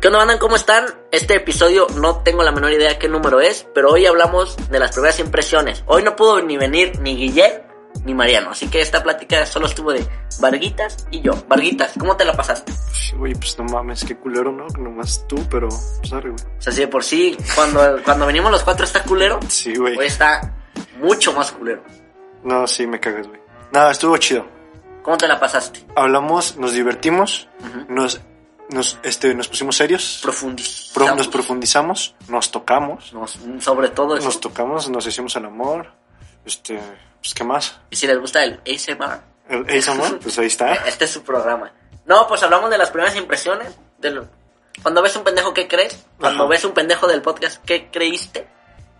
¿Qué 0.00 0.08
onda, 0.08 0.18
bandan? 0.18 0.38
¿Cómo 0.38 0.56
están? 0.56 0.84
Este 1.10 1.34
episodio 1.34 1.86
no 1.96 2.22
tengo 2.22 2.42
la 2.42 2.52
menor 2.52 2.72
idea 2.72 2.98
qué 2.98 3.08
número 3.08 3.40
es, 3.40 3.66
pero 3.74 3.90
hoy 3.90 4.06
hablamos 4.06 4.56
de 4.70 4.78
las 4.78 4.92
primeras 4.92 5.18
impresiones. 5.18 5.82
Hoy 5.86 6.02
no 6.02 6.14
pudo 6.14 6.40
ni 6.42 6.56
venir 6.58 7.00
ni 7.00 7.16
Guillén 7.16 7.62
ni 8.04 8.14
Mariano, 8.14 8.50
así 8.50 8.68
que 8.68 8.80
esta 8.80 9.02
plática 9.02 9.46
solo 9.46 9.66
estuvo 9.66 9.92
de 9.92 10.06
Varguitas 10.40 11.06
y 11.10 11.20
yo. 11.20 11.32
Varguitas, 11.48 11.92
¿cómo 11.98 12.16
te 12.16 12.24
la 12.24 12.32
pasaste? 12.34 12.72
Güey, 13.16 13.34
pues 13.34 13.56
no 13.58 13.64
mames, 13.64 14.04
qué 14.04 14.16
culero, 14.16 14.50
¿no? 14.52 14.66
Nomás 14.78 15.24
tú, 15.28 15.36
pero 15.50 15.68
pues 15.68 16.12
arre, 16.12 16.30
güey. 16.30 16.42
O 16.58 16.62
sea, 16.62 16.72
si 16.72 16.80
de 16.80 16.88
por 16.88 17.04
sí, 17.04 17.36
cuando, 17.54 18.02
cuando 18.04 18.26
venimos 18.26 18.50
los 18.50 18.62
cuatro 18.64 18.84
está 18.84 19.02
culero, 19.02 19.38
Sí, 19.48 19.74
güey. 19.76 19.96
hoy 19.96 20.06
está 20.06 20.54
mucho 21.00 21.32
más 21.32 21.52
culero. 21.52 21.82
No, 22.42 22.66
sí, 22.66 22.86
me 22.86 22.98
cagas, 23.00 23.26
güey. 23.28 23.40
Nada, 23.72 23.90
estuvo 23.92 24.16
chido. 24.18 24.46
¿Cómo 25.02 25.16
te 25.16 25.28
la 25.28 25.38
pasaste? 25.38 25.84
Hablamos, 25.96 26.56
nos 26.56 26.72
divertimos, 26.72 27.48
nos, 27.88 28.20
nos, 28.70 28.98
este, 29.02 29.34
nos 29.34 29.48
pusimos 29.48 29.76
serios, 29.76 30.20
Profundizamos. 30.22 30.92
pro- 30.94 31.14
nos 31.16 31.28
profundizamos, 31.28 32.14
nos 32.28 32.50
tocamos, 32.50 33.12
Nos- 33.12 33.38
sobre 33.60 33.90
todo 33.90 34.16
eso. 34.16 34.24
nos 34.24 34.40
tocamos, 34.40 34.88
nos 34.88 35.06
hicimos 35.06 35.36
el 35.36 35.44
amor, 35.44 35.92
este, 36.46 36.80
pues, 37.20 37.34
¿qué 37.34 37.44
más? 37.44 37.78
Y 37.90 37.96
si 37.96 38.06
les 38.06 38.18
gusta 38.18 38.42
el 38.44 38.60
ASMR, 38.66 39.20
El, 39.48 39.68
¿ese 39.68 39.90
amor? 39.90 40.18
Pues 40.22 40.38
ahí 40.38 40.46
está. 40.46 40.72
este 40.74 41.04
es 41.04 41.10
su 41.10 41.22
programa. 41.22 41.72
No, 42.06 42.26
pues 42.26 42.42
hablamos 42.42 42.70
de 42.70 42.78
las 42.78 42.90
primeras 42.90 43.16
impresiones. 43.16 43.74
de 43.98 44.10
lo- 44.10 44.28
Cuando 44.82 45.02
ves 45.02 45.14
un 45.16 45.24
pendejo, 45.24 45.54
¿qué 45.54 45.68
crees? 45.68 46.04
Cuando 46.18 46.44
Ajá. 46.44 46.50
ves 46.50 46.64
un 46.64 46.72
pendejo 46.72 47.06
del 47.06 47.22
podcast, 47.22 47.62
¿qué 47.64 47.88
creíste? 47.90 48.46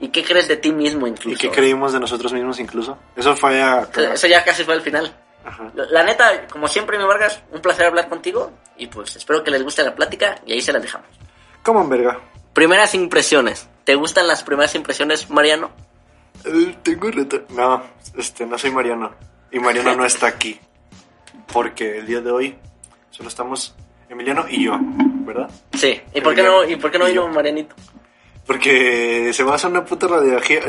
¿Y 0.01 0.09
qué 0.09 0.25
crees 0.25 0.49
de 0.49 0.57
ti 0.57 0.73
mismo 0.73 1.07
¿Y 1.07 1.11
incluso? 1.11 1.39
qué 1.41 1.51
creímos 1.51 1.93
de 1.93 2.01
nosotros 2.01 2.33
mismos 2.33 2.59
incluso? 2.61 2.99
Eso 3.17 3.37
fue 3.37 3.63
a... 3.63 3.89
Eso 4.13 4.27
ya 4.27 4.43
casi 4.45 4.65
fue 4.65 4.75
el 4.75 4.81
final. 4.83 5.15
Ajá. 5.45 5.71
La 5.75 6.03
neta, 6.03 6.47
como 6.49 6.67
siempre, 6.69 6.99
mi 6.99 7.05
Vargas, 7.05 7.41
un 7.53 7.61
placer 7.61 7.87
hablar 7.87 8.09
contigo. 8.09 8.51
Y 8.77 8.87
pues 8.89 9.15
espero 9.17 9.45
que 9.45 9.51
les 9.51 9.63
guste 9.63 9.83
la 9.85 9.95
plática 9.95 10.37
y 10.47 10.55
ahí 10.55 10.61
se 10.63 10.73
las 10.73 10.83
dejamos. 10.83 11.09
¿Cómo 11.63 11.83
en 11.83 11.89
verga? 11.91 12.19
Primeras 12.53 12.95
impresiones. 12.95 13.69
¿Te 13.85 13.95
gustan 13.95 14.27
las 14.27 14.43
primeras 14.43 14.75
impresiones, 14.75 15.29
Mariano? 15.31 15.71
Eh, 16.45 16.77
tengo 16.83 17.11
reto. 17.11 17.43
No, 17.51 17.83
este, 18.17 18.47
no 18.47 18.59
soy 18.59 18.71
Mariano. 18.71 19.13
Y 19.55 19.61
Mariano 19.61 19.95
no 19.95 20.05
está 20.05 20.27
aquí. 20.27 20.59
Porque 21.53 21.99
el 21.99 22.07
día 22.07 22.21
de 22.21 22.31
hoy 22.31 22.59
solo 23.11 23.29
estamos 23.29 23.75
Emiliano 24.09 24.47
y 24.49 24.65
yo, 24.65 24.77
¿verdad? 24.81 25.49
Sí. 25.73 26.01
¿Y 26.13 26.21
por 26.21 26.35
qué 26.35 26.43
no, 26.43 26.65
y 26.65 26.77
por 26.77 26.91
qué 26.91 26.99
no 26.99 27.07
vino 27.07 27.29
Marianito? 27.29 27.77
Porque 28.47 29.33
se 29.33 29.45
va 29.45 29.53
a 29.53 29.55
hacer 29.55 29.71
una 29.71 29.85
puta 29.85 30.09
radiografía, 30.09 30.61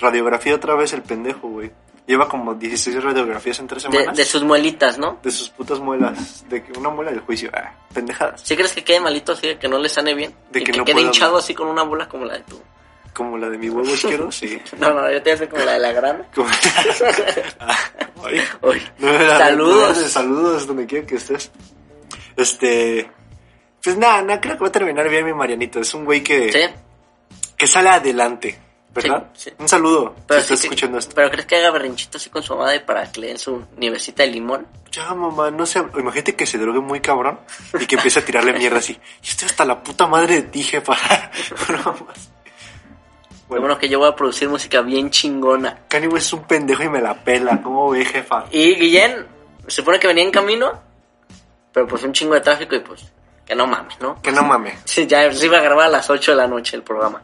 radiografía 0.00 0.54
otra 0.54 0.74
vez 0.74 0.94
el 0.94 1.02
pendejo, 1.02 1.48
güey. 1.48 1.70
Lleva 2.06 2.28
como 2.28 2.54
16 2.54 3.02
radiografías 3.02 3.60
en 3.60 3.66
tres 3.66 3.82
semanas. 3.82 4.16
de 4.16 4.24
sus 4.24 4.42
muelitas, 4.42 4.98
¿no? 4.98 5.18
de 5.22 5.30
sus 5.30 5.50
putas 5.50 5.80
muelas. 5.80 6.44
De 6.48 6.62
que 6.62 6.78
una 6.78 6.90
muela 6.90 7.10
del 7.10 7.20
juicio. 7.20 7.50
Ah, 7.54 7.74
pendejadas. 7.92 8.40
¿Sí 8.42 8.56
crees 8.56 8.72
que 8.72 8.84
quede 8.84 9.00
malito 9.00 9.32
así, 9.32 9.54
que 9.56 9.68
no 9.68 9.78
le 9.78 9.88
sane 9.88 10.14
bien? 10.14 10.34
De 10.50 10.60
que 10.60 10.72
que, 10.72 10.78
no 10.78 10.84
quede 10.84 11.02
hinchado 11.02 11.36
así 11.36 11.54
con 11.54 11.68
una 11.68 11.82
bola 11.82 12.08
como 12.08 12.24
la 12.24 12.34
de 12.34 12.40
tu... 12.40 12.60
Como 13.14 13.38
la 13.38 13.48
de 13.48 13.56
mi 13.58 13.68
huevo 13.70 13.88
izquierdo, 13.88 14.30
sí. 14.32 14.60
No, 14.78 14.92
no, 14.92 15.08
yo 15.10 15.22
te 15.22 15.30
voy 15.30 15.30
a 15.30 15.34
hacer 15.36 15.48
como 15.48 15.64
la 15.64 15.72
de 15.74 15.78
la 15.78 15.92
grana. 15.92 16.26
Ay. 18.24 18.42
Uy, 18.62 18.82
No, 18.98 19.08
era- 19.08 19.38
Saludos. 19.38 19.98
no, 19.98 20.08
saludos 20.08 20.66
donde 20.66 20.86
quiera 20.86 21.06
que 21.06 21.16
estés. 21.16 21.50
Este. 22.36 23.10
Pues 23.82 23.96
nada, 23.98 24.22
no 24.22 24.40
creo 24.40 24.54
que 24.56 24.62
va 24.62 24.68
a 24.68 24.72
terminar 24.72 25.08
bien 25.08 25.24
mi 25.24 25.32
Marianito. 25.34 25.78
Es 25.80 25.92
un 25.94 26.04
güey 26.04 26.22
que, 26.22 26.50
Sí, 26.50 26.60
que 27.56 27.66
sale 27.66 27.90
adelante, 27.90 28.58
¿verdad? 28.94 29.28
Sí, 29.34 29.50
sí. 29.50 29.56
Un 29.58 29.68
saludo 29.68 30.14
pero, 30.26 30.40
si 30.40 30.44
estás 30.44 30.60
que- 30.60 30.66
escuchando 30.66 30.98
esto. 30.98 31.14
pero 31.14 31.30
¿crees 31.30 31.46
que 31.46 31.56
haga 31.56 31.70
berrinchito 31.70 32.16
así 32.16 32.30
con 32.30 32.42
su 32.42 32.56
madre 32.56 32.80
para 32.80 33.12
que 33.12 33.20
le 33.20 33.26
den 33.28 33.38
su 33.38 33.62
nievecita 33.76 34.22
de 34.22 34.30
limón? 34.30 34.66
Ya, 34.90 35.12
mamá, 35.14 35.50
no 35.50 35.66
sé. 35.66 35.80
Imagínate 35.98 36.34
que 36.34 36.46
se 36.46 36.56
drogue 36.56 36.80
muy 36.80 37.00
cabrón 37.00 37.40
y 37.78 37.84
que 37.86 37.96
empiece 37.96 38.20
a 38.20 38.24
tirarle 38.24 38.54
mierda 38.54 38.78
así. 38.78 38.94
Yo 38.94 39.30
estoy 39.30 39.46
hasta 39.48 39.64
la 39.66 39.82
puta 39.82 40.06
madre 40.06 40.36
de 40.36 40.42
ti, 40.42 40.62
jefa. 40.62 40.96
No 41.70 41.92
más. 42.06 42.30
Bueno, 43.48 43.62
bueno 43.62 43.78
que 43.78 43.88
yo 43.88 43.98
voy 43.98 44.08
a 44.08 44.16
producir 44.16 44.48
música 44.48 44.80
bien 44.80 45.10
chingona. 45.10 45.80
Kanye 45.88 46.08
West 46.08 46.26
es 46.26 46.32
un 46.32 46.44
pendejo 46.44 46.82
y 46.82 46.88
me 46.88 47.00
la 47.00 47.14
pela. 47.22 47.60
¿Cómo 47.62 47.90
ve, 47.90 48.04
jefa? 48.04 48.46
Y 48.50 48.74
Guillén, 48.74 49.26
se 49.66 49.76
supone 49.76 49.98
que 49.98 50.06
venía 50.06 50.24
en 50.24 50.30
camino, 50.30 50.72
pero 51.72 51.86
pues 51.86 52.02
un 52.04 52.12
chingo 52.12 52.34
de 52.34 52.40
tráfico 52.40 52.74
y 52.74 52.80
pues, 52.80 53.12
que 53.44 53.54
no 53.54 53.66
mames, 53.66 54.00
¿no? 54.00 54.20
Que 54.22 54.32
no 54.32 54.42
mames. 54.42 54.80
Sí, 54.84 55.06
ya 55.06 55.30
se 55.32 55.46
iba 55.46 55.58
a 55.58 55.62
grabar 55.62 55.86
a 55.86 55.90
las 55.90 56.08
8 56.08 56.32
de 56.32 56.36
la 56.36 56.46
noche 56.46 56.76
el 56.76 56.82
programa. 56.82 57.22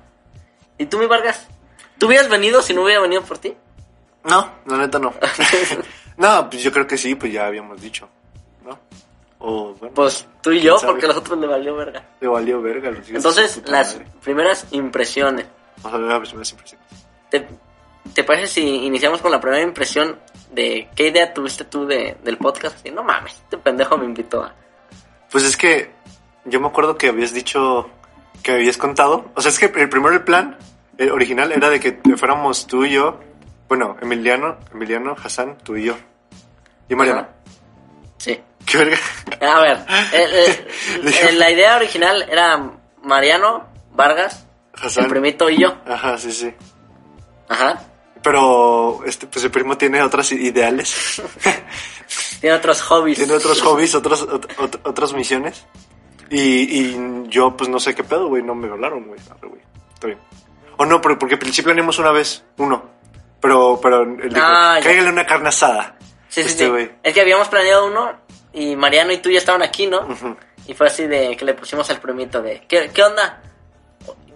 ¿Y 0.76 0.86
tú, 0.86 0.98
mi 0.98 1.06
Vargas? 1.06 1.46
¿Tú 1.98 2.06
hubieras 2.06 2.28
venido 2.28 2.62
si 2.62 2.72
no 2.74 2.82
hubiera 2.82 3.00
venido 3.00 3.22
por 3.22 3.38
ti? 3.38 3.54
No, 4.24 4.50
la 4.66 4.76
neta 4.78 4.98
no. 4.98 5.12
no, 6.16 6.50
pues 6.50 6.62
yo 6.62 6.72
creo 6.72 6.86
que 6.86 6.96
sí, 6.98 7.14
pues 7.14 7.32
ya 7.32 7.46
habíamos 7.46 7.80
dicho. 7.80 8.08
¿No? 8.64 8.78
O 9.38 9.74
bueno. 9.74 9.94
Pues 9.94 10.26
tú 10.42 10.52
y 10.52 10.60
yo, 10.60 10.76
porque 10.80 11.06
a 11.06 11.08
los 11.08 11.18
otros 11.18 11.38
le 11.38 11.46
valió 11.46 11.74
verga. 11.76 12.02
Le 12.20 12.28
valió 12.28 12.60
verga. 12.60 12.90
Entonces, 13.08 13.62
las 13.66 13.94
madre. 13.94 14.10
primeras 14.22 14.66
impresiones. 14.70 15.46
Vamos 15.82 15.94
a 15.94 15.98
ver 16.02 16.08
las 16.20 16.28
primeras 16.28 16.50
impresiones. 16.52 16.86
¿Te, 17.30 17.46
te 18.14 18.24
parece 18.24 18.46
si 18.46 18.84
iniciamos 18.86 19.20
con 19.22 19.30
la 19.30 19.40
primera 19.40 19.62
impresión 19.62 20.18
de 20.52 20.88
qué 20.94 21.08
idea 21.08 21.32
tuviste 21.32 21.64
tú 21.64 21.86
de, 21.86 22.16
del 22.22 22.36
podcast? 22.38 22.76
Así, 22.76 22.90
no 22.90 23.02
mames, 23.02 23.34
este 23.34 23.56
pendejo 23.58 23.96
me 23.96 24.04
invitó 24.04 24.42
a... 24.42 24.54
Pues 25.30 25.44
es 25.44 25.56
que 25.56 25.90
yo 26.44 26.60
me 26.60 26.66
acuerdo 26.68 26.96
que 26.98 27.08
habías 27.08 27.32
dicho 27.32 27.88
que 28.42 28.52
habías 28.52 28.76
contado. 28.76 29.30
O 29.34 29.40
sea, 29.40 29.50
es 29.50 29.58
que 29.58 29.66
el 29.66 29.88
primero 29.88 30.14
el 30.14 30.22
plan 30.24 30.56
el 30.98 31.10
original 31.12 31.52
era 31.52 31.70
de 31.70 31.78
que 31.80 31.98
fuéramos 32.16 32.66
tú 32.66 32.84
y 32.84 32.92
yo. 32.92 33.20
Bueno, 33.68 33.96
Emiliano, 34.02 34.58
Emiliano, 34.72 35.14
Hassan, 35.22 35.56
tú 35.58 35.76
y 35.76 35.84
yo. 35.84 35.96
Y 36.88 36.94
Mariana. 36.96 37.20
Ajá. 37.20 37.30
Sí. 38.18 38.40
¿Qué 38.66 38.78
verga? 38.78 38.96
A 39.40 39.60
ver, 39.60 39.78
el- 40.12 40.34
el- 41.06 41.14
el- 41.28 41.38
la 41.38 41.50
idea 41.50 41.76
original 41.76 42.26
era 42.28 42.70
Mariano, 43.02 43.66
Vargas, 43.92 44.46
Hassan. 44.74 45.04
el 45.04 45.10
primito 45.10 45.48
y 45.50 45.58
yo. 45.60 45.74
Ajá, 45.86 46.16
sí, 46.18 46.32
sí. 46.32 46.52
Ajá. 47.48 47.82
Pero 48.22 49.00
este, 49.06 49.26
pues 49.26 49.44
el 49.44 49.50
primo 49.50 49.76
tiene 49.78 50.02
otras 50.02 50.30
ideales. 50.32 51.22
Tiene 52.40 52.56
otros 52.56 52.80
hobbies. 52.82 53.18
tiene 53.18 53.34
otros 53.34 53.60
hobbies, 53.62 53.94
otros, 53.94 54.26
ot- 54.26 54.48
ot- 54.56 54.80
otras 54.84 55.12
misiones. 55.12 55.66
Y, 56.30 56.40
y 56.40 57.24
yo, 57.28 57.54
pues 57.56 57.68
no 57.68 57.78
sé 57.78 57.94
qué 57.94 58.02
pedo, 58.02 58.28
güey. 58.28 58.42
No 58.42 58.54
me 58.54 58.68
hablaron, 58.68 59.06
güey. 59.06 59.20
Está 59.20 60.06
bien. 60.06 60.18
O 60.78 60.86
no, 60.86 61.00
pero 61.02 61.18
porque 61.18 61.34
al 61.34 61.38
principio 61.38 61.66
planeamos 61.66 61.98
una 61.98 62.10
vez, 62.12 62.42
uno. 62.56 62.88
Pero, 63.40 63.78
pero 63.82 64.04
dijo, 64.06 64.36
Ah, 64.36 64.76
ya. 64.78 64.84
cáigale 64.84 65.10
una 65.10 65.26
carne 65.26 65.48
asada. 65.50 65.96
Sí, 66.28 66.42
sí, 66.42 66.48
este 66.48 66.64
sí. 66.64 66.70
güey. 66.70 66.90
Es 67.02 67.12
que 67.12 67.20
habíamos 67.20 67.48
planeado 67.48 67.86
uno 67.86 68.10
y 68.54 68.74
Mariano 68.76 69.12
y 69.12 69.18
tú 69.18 69.30
ya 69.30 69.38
estaban 69.38 69.62
aquí, 69.62 69.86
¿no? 69.86 70.00
Ujú. 70.06 70.36
Y 70.66 70.74
fue 70.74 70.86
así 70.86 71.06
de 71.06 71.36
que 71.36 71.44
le 71.44 71.54
pusimos 71.54 71.88
al 71.90 72.00
primito 72.00 72.40
de, 72.42 72.62
¿qué, 72.66 72.90
qué 72.92 73.02
onda? 73.02 73.42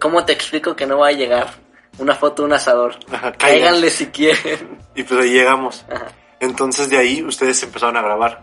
¿Cómo 0.04 0.22
te 0.26 0.34
explico 0.34 0.76
que 0.76 0.86
no 0.86 0.98
va 0.98 1.08
a 1.08 1.12
llegar 1.12 1.48
una 1.96 2.14
foto 2.14 2.42
de 2.42 2.46
un 2.48 2.52
asador? 2.52 2.94
Ajá, 3.10 3.32
cáiganle. 3.32 3.88
Si 3.90 4.08
quieren. 4.08 4.78
Y 4.94 5.02
pues 5.02 5.18
ahí 5.18 5.30
llegamos. 5.30 5.82
Ajá. 5.90 6.08
Entonces 6.40 6.90
de 6.90 6.98
ahí 6.98 7.22
ustedes 7.22 7.62
empezaron 7.62 7.96
a 7.96 8.02
grabar. 8.02 8.42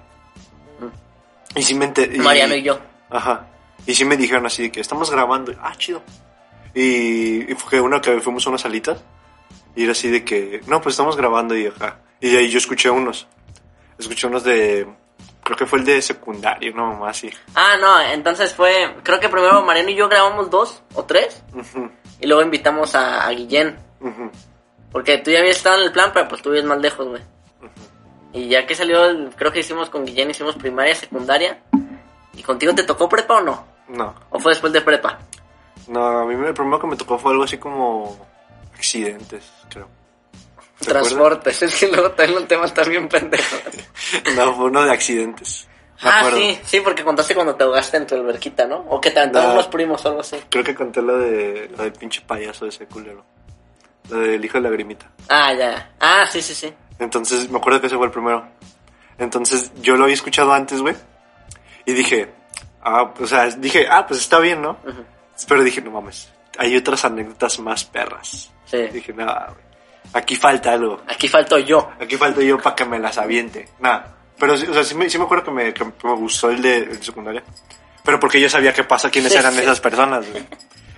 Y 1.55 1.61
sí 1.61 1.75
me 1.75 1.85
enter- 1.85 2.17
Mariano 2.17 2.55
y 2.55 2.63
yo. 2.63 2.79
Ajá. 3.11 3.45
Y 3.85 3.94
sí 3.94 4.05
me 4.05 4.17
dijeron 4.17 4.44
así 4.47 4.63
de 4.63 4.72
que 4.72 4.79
estamos 4.81 5.11
grabando. 5.11 5.53
Ah, 5.61 5.75
chido. 5.77 6.01
Y, 6.73 7.51
y 7.51 7.53
fue 7.53 7.79
una 7.79 8.01
que 8.01 8.19
fuimos 8.22 8.43
a 8.47 8.49
unas 8.49 8.61
salitas. 8.61 9.03
Y 9.75 9.83
era 9.83 9.91
así 9.91 10.09
de 10.09 10.23
que, 10.25 10.61
no, 10.66 10.81
pues 10.81 10.93
estamos 10.93 11.16
grabando 11.16 11.55
y 11.55 11.67
ajá. 11.67 11.99
Y 12.19 12.31
de 12.31 12.39
ahí 12.39 12.49
yo 12.49 12.57
escuché 12.57 12.89
unos. 12.89 13.28
Escuché 13.99 14.25
unos 14.25 14.43
de, 14.43 14.87
creo 15.43 15.58
que 15.58 15.66
fue 15.66 15.79
el 15.79 15.85
de 15.85 16.02
secundario, 16.02 16.73
no, 16.76 16.88
mamá, 16.93 17.09
así. 17.09 17.29
Ah, 17.55 17.76
no, 17.79 17.99
entonces 18.02 18.53
fue, 18.53 18.96
creo 19.03 19.20
que 19.20 19.29
primero 19.29 19.61
Mariano 19.64 19.90
y 19.90 19.96
yo 19.96 20.08
grabamos 20.09 20.49
dos 20.49 20.82
o 20.93 21.03
tres 21.05 21.43
Ujú, 21.53 21.90
y 22.20 22.28
luego 22.28 22.41
invitamos 22.43 22.96
a, 22.96 23.26
a 23.28 23.29
Guillén. 23.32 23.78
ujú. 23.99 24.32
Porque 24.91 25.17
tú 25.20 25.32
ya 25.32 25.40
habías 25.40 25.58
estado 25.58 25.78
en 25.78 25.84
el 25.84 25.91
plan, 25.93 26.11
pero 26.14 26.28
pues 26.28 26.41
tú 26.41 26.49
vives 26.49 26.66
más 26.66 26.78
lejos, 26.79 27.08
güey. 27.08 27.22
Y 28.34 28.47
ya 28.49 28.66
que 28.66 28.76
salió, 28.76 29.05
el- 29.05 29.34
creo 29.35 29.52
que 29.52 29.59
hicimos 29.59 29.90
con 29.90 30.05
Guillén, 30.05 30.29
hicimos 30.29 30.55
primaria, 30.55 30.93
secundaria. 30.96 31.59
¿Y 32.34 32.44
contigo 32.44 32.73
te 32.76 32.84
tocó 32.84 33.08
prepa 33.09 33.35
o 33.35 33.41
no? 33.41 33.66
No, 33.87 34.14
¿O 34.29 34.40
fue 34.40 34.52
después 34.53 34.72
de 34.73 34.82
prepa? 34.82 35.20
no, 35.87 36.05
a 36.20 36.26
mí 36.26 36.35
me- 36.35 36.47
el 36.49 36.53
primero 36.53 36.79
que 36.79 36.87
me 36.87 36.96
tocó 36.96 37.17
fue 37.17 37.32
algo 37.32 37.44
así 37.44 37.58
como 37.58 38.17
accidentes, 38.76 39.52
creo. 39.70 39.87
Transportes, 40.81 41.61
es 41.61 41.75
que 41.75 41.87
luego 41.87 42.11
también 42.11 42.39
el 42.39 42.47
tema 42.47 42.66
está 42.66 42.83
bien 42.83 43.07
pendejo. 43.07 43.55
No, 44.35 44.53
fue 44.55 44.66
uno 44.66 44.83
de 44.83 44.91
accidentes. 44.91 45.67
Me 46.03 46.09
ah, 46.09 46.19
acuerdo. 46.19 46.37
sí, 46.37 46.59
sí, 46.63 46.79
porque 46.81 47.03
contaste 47.03 47.35
cuando 47.35 47.55
te 47.55 47.63
ahogaste 47.63 47.97
en 47.97 48.07
tu 48.07 48.16
alberquita, 48.16 48.66
¿no? 48.66 48.78
O 48.89 48.99
que 48.99 49.11
te 49.11 49.19
aventaron 49.19 49.49
No. 49.49 49.53
unos 49.53 49.67
primos 49.67 50.03
o 50.03 50.09
algo 50.09 50.22
así. 50.22 50.37
Creo 50.49 50.63
que 50.63 50.73
conté 50.73 51.01
la 51.01 51.13
de 51.13 51.72
la 51.78 51.83
del 51.83 51.93
pinche 51.93 52.22
payaso 52.22 52.66
ese 52.66 52.87
culero. 52.87 53.23
La 54.09 54.17
del 54.17 54.43
hijo 54.43 54.57
de 54.57 54.61
lagrimita. 54.61 55.11
Ah, 55.29 55.53
ya. 55.53 55.93
Ah, 55.99 56.25
sí, 56.29 56.41
sí, 56.41 56.55
sí. 56.55 56.73
Entonces, 56.97 57.49
me 57.49 57.59
acuerdo 57.59 57.79
que 57.81 57.87
ese 57.87 57.97
fue 57.97 58.07
el 58.07 58.11
primero. 58.11 58.47
Entonces, 59.19 59.72
yo 59.81 59.95
lo 59.95 60.03
había 60.03 60.16
escuchado 60.16 60.51
antes, 60.51 60.81
güey. 60.81 60.95
Y 61.85 61.93
dije, 61.93 62.31
ah, 62.81 63.13
o 63.19 63.27
sea, 63.27 63.45
dije, 63.49 63.87
ah, 63.89 64.05
pues 64.07 64.19
está 64.22 64.39
bien, 64.39 64.61
¿no? 64.61 64.77
Pero 65.47 65.63
dije, 65.63 65.81
no 65.81 65.91
mames, 65.91 66.31
hay 66.57 66.75
otras 66.75 67.05
anécdotas 67.05 67.59
más 67.59 67.85
perras. 67.85 68.51
Sí. 68.66 68.87
Dije, 68.91 69.13
nada, 69.13 69.53
güey. 69.53 69.71
Aquí 70.13 70.35
falta 70.35 70.73
algo. 70.73 71.01
Aquí 71.07 71.27
falto 71.27 71.57
yo. 71.57 71.91
Aquí 71.99 72.17
falta 72.17 72.41
yo 72.41 72.57
para 72.57 72.75
que 72.75 72.85
me 72.85 72.99
las 72.99 73.17
aviente. 73.17 73.69
Nada. 73.79 74.15
Pero 74.37 74.53
o 74.53 74.57
sea, 74.57 74.83
sí 74.83 74.95
me, 74.95 75.09
sí 75.09 75.17
me 75.17 75.25
acuerdo 75.25 75.45
que 75.45 75.51
me, 75.51 75.73
que 75.73 75.85
me 75.85 76.13
gustó 76.15 76.49
el 76.49 76.61
de, 76.61 76.77
el 76.77 77.03
secundaria. 77.03 77.43
Pero 78.03 78.19
porque 78.19 78.41
yo 78.41 78.49
sabía 78.49 78.73
qué 78.73 78.83
pasa, 78.83 79.09
quiénes 79.09 79.35
eran 79.35 79.57
esas 79.57 79.79
personas, 79.79 80.27
güey. 80.29 80.43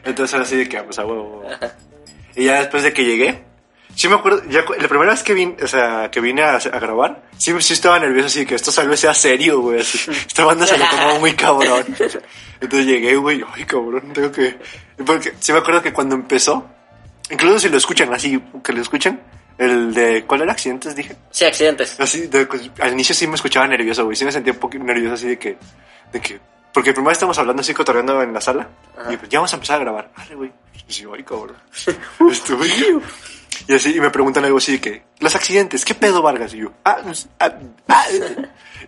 Entonces 0.05 0.33
era 0.33 0.43
así 0.43 0.55
de 0.55 0.69
que, 0.69 0.81
pues 0.83 0.99
a 0.99 1.05
huevo. 1.05 1.43
Y 2.35 2.45
ya 2.45 2.59
después 2.59 2.83
de 2.83 2.93
que 2.93 3.03
llegué, 3.03 3.43
sí 3.95 4.07
me 4.07 4.15
acuerdo, 4.15 4.43
ya 4.49 4.61
la 4.61 4.87
primera 4.87 5.11
vez 5.11 5.23
que 5.23 5.33
vine, 5.33 5.57
o 5.61 5.67
sea, 5.67 6.09
que 6.09 6.19
vine 6.19 6.41
a, 6.41 6.55
a 6.55 6.79
grabar, 6.79 7.23
sí, 7.37 7.53
sí 7.59 7.73
estaba 7.73 7.99
nervioso, 7.99 8.27
así 8.27 8.39
de 8.39 8.45
que 8.45 8.55
esto 8.55 8.71
tal 8.71 8.87
vez 8.87 8.99
sea 8.99 9.13
serio, 9.13 9.59
güey. 9.59 9.81
Así, 9.81 9.99
esta 10.11 10.45
banda 10.45 10.65
se 10.65 10.77
lo 10.77 10.85
tomó 10.89 11.19
muy 11.19 11.33
cabrón. 11.33 11.85
Entonces 12.61 12.87
llegué, 12.87 13.15
güey, 13.15 13.43
ay, 13.53 13.65
cabrón, 13.65 14.13
tengo 14.13 14.31
que... 14.31 14.57
Porque 15.05 15.33
sí 15.39 15.51
me 15.51 15.59
acuerdo 15.59 15.81
que 15.81 15.91
cuando 15.91 16.15
empezó, 16.15 16.69
incluso 17.33 17.59
si 17.59 17.69
lo 17.69 17.77
escuchan 17.77 18.13
así, 18.13 18.41
que 18.63 18.71
lo 18.73 18.81
escuchan, 18.81 19.19
el 19.57 19.93
de, 19.93 20.23
¿cuál 20.25 20.41
era? 20.43 20.51
Accidentes, 20.53 20.95
dije. 20.95 21.15
Sí, 21.29 21.45
accidentes. 21.45 21.99
Así, 21.99 22.27
de- 22.27 22.45
pues, 22.45 22.69
al 22.79 22.93
inicio 22.93 23.13
sí 23.13 23.27
me 23.27 23.35
escuchaba 23.35 23.67
nervioso, 23.67 24.05
güey. 24.05 24.15
Sí 24.15 24.25
me 24.25 24.31
sentía 24.31 24.53
un 24.53 24.59
poco 24.59 24.77
nervioso 24.77 25.15
así 25.15 25.27
de 25.27 25.37
que, 25.37 25.57
de 26.11 26.21
que, 26.21 26.39
porque 26.73 26.93
primero 26.93 27.11
estamos 27.11 27.37
hablando 27.37 27.61
así 27.61 27.73
cotorreando 27.73 28.21
en 28.23 28.33
la 28.33 28.41
sala 28.41 28.67
y 29.11 29.17
pues 29.17 29.29
ya 29.29 29.39
vamos 29.39 29.53
a 29.53 29.57
empezar 29.57 29.75
a 29.77 29.83
grabar. 29.83 30.11
Vale, 30.17 30.35
güey. 30.35 30.51
Y 30.87 30.91
yo, 30.93 31.13
ay, 31.13 31.23
cabrón. 31.23 31.57
Estuve 32.31 32.67
y 33.67 33.73
así, 33.73 33.95
y 33.95 33.99
me 33.99 34.09
preguntan 34.09 34.43
algo 34.43 34.57
así 34.57 34.73
de 34.73 34.81
que, 34.81 35.03
los 35.19 35.35
accidentes, 35.35 35.85
¿qué 35.85 35.93
pedo, 35.95 36.21
Vargas? 36.21 36.53
Y 36.53 36.57
yo, 36.57 36.71
ah, 36.83 36.97
ah, 37.39 37.53
ah. 37.87 38.05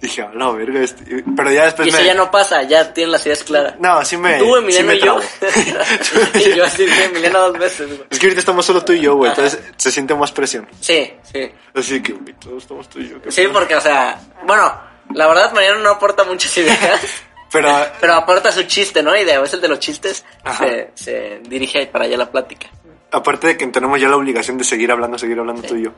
Dije, 0.06 0.22
a 0.22 0.31
la 0.34 0.52
verga, 0.52 0.81
este. 0.81 1.24
Pero 1.36 1.52
ya 1.52 1.66
después 1.66 1.88
Y 1.88 1.90
eso 1.90 1.98
me. 2.00 2.06
ya 2.06 2.13
no 2.13 2.30
pasa, 2.30 2.62
ya 2.63 2.94
tienen 2.94 3.12
las 3.13 3.25
ideas 3.25 3.44
claras. 3.44 3.75
No, 3.80 4.04
sí 4.06 4.18
me. 4.18 4.38
Tú, 4.38 4.46
sí 4.46 4.52
Emiliano 4.60 4.88
me 4.88 4.96
y 4.96 5.00
yo. 5.00 5.19
y 6.52 6.56
yo 6.56 6.66
así, 6.66 6.88
sí, 6.88 7.04
Emiliano 7.04 7.40
dos 7.50 7.57
veces, 7.57 7.88
güey. 7.88 8.04
Es 8.10 8.19
que 8.19 8.25
ahorita 8.28 8.40
estamos 8.40 8.66
solo 8.66 8.84
tú 8.84 8.94
y 8.94 9.00
yo, 9.02 9.16
güey. 9.16 9.30
Entonces 9.31 9.60
se 9.78 9.92
siente 9.92 10.13
más 10.16 10.31
presión. 10.31 10.68
Sí, 10.80 11.12
sí. 11.31 11.52
Así 11.74 12.02
que, 12.04 12.13
güey, 12.13 12.34
todos 12.34 12.63
estamos 12.63 12.88
tú 12.90 13.00
y 13.00 13.10
yo. 13.10 13.18
Sí, 13.30 13.48
porque, 13.52 13.75
o 13.75 13.81
sea, 13.81 14.19
bueno, 14.46 14.74
la 15.13 15.28
verdad 15.28 15.52
Mariano 15.54 15.80
no 15.80 15.90
aporta 15.92 16.24
muchas 16.24 16.56
ideas, 16.58 16.80
Pero, 17.51 17.69
pero 18.01 18.16
aporta 18.16 18.51
su 18.51 18.63
chiste, 18.63 19.01
¿no? 19.01 19.16
Y 19.16 19.24
de 19.24 19.34
a 19.34 19.40
veces 19.40 19.62
de 19.62 19.69
los 19.69 19.80
chistes 19.80 20.25
se, 20.58 20.92
se 20.94 21.40
dirige 21.48 21.88
para 21.88 22.04
allá 22.06 22.18
la 22.18 22.30
plática. 22.30 22.68
aparte 23.12 23.48
de 23.48 23.56
que 23.58 23.66
tenemos 23.68 24.01
ya 24.01 24.10
la 24.10 24.18
obligación 24.18 24.58
de 24.58 24.66
seguir 24.66 24.92
hablando, 24.92 25.18
seguir 25.18 25.40
hablando 25.40 25.62
Sí. 25.62 25.68
tú 25.69 25.75
y 25.78 25.84
yo. 25.86 25.92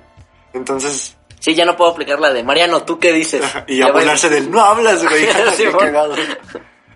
Entonces, 0.54 1.17
Sí, 1.40 1.54
ya 1.56 1.66
no 1.66 1.76
puedo 1.78 1.92
aplicar 1.92 2.20
la 2.20 2.34
de 2.34 2.44
Mariano, 2.44 2.84
¿tú 2.84 3.00
qué 3.00 3.14
dices? 3.14 3.44
y 3.68 3.82
a 3.82 3.92
burlarse 3.92 4.30
del 4.30 4.50
no 4.50 4.60
hablas, 4.62 5.04
güey. 5.08 5.28
Sí. 5.56 5.66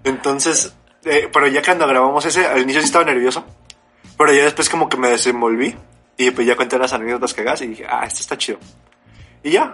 Entonces, 0.04 0.74
eh, 1.06 1.30
pero 1.32 1.48
ya 1.48 1.62
cuando 1.62 1.88
grabamos 1.88 2.26
ese, 2.26 2.46
al 2.46 2.62
inicio 2.62 2.82
sí 2.82 2.86
estaba 2.88 3.06
nervioso, 3.06 3.46
pero 4.18 4.34
ya 4.34 4.44
después 4.44 4.70
como 4.70 4.90
que 4.90 4.98
me 4.98 5.10
desenvolví 5.10 5.76
y 6.18 6.32
pues 6.32 6.46
ya 6.48 6.56
conté 6.56 6.78
las 6.78 6.94
anécdotas 6.94 7.34
cagadas 7.34 7.62
y 7.62 7.68
dije, 7.68 7.86
ah, 7.90 8.04
esto 8.06 8.22
está 8.22 8.38
chido. 8.38 8.58
Y 9.44 9.52
ya, 9.52 9.74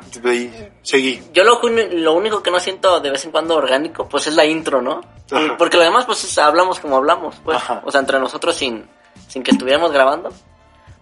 seguí. 0.81 1.21
Yo 1.33 1.43
lo, 1.43 1.59
lo 1.61 2.13
único 2.13 2.41
que 2.41 2.51
no 2.51 2.59
siento 2.59 3.01
de 3.01 3.11
vez 3.11 3.25
en 3.25 3.31
cuando 3.31 3.55
orgánico, 3.55 4.07
pues 4.07 4.27
es 4.27 4.35
la 4.35 4.45
intro, 4.45 4.81
¿no? 4.81 5.01
Ajá. 5.29 5.57
Porque 5.57 5.75
lo 5.75 5.83
demás, 5.83 6.05
pues 6.05 6.23
es- 6.23 6.37
hablamos 6.37 6.79
como 6.79 6.95
hablamos, 6.95 7.35
pues. 7.43 7.57
Ajá. 7.57 7.81
O 7.83 7.91
sea, 7.91 7.99
entre 7.99 8.17
nosotros 8.19 8.55
sin, 8.55 8.85
sin 9.27 9.43
que 9.43 9.51
estuviéramos 9.51 9.91
grabando. 9.91 10.29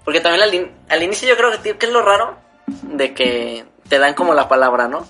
Porque 0.03 0.19
también 0.19 0.41
al, 0.43 0.53
in- 0.53 0.71
al 0.89 1.03
inicio 1.03 1.27
yo 1.29 1.37
creo 1.37 1.51
que, 1.51 1.57
tío, 1.59 1.77
que 1.77 1.85
es 1.85 1.91
lo 1.91 2.01
raro 2.01 2.37
de 2.67 3.13
que 3.13 3.65
te 3.87 3.99
dan 3.99 4.13
como 4.13 4.33
la 4.33 4.47
palabra, 4.47 4.87
¿no? 4.87 5.07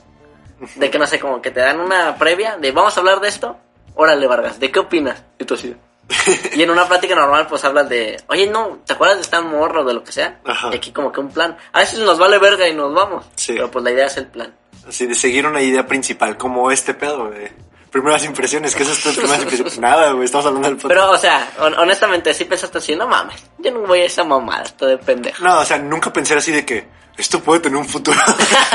De 0.75 0.89
que 0.89 0.97
no 0.99 1.05
sé, 1.07 1.19
como 1.19 1.41
que 1.41 1.51
te 1.51 1.59
dan 1.59 1.79
una 1.79 2.15
previa 2.17 2.57
de 2.57 2.71
vamos 2.71 2.95
a 2.95 2.99
hablar 2.99 3.19
de 3.19 3.27
esto. 3.27 3.57
Órale, 3.95 4.27
Vargas, 4.27 4.59
¿de 4.59 4.71
qué 4.71 4.79
opinas? 4.79 5.23
Y 5.39 5.45
tú 5.45 5.53
así. 5.53 5.75
Y 6.53 6.61
en 6.61 6.69
una 6.69 6.87
plática 6.87 7.15
normal, 7.15 7.47
pues 7.47 7.63
hablas 7.65 7.89
de, 7.89 8.21
oye, 8.27 8.45
no, 8.47 8.79
¿te 8.85 8.93
acuerdas 8.93 9.17
de 9.17 9.23
estar 9.23 9.43
morro 9.43 9.83
de 9.83 9.93
lo 9.93 10.03
que 10.03 10.11
sea? 10.11 10.39
Ajá. 10.45 10.69
Y 10.71 10.75
aquí 10.75 10.91
como 10.91 11.11
que 11.11 11.19
un 11.19 11.29
plan. 11.29 11.57
A 11.71 11.79
veces 11.79 11.99
nos 11.99 12.19
vale 12.19 12.37
verga 12.37 12.67
y 12.67 12.75
nos 12.75 12.93
vamos. 12.93 13.25
Sí. 13.35 13.53
Pero 13.53 13.71
pues 13.71 13.83
la 13.83 13.91
idea 13.91 14.05
es 14.05 14.17
el 14.17 14.27
plan. 14.27 14.53
Así 14.87 15.07
de 15.07 15.15
seguir 15.15 15.47
una 15.47 15.61
idea 15.61 15.85
principal, 15.87 16.37
como 16.37 16.69
este 16.71 16.93
pedo 16.93 17.29
de 17.29 17.51
primeras 17.89 18.23
impresiones, 18.25 18.75
que 18.75 18.83
eso 18.83 18.91
es 18.91 19.15
primeras 19.17 19.41
impresiones. 19.41 19.79
Nada, 19.79 20.11
güey, 20.11 20.25
estamos 20.25 20.45
hablando 20.45 20.67
del 20.67 20.77
podcast. 20.77 20.89
Pero, 20.93 21.11
o 21.11 21.17
sea, 21.17 21.49
hon- 21.59 21.79
honestamente, 21.79 22.33
sí 22.33 22.45
pensaste 22.45 22.77
así, 22.77 22.95
no 22.95 23.07
mames, 23.07 23.41
yo 23.57 23.71
no 23.71 23.79
voy 23.79 24.01
a 24.01 24.05
esa 24.05 24.23
mamada, 24.23 24.63
esto 24.63 24.85
de 24.85 24.97
pendejo. 24.99 25.43
No, 25.43 25.59
o 25.61 25.65
sea, 25.65 25.79
nunca 25.79 26.11
pensé 26.13 26.35
así 26.35 26.51
de 26.51 26.65
que 26.65 26.87
esto 27.17 27.41
puede 27.41 27.61
tener 27.61 27.77
un 27.77 27.85
futuro. 27.87 28.19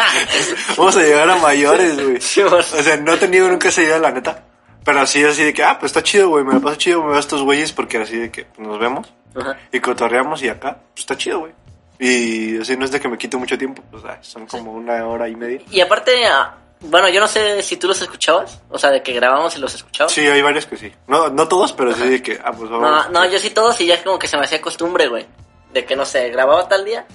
Vamos 0.76 0.96
a 0.96 1.02
llegar 1.02 1.28
a 1.28 1.36
mayores, 1.36 2.02
güey. 2.02 2.20
Sí, 2.20 2.42
pues. 2.48 2.72
O 2.72 2.82
sea, 2.82 2.96
no 2.96 3.14
he 3.14 3.16
tenido 3.16 3.48
nunca 3.48 3.68
esa 3.68 3.82
idea, 3.82 3.98
la 3.98 4.10
neta. 4.10 4.44
Pero 4.84 5.00
así, 5.00 5.22
así 5.22 5.44
de 5.44 5.52
que, 5.52 5.62
ah, 5.62 5.78
pues 5.78 5.90
está 5.90 6.02
chido, 6.02 6.30
güey, 6.30 6.44
me 6.44 6.54
la 6.54 6.60
paso 6.60 6.76
chido, 6.76 7.00
me 7.00 7.08
veo 7.08 7.16
a 7.16 7.20
estos 7.20 7.42
güeyes 7.42 7.72
porque 7.72 7.98
así 7.98 8.16
de 8.16 8.30
que 8.30 8.46
nos 8.56 8.78
vemos 8.78 9.12
Ajá. 9.34 9.58
y 9.70 9.78
cotorreamos 9.78 10.42
y 10.42 10.48
acá, 10.48 10.78
pues 10.94 11.00
está 11.00 11.18
chido, 11.18 11.40
güey. 11.40 11.52
Y 11.98 12.58
así 12.58 12.78
no 12.78 12.86
es 12.86 12.90
de 12.90 12.98
que 12.98 13.08
me 13.08 13.18
quite 13.18 13.36
mucho 13.36 13.58
tiempo, 13.58 13.82
pues 13.90 14.02
ah, 14.06 14.18
son 14.22 14.46
como 14.46 14.72
una 14.72 15.06
hora 15.06 15.28
y 15.28 15.36
media. 15.36 15.60
Y 15.70 15.82
aparte, 15.82 16.24
ah, 16.24 16.56
bueno, 16.80 17.10
yo 17.10 17.20
no 17.20 17.28
sé 17.28 17.62
si 17.62 17.76
tú 17.76 17.88
los 17.88 18.00
escuchabas, 18.00 18.62
o 18.70 18.78
sea, 18.78 18.90
de 18.90 19.02
que 19.02 19.12
grabamos 19.12 19.54
y 19.54 19.60
los 19.60 19.74
escuchabas. 19.74 20.12
Sí, 20.12 20.26
hay 20.26 20.40
varios 20.40 20.64
que 20.64 20.78
sí. 20.78 20.90
No, 21.06 21.28
no 21.28 21.46
todos, 21.46 21.74
pero 21.74 21.94
sí 21.94 22.08
de 22.08 22.22
que, 22.22 22.40
ah, 22.42 22.52
pues 22.52 22.70
vamos. 22.70 22.90
No, 22.90 23.08
no, 23.10 23.30
yo 23.30 23.38
sí 23.38 23.50
todos 23.50 23.78
y 23.82 23.86
ya 23.86 24.02
como 24.02 24.18
que 24.18 24.28
se 24.28 24.38
me 24.38 24.44
hacía 24.44 24.62
costumbre, 24.62 25.08
güey. 25.08 25.26
De 25.72 25.84
que, 25.84 25.94
no 25.94 26.04
sé, 26.04 26.30
grababa 26.30 26.66
tal 26.68 26.84
día 26.84 27.06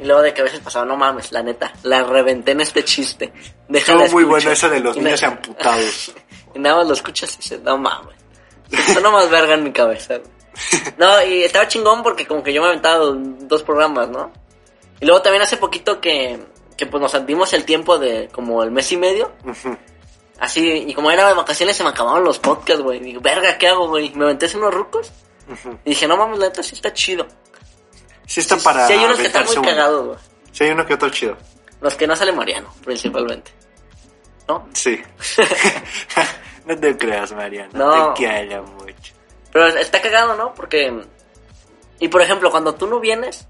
y 0.00 0.04
luego 0.04 0.22
de 0.22 0.32
que 0.32 0.40
a 0.40 0.44
veces 0.44 0.60
pasaba, 0.60 0.84
no 0.84 0.96
mames, 0.96 1.32
la 1.32 1.42
neta, 1.42 1.72
la 1.82 2.04
reventé 2.04 2.52
en 2.52 2.60
este 2.60 2.84
chiste. 2.84 3.32
Déjala 3.68 4.04
Estuvo 4.04 4.20
muy 4.20 4.22
escucho". 4.22 4.26
bueno 4.28 4.50
esa 4.52 4.68
de 4.68 4.80
los 4.80 4.96
niños 4.96 5.22
amputados. 5.22 6.12
Y 6.54 6.58
nada 6.58 6.76
más 6.76 6.86
lo 6.86 6.94
escuchas 6.94 7.34
y 7.34 7.36
dices, 7.38 7.60
no 7.62 7.76
mames. 7.76 8.14
Eso 8.70 9.12
más 9.12 9.28
verga 9.28 9.54
en 9.54 9.64
mi 9.64 9.72
cabeza. 9.72 10.20
No, 10.96 11.22
y 11.22 11.42
estaba 11.42 11.68
chingón 11.68 12.02
porque 12.02 12.26
como 12.26 12.42
que 12.42 12.50
yo 12.52 12.62
me 12.62 12.68
aventaba 12.68 12.96
do- 12.96 13.14
dos 13.14 13.62
programas, 13.62 14.08
¿no? 14.08 14.32
Y 15.00 15.04
luego 15.04 15.20
también 15.20 15.42
hace 15.42 15.58
poquito 15.58 16.00
que, 16.00 16.38
que 16.74 16.86
pues 16.86 16.98
nos 17.02 17.26
dimos 17.26 17.52
el 17.52 17.66
tiempo 17.66 17.98
de 17.98 18.28
como 18.32 18.62
el 18.62 18.70
mes 18.70 18.90
y 18.92 18.96
medio. 18.96 19.32
Así, 20.38 20.84
y 20.88 20.94
como 20.94 21.10
era 21.10 21.28
de 21.28 21.34
vacaciones 21.34 21.76
se 21.76 21.82
me 21.82 21.90
acabaron 21.90 22.24
los 22.24 22.38
podcasts, 22.38 22.82
güey. 22.82 23.00
Digo, 23.00 23.20
verga, 23.20 23.58
¿qué 23.58 23.68
hago, 23.68 23.88
güey? 23.88 24.10
Me 24.14 24.24
aventé 24.24 24.46
hace 24.46 24.56
unos 24.56 24.72
rucos. 24.72 25.12
Y 25.84 25.90
dije, 25.90 26.08
no 26.08 26.16
mames, 26.16 26.38
la 26.38 26.46
neta 26.46 26.62
sí 26.62 26.74
está 26.74 26.92
chido. 26.92 27.26
Sí 28.26 28.40
está 28.40 28.58
Sí, 28.58 28.64
para 28.64 28.86
sí 28.86 28.92
hay 28.94 29.04
unos 29.04 29.18
que 29.18 29.26
están 29.26 29.44
muy 29.46 29.56
cagados, 29.56 30.06
güey. 30.06 30.18
Sí 30.52 30.64
hay 30.64 30.70
uno 30.70 30.84
que 30.86 30.94
otro 30.94 31.08
chido. 31.10 31.36
Los 31.80 31.94
que 31.94 32.06
no 32.06 32.16
sale 32.16 32.32
Mariano, 32.32 32.72
principalmente. 32.84 33.52
¿No? 34.48 34.68
Sí. 34.72 35.00
no 36.66 36.76
te 36.78 36.96
creas, 36.96 37.32
Mariano. 37.32 37.70
No. 37.74 38.14
Te 38.14 38.18
quiero 38.18 38.62
mucho. 38.64 39.14
Pero 39.52 39.66
está 39.68 40.00
cagado, 40.02 40.36
¿no? 40.36 40.54
Porque... 40.54 41.02
Y 41.98 42.08
por 42.08 42.20
ejemplo, 42.20 42.50
cuando 42.50 42.74
tú 42.74 42.86
no 42.86 43.00
vienes, 43.00 43.46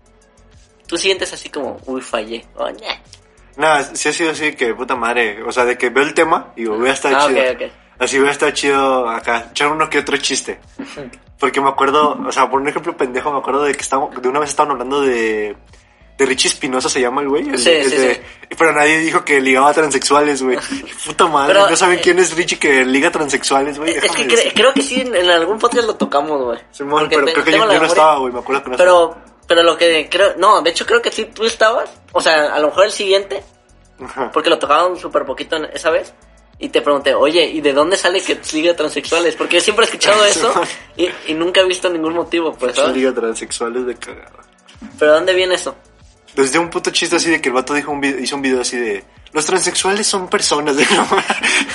tú 0.87 0.97
sientes 0.97 1.33
así 1.33 1.49
como, 1.51 1.79
uy, 1.87 2.01
fallé. 2.01 2.47
Oh, 2.55 2.71
ñe. 2.71 3.03
No, 3.57 3.83
sí 3.95 4.09
ha 4.09 4.13
sido 4.13 4.31
así 4.33 4.55
que 4.55 4.75
puta 4.75 4.95
madre. 4.95 5.43
O 5.43 5.51
sea, 5.51 5.65
de 5.65 5.77
que 5.77 5.89
veo 5.91 6.05
el 6.05 6.15
tema 6.15 6.53
y 6.55 6.61
digo, 6.63 6.77
voy 6.79 6.91
a 6.91 6.93
estar 6.93 7.13
Ah, 7.15 7.27
chido. 7.27 7.41
ok, 7.41 7.49
ok. 7.55 7.73
Así 7.99 8.19
voy 8.19 8.29
a 8.29 8.33
estar 8.33 8.53
chido 8.53 9.09
acá. 9.09 9.47
Echar 9.51 9.69
uno 9.73 9.89
que 9.89 9.99
otro 9.99 10.17
chiste. 10.19 10.59
Porque 11.39 11.61
me 11.61 11.69
acuerdo, 11.69 12.19
o 12.27 12.33
sea, 12.33 12.49
por 12.51 12.61
un 12.61 12.69
ejemplo 12.69 12.97
pendejo, 12.97 13.31
me 13.33 13.39
acuerdo 13.39 13.63
de 13.65 13.75
que 13.75 13.83
estábamos, 13.83 14.21
de 14.21 14.29
una 14.29 14.41
vez 14.41 14.51
estaban 14.51 14.73
hablando 14.73 15.01
de. 15.01 15.57
De 16.19 16.25
Richie 16.25 16.49
Espinosa 16.49 16.89
se 16.89 16.99
llama 16.99 17.21
el 17.21 17.29
güey. 17.29 17.47
el- 17.47 17.59
Sí, 17.59 17.69
el 17.69 17.91
sí, 17.91 17.97
de- 17.99 18.15
sí. 18.15 18.21
Pero 18.57 18.73
nadie 18.73 18.97
dijo 19.01 19.23
que 19.23 19.39
ligaba 19.39 19.75
transexuales, 19.75 20.43
güey. 20.43 20.57
Puta 21.05 21.27
madre, 21.27 21.53
Pero, 21.53 21.69
no 21.69 21.77
saben 21.77 21.99
eh, 21.99 22.01
quién 22.03 22.19
es 22.19 22.35
Richie 22.35 22.59
que 22.59 22.87
liga 22.87 23.11
transexuales, 23.11 23.79
güey. 23.79 23.91
Es 23.91 24.01
que 24.01 24.27
cre- 24.27 24.53
creo 24.55 24.73
que 24.73 24.81
sí, 24.81 25.03
en, 25.03 25.15
en 25.15 25.29
algún 25.29 25.59
podcast 25.59 25.87
lo 25.87 25.95
tocamos, 25.97 26.43
güey. 26.43 26.59
Simón, 26.71 27.07
pero 27.11 27.27
creo 27.27 27.45
que 27.45 27.53
yo, 27.53 27.67
no 27.67 27.85
estaba, 27.85 28.17
güey, 28.17 28.33
me 28.33 28.39
acuerdo 28.39 28.63
que 28.65 28.71
no 28.71 28.77
Pero, 28.79 29.15
pero 29.47 29.63
lo 29.63 29.77
que 29.77 30.09
creo, 30.11 30.33
no, 30.39 30.63
de 30.63 30.71
hecho 30.71 30.87
creo 30.87 31.03
que 31.03 31.13
sí 31.13 31.27
tú 31.27 31.45
estabas, 31.45 31.91
o 32.13 32.21
sea, 32.23 32.47
a 32.55 32.59
lo 32.61 32.69
mejor 32.69 32.87
el 32.87 32.93
siguiente, 32.93 33.43
estaba. 33.99 34.07
Ajá. 34.25 34.31
porque 34.33 34.49
lo 34.49 34.59
tocaban 34.59 34.97
súper 34.97 35.27
poquito 35.27 35.57
esa 35.75 35.91
vez, 35.91 36.15
y 36.59 36.69
te 36.71 36.81
pregunté, 36.81 37.15
oye, 37.15 37.45
¿y 37.47 37.61
de 37.61 37.73
dónde 37.73 37.97
sale 37.97 38.23
que 38.23 38.39
sigue 38.43 38.73
transexuales? 38.75 39.35
Porque 39.37 39.57
yo 39.57 39.61
siempre 39.61 39.85
he 39.85 39.89
escuchado 39.89 40.25
eso 40.27 40.53
y, 40.97 41.09
y 41.29 41.35
nunca 41.35 41.61
he 41.61 41.67
visto 41.67 41.89
ningún 41.91 42.15
motivo, 42.15 42.53
pues, 42.55 42.77
¿sabes? 42.77 42.97
liga 42.97 43.13
transexuales 43.13 43.85
de 43.87 43.95
cagada. 43.97 44.33
Pero 44.99 45.13
¿de 45.13 45.17
dónde 45.19 45.35
viene 45.35 45.55
eso? 45.55 45.75
Desde 46.35 46.59
un 46.59 46.69
puto 46.69 46.91
chiste 46.91 47.17
así 47.17 47.31
de 47.31 47.41
que 47.41 47.49
el 47.49 47.55
vato 47.55 47.73
dijo 47.73 47.91
un 47.93 48.01
video, 48.01 48.19
hizo 48.21 48.37
un 48.37 48.43
video 48.43 48.61
así 48.61 48.77
de 48.77 49.03
los 49.33 49.45
transexuales 49.45 50.07
son 50.07 50.29
personas 50.29 50.77
de 50.77 50.87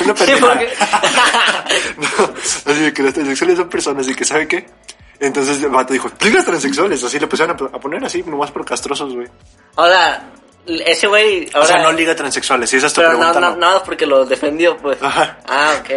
una 0.04 0.16
Sí, 0.16 0.32
porque- 0.40 0.70
No, 1.98 2.72
así 2.72 2.82
de 2.82 2.94
que 2.94 3.04
los 3.04 3.14
transexuales 3.14 3.58
son 3.58 3.70
personas 3.70 4.08
y 4.08 4.16
que 4.16 4.26
sabe 4.26 4.48
qué. 4.48 4.66
Entonces 5.20 5.62
el 5.62 5.70
vato 5.70 5.94
dijo, 5.94 6.10
ligas 6.22 6.46
transexuales, 6.46 7.04
así 7.04 7.20
le 7.20 7.26
empezaron 7.26 7.56
a, 7.56 7.76
a 7.76 7.80
poner 7.80 8.04
así, 8.04 8.24
nomás 8.24 8.50
por 8.52 8.66
castrosos, 8.66 9.14
güey. 9.14 9.28
Ahora, 9.76 10.32
ese 10.66 11.08
güey, 11.08 11.50
ahora... 11.54 11.66
O 11.66 11.68
sea, 11.68 11.82
no 11.82 11.92
liga 11.92 12.16
transexuales, 12.16 12.70
si 12.70 12.78
esa 12.78 12.88
es 12.88 12.94
tu 12.94 13.02
Pero 13.02 13.14
no, 13.14 13.20
pregunta, 13.20 13.40
no, 13.40 13.50
no. 13.52 13.58
nada 13.58 13.74
más 13.76 13.84
porque 13.84 14.06
lo 14.06 14.26
defendió, 14.26 14.78
pues. 14.78 15.02
Ajá. 15.02 15.40
Ah, 15.48 15.76
ok. 15.80 15.90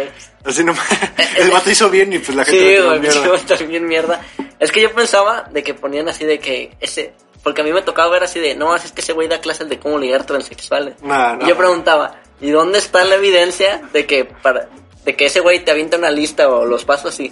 Así 0.45 0.63
no 0.63 0.73
El 1.37 1.51
vato 1.51 1.69
hizo 1.69 1.89
bien 1.89 2.13
y 2.13 2.19
pues 2.19 2.35
la 2.35 2.45
gente 2.45 2.77
Sí, 2.77 2.83
güey, 2.83 2.99
mierda. 2.99 3.21
sí, 3.21 3.27
va 3.27 3.35
a 3.35 3.37
estar 3.37 3.67
bien 3.67 3.87
mierda. 3.87 4.21
Es 4.59 4.71
que 4.71 4.81
yo 4.81 4.93
pensaba 4.93 5.43
de 5.51 5.63
que 5.63 5.73
ponían 5.73 6.07
así 6.09 6.25
de 6.25 6.39
que 6.39 6.75
ese... 6.79 7.13
Porque 7.43 7.61
a 7.61 7.63
mí 7.63 7.71
me 7.71 7.83
tocaba 7.83 8.09
ver 8.09 8.23
así 8.23 8.39
de, 8.39 8.55
no, 8.55 8.75
es 8.75 8.91
que 8.91 9.01
ese 9.01 9.13
güey 9.13 9.27
da 9.27 9.39
clases 9.39 9.69
de 9.69 9.77
cómo 9.77 9.99
ligar 9.99 10.25
transexuales. 10.25 10.95
Nah, 11.03 11.35
no. 11.35 11.45
Y 11.45 11.49
yo 11.49 11.55
preguntaba, 11.55 12.15
¿y 12.41 12.49
dónde 12.49 12.79
está 12.79 13.03
la 13.03 13.15
evidencia 13.15 13.81
de 13.93 14.07
que 14.07 14.25
para 14.25 14.67
de 15.05 15.15
que 15.15 15.27
ese 15.27 15.39
güey 15.39 15.63
te 15.63 15.71
avienta 15.71 15.97
una 15.97 16.09
lista 16.09 16.49
o 16.49 16.65
los 16.65 16.83
pasos 16.83 17.13
así 17.13 17.31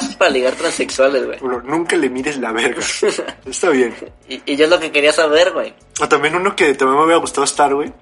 pases 0.00 0.16
para 0.16 0.30
ligar 0.32 0.54
transexuales, 0.54 1.24
güey. 1.24 1.38
Uno, 1.40 1.60
nunca 1.62 1.94
le 1.96 2.08
mires 2.10 2.36
la 2.38 2.50
verga. 2.50 2.82
Está 3.46 3.68
bien. 3.70 3.94
Y, 4.28 4.42
y 4.44 4.56
yo 4.56 4.64
es 4.64 4.70
lo 4.70 4.80
que 4.80 4.90
quería 4.90 5.12
saber, 5.12 5.52
güey. 5.52 5.72
O 6.00 6.08
también 6.08 6.34
uno 6.34 6.56
que 6.56 6.74
también 6.74 6.98
me 6.98 7.04
hubiera 7.04 7.20
gustado 7.20 7.44
estar, 7.44 7.72
güey. 7.72 7.92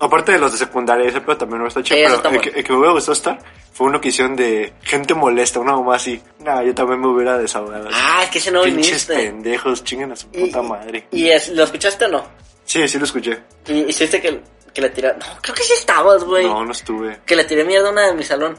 Aparte 0.00 0.32
de 0.32 0.38
los 0.38 0.50
de 0.50 0.58
secundaria, 0.58 1.08
ese 1.08 1.20
pero 1.20 1.36
también 1.38 1.62
me 1.62 1.68
está 1.68 1.80
chido. 1.80 1.96
Sí, 1.96 2.02
pero 2.04 2.16
está 2.16 2.28
el, 2.30 2.34
bueno. 2.36 2.52
que, 2.52 2.58
el 2.58 2.64
que 2.64 2.72
me 2.72 2.78
hubiera 2.78 2.92
gustado 2.94 3.12
estar 3.12 3.38
fue 3.72 3.86
uno 3.86 4.00
que 4.00 4.08
hicieron 4.08 4.34
de 4.34 4.72
gente 4.82 5.14
molesta, 5.14 5.60
una 5.60 5.76
mamá 5.76 5.94
así. 5.94 6.20
Nah, 6.40 6.60
yo 6.62 6.74
también 6.74 7.00
me 7.00 7.06
hubiera 7.06 7.38
desahogado. 7.38 7.88
Ah, 7.92 8.22
es 8.24 8.30
que 8.30 8.38
ese 8.38 8.50
no 8.50 8.64
Pinches 8.64 9.06
viniste. 9.06 9.14
pendejos, 9.14 9.84
chinguen 9.84 10.10
a 10.10 10.16
su 10.16 10.26
Y, 10.32 10.46
puta 10.46 10.60
madre. 10.62 11.06
y 11.12 11.28
es- 11.28 11.50
¿lo 11.50 11.62
escuchaste 11.62 12.06
o 12.06 12.08
no? 12.08 12.24
Sí, 12.64 12.88
sí 12.88 12.98
lo 12.98 13.04
escuché. 13.04 13.38
Y 13.68 13.84
hiciste 13.90 14.20
que, 14.20 14.40
que 14.74 14.80
le 14.82 14.90
tiré... 14.90 15.08
No, 15.14 15.26
creo 15.40 15.54
que 15.54 15.62
sí 15.62 15.72
estabas, 15.74 16.24
güey. 16.24 16.46
No, 16.46 16.64
no 16.64 16.72
estuve. 16.72 17.20
Que 17.24 17.36
le 17.36 17.44
tiré 17.44 17.62
mierda 17.64 17.88
a 17.88 17.92
una 17.92 18.06
de 18.08 18.14
mi 18.14 18.24
salón. 18.24 18.56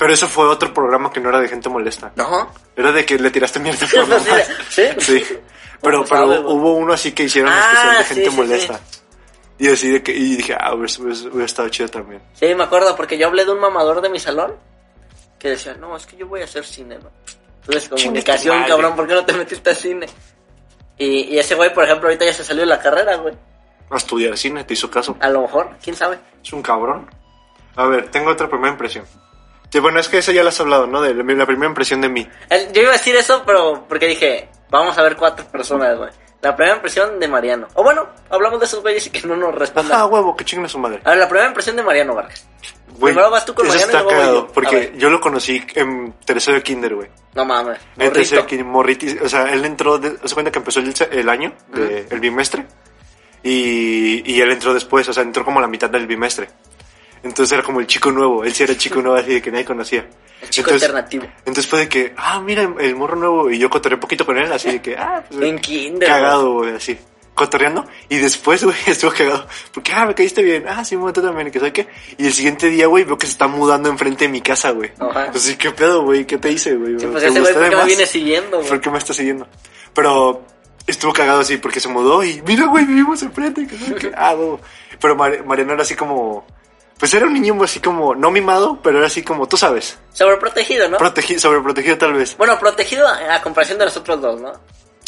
Pero 0.00 0.14
eso 0.14 0.26
fue 0.28 0.46
otro 0.46 0.72
programa 0.72 1.12
que 1.12 1.20
no 1.20 1.28
era 1.28 1.40
de 1.40 1.46
gente 1.46 1.68
molesta. 1.68 2.10
No. 2.16 2.50
Era 2.74 2.90
de 2.90 3.04
que 3.04 3.18
le 3.18 3.30
tiraste 3.30 3.60
mierda 3.60 3.84
a 3.84 3.88
Sí, 3.88 3.96
tu 3.96 4.06
mamá. 4.06 4.24
¿sí? 4.70 4.82
Sí. 4.98 5.24
Pero, 5.82 5.98
¿Cómo 5.98 6.04
pero 6.04 6.06
sabe, 6.06 6.38
güey? 6.38 6.54
hubo 6.56 6.72
uno 6.72 6.94
así 6.94 7.12
que 7.12 7.24
hicieron 7.24 7.52
Ah, 7.52 7.60
especial 7.60 7.98
de 7.98 8.04
sí, 8.04 8.14
gente 8.14 8.30
sí, 8.30 8.36
molesta. 8.36 8.80
Y 9.58 9.68
así 9.68 9.90
de 9.90 10.02
que, 10.02 10.12
y 10.12 10.36
dije, 10.36 10.56
ah, 10.58 10.72
hubiera, 10.74 11.44
estado 11.44 11.68
chido 11.68 11.90
también. 11.90 12.22
Sí, 12.32 12.54
me 12.54 12.64
acuerdo, 12.64 12.96
porque 12.96 13.18
yo 13.18 13.26
hablé 13.26 13.44
de 13.44 13.52
un 13.52 13.60
mamador 13.60 14.00
de 14.00 14.08
mi 14.08 14.18
salón 14.18 14.54
que 15.38 15.50
decía, 15.50 15.74
no, 15.74 15.94
es 15.94 16.06
que 16.06 16.16
yo 16.16 16.26
voy 16.26 16.40
a 16.40 16.44
hacer 16.44 16.64
cine, 16.64 16.96
¿no? 16.98 17.10
Tú 17.62 17.72
eres 17.72 17.86
comunicación, 17.86 18.64
cabrón, 18.64 18.96
¿por 18.96 19.06
qué 19.06 19.12
no 19.12 19.26
te 19.26 19.34
metiste 19.34 19.68
a 19.68 19.74
cine? 19.74 20.06
Y, 20.96 21.34
y 21.34 21.38
ese 21.38 21.54
güey, 21.56 21.74
por 21.74 21.84
ejemplo, 21.84 22.08
ahorita 22.08 22.24
ya 22.24 22.32
se 22.32 22.42
salió 22.42 22.62
de 22.62 22.68
la 22.68 22.80
carrera, 22.80 23.16
güey. 23.16 23.34
A 23.90 23.96
estudiar 23.98 24.38
cine, 24.38 24.64
te 24.64 24.72
hizo 24.72 24.90
caso. 24.90 25.14
A 25.20 25.28
lo 25.28 25.42
mejor, 25.42 25.76
quién 25.82 25.94
sabe. 25.94 26.18
Es 26.42 26.54
un 26.54 26.62
cabrón. 26.62 27.10
A 27.76 27.84
ver, 27.84 28.10
tengo 28.10 28.30
otra 28.30 28.48
primera 28.48 28.72
impresión. 28.72 29.04
Sí, 29.70 29.78
bueno, 29.78 30.00
es 30.00 30.08
que 30.08 30.18
esa 30.18 30.32
ya 30.32 30.42
la 30.42 30.48
has 30.50 30.60
hablado, 30.60 30.86
¿no? 30.86 31.00
De 31.00 31.14
la, 31.14 31.46
primera 31.46 31.66
impresión 31.68 32.00
de 32.00 32.08
mí. 32.08 32.28
Yo 32.72 32.82
iba 32.82 32.90
a 32.90 32.94
decir 32.94 33.14
eso, 33.16 33.42
pero 33.46 33.86
porque 33.88 34.06
dije, 34.06 34.48
vamos 34.70 34.98
a 34.98 35.02
ver 35.02 35.16
cuatro 35.16 35.46
personas, 35.46 35.96
güey. 35.96 36.10
La 36.42 36.56
primera 36.56 36.76
impresión 36.76 37.20
de 37.20 37.28
Mariano. 37.28 37.68
O 37.74 37.82
bueno, 37.82 38.08
hablamos 38.30 38.58
de 38.60 38.66
esos 38.66 38.80
güeyes 38.82 39.06
y 39.06 39.10
que 39.10 39.26
no 39.26 39.36
nos 39.36 39.50
Ah, 39.54 39.58
respondan. 39.58 40.10
huevo, 40.10 40.34
que 40.34 40.44
chinguen 40.44 40.64
a 40.64 40.68
su 40.70 40.78
madre. 40.78 41.00
A 41.04 41.10
ver, 41.10 41.18
la 41.18 41.28
primera 41.28 41.48
impresión 41.48 41.76
de 41.76 41.82
Mariano 41.82 42.14
Vargas. 42.14 42.46
Güey, 42.98 43.12
Primero 43.14 43.30
vas 43.30 43.44
tú 43.44 43.54
con 43.54 43.66
eso 43.66 43.74
Mariano 43.76 43.92
y 43.92 43.96
está 43.96 44.02
luego 44.14 44.26
voy 44.32 44.40
yo. 44.40 44.48
A 44.48 44.52
porque 44.52 44.76
ver. 44.76 44.96
yo 44.98 45.10
lo 45.10 45.20
conocí 45.20 45.62
en 45.74 46.14
tercero 46.24 46.56
de 46.56 46.62
kinder, 46.62 46.94
güey. 46.94 47.08
No 47.34 47.44
mames, 47.44 47.78
En 47.98 48.12
tercero 48.12 48.40
morrito. 48.40 48.42
de 48.42 48.46
kinder, 48.46 48.66
morriti, 48.66 49.18
o 49.22 49.28
sea, 49.28 49.52
él 49.52 49.64
entró, 49.66 49.98
de, 49.98 50.16
se 50.26 50.34
cuenta 50.34 50.50
que 50.50 50.58
empezó 50.58 50.80
el, 50.80 50.92
el 51.12 51.28
año, 51.28 51.52
de- 51.68 52.06
el 52.10 52.18
bimestre, 52.20 52.66
y, 53.42 54.22
y 54.34 54.40
él 54.40 54.50
entró 54.50 54.74
después, 54.74 55.08
o 55.08 55.12
sea, 55.12 55.22
entró 55.22 55.44
como 55.44 55.58
a 55.58 55.62
la 55.62 55.68
mitad 55.68 55.88
del 55.90 56.06
bimestre. 56.06 56.48
Entonces 57.22 57.52
era 57.52 57.62
como 57.62 57.80
el 57.80 57.86
chico 57.86 58.10
nuevo, 58.10 58.44
él 58.44 58.52
sí 58.54 58.62
era 58.62 58.72
el 58.72 58.78
chico 58.78 59.02
nuevo 59.02 59.16
así 59.16 59.34
de 59.34 59.42
que 59.42 59.50
nadie 59.50 59.64
conocía. 59.64 60.06
El 60.40 60.48
chico 60.48 60.70
entonces, 60.70 60.88
alternativo. 60.88 61.26
entonces 61.38 61.66
fue 61.66 61.80
de 61.80 61.88
que, 61.88 62.14
ah, 62.16 62.40
mira, 62.40 62.62
el, 62.80 62.96
morro 62.96 63.16
nuevo, 63.16 63.50
y 63.50 63.58
yo 63.58 63.68
cotorreé 63.68 63.96
un 63.96 64.00
poquito 64.00 64.24
con 64.24 64.38
él, 64.38 64.50
así 64.50 64.70
de 64.72 64.80
que, 64.82 64.96
ah, 64.96 65.22
pues, 65.28 65.42
En 65.48 65.58
kinder, 65.58 66.08
Cagado, 66.08 66.54
güey, 66.54 66.74
así. 66.74 66.98
Cotorreando. 67.34 67.86
Y 68.08 68.16
después, 68.18 68.64
güey, 68.64 68.76
estuvo 68.86 69.12
cagado. 69.12 69.46
Porque, 69.72 69.92
ah, 69.92 70.04
me 70.04 70.14
caíste 70.14 70.42
bien. 70.42 70.64
Ah, 70.68 70.84
sí, 70.84 70.96
tú 70.96 71.22
también. 71.22 71.50
Que 71.50 71.58
sabe 71.58 71.72
qué. 71.72 71.88
Y 72.18 72.26
el 72.26 72.32
siguiente 72.32 72.68
día, 72.68 72.86
güey, 72.86 73.04
veo 73.04 73.16
que 73.16 73.26
se 73.26 73.32
está 73.32 73.46
mudando 73.46 73.88
enfrente 73.88 74.26
de 74.26 74.30
mi 74.30 74.42
casa, 74.42 74.70
güey. 74.72 74.92
Ajá. 74.98 75.28
Pues 75.30 75.56
¿qué 75.56 75.70
pedo, 75.70 76.02
güey? 76.02 76.26
¿Qué 76.26 76.36
te 76.36 76.50
hice, 76.50 76.74
güey? 76.74 76.98
Sí, 76.98 77.06
pues 77.06 77.22
¿Te 77.22 77.28
ese 77.30 77.40
güey, 77.40 77.54
¿por 77.54 77.70
qué 77.70 77.76
me 77.76 77.84
viene 77.84 78.04
siguiendo, 78.06 78.56
güey? 78.58 78.68
¿Por 78.68 78.80
qué 78.80 78.90
me 78.90 78.98
está 78.98 79.14
siguiendo? 79.14 79.48
Pero 79.94 80.42
estuvo 80.86 81.12
cagado 81.12 81.40
así 81.40 81.56
porque 81.56 81.80
se 81.80 81.88
mudó 81.88 82.22
y, 82.22 82.42
mira, 82.46 82.66
güey, 82.66 82.84
vivimos 82.84 83.22
enfrente. 83.22 83.66
que. 83.66 84.12
Ah, 84.14 84.34
güey. 84.34 84.58
Pero 85.00 85.16
Mar- 85.16 85.44
Mariano 85.46 85.72
era 85.72 85.82
así 85.82 85.94
como... 85.94 86.44
Pues 87.00 87.14
era 87.14 87.26
un 87.26 87.32
niño 87.32 87.60
así 87.64 87.80
como, 87.80 88.14
no 88.14 88.30
mimado, 88.30 88.78
pero 88.82 88.98
era 88.98 89.06
así 89.06 89.22
como, 89.22 89.48
tú 89.48 89.56
sabes, 89.56 89.98
Sobreprotegido, 90.12 90.88
¿no? 90.88 90.98
protegido, 90.98 91.40
sobreprotegido 91.40 91.96
tal 91.98 92.12
vez. 92.12 92.36
Bueno, 92.36 92.58
protegido 92.58 93.08
a, 93.08 93.40
comparación 93.40 93.78
de 93.78 93.86
los 93.86 93.96
otros 93.96 94.20
dos, 94.20 94.40
¿no? 94.40 94.52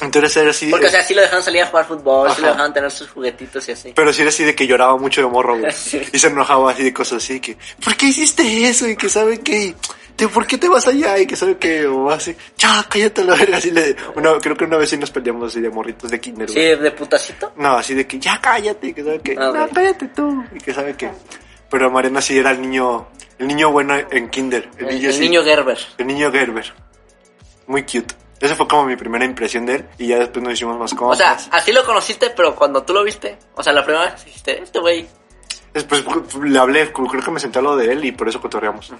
Entonces 0.01 0.37
era 0.39 0.51
así... 0.51 0.71
Porque, 0.71 0.87
o 0.87 0.91
sea, 0.91 1.05
sí 1.05 1.15
lo 1.15 1.21
dejaban 1.21 1.45
salir 1.45 1.63
a 1.63 1.67
jugar 1.67 1.87
fútbol, 1.87 2.29
sí 2.31 2.33
Ajá. 2.33 2.41
lo 2.41 2.49
dejaban 2.49 2.73
tener 2.75 2.91
sus 2.91 3.11
juguetitos 3.11 3.69
y 3.69 3.73
así. 3.73 3.93
Pero 3.95 4.13
sí 4.13 4.23
era 4.23 4.31
así 4.31 4.43
de 4.43 4.55
que 4.55 4.67
lloraba 4.67 4.97
mucho 4.97 5.21
de 5.21 5.29
morro, 5.29 5.59
güey. 5.59 5.71
Sí. 5.77 6.03
Y 6.13 6.19
se 6.19 6.29
enojaba 6.29 6.73
así 6.73 6.83
de 6.83 6.93
cosas 6.95 7.23
así 7.23 7.39
que, 7.41 7.57
¿por 7.85 7.95
qué 7.95 8.07
hiciste 8.07 8.69
eso? 8.69 8.89
Y 8.89 8.97
que 8.97 9.09
sabe 9.09 9.41
qué, 9.41 9.75
¿De 10.17 10.29
¿por 10.29 10.47
qué 10.47 10.59
te 10.59 10.69
vas 10.69 10.87
allá? 10.87 11.19
Y 11.19 11.27
que 11.27 11.37
sabe 11.37 11.57
que, 11.57 11.87
o 11.87 12.11
así, 12.11 12.37
ya, 12.57 12.85
cállate 12.89 13.25
la 13.25 13.35
verga. 13.35 13.57
Así 13.57 13.71
le, 13.71 13.97
una, 14.15 14.39
creo 14.39 14.57
que 14.57 14.65
una 14.65 14.77
vez 14.77 14.91
sí 14.91 14.97
nos 14.97 15.11
peleamos 15.11 15.51
así 15.51 15.61
de 15.61 15.71
morritos 15.71 16.11
de 16.11 16.21
kinder, 16.21 16.49
Sí, 16.49 16.55
güey. 16.55 16.77
de 16.79 16.91
putacito. 16.91 17.53
No, 17.57 17.77
así 17.77 17.95
de 17.95 18.07
que, 18.07 18.19
ya 18.19 18.41
cállate, 18.41 18.89
y 18.89 18.95
que 18.95 19.03
sabe 19.03 19.21
que, 19.21 19.37
Ah, 19.39 19.51
no, 19.55 19.69
cállate 19.69 20.09
tú. 20.09 20.45
Y 20.55 20.59
que 20.59 20.75
sabe 20.75 20.95
que, 20.97 21.11
pero 21.73 21.91
Mariana 21.91 22.21
sí 22.21 22.39
era 22.39 22.53
el 22.53 22.61
niño, 22.63 23.09
el 23.41 23.49
niño 23.49 23.73
bueno 23.73 23.95
en 23.97 24.29
kinder. 24.31 24.69
El, 24.79 24.87
El, 24.89 24.95
niño, 24.95 25.09
el 25.09 25.15
sí, 25.15 25.21
niño 25.23 25.43
Gerber. 25.43 25.79
el 25.99 26.07
niño 26.07 26.31
Gerber. 26.31 26.73
Muy 27.67 27.83
cute. 27.83 28.15
Esa 28.41 28.55
fue 28.57 28.67
como 28.69 28.85
mi 28.85 28.97
primera 28.97 29.25
impresión 29.25 29.67
de 29.67 29.77
él 29.77 29.89
y 29.99 30.07
ya 30.09 30.19
después 30.19 30.43
nos 30.45 30.53
hicimos 30.55 30.77
más 30.79 30.93
O 30.93 30.97
cosas. 30.97 31.43
sea, 31.45 31.53
así 31.59 31.73
lo 31.73 31.85
conociste, 31.85 32.31
pero 32.31 32.55
cuando 32.55 32.83
tú 32.83 32.93
lo 32.93 33.03
viste, 33.05 33.39
o 33.55 33.63
sea, 33.63 33.73
la 33.73 33.85
primera 33.85 34.05
vez 34.13 34.25
dijiste, 34.25 34.63
este 34.63 34.79
güey, 34.79 35.07
Después 35.73 36.05
le 36.43 36.59
hablé, 36.59 36.93
creo 36.93 37.09
que 37.23 37.31
me 37.31 37.41
senté 37.41 37.59
a 37.59 37.63
lo 37.63 37.75
de 37.77 37.91
él 37.93 38.05
y 38.05 38.13
por 38.13 38.29
eso 38.29 38.39
cotorreamos. 38.43 38.93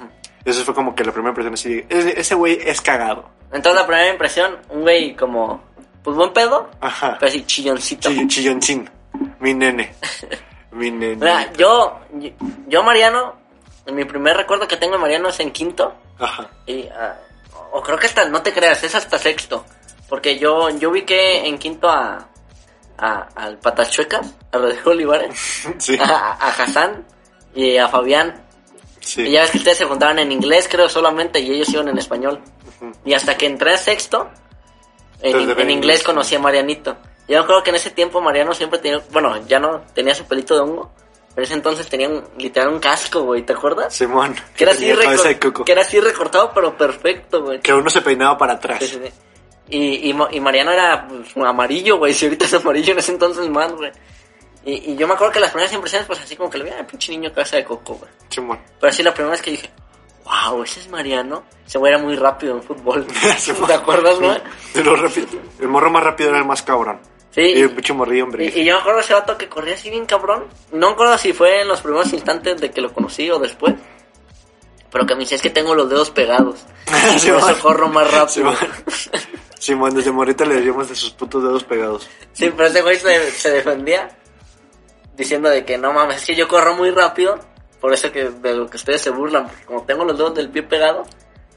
Eso 0.43 0.65
fue 0.65 0.73
como 0.75 0.95
que 0.95 1.05
la 1.05 1.13
primera 1.13 1.29
impresión 1.31 1.53
así, 1.53 1.85
"Ese- 1.87 2.19
ese 2.19 2.35
güey 2.35 2.59
es 2.65 2.81
cagado. 2.81 3.29
entonces 3.53 3.75
la 3.79 3.87
primera 3.87 4.09
impresión, 4.09 4.57
un 4.71 4.81
güey 4.81 5.15
como, 5.15 5.63
pues 6.03 6.17
buen 6.17 6.33
pedo, 6.33 6.71
Ajá. 6.81 7.19
pero 7.21 7.29
así 7.31 7.45
chilloncito. 7.45 8.09
Chill- 8.09 8.27
chilloncín. 8.29 8.89
Mi 9.41 9.53
nene. 9.53 9.93
Mi 10.73 10.91
yo, 11.59 12.01
yo 12.67 12.83
Mariano, 12.83 13.35
mi 13.93 14.05
primer 14.05 14.37
recuerdo 14.37 14.67
que 14.67 14.77
tengo 14.77 14.95
de 14.95 14.99
Mariano 15.01 15.29
es 15.29 15.39
en 15.41 15.51
quinto, 15.53 15.95
Ajá. 16.19 16.49
y, 16.67 16.89
ah, 16.89 17.17
o 17.73 17.83
creo 17.83 17.99
que 17.99 18.07
hasta, 18.07 18.25
no 18.29 18.43
te 18.43 18.53
creas, 18.53 18.83
es 18.83 18.95
hasta 18.95 19.19
sexto, 19.19 19.65
porque 20.09 20.39
yo, 20.39 20.71
yo 20.71 20.91
ubiqué 20.91 21.47
en 21.47 21.59
quinto 21.59 21.89
a, 21.91 22.27
a 22.99 23.29
al 23.35 23.59
Patachuecas, 23.59 24.35
a 24.51 24.59
Rodrigo 24.59 24.91
Olivares, 24.93 25.65
Sí. 25.79 25.99
a, 26.01 26.33
a 26.33 26.49
Hassan 26.49 27.05
y 27.55 27.77
a 27.77 27.89
Fabián. 27.89 28.43
Sí. 29.01 29.23
Y 29.23 29.33
ya 29.33 29.43
ves 29.43 29.51
que 29.51 29.59
ustedes 29.59 29.79
se 29.79 29.85
juntaban 29.85 30.21
en 30.21 30.31
inglés, 30.33 30.69
creo 30.71 30.89
solamente, 30.89 31.41
y 31.41 31.51
ellos 31.51 31.69
iban 31.71 31.89
en 31.89 31.99
español. 31.99 32.41
Y 33.05 33.15
hasta 33.15 33.37
que 33.37 33.47
entré 33.47 33.75
a 33.75 33.77
sexto, 33.77 34.31
en, 35.21 35.27
Entonces, 35.33 35.51
en 35.57 35.61
en 35.63 35.71
inglés 35.71 35.73
inglés. 35.73 36.03
conocí 36.05 36.35
a 36.37 36.39
Marianito. 36.39 36.97
Yo 37.29 37.39
me 37.39 37.45
acuerdo 37.45 37.63
que 37.63 37.71
en 37.71 37.77
ese 37.77 37.91
tiempo 37.91 38.21
Mariano 38.21 38.53
siempre 38.55 38.79
tenía, 38.79 39.01
bueno, 39.11 39.37
ya 39.47 39.59
no 39.59 39.83
tenía 39.95 40.15
su 40.15 40.25
pelito 40.25 40.55
de 40.55 40.61
hongo, 40.61 40.91
pero 41.35 41.39
en 41.39 41.45
ese 41.45 41.55
entonces 41.55 41.89
tenía 41.89 42.09
un, 42.09 42.25
literal 42.37 42.69
un 42.73 42.81
casco, 42.81 43.23
güey, 43.23 43.43
¿te 43.43 43.53
acuerdas? 43.53 43.95
Simón. 43.95 44.35
Que 44.57 44.65
era, 44.65 44.73
así 44.73 44.91
recor- 44.93 45.65
que 45.65 45.73
era 45.73 45.83
así 45.83 46.01
recortado, 46.01 46.51
pero 46.55 46.77
perfecto, 46.77 47.43
güey. 47.43 47.61
Que 47.61 47.73
uno 47.73 47.89
se 47.89 48.03
peinaba 48.03 48.37
para 48.37 48.55
atrás. 48.55 48.81
Sí, 48.81 48.89
sí, 48.89 49.01
sí. 49.03 49.13
Y, 49.69 50.11
y, 50.11 50.41
Mariano 50.41 50.73
era 50.73 51.07
pues, 51.09 51.35
amarillo, 51.37 51.97
güey. 51.99 52.13
Si 52.15 52.27
ahorita 52.27 52.45
es 52.45 52.55
amarillo, 52.55 52.93
en 52.93 52.99
ese 52.99 53.13
entonces 53.13 53.49
más, 53.49 53.73
güey. 53.73 53.91
Y, 54.65 54.93
y 54.93 54.97
yo 54.97 55.09
me 55.09 55.15
acuerdo 55.15 55.33
que 55.33 55.41
las 55.41 55.51
primeras 55.51 55.73
impresiones, 55.73 56.07
pues 56.07 56.21
así 56.21 56.37
como 56.37 56.51
que 56.51 56.59
le 56.59 56.65
veía, 56.65 56.87
pinche 56.87 57.11
niño 57.13 57.33
cabeza 57.33 57.57
de 57.57 57.65
coco, 57.65 57.95
güey. 57.95 58.11
Simón. 58.29 58.61
Pero 58.79 58.91
así 58.91 59.03
la 59.03 59.15
primera 59.15 59.33
vez 59.33 59.41
que 59.43 59.53
dije, 59.53 59.71
wow, 60.25 60.63
ese 60.63 60.81
es 60.81 60.89
Mariano. 60.89 61.45
Ese 61.67 61.79
güey 61.79 61.93
era 61.93 62.03
muy 62.03 62.15
rápido 62.17 62.57
en 62.57 62.63
fútbol. 62.63 63.07
¿Te 63.67 63.75
acuerdas, 63.75 64.19
güey? 64.19 64.41
De 64.75 64.85
lo 64.85 64.95
rápido. 64.97 65.29
El 65.59 65.69
morro 65.69 65.91
más 65.91 66.03
rápido 66.05 66.29
era 66.31 66.39
el 66.39 66.45
más 66.45 66.63
cabrón. 66.63 67.01
Sí. 67.33 67.41
Y 67.41 67.69
pinche 67.69 67.93
morrillo, 67.95 68.25
hombre. 68.25 68.53
y 68.55 68.65
yo 68.65 68.75
me 68.75 68.81
acuerdo 68.81 68.99
de 68.99 69.05
ese 69.05 69.15
vato 69.15 69.39
que 69.39 69.49
corría 69.49 69.75
así 69.75 69.91
bien 69.91 70.07
cabrón. 70.07 70.45
No 70.71 70.89
me 70.89 70.93
acuerdo 70.93 71.17
si 71.19 71.33
fue 71.33 71.63
en 71.63 71.69
los 71.69 71.81
primeros 71.81 72.13
instantes 72.13 72.61
de 72.61 72.71
que 72.71 72.81
lo 72.81 72.93
conocí 72.93 73.31
o 73.31 73.39
después. 73.39 73.75
Pero 74.91 75.07
que 75.07 75.15
me 75.15 75.21
dice, 75.21 75.37
es 75.37 75.43
que 75.43 75.49
tengo 75.49 75.75
los 75.75 75.89
dedos 75.89 76.11
pegados. 76.11 76.67
Y 77.25 77.31
por 77.31 77.39
eso 77.39 77.59
corro 77.63 77.89
más 77.89 78.11
rápido. 78.11 78.55
Simón. 78.55 78.57
Simón, 79.59 79.95
desde 79.95 80.13
morrita 80.13 80.45
le 80.45 80.57
decíamos 80.57 80.89
de 80.89 80.95
sus 80.95 81.11
putos 81.11 81.43
dedos 81.43 81.65
pegados. 81.65 82.09
Sí, 82.33 82.53
pero 82.55 82.69
ese 82.69 82.83
güey 82.83 82.99
se, 82.99 83.31
se 83.31 83.51
defendía 83.51 84.11
diciendo 85.17 85.49
de 85.49 85.65
que 85.65 85.79
no 85.79 85.93
mames, 85.93 86.17
es 86.19 86.27
que 86.27 86.35
yo 86.35 86.49
corro 86.49 86.75
muy 86.75 86.91
rápido, 86.91 87.39
por 87.81 87.93
eso 87.93 88.11
que 88.11 88.31
de 88.31 88.55
lo 88.55 88.69
que 88.69 88.77
ustedes 88.77 89.01
se 89.01 89.11
burlan, 89.11 89.47
porque 89.47 89.65
como 89.65 89.83
tengo 89.85 90.05
los 90.05 90.17
dedos 90.17 90.35
del 90.35 90.51
pie 90.51 90.63
pegados, 90.63 91.09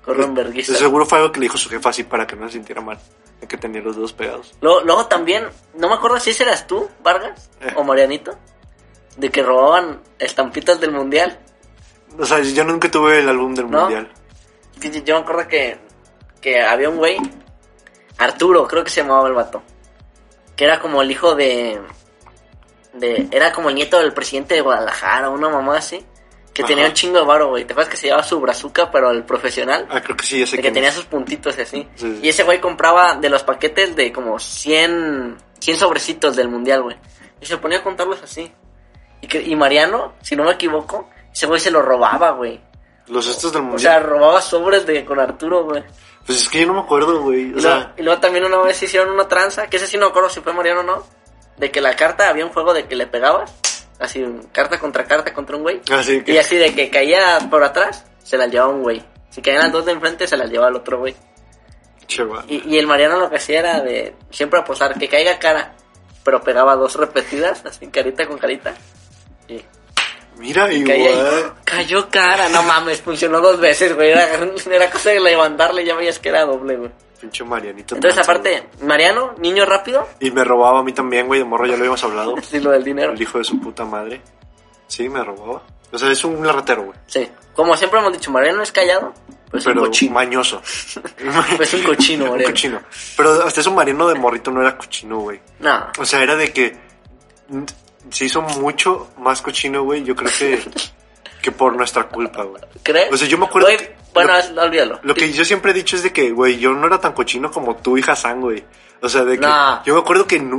corro 0.03 0.24
en 0.24 0.34
vergüenza. 0.34 0.75
Seguro 0.75 1.05
fue 1.05 1.17
algo 1.17 1.32
que 1.32 1.39
le 1.39 1.46
dijo 1.46 1.58
su 1.58 1.70
jefa 1.70 1.89
así 1.89 2.03
para 2.03 2.27
que 2.27 2.36
no 2.36 2.48
se 2.48 2.53
sintiera 2.53 2.82
mal. 2.82 3.00
De 3.42 3.48
que 3.48 3.58
tenía 3.58 3.82
los 3.82 3.96
dedos 3.96 4.13
pegados. 4.13 4.54
Luego, 4.62 4.82
luego 4.82 5.06
también, 5.08 5.48
no 5.75 5.88
me 5.89 5.96
acuerdo 5.96 6.20
si 6.20 6.30
ese 6.32 6.44
eras 6.44 6.68
tú, 6.68 6.89
Vargas, 7.04 7.50
Eh. 7.62 7.74
o 7.75 7.84
Marianito, 7.84 8.38
de 9.18 9.30
que 9.30 9.44
robaban 9.44 10.01
estampitas 10.20 10.80
del 10.80 10.92
mundial. 10.92 11.39
O 12.18 12.25
sea, 12.25 12.39
yo 12.39 12.63
nunca 12.63 12.89
tuve 12.89 13.20
el 13.20 13.27
álbum 13.30 13.54
del 13.54 13.70
¿No? 13.70 13.82
mundial. 13.82 14.12
Yo 15.04 15.15
me 15.15 15.22
acuerdo 15.22 15.48
que, 15.48 15.77
que 16.42 16.62
había 16.62 16.89
un 16.89 16.98
güey, 16.98 17.18
Arturo, 18.18 18.68
creo 18.68 18.84
que 18.84 18.89
se 18.89 19.01
llamaba 19.01 19.27
el 19.27 19.34
vato, 19.34 19.62
que 20.56 20.63
era 20.65 20.80
como 20.80 21.01
el 21.01 21.12
hijo 21.12 21.36
de, 21.36 21.82
de 22.94 23.27
era 23.32 23.51
como 23.51 23.70
el 23.70 23.75
nieto 23.75 24.00
del 24.00 24.13
presidente 24.13 24.56
de 24.56 24.62
Guadalajara, 24.62 25.30
una 25.30 25.50
mamá 25.50 25.77
así, 25.77 26.06
que 26.55 26.62
Ajá. 26.63 26.69
tenía 26.69 26.85
un 26.88 26.93
chingo 26.93 27.19
de 27.19 27.25
varo, 27.25 27.50
güey. 27.50 27.65
¿Te 27.65 27.74
acuerdas 27.74 27.91
que 27.91 27.97
se 27.97 28.07
llamaba 28.07 28.24
su 28.25 28.39
brazuca, 28.39 28.89
pero 28.89 29.12
el 29.12 29.24
profesional? 29.25 29.85
Ah, 29.91 30.01
creo 30.01 30.15
que 30.15 30.25
sí, 30.25 30.39
De 30.45 30.62
que 30.62 30.71
tenía 30.71 30.88
es. 30.89 30.95
sus 30.95 31.03
puntitos 31.05 31.57
y 31.57 31.62
así. 31.62 31.88
Sí, 31.95 32.07
sí. 32.15 32.19
Y 32.24 32.29
ese 32.29 32.43
güey 32.43 32.62
compraba 32.62 33.15
de 33.15 33.29
los 33.29 33.43
paquetes 33.43 33.95
de 33.95 34.12
como 34.13 34.39
100, 34.39 35.38
100 35.59 35.77
sobrecitos 35.77 36.35
del 36.38 36.47
mundial, 36.47 36.81
güey. 36.83 36.95
Y 37.41 37.45
se 37.45 37.57
ponía 37.57 37.79
a 37.79 37.83
contarlos 37.83 38.24
así. 38.24 38.51
Y, 39.21 39.27
que, 39.27 39.41
y 39.41 39.55
Mariano, 39.55 40.13
si 40.21 40.35
no 40.38 40.45
me 40.45 40.51
equivoco, 40.53 41.09
ese 41.33 41.45
güey 41.45 41.59
se 41.59 41.71
lo 41.71 41.81
robaba, 41.81 42.31
güey. 42.31 42.62
Los 43.07 43.27
estos 43.27 43.51
del 43.51 43.62
O 43.62 43.65
mundial. 43.65 43.79
sea, 43.81 44.00
robaba 44.00 44.41
sobres 44.41 44.85
de 44.85 45.03
con 45.03 45.19
Arturo, 45.19 45.65
güey. 45.65 45.83
pues 46.25 46.41
es 46.41 46.47
que 46.50 46.62
yo 46.62 46.67
no 46.67 46.74
me 46.75 46.79
acuerdo, 46.81 47.21
güey. 47.21 47.41
Y, 47.50 47.53
O 47.53 47.55
luego, 47.55 47.62
sea, 47.62 47.93
y 47.97 48.01
luego 48.01 48.19
también 48.21 48.45
una 48.45 48.59
vez 48.59 48.81
hicieron 48.81 49.12
una 49.12 49.27
tranza, 49.27 49.67
que 49.67 49.75
ese 49.77 49.88
sí 49.88 49.97
no 49.97 50.05
me 50.05 50.09
acuerdo 50.12 50.29
si 50.29 50.39
fue 50.39 50.53
Mariano 50.53 50.79
o 50.79 50.83
no, 50.83 51.03
de 51.57 51.69
que 51.69 51.81
la 51.81 51.95
carta, 51.97 52.29
había 52.29 52.45
un 52.45 52.51
juego 52.53 52.74
de 52.74 52.88
que 52.88 52.95
le 52.95 53.07
pegabas, 53.07 53.53
así, 53.99 54.25
carta 54.51 54.79
contra 54.79 55.05
carta 55.05 55.33
contra 55.33 55.55
un 55.55 55.63
güey. 55.63 55.81
así 55.91 56.21
que. 56.23 56.33
Y 56.33 56.37
así 56.37 56.55
de 56.55 56.73
que 56.73 56.89
caía 56.89 57.39
por 57.49 57.63
atrás, 57.63 58.05
se 58.23 58.37
la 58.37 58.47
llevaba 58.47 58.71
un 58.73 58.83
güey. 58.83 59.03
Si 59.29 59.41
caían 59.41 59.63
las 59.63 59.71
dos 59.71 59.85
de 59.85 59.91
enfrente, 59.93 60.27
se 60.27 60.37
las 60.37 60.49
llevaba 60.49 60.69
el 60.69 60.75
otro 60.77 60.99
güey. 60.99 61.15
Y, 62.47 62.75
y 62.75 62.77
el 62.77 62.87
Mariano 62.87 63.19
lo 63.19 63.29
que 63.29 63.37
hacía 63.37 63.59
era 63.59 63.81
de 63.81 64.15
siempre 64.29 64.59
apostar 64.59 64.97
que 64.97 65.09
caiga 65.09 65.39
cara, 65.39 65.75
pero 66.23 66.41
pegaba 66.41 66.75
dos 66.75 66.95
repetidas, 66.99 67.65
así 67.65 67.87
carita 67.87 68.27
con 68.27 68.37
carita. 68.37 68.73
Y 69.47 69.61
Mira, 70.37 70.71
y 70.71 70.77
igual. 70.77 71.53
cayó 71.63 72.09
cara, 72.09 72.49
no 72.49 72.61
mames, 72.63 73.01
funcionó 73.01 73.39
dos 73.39 73.59
veces, 73.59 73.95
güey. 73.95 74.11
Era, 74.11 74.27
era 74.33 74.89
cosa 74.89 75.09
de 75.11 75.19
levantarle, 75.19 75.85
ya 75.85 75.95
veías 75.95 76.19
que 76.19 76.29
era 76.29 76.45
doble, 76.45 76.75
güey. 76.77 76.91
Pinche 77.25 77.44
Marianito. 77.44 77.96
Entonces, 77.96 78.17
manso, 78.17 78.32
aparte, 78.32 78.70
Mariano, 78.82 79.34
niño 79.39 79.65
rápido. 79.65 80.08
Y 80.20 80.32
me 80.32 80.44
robaba 80.44 80.79
a 80.79 80.84
mí 80.84 80.94
también, 80.94 81.27
güey. 81.27 81.39
De 81.39 81.46
morro 81.46 81.65
ya 81.65 81.72
lo 81.74 81.77
habíamos 81.79 82.03
hablado. 82.03 82.36
sí, 82.41 82.60
lo 82.60 82.72
del 82.72 82.84
dinero. 82.84 83.13
El 83.13 83.22
hijo 83.22 83.38
de 83.38 83.44
su 83.44 83.60
puta 83.60 83.84
madre. 83.86 84.22
Sí, 84.88 85.10
me 85.10 85.24
robaba. 85.24 85.63
O 85.91 85.98
sea, 85.98 86.12
es 86.12 86.24
un 86.24 86.44
ratero, 86.44 86.84
güey. 86.86 86.98
Sí, 87.08 87.29
como 87.55 87.75
siempre 87.77 88.00
hemos 88.00 88.12
dicho, 88.13 88.29
Mariano 88.32 88.62
es 88.62 88.72
callado, 88.72 89.13
pues 89.50 89.63
es 89.63 89.67
un 89.67 89.74
Pero 89.74 89.86
cochino. 89.86 90.13
mañoso. 90.13 90.62
Pues 91.58 91.74
un 91.74 91.84
cochino, 91.84 92.25
un 92.25 92.32
Mariano. 92.32 92.51
cochino. 92.51 92.82
Pero 93.15 93.44
hasta 93.46 93.62
eso 93.62 93.72
Mariano 93.72 94.08
de 94.08 94.15
morrito 94.15 94.51
no 94.51 94.62
era 94.62 94.77
cochino, 94.77 95.20
güey. 95.20 95.39
No, 95.60 95.88
O 95.98 96.05
sea, 96.05 96.22
era 96.22 96.36
de 96.36 96.51
que 96.51 96.77
se 98.10 98.25
hizo 98.25 98.41
mucho 98.41 99.10
más 99.20 99.41
cochino, 99.41 99.84
güey. 99.84 100.03
Yo 100.03 100.15
creo 100.15 100.32
que, 100.38 100.60
que 101.45 101.51
por 101.51 101.75
nuestra 101.75 102.07
culpa, 102.09 102.43
güey. 102.43 102.61
¿crees? 102.81 103.13
O 103.13 103.17
sea, 103.17 103.27
yo 103.27 103.37
me 103.37 103.45
acuerdo 103.45 103.67
Güey, 103.67 103.77
que- 103.77 103.95
bueno, 104.13 104.33
lo- 104.53 104.63
olvídalo. 104.63 104.99
Lo 105.03 105.13
que 105.13 105.31
yo 105.31 105.45
siempre 105.45 105.71
he 105.71 105.73
dicho 105.75 105.95
es 105.95 106.01
de 106.03 106.11
que, 106.11 106.31
güey, 106.31 106.57
yo 106.57 106.71
no 106.73 106.87
era 106.87 106.99
tan 106.99 107.13
cochino 107.13 107.51
como 107.51 107.75
tú 107.75 107.97
y 107.97 108.03
Hassan, 108.05 108.41
güey. 108.41 108.63
O 109.01 109.09
sea, 109.09 109.23
de 109.23 109.35
que 109.35 109.45
Nah. 109.45 109.83
yo 109.83 109.93
me 109.93 109.99
acuerdo 109.99 110.25
que 110.25 110.39
no, 110.39 110.57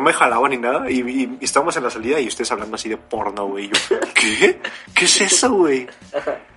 me 0.00 0.12
jalaba 0.12 0.46
ni 0.48 0.58
nada 0.58 0.90
y, 0.90 1.00
y- 1.00 1.38
y 1.40 1.44
estábamos 1.44 1.74
en 1.78 1.84
la 1.84 1.90
salida 1.90 2.20
y 2.20 2.26
ustedes 2.28 2.52
hablando 2.52 2.74
así 2.74 2.88
de 2.90 2.96
porno, 2.98 3.46
güey. 3.46 3.68
Yo, 3.70 3.98
¿qué? 4.12 4.60
¿Qué 4.94 5.04
es 5.06 5.20
eso, 5.22 5.50
güey? 5.52 5.86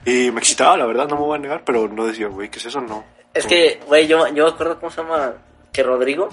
Y 0.05 0.31
me 0.31 0.39
excitaba, 0.39 0.75
la 0.75 0.85
verdad, 0.85 1.07
no 1.07 1.15
me 1.15 1.21
voy 1.21 1.35
a 1.37 1.39
negar, 1.41 1.63
pero 1.63 1.87
no 1.87 2.05
decía, 2.05 2.27
güey, 2.27 2.49
¿qué 2.49 2.59
es 2.59 2.65
eso? 2.65 2.81
No. 2.81 3.05
Es 3.33 3.45
No. 3.45 3.49
que, 3.49 3.79
güey, 3.87 4.07
yo, 4.07 4.27
yo 4.33 4.43
me 4.45 4.49
acuerdo 4.51 4.79
cómo 4.79 4.91
se 4.91 5.01
llama, 5.01 5.33
que 5.71 5.83
Rodrigo, 5.83 6.27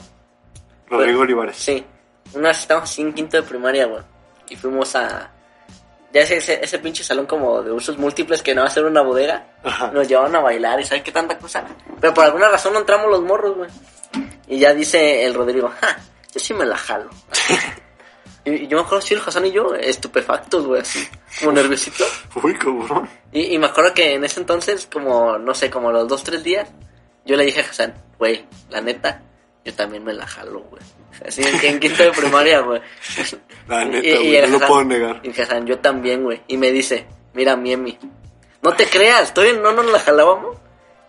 Rodrigo 0.89 1.21
Olivares. 1.21 1.57
sí, 1.57 1.85
una 2.35 2.49
vez 2.49 2.59
estábamos 2.61 2.91
así 2.91 3.03
en 3.03 3.13
quinto 3.13 3.37
de 3.37 3.43
primaria, 3.45 3.87
güey, 3.87 4.03
y 4.49 4.57
fuimos 4.57 4.97
a, 4.97 5.31
ya 6.17 6.23
ese, 6.23 6.39
ese, 6.39 6.61
ese 6.63 6.79
pinche 6.79 7.05
salón 7.05 7.27
como 7.27 7.63
de 7.63 7.71
usos 7.71 7.99
múltiples 7.99 8.43
que 8.43 8.55
no 8.55 8.63
va 8.63 8.69
a 8.69 8.71
ser 8.71 8.85
una 8.85 9.03
bodega, 9.03 9.47
Ajá. 9.63 9.91
nos 9.93 10.09
llevaban 10.09 10.35
a 10.35 10.41
bailar 10.41 10.81
y 10.81 10.85
sabes 10.85 11.03
qué 11.05 11.13
tanta 11.13 11.37
cosa, 11.39 11.65
pero 12.01 12.15
por 12.15 12.25
alguna 12.25 12.49
razón 12.49 12.73
no 12.73 12.81
entramos 12.81 13.11
los 13.11 13.23
morros, 13.23 13.57
güey, 13.57 13.71
y 14.49 14.59
ya 14.59 14.73
dice 14.75 15.25
el 15.25 15.35
Rodrigo, 15.35 15.71
ja, 15.81 15.99
yo 16.33 16.41
sí 16.41 16.55
me 16.55 16.65
la 16.65 16.77
jalo, 16.77 17.11
y, 18.45 18.51
y 18.53 18.67
yo 18.69 18.79
me 18.79 18.85
acuerdo, 18.85 19.03
sí, 19.03 19.15
el 19.15 19.21
Hassan 19.25 19.47
y 19.47 19.53
yo, 19.53 19.75
estupefactos, 19.75 20.67
güey, 20.67 20.81
así, 20.81 21.07
como 21.41 21.53
nerviosito, 21.53 22.05
Uy, 22.43 22.55
cabrón. 22.55 23.09
y, 23.33 23.55
y 23.55 23.59
me 23.59 23.67
acuerdo 23.67 23.93
que 23.95 24.15
en 24.15 24.25
ese 24.25 24.41
entonces, 24.41 24.89
como, 24.93 25.39
no 25.39 25.55
sé, 25.55 25.71
como 25.71 25.93
los 25.93 26.09
dos, 26.09 26.25
tres 26.25 26.43
días, 26.43 26.69
yo 27.25 27.37
le 27.37 27.45
dije 27.45 27.61
a 27.61 27.65
Hassan, 27.65 27.95
güey, 28.19 28.47
la 28.71 28.81
neta, 28.81 29.23
yo 29.65 29.75
también 29.75 30.05
me 30.05 30.13
la 30.15 30.27
jalo, 30.27 30.61
güey. 30.61 30.83
Así 31.27 31.43
en, 31.43 31.65
en 31.65 31.81
quinto 31.81 32.03
de 32.03 32.11
primaria, 32.13 32.61
güey. 32.61 32.81
La 33.69 33.85
neta, 33.85 34.07
y- 34.07 34.11
y 34.11 34.17
güey, 34.17 34.37
el 34.37 34.51
no 34.53 34.59
lo 34.59 34.67
puedo 34.67 34.85
negar. 34.85 35.21
Y 35.23 35.41
Hassan, 35.41 35.67
yo 35.67 35.79
también, 35.79 36.23
güey. 36.23 36.43
Y 36.49 36.57
me 36.57 36.71
dice, 36.73 37.07
mira, 37.35 37.57
Miemi, 37.57 37.99
no 38.63 38.73
te 38.75 38.87
creas, 38.87 39.23
estoy, 39.25 39.57
no 39.59 39.73
nos 39.73 39.87
la 39.87 39.99
jalábamos. 40.01 40.57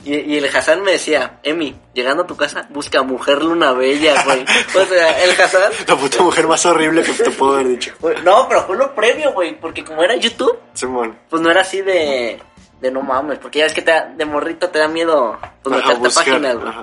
Y, 0.06 0.14
y 0.16 0.38
el 0.38 0.46
Hassan 0.56 0.84
me 0.84 0.92
decía, 0.92 1.40
Emi, 1.42 1.76
llegando 1.94 2.24
a 2.24 2.28
tu 2.28 2.38
casa, 2.38 2.68
busca 2.70 3.02
mujer 3.02 3.42
luna 3.44 3.72
bella, 3.74 4.24
güey. 4.24 4.46
O 4.76 4.86
sea, 4.86 5.24
el 5.24 5.32
Hassan... 5.42 5.72
La 5.88 5.96
puta 5.96 6.22
mujer 6.22 6.48
más 6.48 6.66
horrible 6.68 7.02
que 7.02 7.12
te 7.14 7.32
puedo 7.32 7.56
haber 7.56 7.68
dicho. 7.70 7.94
No, 8.24 8.48
pero 8.48 8.62
fue 8.68 8.78
lo 8.78 8.94
previo, 8.94 9.34
güey, 9.34 9.60
porque 9.60 9.84
como 9.84 10.04
era 10.04 10.16
YouTube, 10.16 10.58
Simón. 10.74 11.18
pues 11.30 11.42
no 11.42 11.50
era 11.50 11.62
así 11.62 11.82
de, 11.82 12.40
de 12.80 12.92
no 12.92 13.02
mames, 13.02 13.40
porque 13.40 13.60
ya 13.60 13.66
ves 13.66 13.74
que 13.74 13.82
te 13.82 13.90
da- 13.92 14.06
de 14.16 14.26
morrito 14.26 14.70
te 14.70 14.78
da 14.80 14.88
miedo 14.88 15.40
pues 15.64 15.76
meterte 15.76 16.10
páginas, 16.12 16.56
güey. 16.58 16.74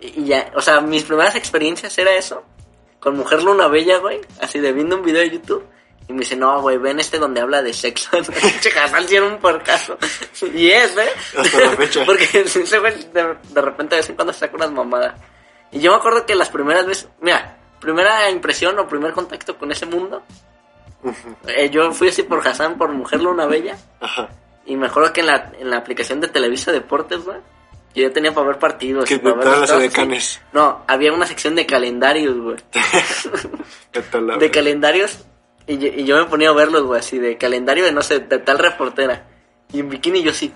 y 0.00 0.24
ya, 0.24 0.50
o 0.54 0.62
sea, 0.62 0.80
mis 0.80 1.02
primeras 1.04 1.34
experiencias 1.36 1.96
era 1.98 2.14
eso, 2.14 2.42
con 3.00 3.16
Mujer 3.16 3.42
Luna 3.42 3.68
Bella, 3.68 3.98
güey, 3.98 4.20
así 4.40 4.60
de 4.60 4.72
viendo 4.72 4.96
un 4.96 5.02
video 5.02 5.22
de 5.22 5.30
YouTube. 5.30 5.64
Y 6.08 6.12
me 6.12 6.20
dice, 6.20 6.36
no, 6.36 6.60
güey, 6.60 6.78
ven 6.78 7.00
este 7.00 7.18
donde 7.18 7.40
habla 7.40 7.62
de 7.62 7.72
sexo. 7.72 8.10
Che, 8.60 8.70
Hassan 8.78 9.08
sí 9.08 9.16
era 9.16 9.26
un 9.26 9.38
porcazo. 9.38 9.98
Y 10.54 10.68
es, 10.68 10.94
¿ves? 10.94 11.10
Hasta 11.36 11.60
la 11.60 11.70
fecha. 11.70 12.04
Porque 12.06 12.28
ese 12.32 12.78
güey 12.78 12.94
de, 13.12 13.36
de 13.42 13.60
repente 13.60 13.96
de 13.96 14.02
vez 14.02 14.10
en 14.10 14.14
cuando 14.14 14.32
saca 14.32 14.54
unas 14.54 14.70
mamadas. 14.70 15.20
Y 15.72 15.80
yo 15.80 15.90
me 15.90 15.98
acuerdo 15.98 16.24
que 16.24 16.36
las 16.36 16.48
primeras 16.48 16.86
veces, 16.86 17.08
mira, 17.20 17.58
primera 17.80 18.30
impresión 18.30 18.78
o 18.78 18.86
primer 18.86 19.12
contacto 19.12 19.58
con 19.58 19.72
ese 19.72 19.84
mundo, 19.86 20.22
eh, 21.48 21.70
yo 21.70 21.90
fui 21.92 22.08
así 22.08 22.22
por 22.22 22.46
Hassan, 22.46 22.78
por 22.78 22.92
Mujer 22.92 23.20
Luna 23.20 23.46
Bella. 23.46 23.76
Ajá. 24.00 24.28
Y 24.64 24.76
me 24.76 24.86
acuerdo 24.86 25.12
que 25.12 25.20
en 25.20 25.26
la, 25.26 25.52
en 25.58 25.70
la 25.70 25.78
aplicación 25.78 26.20
de 26.20 26.28
Televisa 26.28 26.72
Deportes, 26.72 27.24
güey, 27.24 27.38
yo 28.02 28.12
tenía 28.12 28.32
para 28.34 28.48
ver 28.48 28.58
partidos. 28.58 29.08
Que 29.08 29.18
para 29.18 29.34
ver 29.36 29.58
las 29.58 29.70
edecanes. 29.70 30.24
sí. 30.24 30.38
No, 30.52 30.84
había 30.86 31.12
una 31.12 31.26
sección 31.26 31.54
de 31.54 31.66
calendarios, 31.66 32.36
güey. 32.38 32.56
¿Qué 33.92 34.00
tal 34.02 34.26
la 34.26 34.36
De 34.36 34.50
calendarios. 34.50 35.24
Y 35.66 35.78
yo, 35.78 35.88
y 35.88 36.04
yo 36.04 36.16
me 36.16 36.24
ponía 36.26 36.50
a 36.50 36.52
verlos, 36.52 36.82
güey, 36.84 37.00
así 37.00 37.18
de 37.18 37.36
calendario 37.36 37.84
de, 37.84 37.92
no 37.92 38.02
sé, 38.02 38.20
de 38.20 38.38
tal 38.38 38.58
reportera. 38.58 39.26
Y 39.72 39.80
en 39.80 39.88
bikini 39.88 40.22
yo 40.22 40.32
sí. 40.32 40.52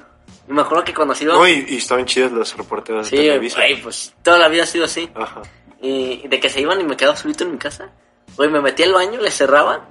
Y 0.48 0.52
me 0.52 0.62
acuerdo 0.62 0.84
que 0.84 0.94
cuando 0.94 1.14
se 1.14 1.24
iba... 1.24 1.34
No, 1.34 1.46
y, 1.48 1.64
y 1.68 1.76
estaban 1.78 2.04
chidas 2.06 2.30
las 2.32 2.56
reporteras 2.56 3.10
de 3.10 3.16
sí, 3.16 3.22
Televisa. 3.24 3.56
güey, 3.56 3.82
pues 3.82 4.14
toda 4.22 4.38
la 4.38 4.48
vida 4.48 4.62
ha 4.62 4.66
sido 4.66 4.84
así. 4.84 5.10
Ajá. 5.14 5.42
Y 5.82 6.28
de 6.28 6.38
que 6.38 6.48
se 6.48 6.60
iban 6.60 6.80
y 6.80 6.84
me 6.84 6.96
quedaba 6.96 7.16
solito 7.16 7.42
en 7.44 7.52
mi 7.52 7.58
casa. 7.58 7.90
Güey, 8.36 8.50
me 8.50 8.60
metía 8.60 8.86
al 8.86 8.92
baño, 8.92 9.20
le 9.20 9.30
cerraba. 9.30 9.88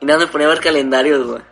Y 0.00 0.06
nada, 0.06 0.20
me 0.20 0.26
ponía 0.28 0.46
a 0.46 0.50
ver 0.50 0.60
calendarios, 0.60 1.26
güey. 1.26 1.42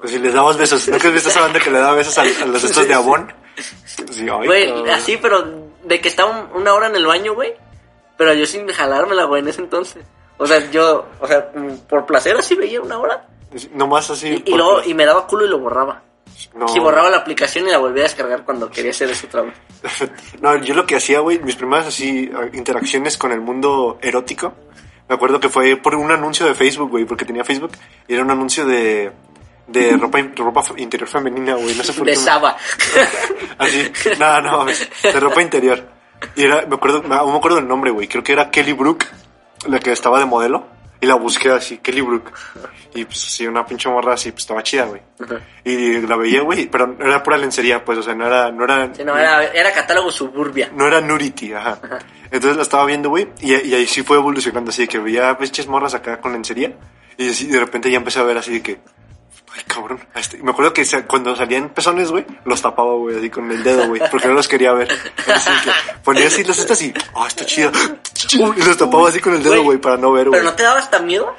Pues 0.00 0.12
si 0.12 0.18
les 0.18 0.32
dabas 0.34 0.56
besos. 0.56 0.86
¿No 0.88 0.98
que 0.98 1.06
has 1.08 1.12
visto 1.14 1.30
esa 1.30 1.40
banda 1.40 1.58
que 1.58 1.70
le 1.70 1.78
da 1.78 1.92
besos 1.92 2.16
a, 2.18 2.22
a 2.22 2.46
los 2.46 2.62
estos 2.62 2.86
de 2.86 2.94
Avon? 2.94 3.32
Sí, 3.56 4.26
ay, 4.28 4.46
Güey, 4.46 4.66
cabrón. 4.68 4.90
así, 4.90 5.16
pero 5.16 5.44
de 5.84 6.00
que 6.00 6.08
estaba 6.08 6.30
un- 6.52 6.60
una 6.60 6.74
hora 6.74 6.86
en 6.88 6.96
el 6.96 7.06
baño, 7.06 7.34
güey. 7.34 7.54
Pero 8.16 8.32
yo 8.34 8.46
sin 8.46 8.66
jalármela, 8.68 9.24
güey, 9.24 9.42
en 9.42 9.48
ese 9.48 9.60
entonces. 9.60 10.04
O 10.38 10.46
sea, 10.46 10.70
yo, 10.70 11.06
o 11.20 11.26
sea, 11.26 11.50
mm, 11.54 11.86
por 11.88 12.06
placer 12.06 12.36
así 12.36 12.54
veía 12.54 12.80
una 12.80 12.98
hora. 12.98 13.26
Nomás 13.72 14.10
así. 14.10 14.42
Y, 14.46 14.50
y 14.52 14.54
luego, 14.56 14.82
y 14.84 14.94
me 14.94 15.04
daba 15.04 15.26
culo 15.26 15.44
y 15.46 15.48
lo 15.48 15.58
borraba. 15.58 16.02
No. 16.54 16.66
Y 16.74 16.78
borraba 16.80 17.10
la 17.10 17.18
aplicación 17.18 17.68
y 17.68 17.70
la 17.70 17.78
volvía 17.78 18.02
a 18.02 18.06
descargar 18.08 18.44
cuando 18.44 18.68
quería 18.70 18.90
hacer 18.90 19.10
eso 19.10 19.26
otra 19.28 19.42
vez. 19.42 19.54
No, 20.40 20.56
yo 20.56 20.74
lo 20.74 20.86
que 20.86 20.96
hacía, 20.96 21.20
güey, 21.20 21.38
mis 21.38 21.56
primeras 21.56 21.86
así 21.86 22.30
interacciones 22.52 23.16
con 23.18 23.30
el 23.32 23.40
mundo 23.40 23.98
erótico, 24.02 24.54
me 25.08 25.14
acuerdo 25.14 25.38
que 25.38 25.48
fue 25.48 25.76
por 25.76 25.94
un 25.94 26.10
anuncio 26.10 26.46
de 26.46 26.54
Facebook, 26.54 26.90
güey, 26.90 27.04
porque 27.04 27.24
tenía 27.24 27.44
Facebook 27.44 27.72
y 28.08 28.14
era 28.14 28.22
un 28.24 28.30
anuncio 28.30 28.64
de 28.66 29.12
de 29.66 29.96
ropa 29.96 30.18
ropa 30.36 30.62
interior 30.76 31.08
femenina, 31.08 31.54
güey, 31.54 31.74
no 31.74 31.82
sé 31.84 31.92
por 31.92 32.04
De 32.06 32.12
qué. 32.12 32.18
me- 32.18 32.24
Saba. 32.24 32.56
Así, 33.58 33.90
no, 34.18 34.40
no, 34.40 34.58
mames, 34.58 34.88
de 35.02 35.20
ropa 35.20 35.42
interior. 35.42 35.88
Y 36.36 36.44
era, 36.44 36.64
me 36.66 36.74
acuerdo, 36.76 37.02
me, 37.02 37.14
aún 37.14 37.32
me 37.32 37.38
acuerdo 37.38 37.56
del 37.58 37.68
nombre, 37.68 37.90
güey, 37.90 38.08
creo 38.08 38.22
que 38.22 38.32
era 38.32 38.50
Kelly 38.50 38.72
Brook, 38.72 39.04
la 39.68 39.78
que 39.78 39.92
estaba 39.92 40.18
de 40.18 40.24
modelo, 40.26 40.66
y 41.00 41.06
la 41.06 41.14
busqué 41.16 41.50
así, 41.50 41.78
Kelly 41.78 42.00
Brook. 42.00 42.32
Y 42.94 43.04
pues 43.04 43.18
sí, 43.20 43.46
una 43.46 43.66
pinche 43.66 43.88
morra 43.88 44.14
así, 44.14 44.30
pues 44.30 44.44
estaba 44.44 44.62
chida, 44.62 44.84
güey. 44.84 45.02
Y 45.64 46.00
la 46.02 46.16
veía, 46.16 46.42
güey, 46.42 46.66
pero 46.66 46.96
era 47.00 47.22
pura 47.22 47.36
lencería, 47.36 47.84
pues, 47.84 47.98
o 47.98 48.02
sea, 48.02 48.14
no 48.14 48.26
era, 48.26 48.50
no 48.52 48.64
era, 48.64 48.94
Sí, 48.94 49.04
no, 49.04 49.16
era, 49.18 49.44
era 49.44 49.72
catálogo 49.72 50.10
suburbia. 50.12 50.70
no 50.74 50.86
era 50.86 51.00
nudity, 51.00 51.52
ajá. 51.52 51.78
Entonces 52.30 52.56
la 52.56 52.62
estaba 52.62 52.84
viendo, 52.86 53.08
güey, 53.10 53.28
y, 53.40 53.52
y 53.54 53.74
ahí 53.74 53.86
sí 53.86 54.02
fue 54.02 54.16
evolucionando, 54.16 54.70
así 54.70 54.82
de 54.82 54.88
que 54.88 54.98
veía 54.98 55.36
pinches 55.36 55.66
morras 55.66 55.94
acá 55.94 56.20
con 56.20 56.32
lencería, 56.32 56.72
y 57.18 57.28
así 57.30 57.46
de 57.48 57.60
repente 57.60 57.90
ya 57.90 57.96
empecé 57.98 58.20
a 58.20 58.22
ver 58.24 58.38
así 58.38 58.52
de 58.54 58.62
que, 58.62 58.78
ay, 59.54 59.62
cabrón. 59.66 60.00
este- 60.14 60.38
me 60.42 60.50
acuerdo 60.50 60.72
que 60.72 60.84
cuando 61.06 61.34
salían 61.36 61.70
pezones, 61.70 62.10
güey, 62.10 62.24
los 62.44 62.60
tapaba, 62.60 62.94
güey, 62.94 63.18
así 63.18 63.30
con 63.30 63.50
el 63.50 63.62
dedo, 63.62 63.88
güey, 63.88 64.02
porque 64.10 64.28
no 64.28 64.34
los 64.34 64.48
quería 64.48 64.72
ver. 64.72 64.90
Así 65.32 65.50
que 65.64 65.70
ponía 66.02 66.26
así 66.26 66.44
las 66.44 66.58
estas 66.58 66.80
y, 66.82 66.92
ah, 67.14 67.26
está 67.26 67.44
chido. 67.44 67.70
Y 68.32 68.62
los 68.62 68.76
tapaba 68.76 69.08
así 69.08 69.20
con 69.20 69.34
el 69.34 69.42
dedo, 69.42 69.62
Güey, 69.62 69.78
para 69.78 69.96
no 69.96 70.12
ver, 70.12 70.28
güey. 70.28 70.40
Pero 70.40 70.50
no 70.50 70.56
te 70.56 70.62
daba 70.62 70.78
hasta 70.78 70.98
miedo. 70.98 71.34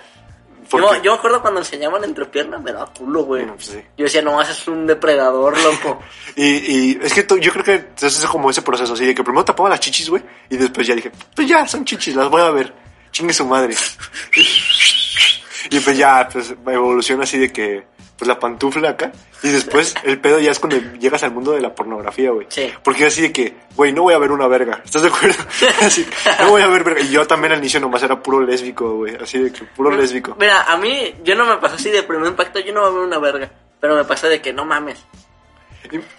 ¿Por 0.69 0.81
Yo, 0.81 1.03
yo 1.03 1.11
me 1.11 1.17
acuerdo 1.19 1.41
cuando 1.41 1.59
enseñaban 1.59 2.03
entrepiernas, 2.03 2.61
me 2.61 2.71
daba 2.71 2.91
culo, 2.91 3.23
güey. 3.23 3.45
Pues 3.45 3.65
sí. 3.67 3.81
Yo 3.97 4.05
decía, 4.05 4.21
no, 4.23 4.41
ese 4.41 4.53
es 4.53 4.67
un 4.67 4.87
depredador, 4.87 5.57
loco. 5.59 6.01
Y, 6.37 6.43
y 6.43 6.99
es 7.01 7.13
que 7.13 7.25
yo 7.39 7.53
creo 7.53 7.63
que 7.63 7.85
es 8.01 8.25
como 8.25 8.49
ese 8.49 8.61
proceso, 8.61 8.93
así 8.93 9.05
de 9.05 9.15
que 9.15 9.23
primero 9.23 9.45
tapaba 9.45 9.69
las 9.69 9.79
chichis, 9.79 10.09
güey, 10.09 10.21
y 10.49 10.57
después 10.57 10.85
ya 10.85 10.93
dije, 10.93 11.09
pues 11.33 11.47
ya, 11.47 11.65
son 11.65 11.85
chichis, 11.85 12.13
las 12.13 12.29
voy 12.29 12.41
a 12.41 12.49
ver, 12.49 12.73
chingue 13.11 13.33
su 13.33 13.45
madre. 13.45 13.73
y 15.69 15.79
pues 15.79 15.97
ya, 15.97 16.27
pues 16.29 16.53
evoluciona 16.67 17.23
así 17.23 17.37
de 17.37 17.53
que, 17.53 17.87
pues 18.17 18.27
la 18.27 18.39
pantufla 18.39 18.89
acá, 18.91 19.11
y 19.43 19.49
después 19.49 19.93
el 20.03 20.19
pedo 20.19 20.39
ya 20.39 20.51
es 20.51 20.59
cuando 20.59 20.77
llegas 20.99 21.23
al 21.23 21.31
mundo 21.31 21.51
de 21.51 21.61
la 21.61 21.75
pornografía, 21.75 22.31
güey. 22.31 22.47
Sí. 22.49 22.71
Porque 22.83 23.05
así 23.05 23.21
de 23.21 23.31
que, 23.33 23.55
güey, 23.75 23.91
no 23.93 24.03
voy 24.03 24.13
a 24.13 24.17
ver 24.17 24.31
una 24.31 24.47
verga, 24.47 24.81
¿estás 24.85 25.01
de 25.01 25.09
acuerdo? 25.09 25.35
así, 25.81 26.07
no 26.39 26.49
voy 26.51 26.61
a 26.61 26.67
ver 26.67 26.83
verga. 26.83 27.01
Y 27.01 27.09
yo 27.09 27.25
también 27.27 27.53
al 27.53 27.59
inicio 27.59 27.79
nomás 27.79 28.03
era 28.03 28.21
puro 28.21 28.41
lésbico, 28.41 28.95
güey, 28.95 29.15
así 29.15 29.39
de 29.39 29.51
que, 29.51 29.63
puro 29.63 29.91
lésbico. 29.91 30.35
Mira, 30.39 30.63
a 30.63 30.77
mí, 30.77 31.15
yo 31.23 31.35
no 31.35 31.45
me 31.45 31.57
pasó 31.57 31.75
así 31.75 31.89
de 31.89 32.03
primer 32.03 32.27
impacto, 32.27 32.59
yo 32.59 32.73
no 32.73 32.81
voy 32.81 32.89
a 32.89 32.93
ver 32.93 33.03
una 33.03 33.19
verga. 33.19 33.51
Pero 33.79 33.95
me 33.95 34.05
pasó 34.05 34.27
de 34.27 34.41
que 34.41 34.53
no 34.53 34.65
mames. 34.65 34.97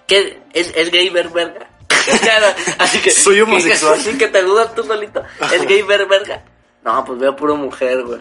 ¿Qué? 0.07 0.41
¿Es, 0.53 0.73
es 0.77 0.91
gay 0.91 1.09
ver 1.11 1.29
verga? 1.31 1.69
así 2.79 2.99
que, 3.01 3.11
Soy 3.11 3.41
homosexual. 3.41 3.95
que- 3.95 4.01
Así 4.01 4.19
que 4.19 4.29
te 4.29 4.43
dudas 4.43 4.75
tú 4.75 4.85
solito. 4.85 5.23
¿Es 5.53 5.67
gay 5.67 5.83
ver 5.83 6.07
verga? 6.07 6.43
No, 6.85 7.05
pues 7.05 7.19
veo 7.19 7.35
puro 7.35 7.57
mujer, 7.57 8.03
güey. 8.05 8.21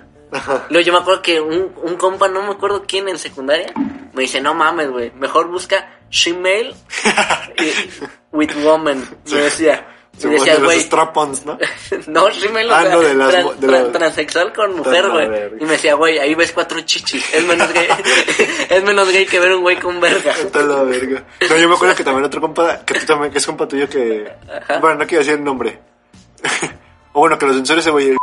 Luego 0.70 0.86
yo 0.86 0.94
me 0.94 1.00
acuerdo 1.00 1.22
que 1.22 1.40
un, 1.42 1.74
un 1.84 1.96
compa, 1.96 2.28
no 2.28 2.42
me 2.44 2.52
acuerdo 2.52 2.84
quién 2.88 3.08
en 3.10 3.18
secundaria, 3.18 3.74
me 4.14 4.22
dice, 4.24 4.42
no 4.42 4.54
mames, 4.54 4.90
güey, 4.90 5.12
mejor 5.12 5.48
busca 5.50 5.90
shemale 6.10 6.74
with 8.32 8.52
woman. 8.64 9.04
Me 9.32 9.38
decía. 9.42 9.88
Se 10.18 10.30
decía, 10.30 10.56
güey, 10.60 10.80
strap-ons, 10.80 11.46
¿no? 11.46 11.58
no, 12.08 12.30
shemale, 12.30 12.72
o 12.72 12.74
Ah, 12.74 12.84
sea, 12.84 12.92
no, 12.96 13.02
de 13.02 13.14
las 13.16 13.60
de 13.60 13.92
transexual 13.92 14.54
con 14.54 14.74
mujer, 14.78 15.10
güey. 15.10 15.28
Y 15.60 15.66
me 15.66 15.74
decía, 15.74 15.96
güey, 15.96 16.18
ahí 16.20 16.34
ves 16.36 16.54
cuatro 16.54 16.80
chichis. 16.80 17.34
Es 17.34 17.44
menos 17.46 17.74
gay, 17.74 17.88
es 18.70 18.84
menos 18.86 19.12
gay 19.12 19.26
que 19.26 19.42
ver 19.42 19.54
un 19.54 19.62
güey 19.62 19.78
con 19.78 20.00
verga. 20.00 20.32
Está 20.32 20.62
la 20.64 20.84
verga. 20.84 21.22
No, 21.50 21.58
yo 21.58 21.68
me 21.68 21.76
acuerdo 21.76 21.96
que 21.96 22.06
también 22.06 22.24
otro 22.24 22.40
compa, 22.40 22.86
que 22.86 22.94
tú 22.94 23.06
también, 23.06 23.30
que 23.34 23.40
es 23.40 23.46
compa 23.46 23.68
tuyo 23.68 23.90
que... 23.90 24.32
Bueno, 24.80 25.00
no 25.00 25.06
quiero 25.06 25.20
decir 25.20 25.34
el 25.34 25.44
nombre. 25.44 25.82
o 27.12 27.20
bueno, 27.20 27.38
que 27.38 27.46
los 27.48 27.56
censores 27.58 27.84
ese 27.84 27.92
güey, 27.92 28.16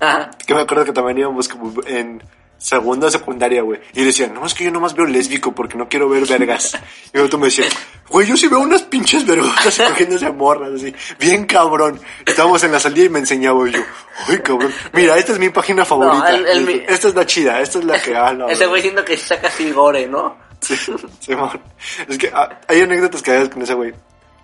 Ajá. 0.00 0.30
que 0.46 0.54
me 0.54 0.62
acuerdo 0.62 0.84
que 0.86 0.92
también 0.92 1.18
íbamos 1.18 1.48
como 1.48 1.72
en 1.86 2.22
segunda 2.58 3.06
o 3.06 3.10
secundaria, 3.10 3.62
güey. 3.62 3.80
Y 3.94 4.04
decían, 4.04 4.34
no, 4.34 4.44
es 4.44 4.52
que 4.52 4.64
yo 4.64 4.70
nomás 4.70 4.94
veo 4.94 5.06
lésbico 5.06 5.54
porque 5.54 5.78
no 5.78 5.88
quiero 5.88 6.08
ver 6.10 6.26
vergas. 6.26 6.76
Y 7.12 7.16
el 7.16 7.24
otro 7.24 7.38
me 7.38 7.46
decía, 7.46 7.64
güey, 8.10 8.26
yo 8.26 8.36
sí 8.36 8.48
veo 8.48 8.60
unas 8.60 8.82
pinches 8.82 9.24
vergotas 9.26 9.78
cogiéndose 9.88 10.30
morras, 10.30 10.72
así, 10.74 10.94
bien 11.18 11.46
cabrón. 11.46 11.98
Estábamos 12.26 12.62
en 12.64 12.72
la 12.72 12.78
salida 12.80 13.06
y 13.06 13.08
me 13.08 13.18
enseñaba 13.20 13.66
y 13.66 13.72
yo, 13.72 13.80
ay, 14.28 14.38
cabrón. 14.40 14.72
Mira, 14.92 15.16
esta 15.16 15.32
es 15.32 15.38
mi 15.38 15.48
página 15.48 15.84
favorita. 15.86 16.28
el- 16.36 16.46
el 16.46 16.64
mi- 16.66 16.82
Esta 16.86 17.08
es 17.08 17.14
la 17.14 17.24
chida, 17.24 17.60
esta 17.60 17.78
es 17.78 17.84
la 17.86 18.00
que... 18.02 18.14
Ah, 18.14 18.32
no, 18.34 18.46
Ese 18.48 18.66
güey 18.66 18.82
siento 18.82 19.04
que 19.06 19.16
saca 19.16 19.48
así 19.48 19.70
gore, 19.72 20.06
¿no? 20.06 20.36
Sí, 20.60 20.76
Simón. 21.20 21.58
Es 22.06 22.18
que 22.18 22.30
ah, 22.34 22.60
hay 22.68 22.82
anécdotas 22.82 23.22
que 23.22 23.30
hay 23.30 23.48
con 23.48 23.62
ese 23.62 23.72
güey. 23.72 23.94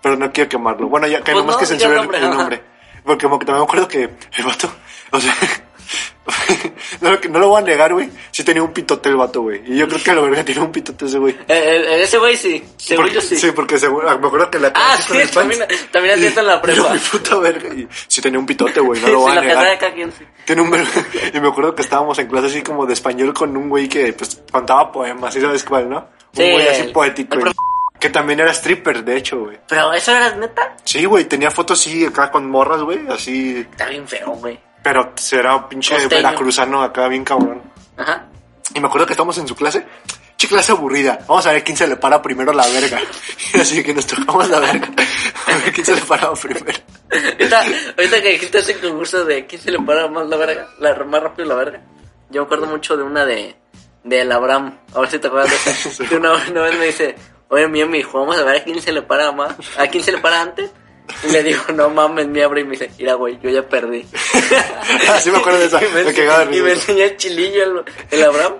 Pero 0.01 0.15
no 0.15 0.31
quiero 0.31 0.49
quemarlo. 0.49 0.87
Bueno, 0.89 1.05
ya 1.05 1.17
que 1.19 1.31
Pues 1.33 1.35
nomás 1.45 1.55
no, 1.55 1.59
que 1.59 1.65
diga 1.67 1.77
censure 1.79 2.01
el 2.01 2.15
el, 2.15 2.23
el 2.31 2.35
nombre. 2.37 2.63
Porque 3.03 3.23
como 3.27 3.37
que 3.37 3.45
también 3.45 3.61
me 3.61 3.65
acuerdo 3.65 3.87
que 3.87 4.01
el 4.37 4.43
vato, 4.43 4.71
o 5.11 5.19
sea, 5.19 5.35
no, 7.01 7.11
lo- 7.11 7.19
no 7.29 7.39
lo 7.39 7.47
voy 7.49 7.61
a 7.61 7.65
negar, 7.65 7.93
güey. 7.93 8.09
Sí 8.31 8.43
tenía 8.43 8.61
un 8.63 8.73
pitote 8.73 9.09
el 9.09 9.15
vato, 9.15 9.41
güey. 9.41 9.61
Y 9.65 9.77
yo 9.77 9.87
creo 9.87 10.03
que 10.03 10.11
a 10.11 10.15
la 10.15 10.21
verga 10.21 10.43
tiene 10.43 10.61
un 10.61 10.71
pitote 10.71 11.05
ese 11.05 11.17
güey. 11.17 11.33
Eh, 11.33 11.45
eh, 11.47 12.03
ese 12.03 12.17
güey 12.17 12.35
sí, 12.35 12.63
según 12.77 13.07
yo 13.07 13.21
sí. 13.21 13.37
Sí, 13.37 13.51
porque 13.51 13.77
seguro, 13.77 14.07
me 14.19 14.27
acuerdo 14.27 14.49
que 14.51 14.59
la 14.59 14.71
Ah, 14.75 14.97
sí, 14.97 15.13
el 15.17 15.29
pants. 15.29 15.33
también- 15.33 15.65
también 15.91 16.23
en 16.23 16.47
la 16.47 16.61
prepa. 16.61 16.93
mi 16.93 16.99
puta 16.99 17.35
verga. 17.37 17.73
Y 17.73 17.87
sí 18.07 18.21
tenía 18.21 18.39
un 18.39 18.45
pitote, 18.45 18.79
güey. 18.79 18.99
No 19.01 19.07
lo 19.09 19.19
voy 19.21 19.31
a 19.31 19.35
la 19.35 19.41
de 19.41 19.47
negar. 19.47 19.79
cada 19.79 19.93
quien 19.93 20.11
sí. 20.11 20.25
Tiene 20.45 20.61
un. 20.61 20.73
Y 21.33 21.39
me 21.39 21.47
acuerdo 21.47 21.75
que 21.75 21.81
estábamos 21.81 22.17
en 22.19 22.27
clase 22.27 22.47
así 22.47 22.61
como 22.61 22.85
de 22.85 22.93
español 22.93 23.33
con 23.33 23.55
un 23.55 23.69
güey 23.69 23.87
que 23.87 24.13
pues 24.13 24.41
contaba 24.51 24.91
poemas, 24.91 25.33
¿sí 25.33 25.41
sabes 25.41 25.63
cuál, 25.63 25.89
no? 25.89 26.07
Sí, 26.33 26.43
un 26.43 26.51
güey 26.53 26.67
así 26.67 26.81
el- 26.81 26.91
poético. 26.91 27.35
el 27.37 27.53
que 27.99 28.09
también 28.11 28.39
era 28.39 28.51
stripper, 28.51 29.03
de 29.03 29.17
hecho, 29.17 29.39
güey. 29.39 29.57
Pero 29.67 29.91
eso 29.91 30.11
era 30.15 30.35
neta. 30.35 30.75
Sí, 30.83 31.03
güey, 31.05 31.25
tenía 31.25 31.49
fotos 31.49 31.79
así 31.81 32.05
acá 32.05 32.29
con 32.29 32.47
morras, 32.47 32.81
güey, 32.81 32.99
así. 33.09 33.65
Está 33.71 33.87
bien 33.89 34.07
feo, 34.07 34.33
güey. 34.33 34.59
Pero 34.87 35.11
será 35.15 35.53
un 35.53 35.67
pinche 35.67 35.95
Costeño. 35.95 36.09
veracruzano 36.23 36.81
acá, 36.81 37.09
bien 37.09 37.25
cabrón. 37.25 37.61
Ajá. 37.97 38.27
Y 38.73 38.79
me 38.79 38.87
acuerdo 38.87 39.05
que 39.05 39.11
estamos 39.11 39.37
en 39.37 39.45
su 39.45 39.53
clase. 39.53 39.85
Che 40.37 40.47
clase 40.47 40.71
aburrida. 40.71 41.19
Vamos 41.27 41.45
a 41.45 41.51
ver 41.51 41.61
quién 41.61 41.75
se 41.75 41.85
le 41.87 41.97
para 41.97 42.21
primero 42.21 42.53
la 42.53 42.65
verga. 42.67 43.01
Así 43.59 43.83
que 43.83 43.93
nos 43.93 44.07
tocamos 44.07 44.49
la 44.49 44.59
verga. 44.59 44.87
A 45.47 45.57
ver 45.57 45.73
quién 45.73 45.85
se 45.85 45.93
le 45.93 46.01
paraba 46.01 46.35
primero. 46.35 46.79
Ahorita, 47.11 47.65
ahorita 47.97 48.21
que 48.21 48.29
dijiste 48.29 48.59
ese 48.59 48.79
concurso 48.79 49.25
de 49.25 49.45
quién 49.45 49.61
se 49.61 49.71
le 49.71 49.79
para 49.79 50.07
más 50.07 50.25
la 50.27 50.37
verga, 50.37 50.69
la, 50.79 50.95
más 51.03 51.21
rápido 51.21 51.49
la 51.49 51.55
verga. 51.55 51.81
Yo 52.29 52.41
me 52.41 52.45
acuerdo 52.45 52.67
mucho 52.67 52.95
de 52.95 53.03
una 53.03 53.25
de 53.25 53.57
del 54.05 54.31
Abraham. 54.31 54.79
A 54.95 55.01
ver 55.01 55.09
si 55.09 55.19
te 55.19 55.27
acuerdas 55.27 55.49
de 55.49 55.55
esa. 55.57 55.89
Sí. 55.89 56.05
Que 56.05 56.15
una, 56.15 56.31
una 56.31 56.61
vez 56.61 56.79
me 56.79 56.85
dice, 56.85 57.15
oye, 57.49 57.67
mi 57.67 57.81
hijo, 57.97 58.19
vamos 58.19 58.37
a 58.37 58.43
ver 58.43 58.61
a 58.61 58.63
quién 58.63 58.81
se 58.81 58.93
le 58.93 59.01
para 59.01 59.33
más. 59.33 59.53
¿A 59.77 59.87
quién 59.87 60.01
se 60.01 60.13
le 60.13 60.19
para 60.19 60.41
antes? 60.41 60.71
Y 61.27 61.31
le 61.31 61.43
digo, 61.43 61.61
no 61.73 61.89
mames, 61.89 62.27
mi 62.27 62.41
abre 62.41 62.61
y 62.61 62.63
me 62.65 62.71
dice, 62.71 62.91
mira, 62.99 63.13
güey, 63.13 63.39
yo 63.41 63.49
ya 63.49 63.63
perdí. 63.67 64.05
Así 65.09 65.31
me 65.31 65.37
acuerdo 65.37 65.59
de 65.59 65.65
esa. 65.65 65.83
y 65.85 65.89
me, 65.93 66.03
Me 66.03 66.57
y 66.57 66.61
me 66.61 66.71
enseñó 66.73 67.03
el 67.05 67.17
chilillo 67.17 67.63
el, 67.63 67.83
el 68.11 68.23
Abraham. 68.23 68.53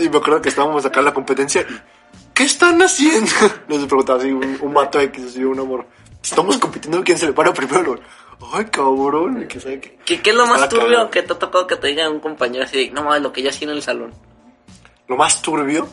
Y 0.00 0.08
me 0.08 0.16
acuerdo 0.18 0.42
que 0.42 0.48
estábamos 0.48 0.84
acá 0.84 1.00
en 1.00 1.06
la 1.06 1.14
competencia. 1.14 1.66
¿Qué 2.34 2.44
están 2.44 2.80
haciendo? 2.82 3.30
Nos 3.68 3.86
preguntaba 3.86 4.18
así 4.20 4.30
un, 4.30 4.58
un 4.60 4.72
mato 4.72 5.00
X, 5.00 5.24
así 5.30 5.44
un 5.44 5.58
amor. 5.58 5.86
Estamos 6.22 6.56
compitiendo 6.58 7.02
quién 7.04 7.18
se 7.18 7.26
le 7.26 7.32
para 7.32 7.52
primero. 7.52 7.98
Ay, 8.52 8.66
cabrón. 8.66 9.46
Que 9.48 9.58
sabe 9.60 9.80
qué. 9.80 9.98
¿Qué, 10.04 10.20
qué 10.22 10.30
es 10.30 10.36
lo 10.36 10.46
más 10.46 10.68
turbio 10.68 11.10
que 11.10 11.22
te 11.22 11.32
ha 11.32 11.38
tocado 11.38 11.66
que 11.66 11.76
te 11.76 11.88
diga 11.88 12.08
un 12.08 12.20
compañero 12.20 12.64
así? 12.64 12.90
No 12.90 13.02
mames, 13.02 13.22
lo 13.22 13.32
que 13.32 13.42
yo 13.42 13.50
hacía 13.50 13.66
en 13.68 13.74
el 13.74 13.82
salón. 13.82 14.14
Lo 15.08 15.16
más 15.16 15.42
turbio. 15.42 15.88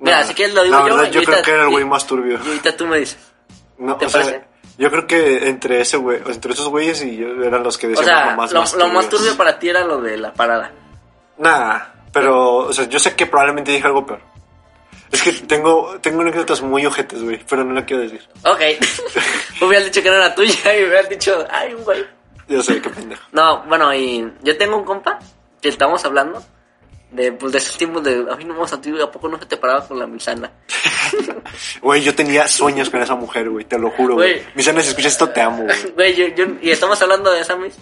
Mira, 0.00 0.20
No, 0.20 0.26
si 0.28 0.34
quieres 0.34 0.54
lo 0.54 0.62
digo 0.64 0.76
la 0.76 0.88
yo. 0.88 0.96
verdad, 0.96 1.10
yo 1.10 1.22
creo 1.22 1.34
ahorita- 1.36 1.42
que 1.44 1.50
era 1.50 1.62
el 1.64 1.70
güey 1.70 1.84
más 1.84 2.06
turbio. 2.06 2.38
Y 2.44 2.48
ahorita 2.48 2.76
tú 2.76 2.86
me 2.86 2.98
dices. 2.98 3.18
No, 3.78 3.96
¿Te 3.96 4.06
o 4.06 4.08
sea, 4.08 4.46
yo 4.76 4.90
creo 4.90 5.06
que 5.06 5.48
entre 5.48 5.80
ese 5.80 5.96
güey, 5.96 6.20
entre 6.26 6.52
esos 6.52 6.68
güeyes 6.68 7.02
y 7.02 7.16
yo 7.16 7.28
eran 7.42 7.62
los 7.62 7.78
que 7.78 7.86
O 7.86 7.90
decían 7.90 8.06
sea, 8.06 8.30
lo 8.30 8.36
más, 8.36 8.52
lo, 8.52 8.60
más 8.60 8.74
lo 8.74 8.88
más 8.88 9.08
turbio 9.08 9.36
para 9.36 9.58
ti 9.58 9.68
era 9.68 9.84
lo 9.84 10.00
de 10.00 10.16
la 10.16 10.32
parada. 10.32 10.72
Nah, 11.38 11.80
pero, 12.12 12.58
o 12.58 12.72
sea, 12.72 12.88
yo 12.88 12.98
sé 12.98 13.14
que 13.14 13.26
probablemente 13.26 13.72
dije 13.72 13.86
algo 13.86 14.06
peor. 14.06 14.20
Es 15.10 15.22
que 15.22 15.32
tengo, 15.32 15.98
tengo 16.00 16.20
anécdotas 16.20 16.60
muy 16.60 16.84
ojetes, 16.84 17.22
güey, 17.22 17.42
pero 17.48 17.64
no 17.64 17.72
la 17.72 17.84
quiero 17.84 18.02
decir. 18.02 18.26
Ok. 18.44 18.60
hubieras 19.62 19.86
dicho 19.86 20.02
que 20.02 20.10
no 20.10 20.16
era 20.16 20.34
tuya 20.34 20.76
y 20.76 20.84
hubieras 20.84 21.08
dicho, 21.08 21.46
ay, 21.50 21.74
un 21.74 21.84
güey. 21.84 22.04
Yo 22.48 22.62
sé, 22.62 22.80
qué 22.80 22.90
pendejo. 22.90 23.22
No, 23.32 23.62
bueno, 23.64 23.92
y 23.94 24.32
yo 24.42 24.56
tengo 24.56 24.76
un 24.76 24.84
compa 24.84 25.18
que 25.60 25.68
estamos 25.68 26.04
hablando 26.04 26.42
de, 27.10 27.32
pues, 27.32 27.52
de 27.52 27.58
esos 27.58 27.76
tiempos 27.76 28.02
de, 28.02 28.26
ay, 28.36 28.44
no 28.44 28.54
vamos 28.54 28.72
a 28.72 28.80
ti, 28.80 28.92
¿a 29.00 29.10
poco 29.10 29.28
no 29.28 29.38
se 29.38 29.46
te 29.46 29.56
paraba 29.56 29.86
con 29.86 29.98
la 29.98 30.06
misana? 30.06 30.50
Güey, 31.80 32.02
yo 32.02 32.14
tenía 32.14 32.46
sueños 32.46 32.90
con 32.90 33.00
esa 33.00 33.14
mujer, 33.14 33.48
güey, 33.48 33.64
te 33.64 33.78
lo 33.78 33.90
juro, 33.90 34.14
güey. 34.14 34.42
Misana, 34.54 34.82
si 34.82 34.90
escuchas 34.90 35.12
esto, 35.12 35.30
te 35.30 35.40
amo, 35.40 35.66
güey. 35.94 36.14
Yo, 36.14 36.26
yo, 36.28 36.46
y 36.60 36.70
estamos 36.70 37.00
hablando 37.00 37.32
de 37.32 37.40
esa 37.40 37.56
mis. 37.56 37.74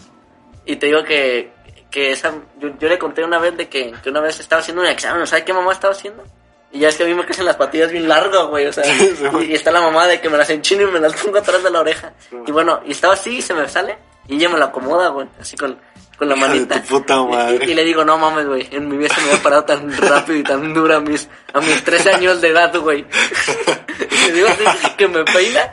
Y 0.65 0.77
te 0.77 0.87
digo 0.87 1.03
que, 1.05 1.51
que 1.91 2.13
esa, 2.13 2.33
yo, 2.59 2.71
yo 2.79 2.89
le 2.89 2.99
conté 2.99 3.25
una 3.25 3.39
vez 3.39 3.57
de 3.57 3.69
que, 3.69 3.93
que 4.03 4.11
una 4.11 4.21
vez 4.21 4.39
estaba 4.41 4.61
haciendo 4.61 4.83
un 4.83 4.89
examen, 4.89 5.27
¿sabes 5.27 5.45
qué 5.45 5.53
mamá 5.53 5.73
estaba 5.73 5.93
haciendo? 5.93 6.25
Y 6.73 6.81
ya 6.81 6.89
es 6.89 6.97
que 6.97 7.05
a 7.05 7.07
mí 7.07 7.15
me 7.15 7.25
crecen 7.25 7.45
las 7.45 7.57
patillas 7.57 7.91
bien 7.91 8.09
largas, 8.09 8.47
güey, 8.47 8.67
o 8.67 8.73
sea, 8.73 8.85
Sí, 8.95 9.17
y, 9.41 9.45
y 9.47 9.55
está 9.55 9.71
la 9.71 9.81
mamá 9.81 10.07
de 10.07 10.21
que 10.21 10.29
me 10.29 10.39
las 10.39 10.51
enchino 10.51 10.83
y 10.83 10.87
me 10.87 11.01
las 11.01 11.15
pongo 11.15 11.39
atrás 11.39 11.63
de 11.63 11.71
la 11.71 11.81
oreja. 11.81 12.13
Y 12.47 12.53
bueno, 12.53 12.81
y 12.87 12.93
estaba 12.93 13.15
así 13.15 13.39
y 13.39 13.43
se 13.43 13.55
me 13.55 13.69
sale, 13.69 13.99
y 14.29 14.37
ella 14.37 14.49
me 14.49 14.59
la 14.59 14.67
acomoda, 14.67 15.09
güey, 15.09 15.29
así 15.41 15.57
con, 15.57 15.79
con 16.17 16.29
la 16.29 16.37
manita. 16.37 16.81
tu 16.83 16.89
puta 16.89 17.23
madre. 17.23 17.67
Y, 17.67 17.71
y 17.71 17.75
le 17.75 17.85
digo, 17.85 18.05
no 18.05 18.19
mames, 18.19 18.47
güey, 18.47 18.69
en 18.71 18.89
mi 18.89 18.97
vida 18.97 19.15
se 19.15 19.21
me 19.21 19.31
había 19.31 19.43
parado 19.43 19.65
tan 19.65 19.97
rápido 19.97 20.39
y 20.39 20.43
tan 20.43 20.73
dura 20.75 20.97
a 20.97 21.01
mis, 21.01 21.29
a 21.53 21.61
mis 21.61 21.83
13 21.85 22.13
años 22.13 22.41
de 22.41 22.49
edad, 22.49 22.75
güey. 22.79 23.05
y 24.11 24.27
le 24.27 24.33
digo 24.33 24.49
así, 24.49 24.91
que 24.97 25.09
me 25.09 25.25
peina, 25.25 25.73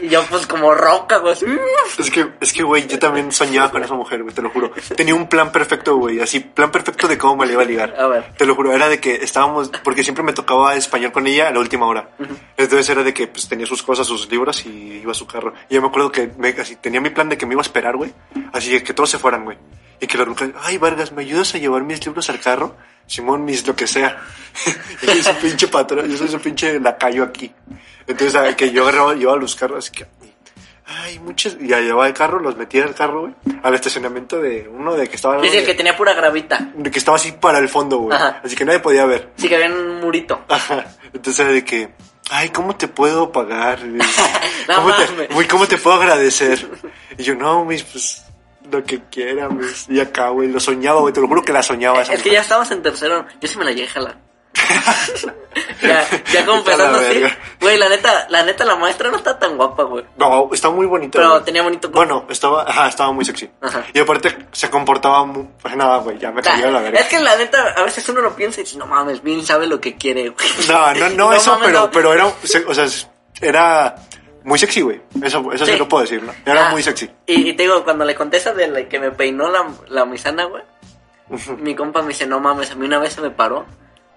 y 0.00 0.08
yo 0.08 0.22
pues 0.28 0.46
como 0.46 0.74
roca, 0.74 1.18
güey, 1.18 1.32
así. 1.32 1.46
Es 1.98 2.10
que, 2.10 2.28
es 2.40 2.52
que, 2.52 2.62
güey, 2.62 2.86
yo 2.86 2.98
también 2.98 3.32
soñaba 3.32 3.70
con 3.70 3.82
esa 3.82 3.94
mujer, 3.94 4.22
güey, 4.22 4.34
te 4.34 4.42
lo 4.42 4.50
juro. 4.50 4.72
Tenía 4.96 5.14
un 5.14 5.28
plan 5.28 5.52
perfecto, 5.52 5.96
güey, 5.96 6.20
así, 6.20 6.40
plan 6.40 6.70
perfecto 6.70 7.08
de 7.08 7.16
cómo 7.16 7.36
me 7.36 7.46
la 7.46 7.52
iba 7.52 7.62
a 7.62 7.64
ligar. 7.64 7.94
A 7.98 8.06
ver. 8.06 8.32
Te 8.36 8.46
lo 8.46 8.54
juro, 8.54 8.72
era 8.72 8.88
de 8.88 9.00
que 9.00 9.16
estábamos, 9.16 9.70
porque 9.82 10.04
siempre 10.04 10.22
me 10.22 10.32
tocaba 10.32 10.74
español 10.74 11.12
con 11.12 11.26
ella 11.26 11.48
a 11.48 11.50
la 11.50 11.60
última 11.60 11.86
hora. 11.86 12.10
Entonces 12.56 12.88
era 12.88 13.02
de 13.02 13.14
que 13.14 13.26
pues, 13.26 13.48
tenía 13.48 13.66
sus 13.66 13.82
cosas, 13.82 14.06
sus 14.06 14.30
libros 14.30 14.64
y 14.66 15.00
iba 15.02 15.12
a 15.12 15.14
su 15.14 15.26
carro. 15.26 15.54
Y 15.68 15.74
yo 15.74 15.82
me 15.82 15.88
acuerdo 15.88 16.12
que 16.12 16.30
me, 16.38 16.48
así, 16.50 16.76
tenía 16.76 17.00
mi 17.00 17.10
plan 17.10 17.28
de 17.28 17.38
que 17.38 17.46
me 17.46 17.54
iba 17.54 17.60
a 17.60 17.64
esperar, 17.64 17.96
güey. 17.96 18.12
Así 18.52 18.70
que, 18.70 18.82
que 18.82 18.94
todos 18.94 19.10
se 19.10 19.18
fueran, 19.18 19.44
güey. 19.44 19.58
Y 20.00 20.06
que 20.06 20.18
la 20.18 20.24
ruca, 20.24 20.50
ay, 20.62 20.76
Vargas, 20.76 21.12
¿me 21.12 21.22
ayudas 21.22 21.54
a 21.54 21.58
llevar 21.58 21.82
mis 21.82 22.04
libros 22.04 22.28
al 22.28 22.40
carro? 22.40 22.76
Simón, 23.06 23.44
mis 23.44 23.66
lo 23.66 23.74
que 23.76 23.86
sea. 23.86 24.20
yo 25.02 25.12
soy 25.12 25.22
su 25.22 25.34
pinche 25.34 25.68
patrón, 25.68 26.10
yo 26.10 26.16
soy 26.16 26.28
su 26.28 26.40
pinche 26.40 26.80
lacayo 26.80 27.24
aquí. 27.24 27.52
Entonces, 28.06 28.54
que 28.56 28.70
yo 28.70 28.82
agarraba, 28.82 29.14
llevaba 29.14 29.38
los 29.38 29.56
carros, 29.56 29.78
así 29.78 29.90
que, 29.90 30.06
ay, 30.86 31.18
muchos, 31.18 31.56
y 31.60 31.68
ya 31.68 31.80
llevaba 31.80 32.06
el 32.06 32.14
carro, 32.14 32.38
los 32.38 32.56
metía 32.56 32.84
al 32.84 32.94
carro, 32.94 33.22
güey, 33.22 33.34
al 33.62 33.74
estacionamiento 33.74 34.40
de 34.40 34.68
uno 34.68 34.94
de 34.94 35.08
que 35.08 35.16
estaba, 35.16 35.40
Dice 35.40 35.64
que 35.64 35.74
tenía 35.74 35.96
pura 35.96 36.14
gravita. 36.14 36.70
de 36.74 36.90
que 36.90 36.98
estaba 36.98 37.16
así 37.16 37.32
para 37.32 37.58
el 37.58 37.68
fondo, 37.68 37.98
güey. 37.98 38.16
Así 38.16 38.54
que 38.54 38.64
nadie 38.64 38.78
podía 38.78 39.04
ver. 39.06 39.30
Sí 39.36 39.48
que 39.48 39.56
había 39.56 39.70
un 39.70 40.00
murito. 40.00 40.44
Ajá. 40.48 40.86
Entonces 41.12 41.48
de 41.48 41.64
que, 41.64 41.90
ay, 42.30 42.50
¿cómo 42.50 42.76
te 42.76 42.86
puedo 42.88 43.32
pagar? 43.32 43.80
¿Cómo, 44.74 44.92
te, 44.94 45.26
güey, 45.34 45.48
¿Cómo 45.48 45.66
te 45.66 45.78
puedo 45.78 45.96
agradecer? 45.96 46.68
Y 47.18 47.24
yo, 47.24 47.34
no, 47.34 47.64
mis, 47.64 47.82
pues, 47.82 48.24
lo 48.70 48.84
que 48.84 49.02
quiera, 49.10 49.48
mis. 49.48 49.88
Y 49.88 50.00
acá, 50.00 50.28
güey, 50.30 50.48
lo 50.48 50.60
soñaba, 50.60 51.00
güey, 51.00 51.12
te 51.12 51.20
lo 51.20 51.28
juro 51.28 51.42
que 51.42 51.52
la 51.52 51.62
soñaba 51.62 52.02
esa 52.02 52.14
Es 52.14 52.22
que 52.22 52.30
ya 52.30 52.40
estabas 52.40 52.70
en 52.70 52.82
tercero. 52.82 53.26
Yo 53.40 53.48
sí 53.48 53.58
me 53.58 53.64
la 53.64 53.72
llegué 53.72 53.88
a 53.88 53.90
jalar. 53.92 54.26
ya, 55.82 56.08
ya 56.32 56.46
pensando 56.46 56.98
así. 56.98 57.22
Güey, 57.60 57.78
la 57.78 57.88
neta, 57.88 58.26
la 58.30 58.42
neta, 58.42 58.64
la 58.64 58.76
maestra 58.76 59.10
no 59.10 59.18
está 59.18 59.38
tan 59.38 59.56
guapa, 59.56 59.84
güey. 59.84 60.04
No, 60.16 60.50
estaba 60.52 60.74
muy 60.74 60.86
bonita. 60.86 61.18
Pero 61.18 61.30
güey. 61.30 61.44
tenía 61.44 61.62
bonito 61.62 61.90
cuerpo. 61.90 62.14
Bueno, 62.14 62.32
estaba, 62.32 62.62
ajá, 62.62 62.88
estaba 62.88 63.12
muy 63.12 63.24
sexy. 63.24 63.50
Ajá. 63.60 63.84
Y 63.92 63.98
aparte 63.98 64.36
se 64.52 64.70
comportaba 64.70 65.24
muy, 65.24 65.46
pues 65.60 65.76
nada, 65.76 65.98
güey, 65.98 66.18
ya 66.18 66.32
me 66.32 66.42
cayó 66.42 66.70
la 66.70 66.80
verga. 66.80 67.00
Es 67.00 67.06
que 67.06 67.20
la 67.20 67.36
neta, 67.36 67.74
a 67.76 67.82
veces 67.82 68.08
uno 68.08 68.20
lo 68.20 68.34
piensa 68.34 68.60
y 68.60 68.64
dice, 68.64 68.78
no 68.78 68.86
mames, 68.86 69.22
bien 69.22 69.44
sabe 69.44 69.66
lo 69.66 69.80
que 69.80 69.96
quiere, 69.96 70.30
güey. 70.30 70.48
No, 70.68 70.94
no, 70.94 71.10
no, 71.10 71.32
eso, 71.34 71.52
mames, 71.52 71.66
pero, 71.66 71.80
no. 71.80 71.90
pero 71.90 72.12
era, 72.14 72.26
o 72.26 72.74
sea, 72.74 72.86
era 73.40 73.96
muy 74.46 74.58
sexy, 74.58 74.80
güey. 74.80 75.00
Eso, 75.22 75.52
eso 75.52 75.66
sí. 75.66 75.72
Sí. 75.72 75.78
lo 75.78 75.88
puedo 75.88 76.02
decir, 76.02 76.22
¿no? 76.22 76.32
Era 76.46 76.68
Ah, 76.68 76.70
muy 76.70 76.82
sexy. 76.82 77.10
Y, 77.26 77.50
y 77.50 77.52
te 77.54 77.64
digo, 77.64 77.84
cuando 77.84 78.04
le 78.04 78.14
conté 78.14 78.38
esa 78.38 78.54
de 78.54 78.68
la 78.68 78.88
que 78.88 78.98
me 78.98 79.10
peinó 79.10 79.50
la, 79.50 79.66
la 79.88 80.04
misana, 80.06 80.44
güey, 80.44 80.62
mi 81.58 81.74
compa 81.74 82.00
me 82.02 82.08
dice, 82.08 82.26
no 82.26 82.40
mames, 82.40 82.70
a 82.70 82.76
mí 82.76 82.86
una 82.86 82.98
vez 83.00 83.12
se 83.12 83.20
me 83.20 83.30
paró 83.30 83.66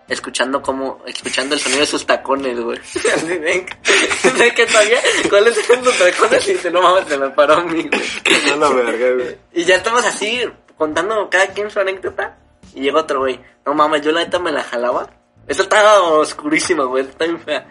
escuchando 0.08 0.62
como, 0.62 1.04
escuchando 1.06 1.54
el 1.56 1.62
sonido 1.62 1.82
de 1.82 1.86
sus 1.88 2.06
tacones, 2.06 2.60
güey. 2.60 2.80
De, 3.28 4.54
que 4.56 4.66
todavía, 4.66 5.00
¿cuáles 5.30 5.56
son 5.66 5.84
sus 5.84 5.98
tacones? 5.98 6.48
Y 6.48 6.54
dice, 6.54 6.72
no 6.72 6.82
mames, 6.82 7.08
se 7.08 7.18
me 7.18 7.30
paró 7.30 7.56
a 7.56 7.64
mí, 7.64 7.88
güey. 7.90 8.02
No 8.58 8.58
la 8.58 8.70
verga, 8.70 9.16
güey. 9.24 9.38
Y 9.54 9.64
ya 9.66 9.76
estamos 9.76 10.06
así, 10.06 10.42
contando 10.78 11.30
cada 11.30 11.48
quien 11.48 11.70
su 11.70 11.80
anécdota. 11.80 12.38
Y 12.74 12.82
llega 12.82 13.00
otro 13.00 13.20
güey. 13.20 13.40
No 13.66 13.74
mames, 13.74 14.02
yo 14.02 14.12
la 14.12 14.22
neta 14.24 14.40
me 14.40 14.52
la 14.52 14.64
jalaba. 14.64 15.10
Esa 15.48 15.64
estaba 15.64 16.02
oscurísima, 16.04 16.84
güey. 16.84 17.04
Está 17.06 17.26
bien 17.26 17.40
fea. 17.40 17.68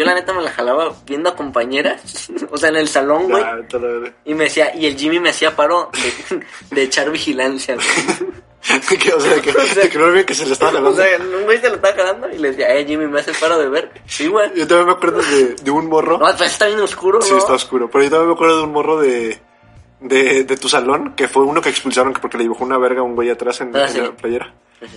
Yo 0.00 0.06
la 0.06 0.14
neta 0.14 0.32
me 0.32 0.40
la 0.40 0.50
jalaba 0.50 0.94
viendo 1.06 1.28
a 1.28 1.36
compañeras. 1.36 2.30
o 2.50 2.56
sea, 2.56 2.70
en 2.70 2.76
el 2.76 2.88
salón, 2.88 3.28
güey. 3.28 3.42
Ya, 3.42 3.54
vete 3.54 3.76
a 3.76 3.80
la 3.80 3.86
verga. 3.88 4.12
Y 4.24 4.32
me 4.34 4.44
decía, 4.44 4.74
y 4.74 4.86
el 4.86 4.96
Jimmy 4.96 5.20
me 5.20 5.28
hacía 5.28 5.54
paro 5.54 5.90
de, 6.30 6.40
de 6.74 6.82
echar 6.82 7.10
vigilancia, 7.10 7.74
güey. 7.74 7.86
Que, 9.00 9.12
o 9.14 9.18
sea, 9.20 9.40
que, 9.40 9.50
O 9.50 9.60
sea, 9.66 9.88
que 9.88 9.98
no 9.98 10.26
que 10.26 10.34
se 10.34 10.44
le 10.46 10.52
estaba 10.52 10.70
O 10.70 10.74
jalando. 10.74 11.02
sea, 11.02 11.18
un 11.18 11.44
güey 11.44 11.58
se 11.60 11.68
lo 11.70 11.76
estaba 11.76 11.94
jalando 11.94 12.28
y 12.30 12.36
le 12.38 12.50
decía, 12.50 12.74
eh, 12.74 12.84
Jimmy, 12.86 13.06
me 13.06 13.20
hace 13.20 13.32
paro 13.32 13.58
de 13.58 13.68
ver. 13.70 13.90
Sí, 14.06 14.26
güey. 14.28 14.50
Yo 14.54 14.66
también 14.66 14.86
me 14.86 14.92
acuerdo 14.92 15.20
de, 15.22 15.54
de 15.54 15.70
un 15.70 15.86
morro. 15.88 16.18
No, 16.18 16.26
pues 16.36 16.52
está 16.52 16.66
bien 16.66 16.78
oscuro, 16.80 17.18
¿no? 17.20 17.24
Sí, 17.24 17.34
está 17.34 17.54
oscuro. 17.54 17.88
Pero 17.90 18.04
yo 18.04 18.10
también 18.10 18.28
me 18.28 18.34
acuerdo 18.34 18.58
de 18.58 18.64
un 18.64 18.72
morro 18.72 19.00
de, 19.00 19.38
de, 20.00 20.44
de 20.44 20.56
tu 20.58 20.68
salón, 20.68 21.14
que 21.16 21.26
fue 21.26 21.42
uno 21.44 21.60
que 21.62 21.70
expulsaron 21.70 22.12
porque 22.12 22.36
le 22.36 22.44
dibujó 22.44 22.64
una 22.64 22.76
verga 22.78 23.00
a 23.00 23.02
un 23.04 23.14
güey 23.14 23.30
atrás 23.30 23.60
en, 23.62 23.74
Ah, 23.74 23.84
en 23.84 23.88
sí. 23.88 23.98
la 24.00 24.12
playera. 24.12 24.54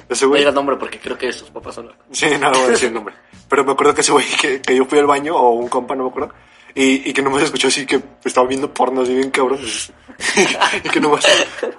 Ese 0.10 0.26
No 0.26 0.30
güey. 0.30 0.42
diga 0.42 0.52
nombre 0.52 0.76
porque 0.78 1.00
creo 1.00 1.18
que 1.18 1.32
sus 1.34 1.50
papás 1.50 1.76
son... 1.76 1.92
Sí, 2.12 2.28
no, 2.40 2.50
no 2.52 2.58
voy 2.58 2.68
a 2.68 2.70
decir 2.70 2.88
el 2.90 2.94
nombre. 2.94 3.16
Pero 3.50 3.64
me 3.66 3.72
acuerdo 3.74 3.94
que 3.94 4.02
ese 4.02 4.12
güey 4.12 4.26
que, 4.42 4.62
que 4.62 4.76
yo 4.76 4.86
fui 4.86 5.00
al 5.00 5.06
baño, 5.08 5.36
o 5.36 5.52
un 5.52 5.68
compa, 5.68 5.96
no 5.96 6.04
me 6.04 6.10
acuerdo, 6.10 6.34
y, 6.76 7.10
y 7.10 7.14
que 7.14 7.22
nomás 7.22 7.44
escuchó 7.44 7.68
así 7.68 7.86
que 7.86 8.02
estaba 8.24 8.48
viendo 8.48 8.74
porno 8.74 9.02
así 9.02 9.14
bien 9.14 9.30
cabrón. 9.30 9.60
y 10.84 10.90
que 10.90 11.00
nomás, 11.00 11.26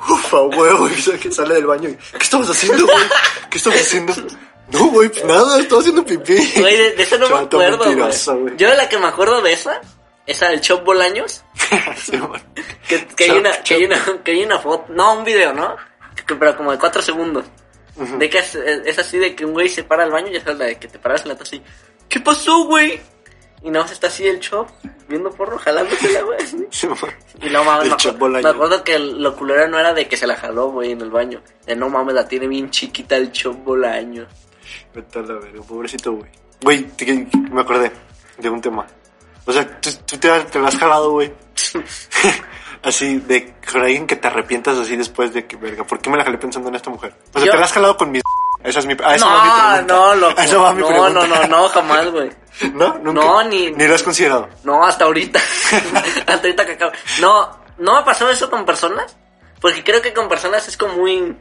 ufa, 0.09 0.43
huevo, 0.43 0.89
que 1.21 1.33
sale 1.33 1.55
del 1.55 1.67
baño 1.67 1.89
y, 1.89 1.95
¿qué 1.95 2.19
estabas 2.23 2.51
haciendo, 2.51 2.85
güey? 2.87 3.05
¿Qué 3.51 3.59
estabas 3.59 3.81
haciendo? 3.81 4.13
No, 4.71 4.87
güey, 4.87 5.09
pues 5.09 5.25
nada, 5.25 5.59
estaba 5.61 5.81
haciendo 5.81 6.05
pipí. 6.05 6.35
Güey, 6.59 6.77
de, 6.77 6.91
de 6.93 7.03
eso 7.03 7.19
no 7.19 7.29
me 7.29 7.35
Chato 7.35 7.57
acuerdo, 7.61 7.85
mentiroso, 7.85 8.37
güey. 8.39 8.57
Yo 8.57 8.71
de 8.71 8.77
la 8.77 8.89
que 8.89 8.99
me 8.99 9.07
acuerdo 9.07 9.43
de 9.43 9.53
esa, 9.53 9.81
esa 10.27 10.49
del 10.49 10.61
Chop 10.61 10.85
Bolaños, 10.85 11.45
Sí, 11.97 12.19
que, 12.89 13.07
que, 13.09 13.25
hay 13.25 13.31
una, 13.33 13.53
chop. 13.57 13.65
que, 13.65 13.75
hay 13.75 13.85
una, 13.85 14.23
que 14.25 14.31
hay 14.31 14.43
una 14.45 14.59
foto, 14.59 14.87
no, 14.93 15.15
un 15.15 15.25
video, 15.25 15.53
¿no? 15.53 15.77
Que- 16.27 16.35
pero 16.35 16.57
como 16.57 16.71
de 16.73 16.79
cuatro 16.79 17.03
segundos. 17.03 17.45
De 17.97 18.29
que 18.29 18.39
es, 18.39 18.55
es 18.55 18.99
así 18.99 19.19
de 19.19 19.35
que 19.35 19.45
un 19.45 19.53
güey 19.53 19.69
se 19.69 19.85
para 19.85 20.05
al 20.05 20.11
baño 20.11 20.29
y 20.29 20.35
ya 20.35 20.41
sabes 20.41 20.59
la 20.59 20.65
de 20.67 20.77
que 20.77 20.89
te 20.89 20.99
paras 20.99 21.23
en 21.23 21.29
la 21.29 21.37
taza 21.37 21.57
así. 21.57 21.63
¿Qué 22.09 22.21
pasó, 22.21 22.65
güey? 22.65 23.01
Y 23.63 23.71
nada 23.71 23.85
más 23.85 23.93
está 23.93 24.09
así 24.09 24.27
el 24.27 24.41
Chop, 24.41 24.69
viendo 25.09 25.31
porro, 25.31 25.59
jalándosela, 25.59 26.21
güey. 26.23 26.39
Sí, 26.71 26.87
man. 26.87 26.99
Y 27.41 27.49
no 27.49 27.65
mames, 27.65 27.85
El 27.85 27.91
me, 27.91 28.17
acuerdo, 28.17 28.43
me 28.43 28.49
acuerdo 28.49 28.85
que 28.85 28.99
lo 28.99 29.35
culero 29.35 29.69
no 29.69 29.79
era 29.79 29.95
de 29.95 30.07
que 30.07 30.17
se 30.17 30.27
la 30.27 30.37
jaló, 30.37 30.71
güey, 30.71 30.93
en 30.93 31.01
el 31.01 31.11
baño. 31.11 31.41
De 31.65 31.75
no 31.75 31.89
mames, 31.89 32.15
la 32.15 32.29
tiene 32.29 32.47
bien 32.47 32.71
chiquita 32.71 33.17
el 33.17 33.33
Chop 33.33 33.65
Bolaños. 33.65 34.29
Vete 34.95 35.19
a 35.19 35.23
la 35.23 35.35
verga, 35.35 35.63
pobrecito, 35.63 36.13
güey. 36.13 36.31
Güey, 36.63 36.87
me 37.51 37.61
acordé 37.61 37.91
de 38.39 38.51
un 38.51 38.61
tema. 38.61 38.87
O 39.47 39.53
sea, 39.53 39.81
tú, 39.81 39.91
tú 40.07 40.19
te, 40.19 40.29
te 40.29 40.59
lo 40.59 40.67
has 40.67 40.77
jalado, 40.77 41.13
güey. 41.13 41.33
así, 42.87 43.19
de 43.19 43.55
alguien 43.75 44.07
que 44.07 44.17
te 44.17 44.29
arrepientas 44.29 44.77
así 44.79 44.97
después 44.97 45.33
de 45.33 45.47
que, 45.47 45.57
verga, 45.57 45.85
¿por 45.85 46.01
qué 46.01 46.11
me 46.11 46.17
la 46.17 46.25
jalé 46.25 46.39
pensando 46.39 46.69
en 46.69 46.75
esta 46.77 46.91
mujer? 46.91 47.15
O 47.35 47.39
sea, 47.39 47.47
Yo- 47.47 47.53
te 47.53 47.59
la 47.59 47.65
has 47.65 47.73
jalado 47.73 47.97
con 47.97 48.11
mis... 48.11 48.23
Esa 48.65 48.79
es 48.79 48.87
mi... 48.87 48.95
A 49.05 49.15
esa 49.15 49.27
va 49.27 49.43
mi 49.43 49.49
No, 49.49 49.55
pregunta. 49.75 49.95
no, 49.95 50.15
loco. 50.15 50.41
Esa 50.43 50.57
va 50.59 50.73
mi 50.73 50.81
no, 50.81 50.87
pregunta. 50.89 51.27
no, 51.27 51.27
no, 51.27 51.47
no, 51.49 51.69
jamás, 51.69 52.11
güey. 52.11 52.31
¿No? 52.75 52.95
¿Nunca? 53.03 53.21
No, 53.21 53.43
ni- 53.45 53.71
Ni 53.73 53.87
lo 53.87 53.95
has 53.95 54.03
considerado. 54.03 54.49
No, 54.63 54.85
hasta 54.85 55.05
ahorita. 55.05 55.39
hasta 55.39 56.33
ahorita 56.35 56.65
que 56.65 56.73
acabo. 56.73 56.93
No, 57.21 57.59
no 57.79 57.93
me 57.95 57.99
ha 58.01 58.05
pasado 58.05 58.31
eso 58.31 58.49
con 58.49 58.65
personas. 58.65 59.17
Porque 59.61 59.85
creo 59.85 60.01
que 60.01 60.13
con 60.15 60.29
personas 60.29 60.67
es 60.69 60.77
como 60.79 60.95
muy. 60.95 61.37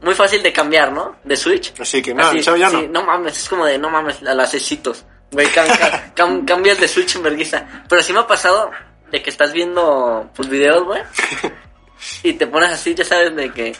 Muy 0.00 0.14
fácil 0.14 0.42
de 0.42 0.52
cambiar, 0.52 0.92
¿no? 0.92 1.16
De 1.24 1.36
switch. 1.36 1.72
Así 1.80 2.00
que, 2.02 2.14
no, 2.14 2.32
ya 2.32 2.70
no. 2.70 2.70
sí, 2.80 2.88
no 2.88 3.02
mames, 3.04 3.36
es 3.36 3.48
como 3.48 3.64
de 3.66 3.78
no 3.78 3.90
mames, 3.90 4.22
a 4.22 4.32
las 4.34 4.50
cecitos. 4.52 5.04
Güey, 5.32 5.48
cam- 5.48 5.66
cam- 5.66 6.14
cam- 6.14 6.44
cambias 6.46 6.78
de 6.78 6.86
switch 6.86 7.16
en 7.16 7.24
vergüenza. 7.24 7.66
Pero 7.88 8.00
sí 8.02 8.12
me 8.12 8.20
ha 8.20 8.26
pasado 8.26 8.70
de 9.10 9.22
que 9.22 9.30
estás 9.30 9.52
viendo 9.52 10.30
pues 10.34 10.48
videos, 10.48 10.84
güey. 10.84 11.02
y 12.22 12.32
te 12.34 12.46
pones 12.46 12.70
así, 12.70 12.94
ya 12.94 13.04
sabes, 13.04 13.34
de 13.34 13.50
que. 13.52 13.74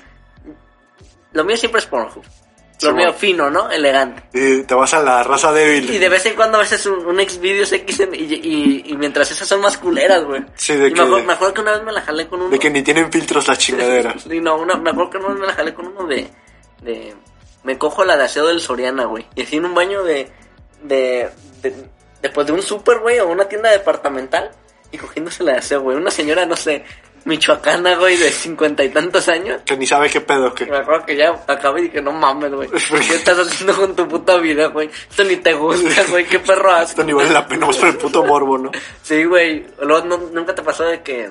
Lo 1.33 1.45
mío 1.45 1.57
siempre 1.57 1.81
es 1.81 1.87
Pornhub. 1.87 2.23
Lo 2.81 2.91
Sí, 2.91 2.95
mío 2.95 2.95
bueno. 3.07 3.13
fino, 3.15 3.51
¿no? 3.51 3.69
Elegante. 3.71 4.23
Y 4.33 4.63
te 4.63 4.73
vas 4.75 4.95
a 4.95 5.03
la 5.03 5.25
raza 5.25 5.53
débil. 5.53 5.91
Y 5.91 5.99
de 5.99 6.09
vez 6.09 6.25
en 6.27 6.35
cuando 6.37 6.59
a 6.59 6.61
veces 6.61 6.87
un, 6.87 7.05
un 7.07 7.19
ex 7.19 7.41
videos 7.41 7.73
X 7.73 8.03
y, 8.13 8.17
y, 8.35 8.83
y 8.87 8.97
mientras 8.97 9.29
esas 9.33 9.49
son 9.49 9.61
más 9.61 9.77
culeras, 9.79 10.25
güey. 10.25 10.45
Sí, 10.55 10.77
de 10.77 10.87
y 10.87 10.93
que- 10.93 11.01
me, 11.01 11.07
acuerdo, 11.07 11.27
me 11.27 11.33
acuerdo 11.33 11.55
que 11.55 11.61
una 11.63 11.73
vez 11.73 11.83
me 11.83 11.93
la 11.93 12.03
jalé 12.03 12.29
con 12.29 12.41
uno. 12.41 12.51
De 12.51 12.59
que 12.61 12.71
ni 12.71 12.83
tienen 12.83 13.11
filtros 13.11 13.49
las 13.49 13.59
chingaderas. 13.59 14.23
Sí, 14.23 14.41
no, 14.41 14.57
una, 14.57 14.77
me 14.77 14.91
acuerdo 14.91 15.11
que 15.11 15.19
una 15.19 15.29
vez 15.31 15.39
me 15.41 15.47
la 15.49 15.55
jalé 15.55 15.75
con 15.75 15.89
uno 15.89 16.07
de, 16.07 16.29
de... 16.83 17.15
Me 17.65 17.77
cojo 17.77 18.05
la 18.05 18.17
de 18.17 18.25
aseo 18.25 18.47
del 18.47 18.61
Soriana, 18.61 19.07
güey. 19.07 19.27
Y 19.35 19.43
así 19.43 19.57
en 19.57 19.65
un 19.65 19.75
baño 19.75 20.05
de... 20.05 20.31
De... 20.83 21.29
de 21.63 21.75
después 22.23 22.47
de 22.47 22.53
un 22.53 22.63
súper, 22.63 23.01
güey, 23.01 23.19
o 23.19 23.27
una 23.29 23.49
tienda 23.49 23.71
departamental. 23.73 24.53
Y 24.91 24.99
cogiéndose 24.99 25.45
la 25.45 25.53
de 25.53 25.59
aseo, 25.59 25.83
güey. 25.83 25.97
Una 25.97 26.11
señora, 26.11 26.47
no 26.47 26.57
sé, 26.57 26.83
michoacana, 27.25 27.97
güey, 27.97 28.17
de 28.17 28.31
cincuenta 28.31 28.83
y 28.85 28.89
tantos 28.89 29.29
años. 29.29 29.61
Que 29.65 29.77
ni 29.77 29.87
sabe 29.87 30.09
qué 30.09 30.21
pedo. 30.21 30.55
Que... 30.55 30.65
Me 30.67 30.79
acuerdo 30.79 31.05
que 31.05 31.17
ya 31.17 31.31
acabé 31.47 31.81
y 31.81 31.85
dije, 31.85 32.01
no 32.01 32.13
mames, 32.13 32.53
güey. 32.53 32.69
¿Por 32.89 33.01
qué? 33.01 33.07
¿Qué 33.09 33.15
estás 33.17 33.39
haciendo 33.39 33.77
con 33.77 33.95
tu 33.95 34.09
puta 34.09 34.37
vida, 34.39 34.69
güey? 34.69 34.89
Esto 35.11 35.25
ni 35.25 35.37
te 35.37 35.53
gusta, 35.53 36.05
güey. 36.09 36.25
Qué 36.27 36.39
perro 36.39 36.73
asco. 36.73 36.91
Esto 36.91 37.05
ni 37.05 37.13
vale 37.13 37.31
la 37.31 37.47
pena, 37.47 37.67
más 37.67 37.77
por 37.77 37.89
el 37.89 37.97
puto 37.99 38.25
morbo, 38.25 38.57
¿no? 38.57 38.71
Sí, 39.03 39.25
güey. 39.25 39.67
Luego, 39.83 40.07
no- 40.07 40.31
nunca 40.33 40.55
te 40.55 40.63
pasó 40.63 40.85
de 40.85 41.03
que. 41.03 41.31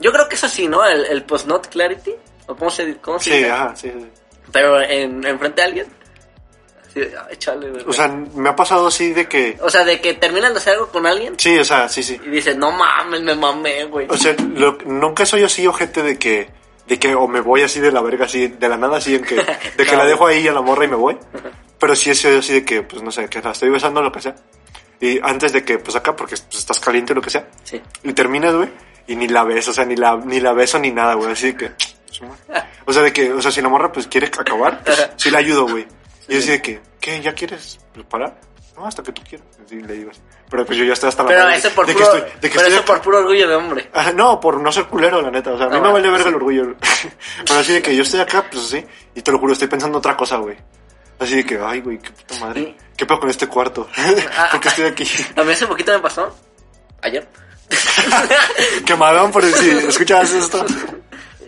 Yo 0.00 0.12
creo 0.12 0.28
que 0.28 0.36
es 0.36 0.44
así, 0.44 0.66
¿no? 0.68 0.84
El, 0.86 1.04
el 1.06 1.24
post-not 1.24 1.66
clarity. 1.68 2.14
¿O 2.46 2.56
cómo 2.56 2.70
se, 2.70 2.96
cómo 2.96 3.18
se 3.18 3.24
Sí, 3.30 3.36
dice? 3.36 3.50
ajá, 3.50 3.76
sí, 3.76 3.92
sí. 3.94 4.06
Pero 4.50 4.80
en, 4.80 5.26
en 5.26 5.38
frente 5.38 5.60
a 5.60 5.66
alguien. 5.66 5.86
Así 6.88 7.00
de, 7.00 7.14
ay, 7.30 7.36
chale, 7.36 7.70
güey. 7.70 7.84
O 7.86 7.92
sea, 7.92 8.08
me 8.08 8.48
ha 8.48 8.56
pasado 8.56 8.86
así 8.86 9.12
de 9.12 9.28
que... 9.28 9.58
O 9.60 9.68
sea, 9.70 9.84
de 9.84 10.00
que 10.00 10.14
terminas 10.14 10.52
de 10.52 10.58
hacer 10.58 10.72
algo 10.74 10.88
con 10.88 11.06
alguien 11.06 11.34
Sí, 11.38 11.58
o 11.58 11.64
sea, 11.64 11.88
sí, 11.88 12.02
sí. 12.02 12.18
y 12.24 12.30
dices, 12.30 12.56
no 12.56 12.72
mames, 12.72 13.20
me 13.22 13.34
mamé, 13.34 13.84
güey. 13.84 14.06
O 14.10 14.16
sea, 14.16 14.34
lo- 14.54 14.78
nunca 14.86 15.26
soy 15.26 15.44
así 15.44 15.66
ojete 15.66 16.02
de 16.02 16.18
que, 16.18 16.48
de 16.86 16.98
que 16.98 17.14
o 17.14 17.28
me 17.28 17.40
voy 17.42 17.62
así 17.62 17.78
de 17.80 17.92
la 17.92 18.00
verga, 18.00 18.24
así 18.24 18.48
de 18.48 18.68
la 18.68 18.76
nada, 18.78 18.96
así 18.96 19.14
en 19.16 19.22
que, 19.22 19.34
de 19.76 19.84
que 19.86 19.96
la 19.96 20.06
dejo 20.06 20.26
ahí 20.26 20.48
a 20.48 20.52
la 20.52 20.62
morra 20.62 20.86
y 20.86 20.88
me 20.88 20.96
voy. 20.96 21.18
Pero 21.78 21.94
sí 21.94 22.14
sido 22.14 22.38
así 22.38 22.54
de 22.54 22.64
que, 22.64 22.82
pues 22.82 23.02
no 23.02 23.12
sé, 23.12 23.28
que 23.28 23.40
la 23.42 23.50
estoy 23.52 23.68
besando 23.68 24.02
lo 24.02 24.10
que 24.10 24.20
sea. 24.22 24.34
Y 25.00 25.20
antes 25.22 25.52
de 25.52 25.62
que, 25.64 25.78
pues 25.78 25.94
acá, 25.94 26.16
porque 26.16 26.34
pues, 26.36 26.58
estás 26.58 26.80
caliente 26.80 27.12
o 27.12 27.16
lo 27.16 27.22
que 27.22 27.30
sea. 27.30 27.46
Sí. 27.62 27.80
Y 28.02 28.12
terminas, 28.14 28.54
güey, 28.54 28.68
y 29.06 29.14
ni 29.14 29.28
la 29.28 29.44
ves, 29.44 29.68
o 29.68 29.72
sea, 29.72 29.84
ni 29.84 29.94
la, 29.94 30.16
ni 30.16 30.40
la 30.40 30.52
beso 30.54 30.78
ni 30.78 30.90
nada, 30.90 31.14
güey, 31.14 31.30
así 31.30 31.52
de 31.52 31.56
que, 31.56 31.70
o 32.86 32.92
sea, 32.92 33.02
de 33.02 33.12
que, 33.12 33.32
o 33.32 33.40
sea, 33.40 33.50
si 33.52 33.60
la 33.62 33.68
morra 33.68 33.92
pues 33.92 34.06
quiere 34.08 34.26
acabar, 34.26 34.82
pues, 34.84 35.10
sí 35.16 35.30
la 35.30 35.38
ayudo, 35.38 35.68
güey. 35.68 35.86
Y 36.28 36.34
yo 36.34 36.38
así 36.40 36.50
de 36.50 36.62
que, 36.62 36.80
¿qué? 37.00 37.20
¿Ya 37.20 37.32
quieres 37.32 37.78
preparar? 37.92 38.38
No, 38.76 38.86
hasta 38.86 39.02
que 39.02 39.10
tú 39.12 39.22
quieras. 39.28 39.46
Así 39.64 39.80
le 39.80 39.94
digo 39.94 40.10
así. 40.12 40.20
Pero 40.48 40.64
pues 40.64 40.78
yo 40.78 40.84
ya 40.84 40.92
estoy 40.92 41.08
hasta 41.08 41.24
la 41.24 41.28
Pero 41.30 41.42
madre 41.42 41.56
eso 41.56 41.70
por 41.70 41.86
de 41.86 41.94
que 41.94 41.98
puro, 41.98 42.16
estoy, 42.16 42.30
de 42.40 42.50
que 42.50 42.56
pero 42.56 42.68
eso 42.68 42.84
por 42.84 43.00
puro 43.02 43.18
orgullo 43.18 43.48
de 43.48 43.54
hombre. 43.56 43.90
Ajá, 43.92 44.12
no, 44.12 44.38
por 44.38 44.60
no 44.60 44.70
ser 44.70 44.84
culero, 44.84 45.20
la 45.20 45.30
neta. 45.32 45.52
O 45.52 45.58
sea, 45.58 45.66
a 45.66 45.70
mí 45.70 45.76
No, 45.76 45.82
me 45.82 45.92
vale 45.94 46.10
verga 46.10 46.28
el 46.28 46.36
orgullo. 46.36 46.76
Pero 47.44 47.58
así 47.58 47.72
de 47.72 47.82
que 47.82 47.96
yo 47.96 48.02
estoy 48.02 48.20
acá, 48.20 48.44
pues 48.50 48.66
sí. 48.68 48.86
Y 49.16 49.22
te 49.22 49.32
lo 49.32 49.38
juro, 49.38 49.52
estoy 49.52 49.66
pensando 49.66 49.98
otra 49.98 50.16
cosa, 50.16 50.36
güey. 50.36 50.56
Así 51.18 51.36
de 51.36 51.44
que, 51.44 51.58
ay, 51.60 51.80
güey, 51.80 51.98
qué 51.98 52.10
puta 52.10 52.38
madre. 52.38 52.76
¿Qué 52.96 53.04
pedo 53.04 53.18
con 53.18 53.30
este 53.30 53.48
cuarto? 53.48 53.88
Ah, 54.36 54.48
¿Por 54.52 54.60
qué 54.60 54.68
estoy 54.68 54.84
aquí? 54.84 55.04
A 55.34 55.42
mí 55.42 55.52
hace 55.52 55.66
poquito 55.66 55.92
me 55.92 55.98
pasó. 55.98 56.32
Ayer. 57.02 57.28
que 58.86 58.92
hagan 58.92 59.32
por 59.32 59.44
decir, 59.44 59.76
¿escuchas 59.88 60.32
esto? 60.32 60.64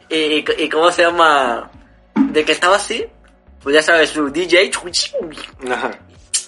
y, 0.08 0.16
y, 0.16 0.44
y 0.58 0.68
cómo 0.68 0.90
se 0.90 1.02
llama. 1.02 1.70
De 2.16 2.44
que 2.44 2.52
estaba 2.52 2.76
así. 2.76 3.06
Pues 3.62 3.74
ya 3.74 3.82
sabes, 3.82 4.10
su 4.10 4.28
DJ. 4.30 4.70
Ajá. 5.70 5.90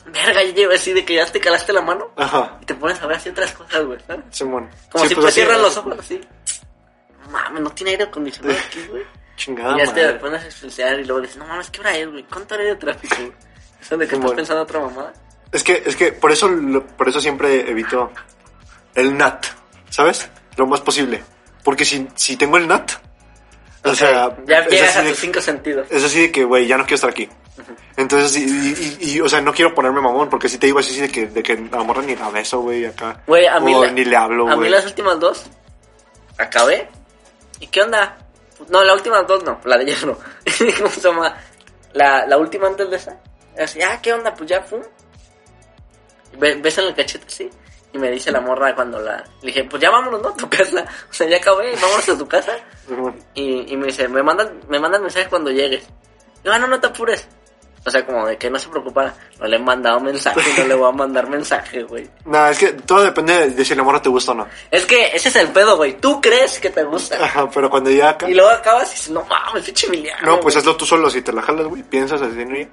Verga, 0.07 0.43
ya 0.43 0.53
llevo 0.53 0.73
así 0.73 0.93
de 0.93 1.05
que 1.05 1.15
ya 1.15 1.27
te 1.27 1.41
calaste 1.41 1.73
la 1.73 1.81
mano. 1.83 2.11
Ajá. 2.17 2.59
Y 2.61 2.65
te 2.67 2.75
pones 2.75 3.01
a 3.01 3.07
ver 3.07 3.17
así 3.17 3.29
otras 3.29 3.53
cosas, 3.53 3.85
güey. 3.85 3.99
¿sabes? 4.07 4.25
Simón. 4.31 4.71
Como 4.91 5.05
Sí, 5.05 5.09
si 5.11 5.15
pues 5.15 5.27
te 5.27 5.33
cierran 5.33 5.63
los 5.63 5.77
ojos 5.77 5.97
así. 5.99 6.21
Mames, 7.31 7.63
no 7.63 7.71
tiene 7.71 7.93
aire 7.93 8.05
acondicionado 8.05 8.59
aquí, 8.67 8.85
güey. 8.91 9.05
Chingada 9.37 9.75
y 9.77 9.87
ya 9.87 9.95
te 9.95 10.03
madre. 10.03 10.19
pones 10.19 10.43
a 10.43 10.47
expulsar 10.47 11.01
y 11.01 11.05
luego 11.05 11.23
dices, 11.23 11.37
no 11.39 11.47
mames, 11.47 11.71
¿qué 11.71 11.81
hora 11.81 11.97
es, 11.97 12.11
güey? 12.11 12.25
¿Cuánto 12.25 12.55
hora 12.55 12.65
de 12.65 12.77
tráfico? 12.77 13.17
güey? 13.17 13.33
Eso 13.81 13.97
de 13.97 14.07
que 14.09 14.15
estás 14.15 14.33
pensando 14.33 14.63
otra 14.63 14.81
mamada. 14.81 15.13
Es 15.51 15.63
que, 15.65 15.83
es 15.85 15.97
que 15.97 16.13
por 16.13 16.33
eso, 16.33 16.51
por 16.97 17.09
eso 17.09 17.21
siempre 17.21 17.69
evito 17.71 18.11
el 18.95 19.17
NAT, 19.17 19.47
¿sabes? 19.91 20.29
Lo 20.57 20.67
más 20.67 20.81
posible. 20.81 21.23
Porque 21.65 21.85
si, 21.85 22.07
si 22.15 22.37
tengo 22.37 22.57
el 22.59 22.67
NAT, 22.69 22.93
o 23.85 23.95
sea, 23.95 24.37
ya 24.47 24.67
llegas 24.67 24.97
a 24.97 25.03
tus 25.05 25.19
cinco 25.19 25.41
sentidos. 25.41 25.87
Es 25.91 26.05
así 26.05 26.21
de 26.23 26.33
que, 26.33 26.45
güey, 26.45 26.67
ya 26.67 26.77
no 26.77 26.85
quiero 26.85 26.97
estar 26.97 27.11
aquí. 27.11 27.29
Entonces, 27.97 28.37
y, 28.37 28.97
y- 29.17 29.21
o 29.21 29.29
sea, 29.29 29.41
no 29.41 29.53
quiero 29.53 29.75
ponerme 29.75 30.01
mamón, 30.01 30.31
porque 30.31 30.49
si 30.49 30.59
te 30.59 30.67
digo 30.67 30.79
así 30.79 30.99
de 31.01 31.09
que, 31.11 31.27
de 31.27 31.43
que 31.43 31.53
a 31.73 31.83
morra 31.83 32.03
ni 32.03 32.17
la 32.17 32.31
beso, 32.31 32.61
güey, 32.61 32.87
acá. 32.87 33.23
Güey, 33.27 33.47
a 33.47 33.61
mí, 33.61 33.75
O 33.75 33.85
la- 33.85 33.91
ni 33.93 34.05
le 34.05 34.17
hablo, 34.17 34.49
a 34.49 34.57
mí 34.57 34.69
las 34.69 34.87
últimas 34.87 35.19
dos 35.21 35.45
acabé. 36.39 36.89
¿Y 37.61 37.67
qué 37.67 37.83
onda? 37.83 38.17
No, 38.69 38.83
la 38.85 38.95
última 38.95 39.23
dos 39.23 39.43
no, 39.45 39.61
la 39.65 39.77
de 39.77 39.85
ayer 39.85 40.07
no. 40.07 40.17
¿Cómo 40.79 40.89
se 40.91 41.01
llama? 41.01 41.37
La, 41.93 42.27
la 42.27 42.39
última 42.39 42.69
antes 42.69 42.89
de 42.89 42.97
esa. 42.97 43.19
Así, 43.59 43.81
ah, 43.83 43.99
¿qué 44.01 44.13
onda? 44.13 44.35
Pues 44.35 44.49
ya, 44.49 44.63
fum. 44.63 44.81
Be- 46.39 46.55
Besa 46.57 46.81
en 46.83 46.89
el 46.89 46.95
cachete 46.95 47.27
así. 47.29 47.51
Y 47.93 47.99
me 47.99 48.11
dice 48.11 48.33
la 48.33 48.41
morra 48.41 48.75
cuando 48.75 48.99
la... 49.01 49.23
Le 49.43 49.49
dije, 49.49 49.65
pues 49.65 49.83
ya 49.83 49.91
vámonos, 49.91 50.23
¿no? 50.23 50.29
A 50.31 50.37
tu 50.37 50.49
casa. 50.49 50.85
O 51.11 51.13
sea, 51.13 51.29
ya 51.29 51.37
acabé, 51.37 51.75
vámonos 51.81 52.09
a 52.09 52.19
tu 52.19 52.27
casa. 52.27 52.53
Y, 53.35 53.73
y 53.73 53.77
me 53.77 53.87
dice, 53.87 54.09
me 54.09 54.23
mandas, 54.23 54.51
me 54.69 54.79
mandas 54.79 55.01
mensaje 55.01 55.29
cuando 55.29 55.51
llegues. 55.51 55.87
Digo, 56.43 56.55
ah, 56.55 56.59
no, 56.59 56.67
no 56.67 56.81
te 56.81 56.87
apures. 56.87 57.29
O 57.85 57.91
sea, 57.91 58.07
como 58.07 58.27
de 58.27 58.39
que 58.39 58.49
no 58.49 58.59
se 58.59 58.69
preocupara. 58.69 59.13
No 59.41 59.47
le 59.47 59.57
he 59.57 59.59
mandado 59.59 59.99
mensaje, 59.99 60.41
no 60.59 60.67
le 60.69 60.75
voy 60.75 60.89
a 60.89 60.93
mandar 60.93 61.29
mensaje, 61.29 61.83
güey. 61.83 62.09
No, 62.25 62.47
es 62.47 62.59
que 62.59 62.73
todo 62.73 63.03
depende 63.03 63.51
de 63.51 63.65
si 63.65 63.75
la 63.75 63.83
morra 63.83 64.01
te 64.01 64.09
gusta 64.09 64.33
o 64.33 64.35
no. 64.35 64.47
Es 64.71 64.87
que 64.87 65.09
ese 65.15 65.29
es 65.29 65.37
el 65.37 65.49
pedo, 65.49 65.77
güey. 65.77 65.95
Tú 65.99 66.21
crees 66.21 66.61
que 66.61 66.71
te 66.71 66.85
gusta. 66.85 67.23
Ajá, 67.23 67.51
pero 67.51 67.69
cuando 67.69 67.91
ya 67.91 68.11
acá... 68.11 68.31
Y 68.31 68.35
luego 68.35 68.51
acabas 68.51 68.89
y 68.93 68.95
dices, 68.95 69.11
no 69.11 69.25
mames, 69.25 69.65
pinche 69.65 69.89
Emiliano. 69.89 70.25
No, 70.25 70.41
pues 70.41 70.55
güey". 70.55 70.59
hazlo 70.63 70.77
tú 70.77 70.87
solo, 70.87 71.11
si 71.11 71.23
te 71.23 71.33
la 71.33 71.43
jalas, 71.43 71.67
güey, 71.67 71.83
piensas 71.83 72.23
así 72.23 72.41
ella. 72.41 72.69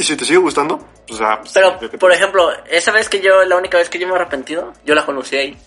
Y 0.00 0.02
si 0.02 0.16
te 0.16 0.24
sigue 0.24 0.38
gustando, 0.38 0.78
pues 1.06 1.20
ah, 1.20 1.40
pues, 1.42 1.52
Pero, 1.52 1.78
por 1.98 2.10
ejemplo, 2.10 2.50
esa 2.70 2.90
vez 2.90 3.10
que 3.10 3.20
yo, 3.20 3.44
la 3.44 3.58
única 3.58 3.76
vez 3.76 3.90
que 3.90 3.98
yo 3.98 4.06
me 4.06 4.14
he 4.14 4.16
arrepentido, 4.16 4.72
yo 4.82 4.94
la 4.94 5.04
conocí 5.04 5.36
ahí. 5.36 5.58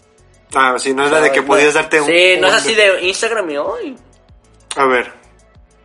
Ah, 0.56 0.74
sí, 0.80 0.92
no 0.92 1.06
es 1.06 1.12
la 1.12 1.22
de 1.22 1.32
que 1.32 1.42
No, 1.42 1.46
podías 1.46 1.76
darte 1.76 2.02
un... 2.02 2.08
Sí, 2.08 2.36
no 2.40 2.48
es 2.48 2.54
así 2.56 2.74
de 2.74 3.04
Instagram 3.04 3.48
y 3.52 3.58
hoy. 3.58 3.96
A 4.76 4.86
ver, 4.86 5.14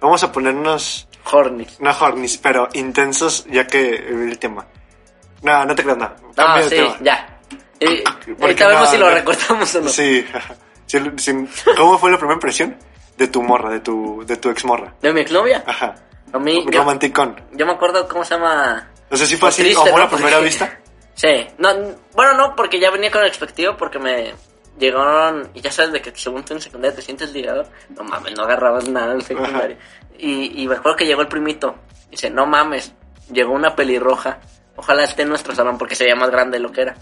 vamos 0.01 0.25
a 0.25 0.33
ponernos... 0.33 1.07
Horny. 1.31 1.67
No 1.81 1.91
hornies, 1.91 2.39
pero 2.39 2.71
intensos, 2.73 3.45
ya 3.51 3.67
que 3.67 3.97
el 3.97 4.39
tema. 4.39 4.67
No, 5.43 5.67
no 5.67 5.75
te 5.75 5.83
creas 5.83 5.99
nada. 5.99 6.17
Ah, 6.19 6.33
Cambia 6.35 6.65
de 6.65 6.71
sí, 6.71 6.77
tema. 6.77 6.97
ya. 7.03 7.41
Y, 7.81 8.05
ahorita 8.41 8.67
vemos 8.67 8.85
no, 8.85 8.91
si 8.91 8.97
lo 8.97 9.11
no. 9.11 9.15
recortamos 9.15 9.75
o 9.75 9.81
no. 9.83 9.89
Sí. 9.91 10.27
¿Cómo 11.77 11.99
fue 11.99 12.11
la 12.11 12.17
primera 12.17 12.37
impresión 12.37 12.79
de 13.19 13.29
tu 13.29 13.43
morra, 13.43 13.69
de 13.69 13.81
tu, 13.81 14.25
de 14.27 14.39
tu 14.39 14.49
ex 14.49 14.65
morra? 14.65 14.95
¿De 15.03 15.13
mi 15.13 15.21
exnovia? 15.21 15.63
Ajá. 15.67 15.95
A 16.33 16.39
mí, 16.39 16.65
yo, 16.71 16.81
Romanticón. 16.81 17.41
yo 17.53 17.67
me 17.67 17.73
acuerdo 17.73 18.07
cómo 18.09 18.25
se 18.25 18.35
llama... 18.35 18.89
No 19.11 19.17
sé 19.17 19.27
si 19.27 19.37
fue 19.37 19.49
así, 19.49 19.63
Triste, 19.63 19.89
amor 19.89 20.01
¿no? 20.01 20.07
a 20.07 20.11
primera 20.11 20.39
vista. 20.41 20.79
Sí. 21.15 21.47
No, 21.59 21.69
bueno, 22.15 22.35
no, 22.35 22.55
porque 22.55 22.79
ya 22.79 22.91
venía 22.91 23.11
con 23.11 23.23
el 23.23 23.29
expectativo 23.29 23.77
porque 23.77 23.99
me 23.99 24.35
llegaron... 24.79 25.51
Y 25.55 25.61
ya 25.61 25.73
sabes 25.73 25.93
de 25.93 26.03
que 26.03 26.13
según 26.15 26.45
tú 26.45 26.55
en 26.55 26.61
secundaria 26.61 26.95
te 26.95 27.03
sientes 27.03 27.33
ligado. 27.33 27.65
No 27.91 28.05
mames, 28.05 28.37
no 28.37 28.43
agarrabas 28.45 28.89
nada 28.89 29.15
en 29.15 29.21
secundaria. 29.23 29.79
Y, 30.19 30.63
y 30.63 30.69
me 30.69 30.77
acuerdo 30.77 30.97
que 30.97 31.07
llegó 31.07 31.23
el 31.23 31.29
primito. 31.29 31.75
Dice, 32.11 32.31
no 32.31 32.47
mames, 32.47 32.93
llegó 33.33 33.53
una 33.53 33.75
pelirroja. 33.75 34.39
Ojalá 34.77 35.05
esté 35.05 35.23
en 35.23 35.29
nuestro 35.31 35.55
salón 35.55 35.77
porque 35.79 35.95
se 35.97 36.05
veía 36.05 36.17
más 36.17 36.31
grande 36.31 36.59
de 36.59 36.63
lo 36.63 36.71
que 36.71 36.83
era. 36.83 36.95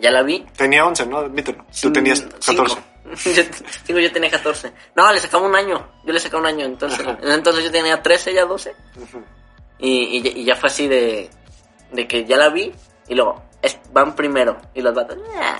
Ya 0.00 0.10
la 0.10 0.22
vi. 0.22 0.44
Tenía 0.56 0.84
11, 0.84 1.06
¿no? 1.06 1.18
Admítelo. 1.18 1.64
Tú 1.80 1.92
tenías 1.92 2.22
Mm, 2.22 2.28
14. 2.28 2.40
Cinco. 2.74 2.82
yo, 3.24 3.42
cinco, 3.84 3.98
yo 4.00 4.12
tenía 4.12 4.30
14. 4.30 4.72
No, 4.94 5.12
le 5.12 5.20
sacaba 5.20 5.46
un 5.46 5.54
año. 5.56 5.86
Yo 6.04 6.12
le 6.12 6.18
sacaba 6.20 6.40
un 6.42 6.46
año. 6.46 6.64
Entonces, 6.66 7.00
Ajá. 7.00 7.18
entonces 7.22 7.64
yo 7.64 7.70
tenía 7.70 8.02
13, 8.02 8.34
ya 8.34 8.44
12. 8.44 8.74
Ujú. 8.96 9.24
Y, 9.78 10.16
y, 10.18 10.22
ya- 10.22 10.30
y 10.30 10.44
ya 10.44 10.56
fue 10.56 10.68
así 10.68 10.88
de, 10.88 11.30
de 11.92 12.06
que 12.08 12.24
ya 12.24 12.36
la 12.36 12.48
vi. 12.48 12.72
Y 13.08 13.14
luego 13.14 13.42
es- 13.62 13.78
van 13.92 14.14
primero. 14.14 14.60
Y 14.74 14.80
los 14.82 14.94
vatos, 14.94 15.18
"Ah, 15.36 15.58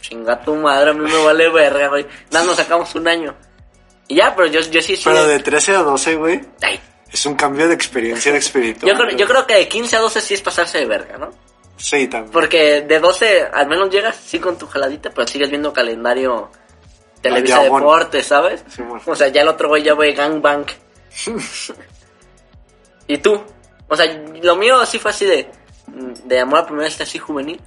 chinga 0.00 0.40
tu 0.40 0.54
madre, 0.54 0.90
a 0.90 0.94
mí 0.94 1.00
me 1.10 1.24
vale 1.24 1.48
verga, 1.50 1.88
güey. 1.88 2.06
Nada, 2.30 2.46
nos 2.46 2.56
sacamos 2.56 2.94
un 2.94 3.08
año. 3.08 3.34
Y 4.08 4.14
ya, 4.16 4.34
pero 4.36 4.46
yo, 4.48 4.60
yo 4.60 4.80
sí, 4.80 4.96
sí. 4.96 5.02
Pero 5.04 5.24
de 5.26 5.40
13 5.40 5.74
a 5.74 5.82
12, 5.82 6.14
güey, 6.16 6.40
es 7.12 7.26
un 7.26 7.34
cambio 7.34 7.66
de 7.66 7.74
experiencia 7.74 8.30
de 8.32 8.38
espíritu. 8.38 8.86
yo, 8.86 8.94
creo, 8.94 9.16
yo 9.16 9.26
creo 9.26 9.46
que 9.46 9.54
de 9.54 9.68
15 9.68 9.96
a 9.96 10.00
12 10.00 10.20
sí 10.20 10.34
es 10.34 10.42
pasarse 10.42 10.78
de 10.78 10.86
verga, 10.86 11.18
¿no? 11.18 11.30
Sí, 11.76 12.06
también. 12.06 12.30
Porque 12.32 12.82
de 12.82 13.00
12 13.00 13.48
al 13.52 13.66
menos 13.66 13.90
llegas 13.90 14.16
sí 14.16 14.38
con 14.38 14.56
tu 14.56 14.66
jaladita, 14.68 15.10
pero 15.10 15.26
sigues 15.26 15.50
viendo 15.50 15.72
calendario 15.72 16.50
Televisa. 17.20 17.62
Deportes, 17.62 18.26
¿sabes? 18.26 18.64
Sí, 18.68 18.82
bueno. 18.82 19.02
O 19.06 19.14
sea, 19.16 19.28
ya 19.28 19.42
el 19.42 19.48
otro 19.48 19.68
güey 19.68 19.82
ya 19.82 19.94
ve 19.94 20.12
gangbang. 20.12 20.66
¿Y 23.08 23.18
tú? 23.18 23.40
O 23.88 23.96
sea, 23.96 24.06
lo 24.42 24.56
mío 24.56 24.84
sí 24.86 24.98
fue 24.98 25.10
así 25.10 25.24
de, 25.24 25.50
de 26.24 26.40
amor 26.40 26.60
a 26.60 26.66
primera 26.66 26.86
vista 26.88 27.04
así 27.04 27.18
juvenil. 27.18 27.60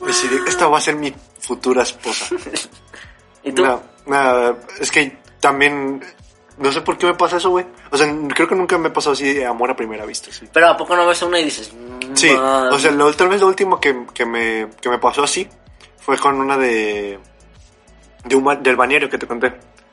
Decidí, 0.00 0.36
esta 0.48 0.66
va 0.66 0.78
a 0.78 0.80
ser 0.80 0.96
mi 0.96 1.14
futura 1.40 1.82
esposa. 1.82 2.34
¿Y 3.44 3.52
tú? 3.52 3.64
No, 4.06 4.56
es 4.80 4.90
que 4.90 5.18
también, 5.40 6.02
no 6.58 6.72
sé 6.72 6.80
por 6.80 6.96
qué 6.98 7.06
me 7.06 7.14
pasa 7.14 7.36
eso, 7.36 7.50
güey. 7.50 7.66
O 7.90 7.96
sea, 7.96 8.12
creo 8.34 8.48
que 8.48 8.54
nunca 8.54 8.78
me 8.78 8.88
ha 8.88 8.92
pasado 8.92 9.12
así 9.12 9.32
de 9.34 9.44
amor 9.46 9.70
a 9.70 9.76
primera 9.76 10.04
vista, 10.06 10.32
sí. 10.32 10.48
Pero 10.52 10.68
¿a 10.68 10.76
poco 10.76 10.96
no 10.96 11.06
ves 11.06 11.22
una 11.22 11.38
y 11.38 11.44
dices... 11.44 11.72
"Mm, 11.72 12.14
Sí, 12.14 12.30
madre"? 12.30 12.74
o 12.74 12.78
sea, 12.78 12.90
lo, 12.90 13.12
tal 13.14 13.28
vez 13.28 13.40
lo 13.40 13.46
último 13.46 13.80
que, 13.80 14.06
que, 14.14 14.24
me, 14.26 14.68
que 14.80 14.88
me 14.88 14.98
pasó 14.98 15.22
así 15.22 15.48
fue 15.98 16.18
con 16.18 16.40
una 16.40 16.56
de, 16.56 17.18
de 18.24 18.36
un, 18.36 18.62
del 18.62 18.76
bañero 18.76 19.08
que 19.08 19.18
te 19.18 19.26
conté. 19.26 19.52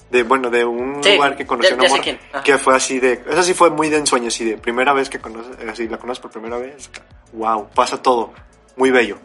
De, 0.10 0.24
bueno, 0.24 0.50
de 0.50 0.66
un 0.66 1.04
Sí, 1.04 1.14
lugar 1.14 1.38
que 1.38 1.46
conocí 1.46 1.72
a 1.72 1.76
una 1.76 1.88
morra, 1.88 2.04
que 2.44 2.58
fue 2.58 2.76
así 2.76 3.00
de, 3.00 3.22
esa 3.30 3.44
sí 3.44 3.54
fue 3.54 3.70
muy 3.70 3.90
de 3.90 3.98
ensueño, 3.98 4.30
así 4.30 4.44
de 4.44 4.58
primera 4.58 4.92
vez 4.92 5.08
que 5.08 5.20
conoces, 5.20 5.56
así 5.70 5.88
la 5.88 6.00
conoces 6.00 6.20
por 6.20 6.32
primera 6.32 6.58
vez, 6.58 6.90
wow, 7.34 7.70
pasa 7.76 8.02
todo, 8.02 8.34
muy 8.76 8.90
bello. 8.90 9.20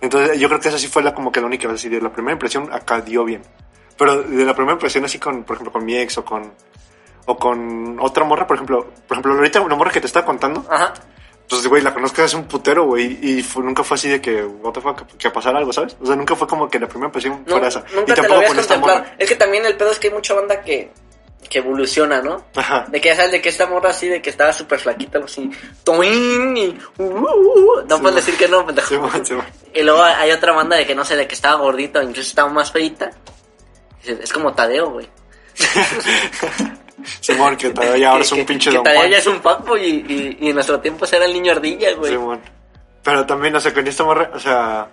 Entonces 0.00 0.38
yo 0.40 0.48
creo 0.48 0.60
que 0.60 0.68
esa 0.68 0.78
sí 0.78 0.88
fue 0.88 1.04
la 1.04 1.14
como 1.14 1.30
que 1.30 1.40
la 1.40 1.46
única 1.46 1.68
vez, 1.68 1.76
así 1.76 1.88
de 1.88 2.00
la 2.00 2.12
primera 2.12 2.32
impresión 2.32 2.68
acá 2.72 3.00
dio 3.00 3.24
bien. 3.24 3.42
Pero 3.96 4.22
de 4.22 4.44
la 4.44 4.54
primera 4.54 4.74
impresión 4.74 5.04
así 5.04 5.18
con, 5.20 5.44
por 5.44 5.56
ejemplo, 5.56 5.72
con 5.72 5.84
mi 5.84 5.96
ex 5.96 6.18
o 6.18 6.24
con, 6.24 6.52
o 7.26 7.36
con 7.38 7.98
otra 8.00 8.24
morra, 8.24 8.48
por 8.48 8.56
ejemplo, 8.56 8.90
por 9.06 9.14
ejemplo, 9.14 9.32
ahorita 9.34 9.60
una 9.60 9.76
morra 9.76 9.92
que 9.92 10.00
te 10.00 10.06
estaba 10.08 10.26
contando, 10.26 10.66
Ajá. 10.68 10.92
Pues, 11.48 11.66
güey, 11.66 11.82
la 11.82 11.94
conozco 11.94 12.22
hace 12.22 12.36
un 12.36 12.44
putero, 12.44 12.84
güey, 12.84 13.18
y 13.22 13.42
fue- 13.42 13.62
nunca 13.62 13.84
fue 13.84 13.94
así 13.96 14.08
de 14.08 14.20
que, 14.20 14.44
what 14.44 14.72
the 14.72 14.80
fuck, 14.80 15.06
que 15.16 15.30
pasara 15.30 15.58
algo, 15.58 15.72
¿sabes? 15.72 15.96
O 16.00 16.06
sea, 16.06 16.16
nunca 16.16 16.34
fue 16.36 16.46
como 16.48 16.68
que 16.68 16.78
la 16.78 16.88
primera 16.88 17.06
impresión 17.08 17.42
No, 17.46 17.52
fuera 17.52 17.68
esa. 17.68 17.80
nunca 17.94 18.12
y 18.12 18.14
te 18.14 18.22
tampoco 18.22 18.44
con 18.46 18.58
esta 18.58 18.78
morra. 18.78 19.14
Es 19.18 19.28
que 19.28 19.36
también 19.36 19.64
el 19.66 19.76
pedo 19.76 19.90
es 19.90 19.98
que 19.98 20.08
hay 20.08 20.14
mucha 20.14 20.34
banda 20.34 20.60
que, 20.62 20.90
que 21.48 21.58
evoluciona, 21.58 22.20
¿no? 22.20 22.44
Ajá. 22.56 22.86
De 22.88 23.00
que 23.00 23.08
ya 23.10 23.16
sabes 23.16 23.30
de 23.30 23.40
que 23.40 23.48
esta 23.50 23.66
morra 23.66 23.90
así, 23.90 24.08
de 24.08 24.20
que 24.20 24.30
estaba 24.30 24.52
súper 24.52 24.80
flaquita, 24.80 25.20
así, 25.24 25.48
toin, 25.84 26.56
y, 26.56 26.78
uh, 26.98 27.02
uh, 27.04 27.06
uh, 27.14 27.82
no 27.88 27.96
Sí, 27.96 28.02
puedes 28.02 28.16
decir 28.16 28.36
que 28.36 28.48
no, 28.48 28.66
pendejo. 28.66 28.88
Sí, 29.12 29.20
sí. 29.24 29.34
Y 29.74 29.82
luego 29.82 30.02
hay 30.02 30.32
otra 30.32 30.52
banda 30.52 30.76
de 30.76 30.86
que 30.86 30.94
no 30.96 31.04
sé, 31.04 31.14
de 31.16 31.28
que 31.28 31.34
estaba 31.34 31.56
gordita 31.60 32.00
o 32.00 32.02
incluso 32.02 32.28
estaba 32.28 32.50
más 32.50 32.72
feita. 32.72 33.10
Es 34.04 34.32
como 34.32 34.52
Tadeo, 34.54 34.90
güey. 34.90 35.08
Simón, 37.20 37.56
que 37.56 37.70
todavía 37.70 37.96
ya 37.98 38.10
ahora 38.10 38.24
es 38.24 38.32
un 38.32 38.44
pinche 38.46 38.70
Que 38.70 38.76
don 38.76 38.84
Juan. 38.86 39.10
ya 39.10 39.18
es 39.18 39.26
un 39.26 39.40
fuckboy 39.42 39.82
y, 39.84 39.88
y, 40.12 40.36
y 40.40 40.48
en 40.48 40.54
nuestro 40.54 40.80
tiempo 40.80 41.04
era 41.10 41.24
el 41.24 41.32
niño 41.32 41.52
ardilla, 41.52 41.92
güey. 41.94 42.12
Simón. 42.12 42.40
Pero 43.02 43.24
también, 43.26 43.54
o 43.54 43.60
sea, 43.60 43.72
con 43.72 43.86
esta 43.86 44.04
morra, 44.04 44.30
o 44.34 44.38
sea, 44.40 44.88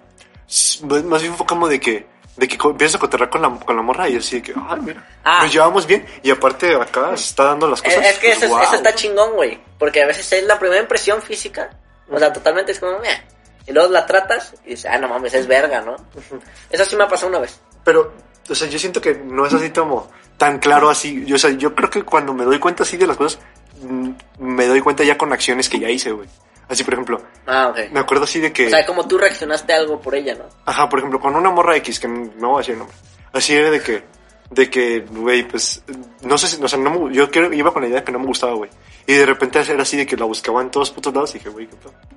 más 1.06 1.22
bien 1.22 1.34
como 1.36 1.68
de 1.68 1.80
que, 1.80 2.06
de 2.38 2.48
que 2.48 2.58
empiezas 2.68 2.96
a 2.96 3.00
cotorrear 3.00 3.30
con 3.30 3.42
la, 3.42 3.50
con 3.50 3.76
la 3.76 3.82
morra 3.82 4.08
y 4.10 4.18
así 4.18 4.38
de 4.38 4.42
que, 4.42 4.54
ay, 4.70 4.80
mira, 4.82 5.08
Ah. 5.24 5.44
nos 5.44 5.52
llevamos 5.54 5.86
bien 5.88 6.06
y 6.22 6.30
aparte 6.32 6.76
acá 6.76 7.16
se 7.18 7.26
está 7.30 7.46
dando 7.46 7.68
las 7.68 7.80
Eh, 7.82 7.84
cosas. 7.86 8.06
Es 8.06 8.20
que 8.20 8.28
pues, 8.28 8.38
eso, 8.38 8.46
es- 8.46 8.52
wow. 8.52 8.62
eso 8.62 8.76
está 8.76 8.94
chingón, 8.96 9.34
güey. 9.34 9.60
Porque 9.80 10.04
a 10.04 10.08
veces 10.08 10.32
es 10.32 10.44
la 10.44 10.60
primera 10.60 10.82
impresión 10.82 11.22
física. 11.22 11.70
O 12.12 12.20
sea, 12.20 12.32
totalmente 12.32 12.72
es 12.72 12.80
como, 12.80 13.00
meh. 13.00 13.24
Y 13.66 13.72
luego 13.72 13.92
la 13.92 14.06
tratas 14.06 14.54
y 14.66 14.72
dices, 14.72 14.92
ah, 14.94 14.98
no 14.98 15.08
mames, 15.08 15.34
es 15.34 15.48
verga, 15.48 15.82
¿no? 15.82 15.96
Eso 16.70 16.86
sí 16.86 16.96
me 16.96 17.06
ha 17.06 17.08
pasado 17.08 17.30
una 17.30 17.40
vez. 17.40 17.60
Pero, 17.84 18.14
o 18.50 18.56
sea, 18.56 18.68
yo 18.68 18.78
siento 18.78 19.00
que 19.02 19.16
no 19.16 19.46
es 19.46 19.54
así 19.54 19.70
como 19.72 20.12
tan 20.44 20.60
claro 20.60 20.90
así. 20.90 21.24
Yo, 21.26 21.38
o 21.38 21.40
sea, 21.40 21.52
yo 21.52 21.74
creo 21.74 21.90
que 21.90 22.04
cuando 22.04 22.34
me 22.34 22.44
doy 22.44 22.60
cuenta 22.60 22.84
así 22.84 22.98
de 22.98 23.08
las 23.08 23.16
cosas, 23.16 23.40
mm, 23.82 24.10
me 24.40 24.68
doy 24.68 24.82
cuenta 24.82 25.04
ya 25.06 25.18
con 25.18 25.32
acciones 25.32 25.70
que 25.70 25.80
ya 25.80 25.90
hice, 25.90 26.12
güey. 26.12 26.28
Así, 26.68 26.84
por 26.84 26.94
ejemplo, 26.96 27.22
Ah, 27.48 27.70
ok. 27.70 27.92
me 27.94 28.00
acuerdo 28.02 28.26
así 28.26 28.42
de 28.42 28.52
que... 28.52 28.68
O 28.68 28.70
sea, 28.70 28.86
como 28.86 29.08
tú 29.08 29.18
reaccionaste 29.18 29.72
a 29.72 29.78
algo 29.78 30.02
por 30.02 30.16
ella, 30.16 30.36
¿no? 30.36 30.44
Ajá, 30.66 30.90
por 30.90 31.00
ejemplo, 31.00 31.20
con 31.22 31.34
una 31.36 31.50
morra 31.50 31.78
X, 31.78 31.98
que 32.00 32.08
no 32.10 32.50
voy 32.50 32.56
a 32.56 32.58
decir 32.60 32.74
el 32.74 32.80
nombre. 32.80 32.98
Así 33.32 33.54
era 33.56 33.70
de 33.72 33.82
que, 33.82 34.04
de 34.50 34.70
que, 34.70 35.00
güey, 35.10 35.48
pues, 35.48 35.82
no 36.24 36.38
sé 36.38 36.48
si, 36.48 36.62
o 36.62 36.68
sea, 36.68 36.78
no 36.80 36.90
me- 36.90 37.14
yo 37.16 37.30
iba 37.54 37.72
con 37.72 37.82
la 37.84 37.88
idea 37.88 38.00
de 38.00 38.04
que 38.06 38.12
no 38.12 38.20
me 38.20 38.26
gustaba, 38.26 38.54
güey. 38.54 38.70
Y 39.08 39.14
de 39.14 39.26
repente 39.26 39.60
era 39.62 39.82
así 39.82 39.96
de 39.96 40.06
que 40.06 40.18
la 40.18 40.26
buscaba 40.26 40.62
en 40.62 40.70
todos 40.72 40.92
putos 40.92 41.14
lados 41.14 41.32
y 41.32 41.38
dije, 41.40 41.50
güey, 41.50 41.70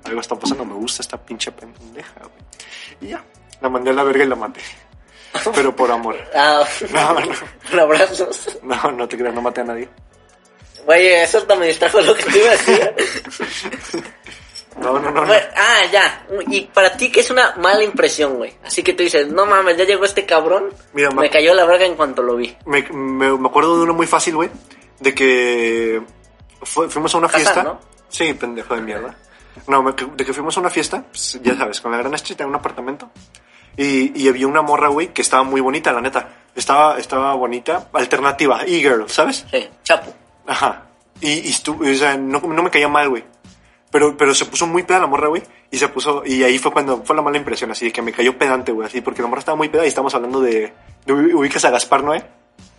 algo 0.03 0.19
está 0.19 0.35
pasando, 0.35 0.65
me 0.65 0.73
gusta 0.73 1.01
esta 1.01 1.17
pinche 1.17 1.51
pendeja, 1.51 2.19
güey. 2.19 2.43
Y 3.01 3.07
ya, 3.07 3.23
la 3.61 3.69
mandé 3.69 3.91
a 3.91 3.93
la 3.93 4.03
verga 4.03 4.23
y 4.23 4.27
la 4.27 4.35
maté. 4.35 4.61
Pero 5.53 5.75
por 5.75 5.91
amor. 5.91 6.15
Ah, 6.35 6.63
No, 6.91 7.13
no, 7.19 7.27
un 7.73 7.79
abrazo. 7.79 8.29
no, 8.63 8.91
no 8.91 9.07
te 9.07 9.17
creas, 9.17 9.33
no 9.33 9.41
maté 9.41 9.61
a 9.61 9.65
nadie. 9.65 9.89
Güey, 10.85 11.07
eso 11.07 11.39
hasta 11.39 11.55
me 11.55 11.67
distrajo 11.67 11.99
lo 12.01 12.15
que 12.15 12.23
te 12.23 12.37
iba 12.37 12.47
a 12.47 12.51
decir. 12.51 12.93
No, 14.79 14.99
no, 14.99 15.09
no, 15.11 15.25
no. 15.25 15.33
Ah, 15.55 15.81
ya. 15.91 16.25
Y 16.49 16.61
para 16.65 16.95
ti, 16.95 17.11
que 17.11 17.21
es 17.21 17.29
una 17.31 17.55
mala 17.55 17.83
impresión, 17.83 18.35
güey? 18.35 18.53
Así 18.63 18.83
que 18.83 18.93
tú 18.93 19.01
dices, 19.03 19.27
no 19.27 19.45
mames, 19.47 19.75
ya 19.75 19.85
llegó 19.85 20.05
este 20.05 20.25
cabrón. 20.25 20.69
Mira, 20.93 21.09
me 21.11 21.29
cayó 21.31 21.53
la 21.55 21.65
verga 21.65 21.85
en 21.85 21.95
cuanto 21.95 22.21
lo 22.21 22.35
vi. 22.35 22.55
Me, 22.65 22.83
me, 22.91 23.35
me 23.37 23.47
acuerdo 23.47 23.75
de 23.77 23.83
uno 23.83 23.93
muy 23.95 24.05
fácil, 24.05 24.35
güey, 24.35 24.49
de 24.99 25.15
que 25.15 26.01
fue- 26.61 26.89
fuimos 26.89 27.13
a 27.15 27.17
una 27.17 27.27
Casa, 27.27 27.39
fiesta. 27.39 27.63
¿no? 27.63 27.79
Sí, 28.09 28.33
pendejo 28.35 28.75
de 28.75 28.81
mierda. 28.81 29.15
No, 29.65 29.83
de 29.91 30.23
que 30.25 30.33
fuimos 30.33 30.55
a 30.57 30.59
una 30.59 30.69
fiesta, 30.69 31.03
pues, 31.09 31.39
ya 31.41 31.55
sabes, 31.57 31.81
con 31.81 31.91
la 31.91 31.97
gran 31.97 32.13
estrella 32.13 32.43
en 32.43 32.49
un 32.49 32.55
apartamento. 32.55 33.09
Y, 33.77 34.19
y 34.21 34.27
había 34.27 34.47
una 34.47 34.61
morra, 34.61 34.87
güey, 34.89 35.09
que 35.13 35.21
estaba 35.21 35.43
muy 35.43 35.61
bonita, 35.61 35.91
la 35.93 36.01
neta. 36.01 36.29
Estaba, 36.55 36.97
estaba 36.97 37.33
bonita, 37.35 37.87
alternativa, 37.93 38.63
e-girl, 38.63 39.07
¿sabes? 39.09 39.45
Sí, 39.51 39.67
chapo. 39.83 40.11
Ajá. 40.47 40.85
Y, 41.21 41.29
y 41.31 41.51
estu- 41.51 41.79
o 41.79 41.95
sea, 41.97 42.17
no, 42.17 42.39
no 42.39 42.63
me 42.63 42.71
caía 42.71 42.87
mal, 42.87 43.09
güey. 43.09 43.23
Pero, 43.91 44.17
pero 44.17 44.33
se 44.35 44.45
puso 44.45 44.65
muy 44.67 44.83
peda 44.83 44.99
la 44.99 45.07
morra, 45.07 45.27
güey. 45.27 45.43
Y 45.69 45.77
se 45.77 45.87
puso, 45.89 46.23
y 46.25 46.43
ahí 46.43 46.57
fue 46.57 46.71
cuando 46.71 47.03
fue 47.03 47.15
la 47.15 47.21
mala 47.21 47.37
impresión, 47.37 47.69
así 47.71 47.85
de 47.85 47.91
que 47.91 48.01
me 48.01 48.11
cayó 48.11 48.37
pedante, 48.37 48.71
güey, 48.71 48.87
así, 48.87 49.01
porque 49.01 49.21
la 49.21 49.27
morra 49.27 49.39
estaba 49.39 49.55
muy 49.55 49.69
peda 49.69 49.85
y 49.85 49.89
estamos 49.89 50.13
hablando 50.15 50.41
de, 50.41 50.73
de 51.05 51.13
ubicas 51.13 51.63
a 51.65 51.69
Gaspar 51.69 52.03
Noé 52.03 52.23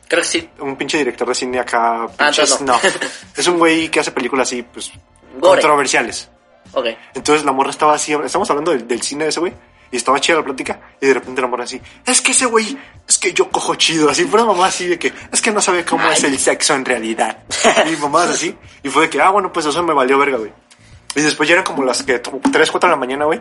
Creo 0.09 0.23
que 0.23 0.29
sí. 0.29 0.49
un 0.61 0.75
pinche 0.77 0.97
director 0.99 1.29
de 1.29 1.35
cine 1.35 1.61
acá. 1.61 2.05
Ah, 2.19 2.29
entonces 2.31 2.61
no. 2.63 2.73
no. 2.73 2.79
Es 3.37 3.47
un 3.47 3.59
güey 3.59 3.91
que 3.91 4.01
hace 4.01 4.11
películas 4.11 4.49
así, 4.49 4.63
pues, 4.63 4.91
Gore. 5.39 5.61
controversiales. 5.61 6.31
Ok. 6.73 6.87
Entonces 7.15 7.45
la 7.45 7.53
morra 7.53 7.71
estaba 7.71 7.95
así, 7.95 8.13
estamos 8.25 8.49
hablando 8.51 8.71
del, 8.73 8.89
del 8.89 9.03
cine 9.03 9.25
de 9.25 9.31
ese 9.31 9.41
güey, 9.41 9.53
Y 9.91 9.97
estaba 9.97 10.21
chida 10.21 10.37
la 10.37 10.45
plática. 10.45 10.81
Y 11.01 11.07
de 11.07 11.15
repente 11.15 11.41
la 11.41 11.47
morra 11.47 11.65
así, 11.65 11.81
es 12.05 12.21
que 12.21 12.33
ese 12.33 12.47
güey, 12.47 12.77
es 13.07 13.19
que 13.19 13.33
yo 13.33 13.51
cojo 13.51 13.75
chido. 13.75 14.11
Así 14.11 14.25
fue 14.25 14.45
mamá 14.45 14.67
así 14.67 14.87
de 14.87 14.99
que, 14.99 15.13
es 15.33 15.41
que 15.41 15.51
no 15.51 15.61
sabe 15.61 15.85
cómo 15.85 16.09
es 16.11 16.23
el 16.25 16.39
sexo 16.39 16.75
en 16.75 16.85
realidad. 16.85 17.45
Y 17.91 17.97
mamá 17.97 18.25
así. 18.25 18.57
Y 18.83 18.89
fue 18.89 19.03
de 19.03 19.11
que, 19.11 19.21
ah, 19.21 19.31
bueno, 19.31 19.53
pues 19.53 19.67
eso 19.67 19.83
me 19.83 19.95
valió 19.95 20.19
verga, 20.19 20.39
güey. 20.39 20.53
Y 21.15 21.23
después 21.23 21.49
ya 21.49 21.55
eran 21.55 21.65
como 21.65 21.83
las 21.85 22.03
que, 22.03 22.19
3, 22.19 22.71
4 22.71 22.81
de 22.81 22.89
la 22.89 22.97
mañana, 22.97 23.25
güey. 23.25 23.41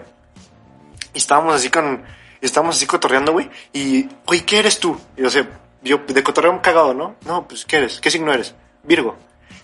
Y 1.13 1.17
estábamos 1.17 1.55
así 1.55 1.69
con, 1.69 2.03
estábamos 2.41 2.75
así 2.75 2.85
cotorreando, 2.85 3.33
güey. 3.33 3.49
Y, 3.73 4.07
güey, 4.25 4.41
¿qué 4.45 4.59
eres 4.59 4.79
tú? 4.79 4.97
Y 5.15 5.23
o 5.23 5.29
sea, 5.29 5.47
yo 5.81 5.99
de 6.07 6.23
cotorreo 6.23 6.61
cagado, 6.61 6.93
¿no? 6.93 7.15
No, 7.25 7.47
pues, 7.47 7.65
¿qué 7.65 7.77
eres? 7.77 7.99
¿Qué 7.99 8.09
signo 8.09 8.33
eres? 8.33 8.55
Virgo 8.83 9.17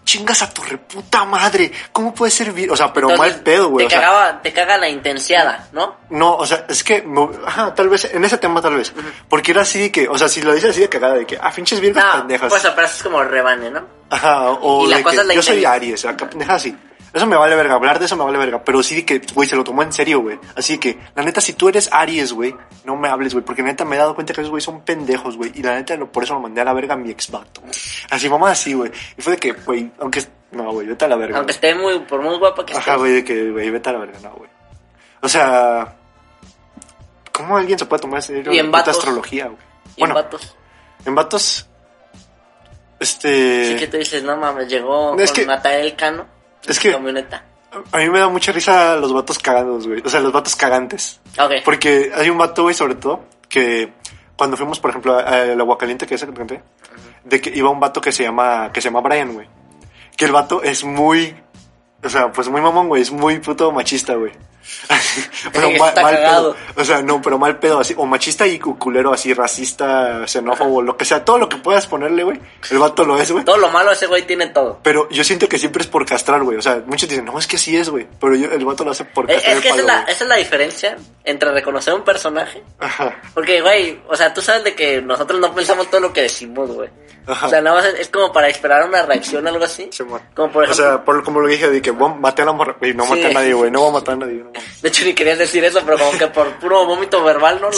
chingas 0.04 0.42
a 0.42 0.50
tu 0.54 0.62
reputa 0.64 1.24
madre. 1.26 1.72
¿Cómo 1.92 2.14
puede 2.14 2.32
ser 2.32 2.52
Virgo? 2.52 2.74
O 2.74 2.78
sea, 2.78 2.92
pero 2.92 3.10
Entonces, 3.10 3.34
mal 3.36 3.44
pedo, 3.44 3.70
güey. 3.70 3.88
Te, 3.88 3.92
sea, 3.94 4.02
cagaba, 4.02 4.42
te 4.42 4.54
caga 4.54 4.78
la 4.78 4.90
intensiada, 4.90 5.68
¿no? 5.72 5.96
no, 6.10 6.36
o 6.36 6.46
sea, 6.46 6.66
es 6.70 6.84
que, 6.84 7.02
me- 7.02 7.30
ajá, 7.46 7.74
tal 7.74 7.90
vez, 7.90 8.06
en 8.14 8.24
ese 8.26 8.38
tema 8.38 8.62
tal 8.62 8.76
vez. 8.76 8.94
Porque 9.30 9.52
era 9.52 9.62
así 9.62 9.80
de 9.80 9.92
que, 9.92 10.08
o 10.08 10.18
sea, 10.18 10.28
si 10.28 10.42
lo 10.42 10.54
dices 10.54 10.72
así 10.72 10.82
de 10.82 10.90
cagada, 10.90 11.16
de 11.16 11.26
que, 11.26 11.38
ah, 11.42 11.52
pinches 11.52 11.80
Virgos 11.80 12.04
No, 12.04 12.20
pendejas. 12.20 12.50
pues 12.50 12.68
pero 12.76 12.88
es 12.88 13.02
como 13.04 13.24
rebane, 13.24 13.72
¿no? 13.72 13.86
Ajá, 14.10 14.50
o 14.52 14.86
Y 14.86 14.90
la 14.90 14.98
de 14.98 15.04
cosa 15.04 15.16
que 15.16 15.22
es 15.22 15.28
la 15.28 15.34
yo 15.34 15.42
soy. 15.42 15.66
Aries, 15.66 16.06
acá 16.06 16.30
pendeja 16.30 16.56
así. 16.56 16.78
Eso 17.14 17.28
me 17.28 17.36
vale 17.36 17.56
verga, 17.56 17.76
hablar 17.76 18.00
de 18.00 18.06
eso 18.06 18.18
me 18.18 18.24
vale 18.24 18.40
verga, 18.40 18.64
pero 18.64 18.82
sí 18.82 18.96
de 18.96 19.06
que, 19.06 19.22
güey, 19.36 19.48
se 19.48 19.56
lo 19.56 19.64
tomó 19.64 19.84
en 19.84 19.94
serio, 19.94 20.22
güey. 20.22 20.40
Así 20.56 20.80
que, 20.80 20.98
la 21.16 21.22
neta, 21.24 21.42
si 21.42 21.54
tú 21.54 21.70
eres 21.70 21.88
Aries, 21.94 22.34
güey, 22.34 22.56
no 22.86 22.96
me 22.96 23.08
hables, 23.08 23.34
güey, 23.34 23.46
porque 23.46 23.62
neta 23.62 23.86
me 23.86 23.96
he 23.96 24.00
dado 24.00 24.16
cuenta 24.16 24.34
que 24.34 24.42
esos 24.42 24.50
güey 24.50 24.62
son 24.64 24.82
pendejos, 24.82 25.38
güey. 25.38 25.52
Y 25.54 25.62
la 25.62 25.76
neta, 25.76 25.96
por 26.08 26.24
eso 26.24 26.34
lo 26.34 26.40
mandé 26.40 26.62
a 26.62 26.66
la 26.66 26.74
verga 26.74 26.96
a 26.96 26.98
mi 26.98 27.12
ex 27.12 27.30
vato. 27.30 27.62
Así, 28.10 28.28
mamá, 28.30 28.50
así, 28.50 28.74
güey. 28.74 28.92
Y 29.16 29.22
fue 29.22 29.34
de 29.34 29.40
que, 29.40 29.52
güey, 29.52 29.92
aunque, 30.00 30.24
no, 30.54 30.72
güey, 30.72 30.88
vete 30.88 31.06
a 31.06 31.08
la 31.08 31.16
verga. 31.16 31.38
Aunque 31.38 31.52
esté 31.52 31.76
muy, 31.76 32.00
por 32.00 32.20
muy 32.22 32.36
guapa 32.40 32.66
que 32.66 32.74
esté. 32.74 32.82
Ajá, 32.90 32.98
güey, 32.98 33.12
de 33.14 33.24
que, 33.24 33.52
güey, 33.52 33.70
vete 33.70 33.90
a 33.90 33.94
la 33.94 34.00
verga, 34.00 34.18
no, 34.24 34.32
güey. 34.32 34.50
O 35.22 35.30
sea, 35.30 35.96
¿cómo 37.32 37.58
alguien 37.58 37.78
se 37.78 37.86
puede 37.86 38.02
tomar 38.02 38.18
en 38.18 38.24
serio 38.24 38.52
Y 38.54 38.58
en 38.58 38.66
la 38.72 38.80
vatos. 38.80 38.98
astrología, 38.98 39.46
güey? 39.46 39.58
Bueno, 40.00 40.16
en 40.18 40.24
vatos. 40.24 40.58
en 41.06 41.16
vatos, 41.16 41.68
este... 43.00 43.66
Sí 43.74 43.76
que 43.78 43.88
tú 43.88 43.98
dices, 43.98 44.24
no 44.24 44.36
mames, 44.38 44.68
llegó 44.68 45.16
Es 45.20 45.32
con 45.32 45.42
que- 45.42 45.46
Natael 45.46 45.96
Cano. 45.96 46.33
Es 46.68 46.80
que- 46.80 46.92
Camioneta. 46.92 47.44
A 47.92 47.98
mí 47.98 48.10
me 48.10 48.20
da 48.20 48.30
mucha 48.30 48.52
risa 48.52 48.96
los 48.98 49.12
vatos 49.14 49.40
cagados, 49.40 49.88
güey. 49.88 50.02
O 50.06 50.10
sea, 50.10 50.20
los 50.20 50.32
vatos 50.32 50.56
cagantes. 50.56 51.20
Ok. 51.40 51.54
Porque 51.66 52.12
hay 52.16 52.30
un 52.30 52.38
vato, 52.38 52.62
güey, 52.64 52.76
sobre 52.76 52.96
todo, 52.96 53.26
que 53.50 53.92
cuando 54.36 54.58
fuimos, 54.58 54.80
por 54.80 54.92
ejemplo, 54.92 55.18
al 55.18 55.60
Aguacaliente, 55.60 56.06
que 56.06 56.16
es 56.16 56.22
el 56.22 56.28
que 56.30 56.34
te 56.34 56.40
conté, 56.40 56.64
de 57.24 57.42
que 57.42 57.50
iba 57.56 57.70
un 57.72 57.80
vato 57.80 58.00
que 58.00 58.12
se 58.12 58.24
llama, 58.24 58.72
que 58.72 58.80
se 58.82 58.90
llama 58.90 59.02
Brian, 59.02 59.34
güey. 59.34 59.48
Que 60.16 60.26
el 60.26 60.32
vato 60.32 60.62
es 60.62 60.84
muy, 60.84 61.36
o 62.04 62.10
sea, 62.10 62.32
pues 62.32 62.48
muy 62.48 62.62
mamón, 62.62 62.88
güey, 62.90 63.02
es 63.02 63.12
muy 63.12 63.40
puto 63.40 63.72
machista, 63.72 64.14
güey. 64.16 64.34
Pero 65.52 65.68
está 65.68 66.02
mal 66.02 66.16
cagado. 66.16 66.54
pedo. 66.56 66.82
O 66.82 66.86
sea, 66.86 67.02
no, 67.02 67.22
pero 67.22 67.38
mal 67.38 67.58
pedo, 67.60 67.80
así, 67.80 67.94
o 67.98 68.06
machista 68.06 68.46
y 68.48 68.60
cu- 68.60 68.78
culero, 68.78 69.14
así, 69.14 69.34
racista, 69.34 70.28
xenófobo, 70.28 70.82
lo 70.82 70.98
que 70.98 71.06
sea, 71.06 71.24
todo 71.24 71.38
lo 71.38 71.50
que 71.50 71.58
puedas 71.58 71.88
ponerle, 71.88 72.24
güey. 72.24 72.40
El 72.70 72.80
vato 72.80 73.04
lo 73.06 73.18
es, 73.20 73.32
güey. 73.32 73.44
Todo 73.46 73.58
lo 73.58 73.70
malo 73.70 73.92
ese 73.92 74.08
güey 74.08 74.26
tiene 74.26 74.48
todo. 74.48 74.80
Pero 74.84 75.08
yo 75.10 75.24
siento 75.24 75.48
que 75.48 75.58
siempre 75.58 75.82
es 75.82 75.88
por 75.88 76.06
castrar, 76.06 76.44
güey. 76.44 76.58
O 76.58 76.62
sea, 76.62 76.82
muchos 76.86 77.08
dicen, 77.10 77.26
no, 77.26 77.38
es 77.40 77.48
que 77.48 77.58
sí 77.58 77.76
es, 77.78 77.90
güey. 77.90 78.08
Pero 78.20 78.36
yo, 78.36 78.50
el 78.52 78.66
vato 78.66 78.84
lo 78.84 78.92
hace 78.92 79.06
por 79.06 79.28
castrar 79.28 79.56
es 79.58 79.62
que 79.62 79.70
el 79.70 79.74
esa 79.76 79.82
es, 79.82 79.86
la, 79.88 80.02
güey. 80.02 80.14
esa 80.14 80.24
es 80.24 80.30
la 80.30 80.36
diferencia 80.36 80.98
entre 81.24 81.52
reconocer 81.52 81.94
un 81.94 82.04
personaje. 82.04 82.64
Ajá. 82.80 83.16
Porque, 83.34 83.62
güey, 83.62 84.00
o 84.08 84.16
sea, 84.16 84.34
tú 84.34 84.42
sabes 84.42 84.64
de 84.64 84.76
que 84.76 85.02
nosotros 85.02 85.40
no 85.40 85.54
pensamos 85.54 85.90
todo 85.90 86.02
lo 86.02 86.14
que 86.14 86.22
decimos, 86.24 86.70
güey. 86.72 86.90
Ajá. 87.26 87.48
O 87.48 87.50
sea, 87.50 87.62
nada 87.62 87.78
más 87.78 87.86
es, 87.86 88.00
es 88.02 88.10
como 88.10 88.34
para 88.34 88.50
esperar 88.50 88.86
una 88.86 89.02
reacción 89.04 89.46
o 89.46 89.50
algo 89.50 89.64
así. 89.64 89.90
Como 90.36 90.52
por 90.52 90.64
o 90.64 90.66
ejemplo, 90.66 90.74
sea, 90.74 91.04
por, 91.06 91.24
como 91.24 91.40
lo 91.40 91.48
dije, 91.48 91.70
de 91.70 91.82
que 91.82 91.94
maté 91.94 92.42
a 92.42 92.46
la 92.46 92.52
morra, 92.52 92.76
güey, 92.80 92.94
no 92.94 93.04
Sí. 93.06 93.10
maté 93.12 93.28
a 93.28 93.32
nadie, 93.34 93.54
güey, 93.54 93.72
no 93.72 93.80
voy 93.80 93.90
a 93.90 93.94
matar 93.94 94.16
a 94.16 94.18
nadie. 94.18 94.44
No, 94.44 94.52
de 94.82 94.90
hecho 94.90 95.03
ni 95.04 95.14
querías 95.14 95.38
decir 95.38 95.64
eso, 95.64 95.82
pero 95.86 95.98
como 95.98 96.18
que 96.18 96.28
por 96.28 96.56
puro 96.56 96.86
vómito 96.86 97.24
verbal, 97.24 97.60
¿no? 97.62 97.70
Lo. 97.70 97.78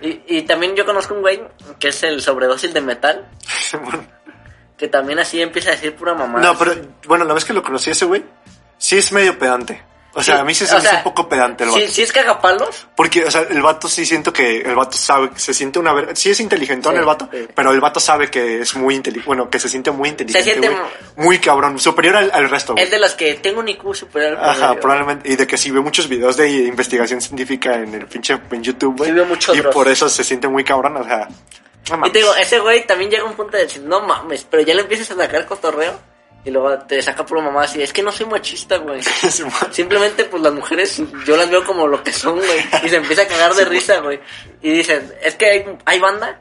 Y, 0.00 0.22
y 0.26 0.42
también 0.42 0.76
yo 0.76 0.84
conozco 0.84 1.14
un 1.14 1.22
güey 1.22 1.42
que 1.78 1.88
es 1.88 2.02
el 2.02 2.20
sobredosis 2.20 2.74
de 2.74 2.80
metal, 2.82 3.26
que 4.76 4.88
también 4.88 5.18
así 5.18 5.40
empieza 5.40 5.70
a 5.70 5.72
decir 5.72 5.94
pura 5.94 6.14
mamada. 6.14 6.44
no, 6.44 6.58
pero 6.58 6.74
bueno, 7.06 7.24
la 7.24 7.32
vez 7.32 7.44
que 7.44 7.54
lo 7.54 7.62
conocí 7.62 7.90
ese 7.90 8.04
güey, 8.04 8.22
sí 8.76 8.98
es 8.98 9.10
medio 9.12 9.38
pedante. 9.38 9.82
O 10.18 10.22
sea, 10.22 10.36
Sí, 10.36 10.40
a 10.40 10.44
mí 10.44 10.54
sí 10.54 10.66
se 10.66 10.72
me 10.72 10.78
hace 10.78 10.96
un 10.96 11.02
poco 11.02 11.28
pedante 11.28 11.64
el 11.64 11.70
vato. 11.70 11.80
Sí, 11.82 11.88
sí 11.92 12.02
es 12.02 12.10
cagapalos. 12.12 12.88
Porque, 12.96 13.24
o 13.24 13.30
sea, 13.30 13.42
el 13.42 13.60
vato 13.60 13.86
sí 13.88 14.06
siento 14.06 14.32
que 14.32 14.62
el 14.62 14.74
vato 14.74 14.96
sabe, 14.96 15.30
se 15.36 15.52
siente 15.52 15.78
una 15.78 15.92
ver... 15.92 16.16
Sí 16.16 16.30
es 16.30 16.40
inteligentón 16.40 16.94
Sí, 16.94 16.98
el 17.00 17.04
vato, 17.04 17.28
pero 17.54 17.70
el 17.70 17.80
vato 17.80 18.00
sabe 18.00 18.30
que 18.30 18.60
es 18.62 18.74
muy 18.76 18.94
inteligente, 18.94 19.26
bueno, 19.26 19.50
que 19.50 19.58
se 19.58 19.68
siente 19.68 19.90
muy 19.90 20.08
inteligente, 20.08 20.50
siente 20.50 20.68
güey. 20.68 20.80
mu- 21.16 21.22
Muy 21.24 21.38
cabrón, 21.38 21.78
superior 21.78 22.16
al, 22.16 22.30
al 22.32 22.48
resto, 22.48 22.72
güey. 22.72 22.84
Es 22.84 22.90
de 22.90 22.98
los 22.98 23.14
que 23.14 23.34
tengo 23.34 23.60
un 23.60 23.68
IQ 23.68 23.94
superior 23.94 24.36
al 24.38 24.50
Ajá, 24.50 24.74
probablemente. 24.80 25.30
Y 25.30 25.36
de 25.36 25.46
que 25.46 25.56
sí 25.58 25.70
ve 25.70 25.80
muchos 25.80 26.08
videos 26.08 26.36
de 26.38 26.48
investigación 26.50 27.20
científica 27.20 27.74
en 27.74 27.94
el 27.94 28.06
pinche 28.06 28.38
en 28.50 28.62
YouTube, 28.62 28.96
güey. 28.96 29.10
Sí 29.10 29.14
ve 29.16 29.24
mucho 29.24 29.54
Y 29.54 29.60
por 29.62 29.86
eso 29.88 30.08
se 30.08 30.24
siente 30.24 30.48
muy 30.48 30.64
cabrón, 30.64 30.96
o 30.96 31.04
sea. 31.04 31.28
no 31.28 31.96
Y 31.96 31.98
mames. 31.98 32.12
te 32.12 32.18
digo, 32.20 32.34
ese 32.36 32.58
güey 32.60 32.86
también 32.86 33.10
llega 33.10 33.22
a 33.22 33.26
un 33.26 33.34
punto 33.34 33.56
de 33.56 33.64
decir, 33.64 33.82
no 33.82 34.00
mames, 34.00 34.46
pero 34.50 34.62
ya 34.62 34.74
le 34.74 34.80
empiezas 34.80 35.10
a 35.10 35.16
sacar 35.16 35.44
cotorreo 35.46 35.98
y 36.46 36.50
luego 36.52 36.78
te 36.78 37.02
saca 37.02 37.26
por 37.26 37.42
mamá 37.42 37.62
así, 37.62 37.82
es 37.82 37.92
que 37.92 38.04
no 38.04 38.12
soy 38.12 38.26
machista, 38.26 38.76
güey. 38.76 39.02
Simplemente, 39.72 40.26
pues 40.26 40.40
las 40.40 40.52
mujeres, 40.52 41.02
yo 41.26 41.36
las 41.36 41.50
veo 41.50 41.64
como 41.64 41.88
lo 41.88 42.04
que 42.04 42.12
son, 42.12 42.36
güey. 42.36 42.64
Y 42.84 42.88
se 42.88 42.96
empieza 42.96 43.22
a 43.22 43.26
cagar 43.26 43.52
de 43.54 43.64
risa, 43.64 43.98
güey. 43.98 44.20
Y 44.62 44.70
dicen, 44.70 45.12
es 45.24 45.34
que 45.34 45.46
hay, 45.46 45.64
hay 45.84 45.98
banda 45.98 46.40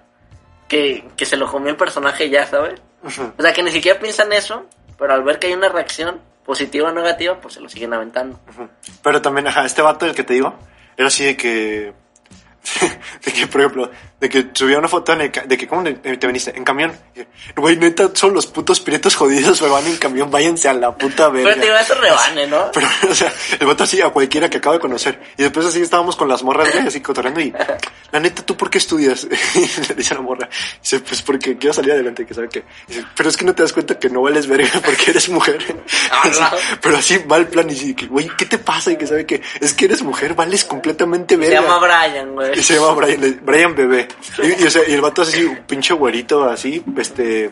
que, 0.68 1.06
que 1.18 1.26
se 1.26 1.38
lo 1.38 1.48
comió 1.48 1.72
el 1.72 1.76
personaje 1.76 2.30
ya, 2.30 2.46
¿sabes? 2.46 2.80
O 3.04 3.42
sea, 3.42 3.52
que 3.52 3.64
ni 3.64 3.72
siquiera 3.72 4.00
piensan 4.00 4.32
eso, 4.32 4.68
pero 5.00 5.12
al 5.12 5.24
ver 5.24 5.40
que 5.40 5.48
hay 5.48 5.54
una 5.54 5.70
reacción 5.70 6.22
positiva 6.46 6.90
o 6.90 6.92
negativa, 6.94 7.42
pues 7.42 7.56
se 7.56 7.60
lo 7.60 7.68
siguen 7.68 7.92
aventando. 7.96 8.40
Pero 9.02 9.24
también, 9.24 9.48
ajá, 9.48 9.66
este 9.66 9.82
vato, 9.82 10.06
el 10.06 10.14
que 10.14 10.24
te 10.24 10.36
digo, 10.36 10.56
era 10.96 11.08
así 11.08 11.26
de 11.26 11.36
que. 11.36 11.94
De 13.26 13.32
que, 13.32 13.48
por 13.48 13.62
ejemplo, 13.62 13.92
de 14.26 14.30
que 14.30 14.48
subía 14.54 14.80
una 14.80 14.88
foto 14.88 15.14
en 15.14 15.22
el 15.22 15.32
de 15.32 15.58
que, 15.58 15.68
¿cómo 15.68 15.84
te 15.84 15.94
te 15.94 16.28
viniste? 16.28 16.56
En 16.58 16.64
camión. 16.64 16.92
Güey, 17.56 17.78
neta, 17.78 18.10
son 18.14 18.34
los 18.34 18.48
putos 18.48 18.80
prietos 18.80 19.16
jodidos, 19.16 19.62
me 19.62 19.68
van 19.70 19.86
en 19.86 19.98
camión, 19.98 20.32
váyanse 20.32 20.68
a 20.68 20.74
la 20.74 20.96
puta 20.96 21.30
verga. 21.30 21.50
Pero 21.50 21.62
te 21.62 21.68
digo, 21.68 21.78
eso 21.78 21.96
rebane, 21.96 22.48
¿no? 22.48 22.72
Pero, 22.74 22.88
o 23.10 23.16
sea, 23.16 23.32
el 23.60 23.68
vato 23.68 23.84
así 23.84 24.02
a 24.02 24.10
cualquiera 24.10 24.50
que 24.50 24.58
acabo 24.58 24.74
de 24.74 24.80
conocer. 24.80 25.20
Y 25.38 25.44
después 25.44 25.66
así 25.66 25.82
estábamos 25.82 26.16
con 26.16 26.28
las 26.28 26.42
morras, 26.44 26.72
güey, 26.74 26.88
así 26.88 27.02
cotorreando 27.02 27.40
y... 27.42 27.54
La 28.12 28.20
neta, 28.20 28.44
¿tú 28.44 28.56
por 28.58 28.70
qué 28.70 28.78
estudias? 28.80 29.28
Y 29.56 29.88
le 29.88 29.96
dice 29.96 30.14
a 30.14 30.18
la 30.18 30.24
morra. 30.24 30.50
Dice, 30.82 31.00
pues 31.00 31.22
porque 31.22 31.58
quiero 31.58 31.74
salir 31.74 31.92
adelante, 31.92 32.26
que 32.26 32.34
sabe 32.34 32.50
que... 32.50 32.64
Dice, 32.88 33.06
pero 33.16 33.30
es 33.30 33.38
que 33.38 33.46
no 33.46 33.54
te 33.54 33.62
das 33.64 33.74
cuenta 33.74 33.98
que 34.00 34.10
no 34.10 34.22
vales 34.22 34.48
verga 34.48 34.82
porque 34.86 35.12
eres 35.12 35.30
mujer. 35.30 35.58
Así, 36.24 36.40
Ah, 36.42 36.54
pero 36.82 36.98
así 36.98 37.18
va 37.20 37.38
el 37.38 37.48
plan 37.48 37.70
y 37.70 37.74
dice, 37.74 38.08
güey, 38.08 38.30
¿qué 38.38 38.46
te 38.46 38.58
pasa? 38.58 38.92
Y 38.92 38.98
que 38.98 39.08
sabe 39.08 39.26
que 39.26 39.42
es 39.60 39.74
que 39.74 39.86
eres 39.86 40.02
mujer, 40.04 40.34
vales 40.34 40.66
completamente 40.66 41.36
Se 41.36 41.40
verga. 41.42 41.62
llama 41.62 41.80
Brian, 41.80 42.34
güey. 42.34 42.60
Y 42.60 42.64
se 42.64 42.76
llama 42.76 42.92
Brian, 42.94 43.40
Brian 43.44 43.76
Bebé. 43.76 44.08
Y, 44.44 44.64
y, 44.64 44.66
o 44.66 44.70
sea, 44.70 44.82
y 44.88 44.94
el 44.94 45.02
vato 45.02 45.22
así, 45.22 45.44
un 45.44 45.58
pinche 45.68 45.94
güerito 45.94 46.44
así, 46.50 46.84
este... 46.98 47.52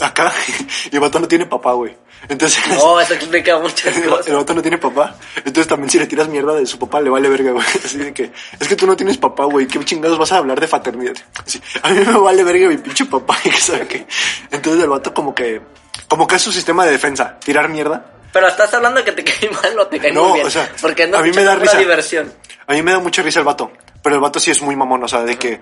Acá. 0.00 0.32
Y 0.90 0.94
el 0.96 1.00
vato 1.00 1.20
no 1.20 1.28
tiene 1.28 1.46
papá, 1.46 1.72
güey. 1.72 1.94
Entonces... 2.28 2.62
Oh, 2.80 3.00
eso 3.00 3.14
explica 3.14 3.58
muchas 3.58 3.96
El, 3.96 4.08
cosas. 4.08 4.28
el 4.28 4.36
vato 4.36 4.54
no 4.54 4.62
tiene 4.62 4.78
papá. 4.78 5.16
Entonces 5.36 5.66
también 5.66 5.90
si 5.90 5.98
le 5.98 6.06
tiras 6.06 6.28
mierda 6.28 6.54
de 6.54 6.64
su 6.66 6.78
papá, 6.78 7.00
le 7.00 7.10
vale 7.10 7.28
verga, 7.28 7.50
güey. 7.52 7.66
Así 7.84 7.98
de 7.98 8.12
que, 8.14 8.30
es 8.58 8.68
que 8.68 8.76
tú 8.76 8.86
no 8.86 8.96
tienes 8.96 9.18
papá, 9.18 9.44
güey. 9.44 9.66
¿Qué 9.66 9.84
chingados 9.84 10.18
vas 10.18 10.32
a 10.32 10.38
hablar 10.38 10.58
de 10.60 10.66
fraternidad? 10.68 11.14
Así, 11.44 11.60
a 11.82 11.90
mí 11.90 12.00
me 12.04 12.18
vale 12.18 12.42
verga 12.44 12.68
mi 12.68 12.76
pinche 12.78 13.04
papá. 13.06 13.36
Y 13.44 13.50
que 13.50 13.56
sabe 13.60 13.86
qué. 13.86 14.06
Entonces 14.50 14.82
el 14.82 14.88
vato 14.88 15.12
como 15.12 15.34
que, 15.34 15.60
como 16.08 16.26
que 16.26 16.36
es 16.36 16.42
su 16.42 16.52
sistema 16.52 16.84
de 16.86 16.92
defensa. 16.92 17.38
Tirar 17.40 17.68
mierda. 17.68 18.06
Pero 18.32 18.48
estás 18.48 18.72
hablando 18.72 19.04
que 19.04 19.12
te 19.12 19.24
cae 19.24 19.50
mal 19.62 19.78
o 19.78 19.86
te 19.88 19.98
cae 19.98 20.12
No, 20.12 20.28
muy 20.28 20.34
bien. 20.34 20.46
o 20.46 20.50
sea, 20.50 20.70
porque 20.80 21.06
no 21.06 21.18
a 21.18 21.22
mí 21.22 21.32
me 21.32 21.44
da 21.44 21.56
risa. 21.56 21.76
diversión. 21.76 22.32
A 22.66 22.72
mí 22.72 22.82
me 22.82 22.92
da 22.92 23.00
mucha 23.00 23.20
risa 23.22 23.40
el 23.40 23.44
vato. 23.44 23.72
Pero 24.02 24.16
el 24.16 24.20
vato 24.20 24.40
sí 24.40 24.50
es 24.50 24.60
muy 24.62 24.74
mamón, 24.76 25.02
o 25.04 25.08
sea, 25.08 25.22
de 25.22 25.36
que, 25.38 25.60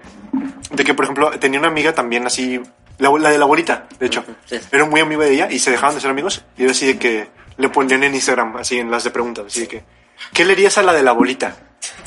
de 0.70 0.84
que 0.84 0.95
por 0.95 1.05
ejemplo, 1.05 1.30
tenía 1.38 1.59
una 1.59 1.68
amiga 1.68 1.95
también 1.95 2.26
así, 2.26 2.61
la, 2.99 3.11
la 3.18 3.30
de 3.30 3.38
la 3.38 3.45
abuelita, 3.45 3.86
de 3.99 4.07
hecho. 4.07 4.24
Sí. 4.47 4.59
Era 4.72 4.84
muy 4.86 5.01
amigo 5.01 5.22
de 5.22 5.32
ella 5.32 5.49
y 5.51 5.59
se 5.59 5.70
dejaban 5.70 5.95
de 5.95 6.01
ser 6.01 6.11
amigos. 6.11 6.43
Y 6.57 6.62
era 6.62 6.72
así 6.72 6.86
de 6.86 6.99
que 6.99 7.28
le 7.59 7.68
ponían 7.68 8.03
en 8.03 8.14
Instagram, 8.14 8.57
así 8.57 8.78
en 8.78 8.91
las 8.91 9.05
de 9.05 9.11
preguntas, 9.11 9.45
así 9.47 9.61
de 9.61 9.68
que, 9.68 9.84
¿qué 10.32 10.45
le 10.45 10.55
harías 10.55 10.78
a 10.78 10.82
la 10.82 10.93
de 10.95 11.03
la 11.03 11.11
abuelita? 11.11 11.55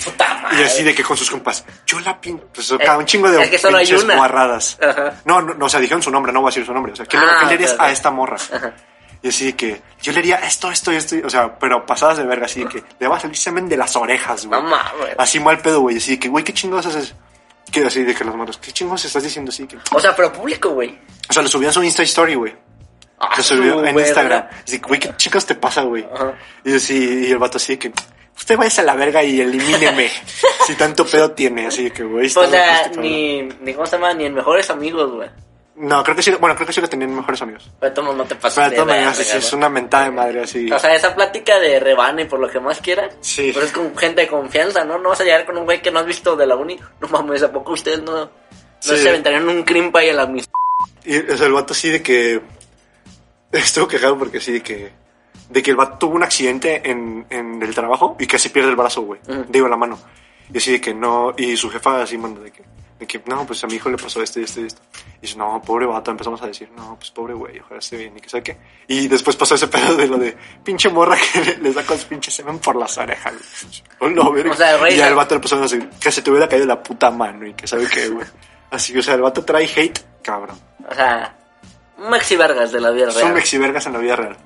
Puta 0.04 0.34
madre. 0.42 0.62
Y 0.62 0.64
así 0.66 0.84
de 0.84 0.94
que 0.94 1.04
con 1.04 1.18
sus 1.18 1.30
compas, 1.30 1.66
yo 1.86 2.00
la 2.00 2.20
pinto, 2.20 2.48
pues 2.54 2.72
acá 2.72 2.98
un 2.98 3.06
chingo 3.06 3.30
de 3.30 3.42
es 3.44 3.50
que 3.50 3.58
solo 3.58 3.78
hay 3.78 3.86
pinches 3.86 4.04
una. 4.04 4.16
guarradas. 4.16 4.78
Ajá. 4.82 5.22
No, 5.26 5.42
no, 5.42 5.54
no, 5.56 5.66
o 5.66 5.70
sea, 5.70 5.80
dijeron 5.80 6.02
su 6.02 6.12
nombre, 6.12 6.32
no 6.32 6.42
voy 6.42 6.48
a 6.48 6.52
decir 6.52 6.66
su 6.66 6.74
nombre. 6.74 6.94
O 6.94 6.96
sea, 6.96 7.06
¿qué, 7.06 7.18
Ah, 7.18 7.46
le 7.48 7.54
harías 7.54 7.76
a 7.80 7.92
esta 7.92 8.12
morra? 8.12 8.38
Y 9.24 9.30
así 9.30 9.46
de 9.46 9.56
que, 9.56 9.82
yo 10.02 10.12
le 10.12 10.20
haría 10.20 10.36
esto, 10.36 10.70
esto 10.70 10.92
y 10.92 10.98
esto, 10.98 11.16
o 11.24 11.30
sea, 11.30 11.58
pero 11.58 11.86
pasadas 11.86 12.18
de 12.18 12.26
verga, 12.26 12.46
así 12.46 12.62
de 12.62 12.70
que 12.70 12.84
le 13.00 13.08
va 13.08 13.16
a 13.16 13.20
salir 13.22 13.38
semen 13.38 13.70
de 13.70 13.78
las 13.78 13.96
orejas, 13.96 14.46
güey. 14.46 14.62
No 14.62 14.68
mames. 14.68 15.16
Así 15.18 15.40
mal 15.40 15.60
pedo, 15.62 15.80
güey, 15.80 15.96
así 15.96 16.12
de 16.12 16.20
que, 16.20 16.28
güey, 16.28 16.44
¿qué 16.44 16.54
chingados 16.54 16.88
haces? 16.88 17.16
Que 17.72 17.86
así 17.86 18.04
de 18.04 18.14
que 18.14 18.26
las 18.26 18.36
morras, 18.36 18.58
¿qué 18.58 18.74
chingados 18.74 19.06
estás 19.06 19.24
diciendo 19.24 19.50
así? 19.50 19.66
Que... 19.66 19.78
O 19.94 20.00
sea, 20.02 20.14
pero 20.14 20.34
público, 20.34 20.72
güey. 20.72 21.00
O 21.30 21.34
sea, 21.34 21.42
le 21.42 21.48
subían 21.48 21.72
su 21.72 21.82
Insta 21.82 22.04
Story, 22.04 22.36
güey. 22.36 22.54
Ah, 23.18 23.36
Lo 23.38 23.44
subió 23.44 23.80
su 23.80 23.86
en. 23.86 23.98
Instagram. 23.98 24.48
Así 24.68 24.80
que, 24.80 24.88
güey, 24.90 25.00
¿qué 25.00 25.16
chicos 25.16 25.46
te 25.46 25.56
pasa, 25.56 25.84
güey? 25.84 26.06
Ajá. 26.14 26.34
Y 26.66 26.76
así, 26.76 27.26
y 27.28 27.32
el 27.32 27.38
vato 27.38 27.56
así 27.56 27.78
de 27.78 27.80
que, 27.80 27.94
usted 28.36 28.58
vaya 28.58 28.84
a 28.84 28.86
la 28.86 28.96
verga 28.96 29.24
y 29.24 29.40
elimíneme. 29.40 30.10
si 30.68 30.76
tanto 30.76 31.06
pedo 31.06 31.32
tiene, 31.32 31.68
así 31.68 31.90
que, 31.92 32.04
güey, 32.04 32.28
O 32.28 32.30
sea, 32.30 32.82
este 32.82 33.00
ni, 33.00 33.44
ni, 33.62 33.74
¿cómo 33.74 33.86
se 33.86 33.96
llama? 33.96 34.14
Ni 34.14 34.26
en 34.26 34.34
mejores 34.34 34.70
amigos, 34.70 35.12
güey. 35.14 35.30
No, 35.76 36.04
creo 36.04 36.16
que 36.16 36.22
sí, 36.22 36.32
bueno, 36.40 36.56
creo 36.56 36.68
que 36.68 36.74
sí 36.74 36.82
lo 36.82 36.88
tenían 36.88 37.16
mejores 37.16 37.42
amigos. 37.42 37.72
Pero 37.80 37.94
tomo, 37.94 38.14
no 38.14 38.26
te 38.26 38.36
pases 38.36 38.70
Pero 38.70 38.86
de 38.86 39.14
sí, 39.16 39.38
es 39.38 39.54
una 39.54 39.70
mentada 39.70 40.06
de 40.06 40.12
madre 40.12 40.44
así. 40.44 40.72
O 40.72 40.78
sea, 40.78 40.94
esa 40.94 41.16
plática 41.16 41.60
de 41.60 41.80
rebane 41.80 42.26
por 42.28 42.40
lo 42.40 42.48
que 42.48 42.60
más 42.60 42.80
quieras. 42.80 43.16
Sí. 43.22 43.50
Pero 43.54 43.66
es 43.66 43.72
con 43.72 43.98
gente 43.98 44.22
de 44.22 44.28
confianza, 44.28 44.86
¿no? 44.86 45.00
No 45.00 45.10
vas 45.10 45.22
a 45.22 45.24
llegar 45.24 45.46
con 45.46 45.58
un 45.58 45.66
güey 45.66 45.82
que 45.82 45.90
no 45.90 46.00
has 46.00 46.06
visto 46.06 46.36
de 46.36 46.46
la 46.46 46.56
uni. 46.56 46.80
No 47.02 47.08
mames, 47.08 47.42
¿a 47.42 47.52
poco 47.52 47.74
ustedes 47.74 48.04
no, 48.04 48.26
no 48.26 48.30
Sí. 48.80 48.98
se 48.98 49.10
aventarían 49.10 49.48
un 49.50 49.64
cream 49.64 49.92
pie 49.92 50.12
a 50.12 50.14
la 50.14 50.28
mis... 50.28 50.48
Y 51.06 51.18
o 51.18 51.38
sea, 51.38 51.48
el 51.48 51.54
vato 51.54 51.74
así 51.74 51.90
de 51.90 52.04
que. 52.04 52.42
Estuvo 53.52 53.88
quejado 53.88 54.18
porque 54.18 54.40
sí, 54.40 54.54
de 54.54 54.62
que. 54.62 54.92
De 55.50 55.64
que 55.64 55.72
el 55.72 55.78
vato 55.78 55.98
tuvo 55.98 56.16
un 56.16 56.24
accidente 56.24 56.82
en, 56.90 57.26
en 57.30 57.62
el 57.62 57.74
trabajo 57.74 58.16
y 58.20 58.28
casi 58.28 58.50
pierde 58.50 58.70
el 58.70 58.76
brazo, 58.76 59.02
güey. 59.02 59.20
Ujú. 59.28 59.46
Digo, 59.50 59.68
la 59.68 59.76
mano. 59.76 60.00
Y 60.54 60.58
así 60.58 60.74
de 60.74 60.82
que 60.82 60.94
no. 60.94 61.34
Y 61.36 61.58
su 61.58 61.70
jefa 61.70 62.04
así 62.04 62.18
manda 62.18 62.42
de 62.42 62.52
que. 62.52 62.64
De 63.00 63.08
que 63.08 63.22
no, 63.26 63.46
pues 63.46 63.64
a 63.64 63.68
mi 63.68 63.76
hijo 63.76 63.90
le 63.90 63.98
pasó 63.98 64.22
esto 64.22 64.40
y 64.40 64.44
esto 64.44 64.62
y 64.62 64.66
esto. 64.68 64.82
Y 65.18 65.22
dice, 65.22 65.38
no, 65.38 65.62
pobre 65.62 65.86
vato. 65.86 66.12
Empezamos 66.12 66.42
a 66.42 66.48
decir, 66.48 66.70
no, 66.76 66.96
pues 66.96 67.12
pobre 67.12 67.34
güey, 67.34 67.60
ojalá 67.60 67.80
esté 67.80 67.98
bien 67.98 68.16
y 68.16 68.22
que 68.22 68.30
sabe 68.30 68.44
qué. 68.44 68.58
Y 68.88 69.08
después 69.08 69.36
pasó 69.36 69.56
ese 69.56 69.68
pedo 69.68 69.96
de 69.96 70.08
lo 70.08 70.18
de 70.18 70.38
pinche 70.64 70.90
morra 70.90 71.18
que 71.18 71.42
le, 71.42 71.58
le 71.62 71.74
saca 71.74 71.94
los 71.94 72.06
pinches 72.06 72.34
semen 72.34 72.60
por 72.60 72.76
las 72.76 72.98
orejas. 72.98 73.34
Oh, 74.00 74.10
no. 74.10 74.30
O 74.30 74.54
sea, 74.56 74.78
güey 74.78 74.96
y 74.98 75.02
el 75.02 75.16
vato 75.16 75.36
le 75.36 75.42
pasó 75.42 75.62
así, 75.62 75.80
que 76.00 76.12
se 76.12 76.22
te 76.22 76.30
hubiera 76.32 76.48
caído 76.48 76.66
la 76.66 76.82
puta 76.82 77.10
mano 77.12 77.46
y 77.48 77.54
que 77.54 77.68
sabe 77.68 77.88
qué, 77.88 78.08
güey. 78.10 78.26
Así, 78.72 78.98
o 78.98 79.04
sea, 79.04 79.16
el 79.16 79.22
vato 79.22 79.44
trae 79.44 79.66
hate, 79.76 80.00
cabrón. 80.22 80.58
O 80.90 80.94
sea, 80.96 81.36
un 81.98 82.10
maxi 82.10 82.36
vergas 82.36 82.72
de 82.72 82.82
la 82.82 82.92
vida 82.92 83.12
Son 83.12 83.22
real. 83.22 83.34
mexivergas 83.36 83.86
en 83.86 83.94
la 83.94 84.00
vida 84.00 84.16
real. 84.16 84.38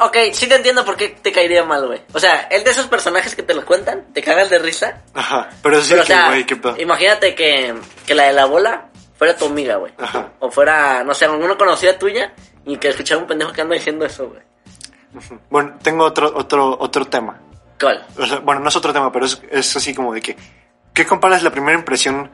Ok, 0.00 0.16
sí 0.32 0.48
te 0.48 0.54
entiendo 0.56 0.84
por 0.84 0.96
qué 0.96 1.08
te 1.08 1.30
caería 1.32 1.62
mal, 1.64 1.86
güey. 1.86 2.00
O 2.12 2.18
sea, 2.20 2.42
el 2.50 2.64
de 2.64 2.70
esos 2.70 2.86
personajes 2.86 3.34
que 3.34 3.42
te 3.42 3.54
lo 3.54 3.64
cuentan, 3.66 4.12
te 4.12 4.22
cagas 4.22 4.48
de 4.50 4.58
risa. 4.58 5.02
Ajá. 5.14 5.50
Pero 5.62 5.80
sí 5.82 5.90
Pero, 5.92 6.04
que, 6.04 6.14
güey, 6.26 6.46
qué 6.46 6.56
pedo. 6.56 6.76
imagínate 6.80 7.34
que, 7.34 7.74
que 8.06 8.14
la 8.14 8.24
de 8.24 8.32
la 8.32 8.46
bola 8.46 8.88
fuera 9.18 9.36
tu 9.36 9.46
amiga, 9.46 9.76
güey. 9.76 9.92
Ajá. 9.98 10.32
O 10.38 10.50
fuera, 10.50 11.04
no 11.04 11.12
sé, 11.14 11.26
alguna 11.26 11.56
conocida 11.56 11.98
tuya 11.98 12.32
y 12.64 12.76
que 12.78 12.88
escuchara 12.88 13.20
un 13.20 13.26
pendejo 13.26 13.52
que 13.52 13.60
anda 13.60 13.74
diciendo 13.74 14.04
eso, 14.06 14.28
güey. 14.28 14.40
Bueno, 15.50 15.76
tengo 15.82 16.04
otro, 16.04 16.32
otro, 16.34 16.76
otro 16.78 17.04
tema. 17.06 17.38
¿Cuál? 17.80 18.06
O 18.18 18.26
sea, 18.26 18.38
bueno, 18.38 18.60
no 18.60 18.68
es 18.68 18.76
otro 18.76 18.92
tema, 18.92 19.10
pero 19.10 19.26
es, 19.26 19.40
es 19.50 19.76
así 19.76 19.94
como 19.94 20.12
de 20.14 20.20
que... 20.20 20.36
¿Qué 20.92 21.06
comparas 21.06 21.42
la 21.42 21.50
primera 21.50 21.78
impresión 21.78 22.30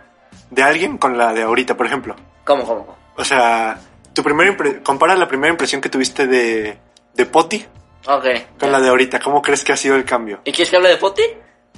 de 0.51 0.63
alguien 0.63 0.99
con 0.99 1.17
la 1.19 1.33
de 1.33 1.43
ahorita, 1.43 1.77
por 1.77 1.87
ejemplo? 1.87 2.17
¿Cómo, 2.45 2.65
cómo? 2.65 2.87
cómo? 2.87 2.99
O 3.17 3.25
sea, 3.25 3.79
tu 4.13 4.23
primera 4.23 4.51
impre- 4.51 4.83
comparas 4.83 5.19
la 5.19 5.29
primera 5.29 5.51
impresión 5.53 5.81
que 5.81 5.89
tuviste 5.89 6.27
de, 6.27 6.79
de 7.17 7.27
Poti 7.27 7.65
Ok. 8.07 8.27
con 8.59 8.71
la 8.71 8.81
de 8.81 8.89
ahorita. 8.89 9.19
¿Cómo 9.21 9.43
crees 9.43 9.65
que 9.65 9.73
ha 9.73 9.77
sido 9.77 9.97
el 9.97 10.05
cambio? 10.05 10.41
¿Y 10.45 10.53
quieres 10.53 10.71
que 10.71 10.77
hable 10.77 10.91
de 10.91 10.97
Poti? 10.97 11.23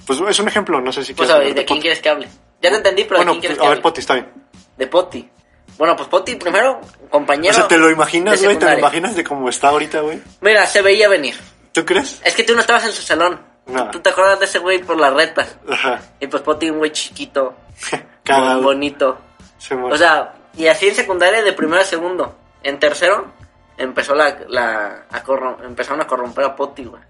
Pues 0.07 0.21
es 0.21 0.39
un 0.39 0.49
ejemplo, 0.49 0.81
no 0.81 0.93
sé 0.93 1.05
si 1.05 1.15
Pues 1.15 1.29
quieres 1.29 1.35
a 1.35 1.39
ver, 1.47 1.55
¿de 1.55 1.65
quién 1.65 1.67
Poti. 1.79 1.81
quieres 1.81 2.01
que 2.01 2.09
hable? 2.09 2.29
Ya 2.61 2.71
te 2.71 2.77
entendí, 2.77 3.05
pero 3.05 3.17
Bueno, 3.19 3.35
¿de 3.35 3.41
quién 3.41 3.41
quieres 3.41 3.59
a 3.59 3.61
que 3.63 3.67
ver, 3.69 3.73
hable? 3.79 3.83
Poti, 3.83 4.01
está 4.01 4.15
bien. 4.15 4.29
De 4.77 4.87
Poti. 4.87 5.31
Bueno, 5.79 5.95
pues 5.97 6.09
Poti 6.09 6.35
primero, 6.37 6.81
compañero. 7.09 7.53
O 7.53 7.55
sea, 7.59 7.69
¿te 7.69 7.77
lo 7.79 7.89
imaginas, 7.91 8.43
güey? 8.43 8.59
¿Te 8.59 8.65
lo 8.67 8.79
imaginas 8.79 9.15
de 9.15 9.23
cómo 9.25 9.49
está 9.49 9.69
ahorita, 9.69 10.01
güey? 10.01 10.21
Mira, 10.41 10.67
se 10.67 10.83
veía 10.83 11.09
venir. 11.09 11.37
¿Tú 11.73 11.85
crees? 11.85 12.21
Es 12.25 12.35
que 12.35 12.43
tú 12.43 12.55
no 12.55 12.61
estabas 12.61 12.85
en 12.87 12.93
su 12.93 13.03
salón. 13.03 13.41
No. 13.67 13.91
Tú 13.91 14.01
te 14.01 14.11
acuerdas 14.11 14.39
de 14.41 14.47
ese 14.47 14.59
güey 14.59 14.79
por 14.83 14.99
las 14.99 15.13
retas. 15.13 15.57
Ajá. 15.71 16.01
Y 16.21 16.27
pues 16.27 16.43
Poti, 16.43 16.71
un 16.71 16.79
güey 16.79 16.91
chiquito, 16.91 17.55
Cagado. 18.25 18.63
bonito. 18.63 19.19
Se. 19.59 19.75
O 19.75 19.97
sea, 19.97 20.35
y 20.57 20.67
así 20.67 20.89
en 20.89 20.95
secundaria 20.95 21.43
de 21.43 21.53
primero 21.53 21.83
a 21.83 21.85
segundo. 21.85 22.37
En 22.65 22.79
tercero 22.81 23.33
empezó 23.79 24.15
la, 24.15 24.39
la 24.49 25.07
a 25.11 25.25
corrom- 25.25 25.65
empezaron 25.65 26.01
a 26.01 26.07
corromper 26.07 26.45
a 26.45 26.57
Poti, 26.57 26.85
güey. 26.85 27.03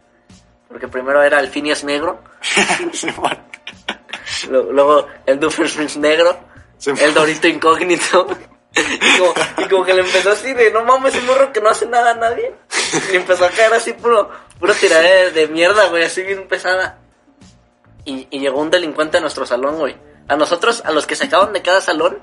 Porque 0.69 0.89
primero 0.89 1.23
era 1.23 1.41
el 1.41 1.49
Phineas 1.49 1.83
negro, 1.83 2.23
luego 4.51 5.07
el 5.27 5.41
Doofenshmirtz 5.41 5.97
negro, 5.97 6.39
el 6.87 7.15
Dorito 7.15 7.49
incógnito. 7.49 8.27
Y 8.77 9.19
como, 9.19 9.35
y 9.57 9.69
como 9.69 9.85
que 9.85 9.95
le 9.95 10.03
empezó 10.03 10.31
así 10.31 10.53
de, 10.53 10.71
no 10.71 10.85
mames, 10.85 11.15
ese 11.15 11.25
morro 11.27 11.53
que 11.53 11.61
no 11.61 11.71
hace 11.71 11.87
nada 11.87 12.13
a 12.13 12.15
nadie. 12.15 12.55
Y 13.13 13.17
empezó 13.17 13.47
a 13.47 13.51
caer 13.51 13.73
así 13.73 13.95
puro, 13.95 14.31
puro 14.61 14.75
tiradera 14.75 15.25
de, 15.25 15.31
de 15.33 15.49
mierda, 15.49 15.89
güey, 15.89 16.05
así 16.05 16.23
bien 16.23 16.47
pesada. 16.47 16.99
Y, 18.05 18.29
y 18.31 18.39
llegó 18.41 18.61
un 18.61 18.71
delincuente 18.71 19.19
a 19.19 19.21
nuestro 19.21 19.47
salón, 19.47 19.79
güey. 19.79 19.97
A 20.29 20.37
nosotros, 20.37 20.83
a 20.85 20.93
los 20.93 21.07
que 21.07 21.17
sacaban 21.17 21.53
de 21.55 21.63
cada 21.63 21.81
salón, 21.81 22.19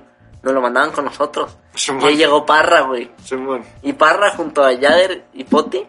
nos 0.45 0.53
lo 0.53 0.61
mandaban 0.61 0.91
con 0.91 1.03
nosotros. 1.05 1.57
Sí, 1.73 1.91
y 1.99 2.05
ahí 2.05 2.15
llegó 2.17 2.45
Parra, 2.45 2.81
güey. 2.81 3.11
Y 3.81 3.93
Parra 3.93 4.29
junto 4.31 4.63
a 4.63 4.71
Yader 4.71 5.25
y 5.33 5.43
Poti, 5.43 5.83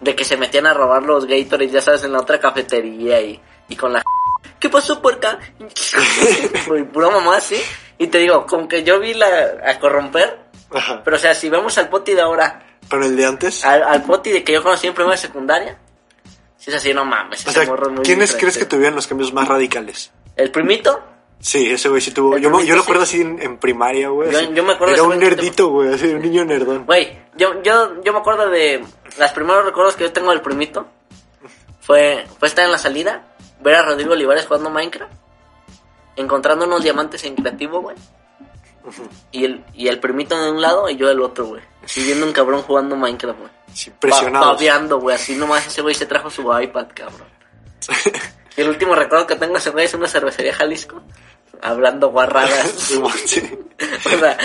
de 0.00 0.14
que 0.16 0.24
se 0.24 0.36
metían 0.36 0.66
a 0.66 0.74
robar 0.74 1.02
los 1.04 1.24
Gatorades, 1.26 1.70
ya 1.72 1.80
sabes, 1.80 2.02
en 2.04 2.12
la 2.12 2.18
otra 2.20 2.38
cafetería 2.40 3.20
y, 3.20 3.40
y 3.68 3.76
con 3.76 3.92
la... 3.92 4.02
¿Qué 4.58 4.68
pasó, 4.68 5.00
puerca? 5.00 5.38
Güey, 6.66 6.84
Pura 6.84 7.08
mamá, 7.10 7.36
así. 7.36 7.56
Y 7.98 8.08
te 8.08 8.18
digo, 8.18 8.46
como 8.46 8.66
que 8.68 8.82
yo 8.82 8.98
vi 9.00 9.14
la 9.14 9.28
a 9.64 9.78
corromper, 9.78 10.38
Ajá. 10.72 11.02
pero 11.04 11.16
o 11.16 11.20
sea, 11.20 11.34
si 11.34 11.48
vemos 11.48 11.76
al 11.78 11.88
Poti 11.88 12.12
de 12.14 12.20
ahora, 12.22 12.62
Pero 12.88 13.04
el 13.04 13.16
de 13.16 13.26
antes. 13.26 13.64
al, 13.64 13.82
al 13.82 14.02
Poti 14.02 14.30
de 14.32 14.42
que 14.42 14.52
yo 14.52 14.62
conocí 14.62 14.86
en 14.86 14.94
primera 14.94 15.16
secundaria, 15.16 15.78
si 16.56 16.70
es 16.70 16.76
así, 16.76 16.92
no 16.92 17.04
mames, 17.04 17.46
o 17.46 17.50
ese 17.50 17.60
sea, 17.60 17.68
morro 17.68 17.86
es 17.88 17.92
muy 17.92 18.04
¿quiénes 18.04 18.30
diferente. 18.30 18.40
crees 18.40 18.58
que 18.58 18.64
tuvieron 18.64 18.96
los 18.96 19.06
cambios 19.06 19.32
más 19.32 19.46
radicales? 19.48 20.10
El 20.36 20.50
primito, 20.50 21.02
Sí, 21.40 21.70
ese 21.72 21.88
güey 21.88 22.00
sí 22.02 22.10
tuvo. 22.12 22.36
Yo, 22.38 22.50
me- 22.50 22.66
yo 22.66 22.74
lo 22.74 22.82
sí. 22.82 22.86
recuerdo 22.86 23.02
así 23.04 23.20
en, 23.22 23.40
en 23.40 23.56
primaria, 23.58 24.08
güey. 24.10 24.30
Yo- 24.54 24.62
me 24.62 24.74
acuerdo 24.74 24.94
Era 24.94 25.02
un 25.04 25.18
nerdito, 25.18 25.68
güey, 25.68 25.94
así, 25.94 26.06
un 26.08 26.20
niño 26.20 26.44
nerdón. 26.44 26.84
Güey, 26.84 27.18
yo, 27.36 27.62
yo, 27.62 28.02
yo 28.02 28.12
me 28.12 28.18
acuerdo 28.18 28.48
de 28.50 28.84
los 29.18 29.30
primeros 29.32 29.64
recuerdos 29.64 29.96
que 29.96 30.04
yo 30.04 30.12
tengo 30.12 30.30
del 30.30 30.42
primito. 30.42 30.86
Fue, 31.80 32.26
fue 32.38 32.46
estar 32.48 32.64
en 32.64 32.70
la 32.70 32.78
salida, 32.78 33.34
ver 33.60 33.74
a 33.76 33.82
Rodrigo 33.82 34.12
Olivares 34.12 34.46
jugando 34.46 34.70
Minecraft, 34.70 35.12
encontrando 36.16 36.66
unos 36.66 36.82
diamantes 36.82 37.24
en 37.24 37.34
creativo, 37.34 37.80
güey. 37.80 37.96
Y 39.32 39.44
el, 39.44 39.64
y 39.74 39.88
el 39.88 39.98
primito 39.98 40.40
de 40.42 40.50
un 40.50 40.60
lado 40.60 40.88
y 40.88 40.96
yo 40.96 41.08
del 41.08 41.20
otro, 41.20 41.46
güey. 41.46 41.62
Así 41.84 42.02
viendo 42.02 42.26
un 42.26 42.32
cabrón 42.32 42.62
jugando 42.62 42.96
Minecraft, 42.96 43.38
güey. 43.38 43.50
Sí, 43.72 43.90
Pa- 43.90 43.96
presionados. 44.00 44.54
Babeando, 44.56 45.00
güey. 45.00 45.16
Así 45.16 45.34
nomás 45.36 45.66
ese 45.66 45.80
güey 45.82 45.94
se 45.94 46.06
trajo 46.06 46.28
su 46.30 46.42
iPad, 46.42 46.86
cabrón. 46.94 47.28
Y 48.56 48.62
el 48.62 48.68
último 48.68 48.96
recuerdo 48.96 49.28
que 49.28 49.36
tengo 49.36 49.52
de 49.52 49.60
ese 49.60 49.70
güey 49.70 49.84
es 49.84 49.94
una 49.94 50.08
cervecería 50.08 50.52
Jalisco, 50.52 51.00
hablando 51.62 52.08
guarradas. 52.10 52.90
O 54.04 54.16
sea, 54.18 54.38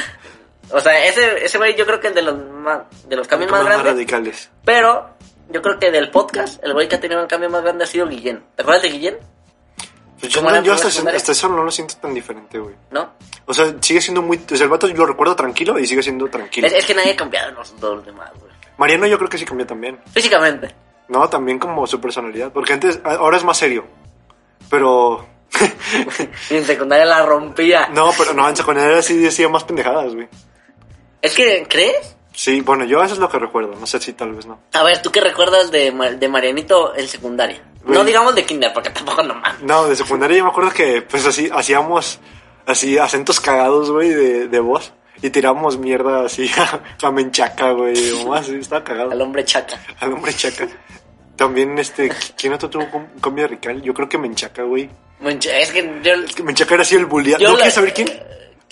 o 0.72 0.80
sea, 0.80 1.06
ese, 1.06 1.46
ese 1.46 1.58
güey 1.58 1.76
yo 1.76 1.86
creo 1.86 2.00
que 2.00 2.08
el 2.08 2.14
de 2.16 2.22
los, 2.24 2.38
más, 2.38 2.82
de 3.08 3.16
los 3.16 3.28
cambios 3.28 3.52
más 3.52 3.62
Más 3.62 3.70
grandes. 3.70 3.94
radicales. 3.94 4.50
Pero 4.64 5.10
yo 5.50 5.62
creo 5.62 5.78
que 5.80 5.92
del 5.92 6.10
podcast, 6.10 6.64
el 6.64 6.74
güey 6.74 6.88
que 6.88 6.96
ha 6.96 7.00
tenido 7.00 7.22
el 7.22 7.28
cambio 7.28 7.50
más 7.50 7.62
grande 7.62 7.84
ha 7.84 7.88
sido 7.88 8.08
Guillén. 8.08 8.44
¿Te 8.56 8.64
acuerdas 8.64 8.82
de 8.84 8.90
Guillén? 8.90 9.18
Pues 10.20 10.32
yo 10.34 10.42
¿Cómo 10.42 10.56
no- 10.56 10.64
yo 10.64 10.74
hasta, 10.74 10.88
hasta 10.88 11.32
eso 11.34 11.50
no 11.50 11.64
lo 11.64 11.70
siento 11.72 11.96
tan 11.98 12.14
diferente, 12.14 12.58
güey. 12.58 12.74
¿No? 12.90 13.12
O 13.46 13.54
sea, 13.54 13.76
sigue 13.82 14.02
siendo 14.02 14.22
muy. 14.22 14.38
O 14.52 14.56
sea, 14.56 14.64
el 14.64 14.70
vato 14.70 14.88
yo 14.88 14.96
lo 14.96 15.06
recuerdo 15.06 15.36
tranquilo 15.36 15.78
y 15.78 15.86
sigue 15.86 16.02
siendo 16.02 16.28
tranquilo. 16.30 16.66
Es, 16.68 16.74
es 16.74 16.86
que 16.86 16.96
nadie 16.96 17.12
ha 17.12 17.16
cambiado 17.16 17.52
los 17.52 17.80
dos 17.80 18.04
demás, 18.06 18.32
güey. 18.40 18.52
Mariano, 18.78 19.06
yo 19.06 19.18
creo 19.18 19.30
que 19.30 19.38
sí 19.38 19.46
cambió 19.46 19.68
también. 19.68 20.00
Físicamente. 20.14 20.74
No, 21.10 21.30
también 21.30 21.60
como 21.60 21.86
su 21.86 22.02
personalidad. 22.02 22.52
Porque 22.52 22.74
antes, 22.74 23.00
ahora 23.04 23.38
es 23.38 23.44
más 23.44 23.58
serio. 23.58 23.86
Pero. 24.70 25.28
Y 26.50 26.56
en 26.56 26.66
secundaria 26.66 27.06
la 27.06 27.26
rompía. 27.26 27.88
no, 27.94 28.12
pero 28.18 28.34
no, 28.34 28.48
en 28.50 28.56
secundaria 28.56 29.02
sí 29.02 29.18
decía 29.18 29.48
más 29.50 29.64
pendejadas, 29.64 30.14
güey. 30.14 30.28
Es 31.22 31.34
que, 31.34 31.66
¿crees? 31.70 32.16
Sí, 32.34 32.62
bueno, 32.62 32.84
yo 32.84 33.02
eso 33.02 33.14
es 33.14 33.20
lo 33.20 33.30
que 33.30 33.40
recuerdo. 33.40 33.76
No 33.80 33.88
sé 33.88 34.00
si 34.00 34.14
tal 34.14 34.34
vez 34.34 34.46
no. 34.46 34.60
A 34.74 34.84
ver, 34.84 35.02
¿tú 35.02 35.12
qué 35.12 35.22
recuerdas 35.22 35.72
de, 35.72 35.92
de 36.20 36.28
Marianito 36.28 36.94
en 36.96 37.08
secundaria? 37.08 37.62
Güey. 37.84 37.98
No 37.98 38.04
digamos 38.04 38.36
de 38.36 38.44
kinder, 38.46 38.74
porque 38.74 38.90
tampoco 38.90 39.24
no 39.24 39.36
mames. 39.36 39.62
No, 39.62 39.86
de 39.86 39.96
secundaria 39.96 40.38
yo 40.38 40.44
me 40.44 40.50
acuerdo 40.50 40.72
que, 40.72 41.02
pues 41.02 41.26
así, 41.26 41.50
hacíamos 41.54 42.20
así 42.66 42.98
acentos 42.98 43.40
cagados, 43.40 43.90
güey, 43.90 44.10
de, 44.10 44.48
de 44.50 44.60
voz. 44.60 44.92
Y 45.22 45.30
tiramos 45.30 45.78
mierda 45.78 46.26
así 46.26 46.52
a, 46.58 47.08
a 47.08 47.12
Menchaca, 47.12 47.72
güey. 47.72 48.12
O 48.12 48.28
más, 48.28 48.48
sí, 48.48 48.56
estaba 48.56 48.84
cagado. 48.84 49.12
Al 49.12 49.22
hombre 49.22 49.46
chaca. 49.46 49.80
Al 50.02 50.12
hombre 50.14 50.34
chaca. 50.34 50.68
También, 51.36 51.78
este, 51.80 52.12
¿quién 52.38 52.54
otro 52.54 52.70
tuvo 52.70 52.84
un 52.94 53.20
cambio 53.20 53.46
radical? 53.48 53.82
Yo 53.82 53.94
creo 53.94 54.08
que 54.08 54.18
Menchaca, 54.18 54.64
güey. 54.64 54.90
Mencha- 55.22 55.58
Es 55.58 55.72
que 55.72 56.00
yo... 56.04 56.14
Es 56.14 56.34
que 56.36 56.44
Menchaca 56.44 56.74
era 56.76 56.84
así 56.84 56.96
el 56.96 57.06
bulliado. 57.06 57.42
Yo 57.42 57.48
¿No 57.50 57.54
la- 57.54 57.60
quieres 57.60 57.74
saber 57.74 57.94
quién? 57.94 58.10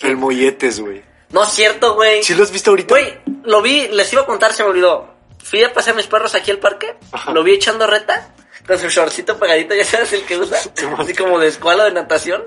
El 0.00 0.16
Molletes, 0.16 0.80
güey. 0.80 1.02
No 1.30 1.42
es 1.42 1.50
cierto, 1.50 1.94
güey. 1.94 2.22
¿Sí 2.22 2.34
lo 2.34 2.42
has 2.42 2.50
visto 2.50 2.70
ahorita? 2.70 2.94
Güey, 2.94 3.18
lo 3.44 3.60
vi, 3.62 3.88
les 3.88 4.12
iba 4.12 4.22
a 4.22 4.26
contar, 4.26 4.52
se 4.52 4.62
me 4.62 4.70
olvidó. 4.70 5.12
Fui 5.42 5.62
a 5.62 5.72
pasear 5.72 5.94
a 5.94 5.96
mis 5.96 6.06
perros 6.06 6.34
aquí 6.34 6.50
al 6.50 6.58
parque, 6.58 6.94
Ajá. 7.12 7.32
lo 7.32 7.42
vi 7.42 7.52
echando 7.54 7.86
reta, 7.86 8.34
con 8.66 8.78
su 8.78 8.88
shortcito 8.88 9.38
pegadito, 9.38 9.74
ya 9.74 9.84
sabes 9.84 10.12
el 10.14 10.22
que 10.24 10.38
usa, 10.38 10.58
así 10.98 11.14
como 11.14 11.38
de 11.38 11.48
escuela 11.48 11.84
de 11.84 11.92
natación. 11.92 12.44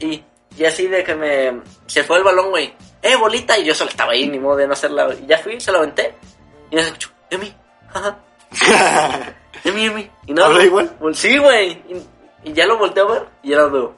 Y, 0.00 0.22
y 0.56 0.64
así 0.64 0.86
de 0.86 1.04
que 1.04 1.14
me... 1.14 1.60
Se 1.86 2.02
fue 2.04 2.18
el 2.18 2.24
balón, 2.24 2.50
güey. 2.50 2.72
¡Eh, 3.02 3.16
bolita! 3.16 3.58
Y 3.58 3.64
yo 3.64 3.74
solo 3.74 3.90
estaba 3.90 4.12
ahí, 4.12 4.26
ni 4.28 4.38
modo 4.38 4.56
de 4.56 4.66
no 4.66 4.72
hacerla. 4.72 5.08
Y 5.14 5.26
ya 5.26 5.38
fui, 5.38 5.60
se 5.60 5.70
lo 5.72 5.78
aventé. 5.78 6.14
Y 6.70 6.76
me 6.76 6.82
escuchó, 6.82 7.10
Emi, 7.30 7.54
ajá, 7.92 8.18
Emi, 9.64 9.86
Emi. 9.86 10.10
Y 10.26 10.32
no, 10.32 10.44
¿Habla 10.44 10.64
igual? 10.64 10.96
Sí, 11.14 11.36
güey. 11.38 11.72
Y, 11.88 12.50
y 12.50 12.52
ya 12.52 12.66
lo 12.66 12.78
volteé 12.78 13.02
a 13.02 13.06
ver 13.06 13.28
y 13.42 13.50
ya 13.50 13.66
veo. 13.66 13.94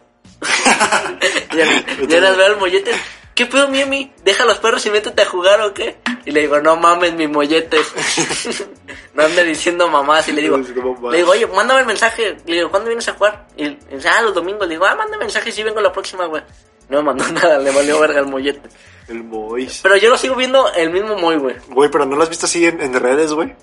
y 1.52 1.56
ya, 1.56 2.06
ya 2.08 2.20
las 2.20 2.36
veo 2.36 2.46
al 2.46 2.58
mollete. 2.58 2.92
¿Qué 3.34 3.46
pedo, 3.46 3.68
mi 3.68 3.80
Emi? 3.80 4.12
Deja 4.22 4.44
los 4.44 4.58
perros 4.58 4.84
y 4.84 4.90
métete 4.90 5.22
a 5.22 5.26
jugar 5.26 5.62
o 5.62 5.72
qué? 5.72 5.98
Y 6.26 6.30
le 6.30 6.40
digo, 6.40 6.60
no 6.60 6.76
mames, 6.76 7.14
mi 7.14 7.26
molletes. 7.26 7.90
no 9.14 9.22
ande 9.22 9.44
diciendo 9.44 9.88
mamás. 9.88 10.28
Y 10.28 10.32
le 10.32 10.42
digo, 10.42 10.58
le 10.58 11.16
digo, 11.16 11.30
oye, 11.30 11.46
mándame 11.46 11.80
el 11.80 11.86
mensaje. 11.86 12.36
Le 12.44 12.56
digo, 12.56 12.70
¿cuándo 12.70 12.88
vienes 12.88 13.08
a 13.08 13.14
jugar? 13.14 13.46
Y 13.56 13.64
y 13.64 13.78
dice, 13.92 14.08
ah, 14.08 14.20
los 14.22 14.34
domingos. 14.34 14.68
Le 14.68 14.74
digo, 14.74 14.84
ah, 14.84 14.94
mándame 14.94 15.24
mensaje 15.24 15.52
si 15.52 15.62
vengo 15.62 15.80
la 15.80 15.92
próxima, 15.92 16.26
güey. 16.26 16.42
No 16.90 16.98
me 16.98 17.04
mandó 17.04 17.26
nada, 17.32 17.58
le 17.58 17.70
valió 17.70 17.98
verga 18.00 18.20
el 18.20 18.26
mollete. 18.26 18.68
El 19.08 19.24
Mois. 19.24 19.80
Pero 19.82 19.96
yo 19.96 20.10
lo 20.10 20.18
sigo 20.18 20.34
viendo 20.34 20.72
el 20.74 20.90
mismo 20.90 21.16
Moy, 21.16 21.36
güey. 21.36 21.56
Güey, 21.68 21.90
pero 21.90 22.04
no 22.04 22.16
lo 22.16 22.22
has 22.22 22.28
visto 22.28 22.46
así 22.46 22.66
en, 22.66 22.80
en 22.80 22.92
redes, 22.94 23.32
güey. 23.32 23.54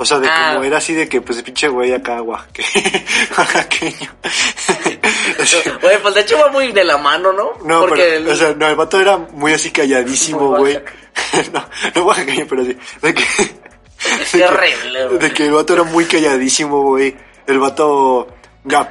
O 0.00 0.04
sea, 0.06 0.18
de 0.18 0.26
Ah. 0.28 0.52
como 0.54 0.64
era 0.64 0.78
así 0.78 0.94
de 0.94 1.06
que, 1.08 1.20
pues, 1.20 1.36
de 1.36 1.42
pinche 1.44 1.68
güey 1.68 1.92
acá, 1.92 2.22
oaxaque- 2.22 2.64
oaxaqueño. 3.38 4.10
Güey, 5.82 6.00
pues 6.02 6.14
de 6.14 6.20
hecho 6.22 6.38
va 6.38 6.48
muy 6.50 6.72
de 6.72 6.84
la 6.84 6.96
mano, 6.98 7.32
¿no? 7.32 7.52
No, 7.64 7.80
Porque 7.80 8.02
pero, 8.02 8.16
el- 8.16 8.28
o 8.28 8.36
sea, 8.36 8.54
no, 8.54 8.66
el 8.68 8.76
vato 8.76 9.00
era 9.00 9.16
muy 9.16 9.52
así 9.52 9.70
calladísimo, 9.70 10.56
güey. 10.56 10.78
no, 11.52 11.64
no 11.94 12.04
oaxaqueño, 12.04 12.46
pero 12.48 12.64
sí. 12.64 12.76
De 13.02 13.14
que, 13.14 13.24
Qué 14.32 14.44
horrible, 14.44 15.06
güey. 15.06 15.18
de 15.18 15.32
que 15.32 15.46
el 15.46 15.52
vato 15.52 15.74
era 15.74 15.82
muy 15.82 16.04
calladísimo, 16.06 16.82
güey. 16.82 17.14
El 17.46 17.58
vato 17.58 18.28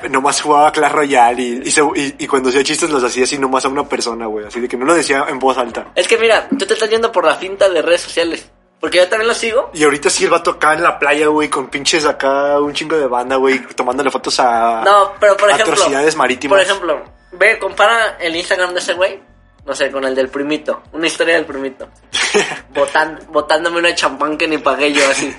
nomás 0.10 0.41
jugaba 0.41 0.72
Clash 0.72 0.91
Royale 0.91 1.41
y, 1.41 1.62
y, 1.66 1.72
se- 1.72 1.82
y- 1.95 2.16
y 2.20 2.28
cuando 2.28 2.49
hacía 2.49 2.64
chistes 2.64 2.89
los 2.89 3.03
hacía 3.03 3.24
así 3.24 3.38
nomás 3.38 3.66
a 3.66 3.70
una 3.70 3.88
persona, 3.88 4.26
güey. 4.26 4.45
Así 4.45 4.60
de 4.60 4.68
que 4.68 4.78
no 4.78 4.86
lo 4.86 4.93
decía 4.95 5.26
en 5.30 5.39
voz 5.39 5.57
alta. 5.57 5.88
Es 5.95 6.07
que 6.07 6.18
mira, 6.18 6.47
tú 6.57 6.66
te 6.66 6.74
estás 6.74 6.89
yendo 6.89 7.12
por 7.12 7.26
la 7.26 7.36
finta 7.36 7.68
de 7.70 7.82
redes 7.82 8.01
sociales. 8.01 8.47
Porque 8.80 8.97
yo 8.97 9.09
también 9.09 9.27
lo 9.27 9.34
sigo. 9.34 9.71
Y 9.73 9.84
ahorita 9.84 10.09
sí 10.09 10.23
el 10.23 10.30
vato 10.30 10.51
acá 10.51 10.73
en 10.73 10.84
la 10.84 10.97
playa, 10.97 11.27
güey, 11.27 11.49
con 11.49 11.67
pinches 11.69 12.05
acá, 12.05 12.59
un 12.59 12.73
chingo 12.73 12.97
de 12.97 13.07
banda, 13.07 13.36
güey, 13.36 13.59
tomándole 13.75 14.09
fotos 14.09 14.39
a 14.39 14.84
No, 14.86 15.13
pero 15.19 15.36
por 15.36 15.49
ejemplo. 15.49 15.73
atrocidades 15.73 16.15
marítimas. 16.15 16.57
Por 16.57 16.65
ejemplo, 16.65 17.03
ve, 17.34 17.59
compara 17.59 18.17
el 18.19 18.36
Instagram 18.36 18.73
de 18.73 18.80
ese 18.80 18.93
güey. 18.93 19.19
No 19.65 19.75
sé, 19.75 19.91
con 19.91 20.03
el 20.05 20.15
del 20.15 20.30
primito. 20.30 20.82
Una 20.93 21.07
historia 21.07 21.36
del 21.36 21.45
primito. 21.45 21.89
Botan, 22.69 23.19
botándome 23.30 23.80
una 23.80 23.93
champán 23.93 24.38
que 24.38 24.47
ni 24.47 24.57
pagué 24.57 24.93
yo 24.93 25.07
así. 25.09 25.36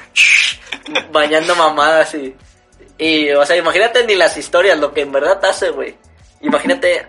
bañando 1.12 1.57
mamadas 1.57 2.14
y. 2.14 2.36
Y, 2.99 3.30
o 3.32 3.47
sea, 3.47 3.57
imagínate 3.57 4.07
ni 4.07 4.14
las 4.14 4.36
historias, 4.36 4.78
lo 4.78 4.93
que 4.93 5.01
en 5.01 5.11
verdad 5.11 5.43
hace, 5.43 5.70
güey. 5.70 5.97
Imagínate 6.43 7.07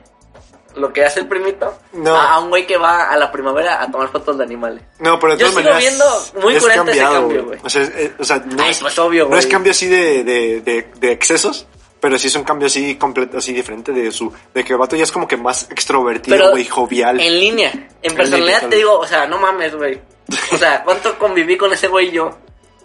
lo 0.76 0.91
que 0.93 1.03
hace 1.05 1.19
el 1.22 1.28
primito 1.28 1.74
No. 1.93 2.15
a, 2.15 2.34
a 2.34 2.39
un 2.39 2.49
güey 2.49 2.65
que 2.67 2.78
va 2.78 3.09
a 3.09 3.17
la 3.17 3.32
primavera 3.32 3.82
a 3.82 3.89
tomar 3.91 4.09
fotos 4.09 4.38
de 4.38 4.43
animales. 4.43 4.84
No, 4.99 5.19
pero 5.19 5.34
de 5.36 5.39
Yo 5.39 5.49
todas 5.49 5.63
sigo 5.63 5.74
maneras. 5.74 6.32
viendo 6.34 6.45
muy 6.45 6.55
es 6.55 6.63
coherente 6.63 6.91
ese 6.91 6.99
cambiado, 7.01 7.22
cambio, 7.28 7.45
güey. 7.45 7.59
O 7.63 7.69
sea, 7.69 7.82
es- 7.84 8.11
o 8.19 8.24
sea, 8.24 8.38
no, 8.45 8.63
Ay, 8.63 8.72
es, 8.72 8.80
pues 8.80 8.99
obvio, 8.99 9.28
no 9.28 9.38
es 9.38 9.47
cambio 9.47 9.72
así 9.72 9.88
de, 9.88 10.24
de, 10.24 10.61
de, 10.61 10.88
de 10.99 11.11
excesos, 11.11 11.67
pero 11.99 12.17
sí 12.17 12.28
es 12.28 12.36
un 12.36 12.43
cambio 12.43 12.67
así 12.67 12.95
completo, 12.95 13.38
así 13.38 13.53
diferente 13.53 13.91
de 13.91 14.11
su. 14.11 14.34
De 14.53 14.63
que 14.63 14.74
el 14.74 14.80
vato 14.80 14.95
ya 14.95 15.03
es 15.03 15.11
como 15.11 15.28
que 15.28 15.38
más 15.38 15.67
extrovertido, 15.69 16.51
güey, 16.51 16.65
jovial. 16.65 17.19
En 17.19 17.39
línea. 17.39 17.72
En 18.01 18.15
personalidad 18.15 18.61
tal 18.61 18.69
te 18.72 18.76
digo, 18.78 18.97
o 18.97 19.05
sea, 19.07 19.28
no 19.28 19.38
mames, 19.38 19.76
güey. 19.76 20.01
O 20.51 20.57
sea, 20.57 20.82
¿cuánto 20.86 21.17
conviví 21.19 21.57
con 21.57 21.72
ese 21.74 21.88
güey 21.88 22.09
yo? 22.11 22.32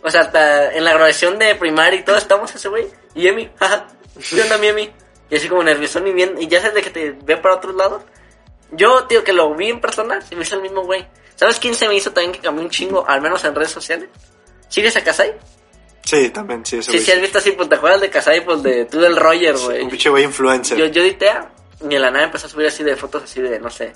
O 0.02 0.10
sea, 0.10 0.20
hasta 0.20 0.72
en 0.74 0.84
la 0.84 0.92
graduación 0.92 1.38
de 1.38 1.54
primaria 1.54 1.98
y 2.00 2.04
todo 2.04 2.16
estamos 2.16 2.54
ese 2.54 2.68
güey. 2.68 2.86
Y 3.14 3.26
Emi, 3.26 3.48
jaja. 3.58 3.86
¿Qué 4.30 4.42
onda, 4.42 4.58
mi 4.58 4.66
Emi? 4.68 4.90
Y 5.30 5.36
así 5.36 5.48
como 5.48 5.62
nerviosón 5.62 6.06
y 6.06 6.12
bien. 6.12 6.34
Y 6.38 6.48
ya 6.48 6.60
sabes 6.60 6.74
de 6.74 6.82
que 6.82 6.90
te 6.90 7.10
ve 7.24 7.36
para 7.36 7.56
otros 7.56 7.74
lados. 7.74 8.02
Yo, 8.72 9.04
tío, 9.04 9.24
que 9.24 9.32
lo 9.32 9.54
vi 9.54 9.70
en 9.70 9.80
persona, 9.80 10.20
se 10.20 10.34
me 10.34 10.42
hizo 10.42 10.56
el 10.56 10.62
mismo 10.62 10.82
güey. 10.84 11.06
¿Sabes 11.34 11.58
quién 11.58 11.74
se 11.74 11.86
me 11.88 11.94
hizo 11.94 12.12
también 12.12 12.32
que 12.32 12.40
cambió 12.40 12.64
un 12.64 12.70
chingo? 12.70 13.04
Al 13.06 13.20
menos 13.20 13.44
en 13.44 13.54
redes 13.54 13.70
sociales. 13.70 14.08
¿Sigues 14.68 14.96
a 14.96 15.04
Kasai? 15.04 15.34
Sí, 16.04 16.30
también, 16.30 16.64
sí, 16.64 16.78
eso 16.78 16.92
Sí, 16.92 17.00
sí, 17.00 17.10
has 17.10 17.20
visto 17.20 17.38
así, 17.38 17.52
pues 17.52 17.68
te 17.68 17.74
acuerdas 17.74 18.00
de 18.00 18.10
Kasai, 18.10 18.44
pues 18.44 18.62
de 18.62 18.84
tú 18.84 19.00
del 19.00 19.16
Roger, 19.16 19.56
güey. 19.56 19.82
Un 19.82 19.90
pinche 19.90 20.08
güey 20.08 20.24
influencer. 20.24 20.78
Yo, 20.78 20.86
yo 20.86 21.02
editea 21.02 21.50
y 21.80 21.94
en 21.94 22.02
la 22.02 22.10
nada 22.10 22.26
empezó 22.26 22.46
a 22.46 22.50
subir 22.50 22.66
así 22.66 22.82
de 22.84 22.96
fotos 22.96 23.24
así 23.24 23.42
de, 23.42 23.58
no 23.58 23.68
sé, 23.70 23.92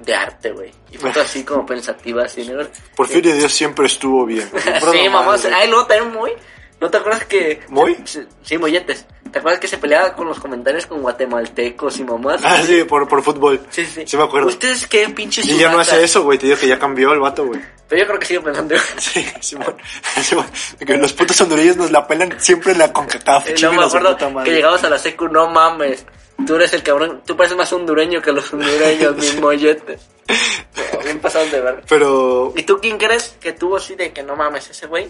de 0.00 0.14
arte, 0.14 0.52
güey. 0.52 0.72
Y 0.90 0.98
fotos 0.98 1.24
así 1.24 1.44
como 1.44 1.66
pensativas, 1.66 2.26
así, 2.32 2.48
¿no? 2.48 2.62
Porfirio 2.96 3.34
Díaz 3.34 3.52
siempre 3.52 3.86
estuvo 3.86 4.24
bien. 4.24 4.48
sí, 4.92 5.08
mamá. 5.08 5.36
Ay, 5.52 5.68
luego 5.68 5.86
también 5.86 6.12
muy. 6.12 6.32
¿No 6.80 6.90
te 6.90 6.96
acuerdas 6.96 7.24
que. 7.26 7.60
¿Muy? 7.68 7.96
Sí, 8.04 8.20
sí, 8.42 8.58
molletes. 8.58 9.06
¿Te 9.32 9.38
acuerdas 9.38 9.60
que 9.60 9.66
se 9.66 9.78
peleaba 9.78 10.14
con 10.14 10.28
los 10.28 10.38
comentarios 10.38 10.86
con 10.86 11.00
guatemaltecos 11.00 11.98
y 11.98 12.04
mamás? 12.04 12.42
Ah, 12.44 12.60
sí, 12.62 12.84
por, 12.84 13.08
por 13.08 13.22
fútbol. 13.22 13.60
Sí, 13.70 13.86
sí. 13.86 14.02
Sí, 14.06 14.16
me 14.18 14.24
acuerdo. 14.24 14.48
¿Ustedes 14.48 14.86
qué 14.86 15.08
pinches 15.08 15.46
Y 15.46 15.56
ya 15.56 15.72
no 15.72 15.78
hace 15.78 16.04
eso, 16.04 16.22
güey. 16.22 16.38
Te 16.38 16.46
digo 16.46 16.58
que 16.58 16.68
ya 16.68 16.78
cambió 16.78 17.12
el 17.14 17.20
vato, 17.20 17.46
güey. 17.46 17.58
Pero 17.88 18.02
yo 18.02 18.06
creo 18.08 18.18
que 18.18 18.26
sigue 18.26 18.40
pensando. 18.42 18.74
Sí, 18.98 19.26
Simón. 19.40 19.74
Simón. 20.22 20.46
Que 20.86 20.98
los 20.98 21.14
putos 21.14 21.40
hondureños 21.40 21.78
nos 21.78 21.90
la 21.90 22.06
pelan 22.06 22.38
siempre 22.38 22.72
en 22.72 22.78
la 22.78 22.92
CONCACAF. 22.92 23.48
Eh, 23.48 23.54
no 23.62 23.72
me 23.72 23.84
acuerdo 23.84 24.16
que 24.44 24.50
llegamos 24.50 24.84
a 24.84 24.90
la 24.90 24.98
secu, 24.98 25.28
no 25.28 25.48
mames. 25.48 26.04
Tú 26.46 26.56
eres 26.56 26.74
el 26.74 26.82
cabrón. 26.82 27.22
Tú 27.24 27.34
pareces 27.34 27.56
más 27.56 27.72
hondureño 27.72 28.20
que 28.20 28.32
los 28.32 28.52
hondureños, 28.52 29.16
mis 29.16 29.34
molletes. 29.40 30.08
Bien 31.04 31.20
pasados 31.20 31.50
de 31.50 31.60
ver. 31.60 31.82
Pero 31.88 32.52
¿Y 32.54 32.64
tú 32.64 32.78
quién 32.82 32.98
crees 32.98 33.36
que 33.40 33.52
tuvo 33.52 33.76
así 33.76 33.94
de 33.94 34.12
que 34.12 34.22
no 34.22 34.36
mames 34.36 34.68
ese 34.68 34.86
güey? 34.86 35.08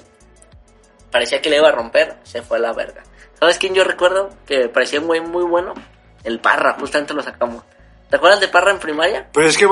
Parecía 1.10 1.42
que 1.42 1.50
le 1.50 1.56
iba 1.56 1.68
a 1.68 1.72
romper, 1.72 2.16
se 2.22 2.40
fue 2.42 2.58
a 2.58 2.60
la 2.60 2.72
verga. 2.72 3.02
¿Sabes 3.42 3.58
quién 3.58 3.74
yo 3.74 3.82
recuerdo? 3.82 4.30
Que 4.46 4.68
parecía 4.68 5.00
un 5.00 5.08
güey 5.08 5.20
muy 5.20 5.42
bueno. 5.42 5.74
El 6.22 6.38
Parra, 6.38 6.76
justamente 6.78 7.12
lo 7.12 7.24
sacamos. 7.24 7.64
¿Te 8.08 8.14
acuerdas 8.14 8.38
de 8.38 8.46
Parra 8.46 8.70
en 8.70 8.78
primaria? 8.78 9.26
Pero 9.32 9.48
es 9.48 9.58
que 9.58 9.66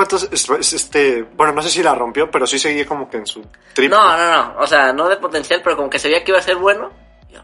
es 0.58 0.72
este, 0.72 1.22
bueno, 1.22 1.52
no 1.52 1.62
sé 1.62 1.68
si 1.68 1.80
la 1.80 1.94
rompió, 1.94 2.28
pero 2.32 2.48
sí 2.48 2.58
seguía 2.58 2.84
como 2.84 3.08
que 3.08 3.18
en 3.18 3.26
su 3.28 3.46
trip. 3.72 3.88
No, 3.88 4.16
no, 4.16 4.28
no. 4.28 4.54
O 4.58 4.66
sea, 4.66 4.92
no 4.92 5.08
de 5.08 5.18
potencial, 5.18 5.60
pero 5.62 5.76
como 5.76 5.88
que 5.88 6.00
se 6.00 6.08
veía 6.08 6.24
que 6.24 6.32
iba 6.32 6.40
a 6.40 6.42
ser 6.42 6.56
bueno. 6.56 6.90
Yo, 7.30 7.42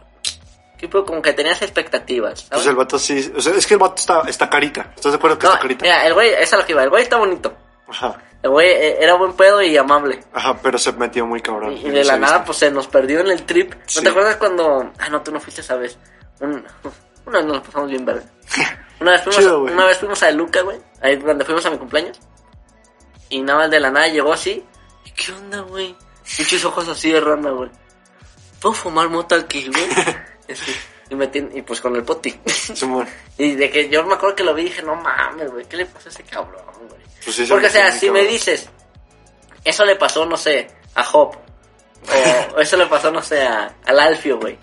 ¿qué 0.77 0.89
pedo? 0.89 1.05
Como 1.05 1.21
que 1.21 1.31
tenías 1.31 1.61
expectativas. 1.61 2.41
¿sabes? 2.41 2.49
Pues 2.51 2.67
el 2.67 2.75
vato 2.75 2.99
sí, 2.99 3.31
o 3.33 3.39
sea, 3.39 3.53
es 3.53 3.65
que 3.65 3.75
el 3.75 3.79
vato 3.79 3.95
está, 3.95 4.23
está 4.27 4.49
carita. 4.49 4.91
¿Estás 4.97 5.13
de 5.13 5.17
acuerdo 5.19 5.39
que 5.39 5.47
no, 5.47 5.53
está 5.53 5.61
carita? 5.61 5.83
mira, 5.83 6.05
el 6.07 6.13
güey, 6.13 6.31
es 6.33 6.51
lo 6.51 6.65
que 6.65 6.73
iba. 6.73 6.83
El 6.83 6.89
güey 6.89 7.03
está 7.03 7.15
bonito. 7.15 7.55
Ajá, 7.87 8.17
El 8.43 8.49
güey 8.49 8.67
eh, 8.67 8.97
era 8.99 9.13
buen 9.13 9.31
pedo 9.31 9.61
y 9.61 9.77
amable. 9.77 10.19
ajá, 10.33 10.57
pero 10.61 10.77
se 10.77 10.91
metió 10.91 11.25
muy 11.25 11.39
cabrón. 11.41 11.71
Y, 11.77 11.89
de 11.89 12.03
la 12.03 12.17
nada, 12.17 12.33
vista. 12.39 12.45
pues 12.45 12.57
se 12.57 12.69
nos 12.69 12.85
perdió 12.87 13.21
en 13.21 13.27
el 13.27 13.43
trip. 13.45 13.73
¿No 13.73 13.79
Sí. 13.85 14.03
te 14.03 14.09
acuerdas 14.09 14.35
cuando.? 14.35 14.91
Ah, 14.99 15.07
no, 15.09 15.21
tú 15.21 15.31
no 15.31 15.39
fuiste 15.39 15.61
esa 15.61 15.77
vez. 15.77 15.97
Un- 16.39 16.65
una 17.25 17.39
vez 17.39 17.47
nos 17.47 17.61
pasamos 17.61 17.89
bien 17.89 18.05
verga. 18.05 18.23
Una 18.99 19.11
vez 19.11 19.21
fuimos, 19.21 19.39
Chido, 19.39 19.61
una 19.61 19.85
vez 19.85 19.97
fuimos 19.99 20.23
a 20.23 20.31
Luca, 20.31 20.61
güey. 20.61 20.79
Ahí 21.01 21.17
donde 21.17 21.45
fuimos 21.45 21.63
a 21.67 21.69
mi 21.69 21.77
cumpleaños. 21.77 22.19
Y 23.29 23.41
nada 23.41 23.59
más 23.59 23.69
de 23.69 23.79
la 23.79 23.91
nada 23.91 24.07
llegó 24.07 24.33
así. 24.33 24.65
¿Y 25.05 25.11
qué 25.11 25.31
onda, 25.33 25.59
güey? 25.59 25.95
Muchos 26.39 26.65
ojos 26.65 26.87
así 26.87 27.11
de 27.11 27.19
rana, 27.21 27.51
güey. 27.51 27.69
¿Puedo 28.59 28.73
fumar 28.73 29.07
mota 29.09 29.35
aquí, 29.35 29.69
güey? 29.69 29.85
Este, 30.47 30.71
y, 31.09 31.15
me 31.15 31.29
y 31.53 31.61
pues 31.61 31.81
con 31.81 31.93
el 31.95 32.03
poti. 32.03 32.39
Y 33.37 33.55
de 33.55 33.69
que 33.69 33.89
yo 33.89 34.03
me 34.05 34.13
acuerdo 34.15 34.35
que 34.35 34.43
lo 34.43 34.53
vi 34.55 34.61
y 34.63 34.65
dije, 34.65 34.81
no 34.81 34.95
mames, 34.95 35.51
güey, 35.51 35.65
¿qué 35.65 35.77
le 35.77 35.85
pasa 35.85 36.07
a 36.09 36.11
ese 36.11 36.23
cabrón, 36.23 36.63
güey? 36.87 37.01
Pues 37.23 37.49
Porque, 37.49 37.67
o 37.67 37.69
sea, 37.69 37.91
si 37.91 38.09
me 38.09 38.23
dices, 38.23 38.69
eso 39.63 39.85
le 39.85 39.95
pasó, 39.97 40.25
no 40.25 40.37
sé, 40.37 40.69
a 40.95 41.05
Hop, 41.11 41.35
o 42.55 42.59
eso 42.59 42.77
le 42.77 42.85
pasó, 42.85 43.11
no 43.11 43.21
sé, 43.21 43.45
a, 43.45 43.75
al 43.85 43.99
Alfio, 43.99 44.39
güey. 44.39 44.57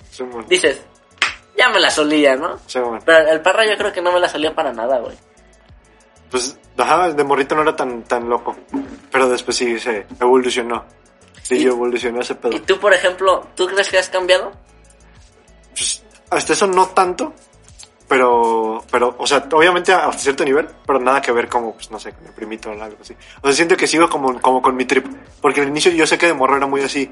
Dices, 0.49 0.81
ya 1.57 1.69
me 1.69 1.81
la 1.81 1.91
solía, 1.91 2.37
¿no? 2.37 2.59
Simón. 2.67 3.01
Pero 3.05 3.29
el 3.31 3.41
Parra 3.41 3.65
yo 3.67 3.77
creo 3.77 3.93
que 3.93 4.03
no 4.03 4.13
me 4.13 4.21
la 4.21 4.29
solía 4.29 4.55
para 4.55 4.73
nada, 4.73 4.99
güey. 4.99 5.17
Pues, 6.31 6.59
ajá, 6.77 7.11
de 7.13 7.25
morrito 7.25 7.55
no 7.55 7.63
era 7.63 7.77
tan, 7.77 8.03
tan 8.03 8.29
loco. 8.29 8.57
Pero 9.11 9.29
después 9.29 9.57
sí 9.57 9.79
se 9.79 10.07
evolucionó. 10.21 10.85
Sí, 11.43 11.57
Y- 11.59 11.67
evolucionó 11.67 12.21
ese 12.21 12.35
pedo. 12.35 12.53
Y 12.57 12.61
tú, 12.61 12.79
por 12.81 12.93
ejemplo, 12.95 13.47
¿tú 13.55 13.67
crees 13.67 13.89
que 13.89 13.99
has 13.99 14.09
cambiado? 14.09 14.53
Pues, 15.71 16.03
hasta 16.31 16.53
eso 16.55 16.67
no 16.67 16.87
tanto, 16.89 17.35
pero, 18.09 18.83
pero, 18.91 19.15
o 19.19 19.27
sea, 19.27 19.47
obviamente 19.53 19.93
hasta 19.93 20.19
cierto 20.19 20.45
nivel, 20.45 20.69
pero 20.87 20.99
nada 21.01 21.21
que 21.21 21.33
ver 21.33 21.49
como, 21.49 21.75
pues, 21.75 21.91
no 21.91 21.99
sé, 22.01 22.13
con 22.13 22.27
el 22.27 22.33
primito 22.33 22.71
o 22.71 22.73
algo 22.73 22.97
así. 23.01 23.15
O 23.43 23.47
sea, 23.49 23.55
siento 23.57 23.77
que 23.77 23.87
sigo 23.87 24.09
como, 24.09 24.41
como 24.41 24.61
con 24.63 24.75
mi 24.75 24.85
trip, 24.87 25.07
porque 25.41 25.61
al 25.61 25.69
inicio 25.69 25.93
yo 25.93 26.07
sé 26.07 26.17
que 26.19 26.27
de 26.27 26.35
morro 26.35 26.57
era 26.57 26.67
muy 26.67 26.81
así, 26.83 27.11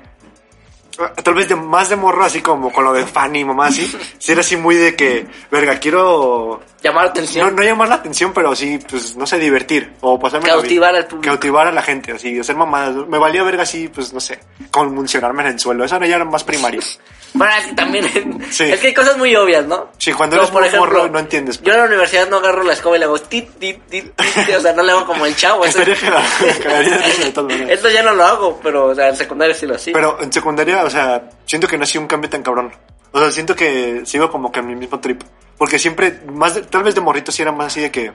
tal 1.22 1.34
vez 1.34 1.48
de 1.48 1.56
más 1.56 1.88
de 1.88 1.96
morro 1.96 2.24
así 2.24 2.40
como 2.40 2.72
con 2.72 2.84
lo 2.84 2.92
de 2.92 3.06
Fanny, 3.06 3.44
mamá, 3.44 3.66
así, 3.66 3.90
sí 4.18 4.32
era 4.32 4.40
así 4.40 4.56
muy 4.56 4.76
de 4.76 4.94
que, 4.94 5.26
verga, 5.50 5.78
quiero, 5.78 6.60
Llamar 6.82 7.02
la 7.02 7.06
no, 7.06 7.10
atención. 7.10 7.56
no 7.56 7.62
llamar 7.62 7.88
la 7.88 7.94
atención, 7.96 8.32
pero 8.34 8.56
sí, 8.56 8.78
pues, 8.90 9.16
no 9.16 9.24
sé, 9.24 9.38
divertir, 9.38 9.92
o 10.00 10.18
pasarme. 10.18 10.48
Cautivar 10.48 10.94
al 10.94 11.06
público. 11.06 11.28
Cautivar 11.28 11.68
a 11.68 11.72
la 11.72 11.82
gente, 11.82 12.12
así, 12.12 12.38
hacer 12.38 12.56
mamadas. 12.56 13.06
Me 13.08 13.18
valía 13.18 13.44
verga 13.44 13.62
así, 13.62 13.88
pues, 13.88 14.12
no 14.12 14.18
sé, 14.20 14.40
convulsionarme 14.70 15.42
en 15.42 15.48
el 15.50 15.60
suelo. 15.60 15.84
Eso 15.84 15.98
no 16.00 16.06
ya 16.06 16.16
era 16.16 16.24
más 16.24 16.42
primario. 16.42 16.80
Bueno, 17.34 17.54
es 17.56 17.66
que 17.66 17.72
también. 17.74 18.06
Sí. 18.50 18.64
Es 18.64 18.80
que 18.80 18.88
hay 18.88 18.94
cosas 18.94 19.16
muy 19.16 19.34
obvias, 19.34 19.64
¿no? 19.66 19.90
Sí, 19.96 20.12
cuando 20.12 20.38
Como, 20.44 20.60
eres 20.60 20.72
muy 20.72 20.80
morro 20.80 21.08
no 21.08 21.18
entiendes. 21.18 21.62
Yo 21.62 21.72
en 21.72 21.78
la 21.78 21.84
universidad 21.86 22.28
no 22.28 22.36
agarro 22.36 22.62
la 22.62 22.74
escoba 22.74 22.96
y 22.96 22.98
le 22.98 23.06
hago 23.06 23.18
tit, 23.18 23.48
tit, 23.58 23.80
tit, 23.88 24.14
tit, 24.14 24.54
o 24.56 24.60
sea, 24.60 24.72
no 24.74 24.82
le 24.82 24.92
hago 24.92 25.06
como 25.06 25.24
el 25.24 25.34
chavo. 25.34 25.64
eso-. 25.64 25.80
Esto 27.68 27.90
ya 27.90 28.02
no 28.02 28.14
lo 28.14 28.24
hago, 28.24 28.60
pero, 28.62 28.86
o 28.86 28.94
sea, 28.94 29.08
en 29.08 29.16
secundaria 29.16 29.54
sí 29.54 29.66
lo 29.66 29.74
hacía. 29.76 29.92
Pero 29.94 30.20
en 30.20 30.32
secundaria, 30.32 30.84
o 30.84 30.90
sea, 30.90 31.30
siento 31.46 31.66
que 31.66 31.78
no 31.78 31.84
ha 31.84 31.86
sido 31.86 32.02
un 32.02 32.08
cambio 32.08 32.28
tan 32.28 32.42
cabrón. 32.42 32.72
O 33.12 33.18
sea, 33.18 33.30
siento 33.30 33.54
que 33.54 34.02
sigo 34.04 34.30
como 34.30 34.50
que 34.52 34.60
en 34.60 34.66
mi 34.66 34.74
mismo 34.74 35.00
trip. 35.00 35.22
Porque 35.58 35.78
siempre, 35.78 36.20
más 36.32 36.54
de- 36.54 36.62
tal 36.62 36.82
vez 36.82 36.94
de 36.94 37.00
morrito 37.00 37.30
sí 37.32 37.42
era 37.42 37.52
más 37.52 37.68
así 37.68 37.80
de 37.80 37.90
que... 37.90 38.12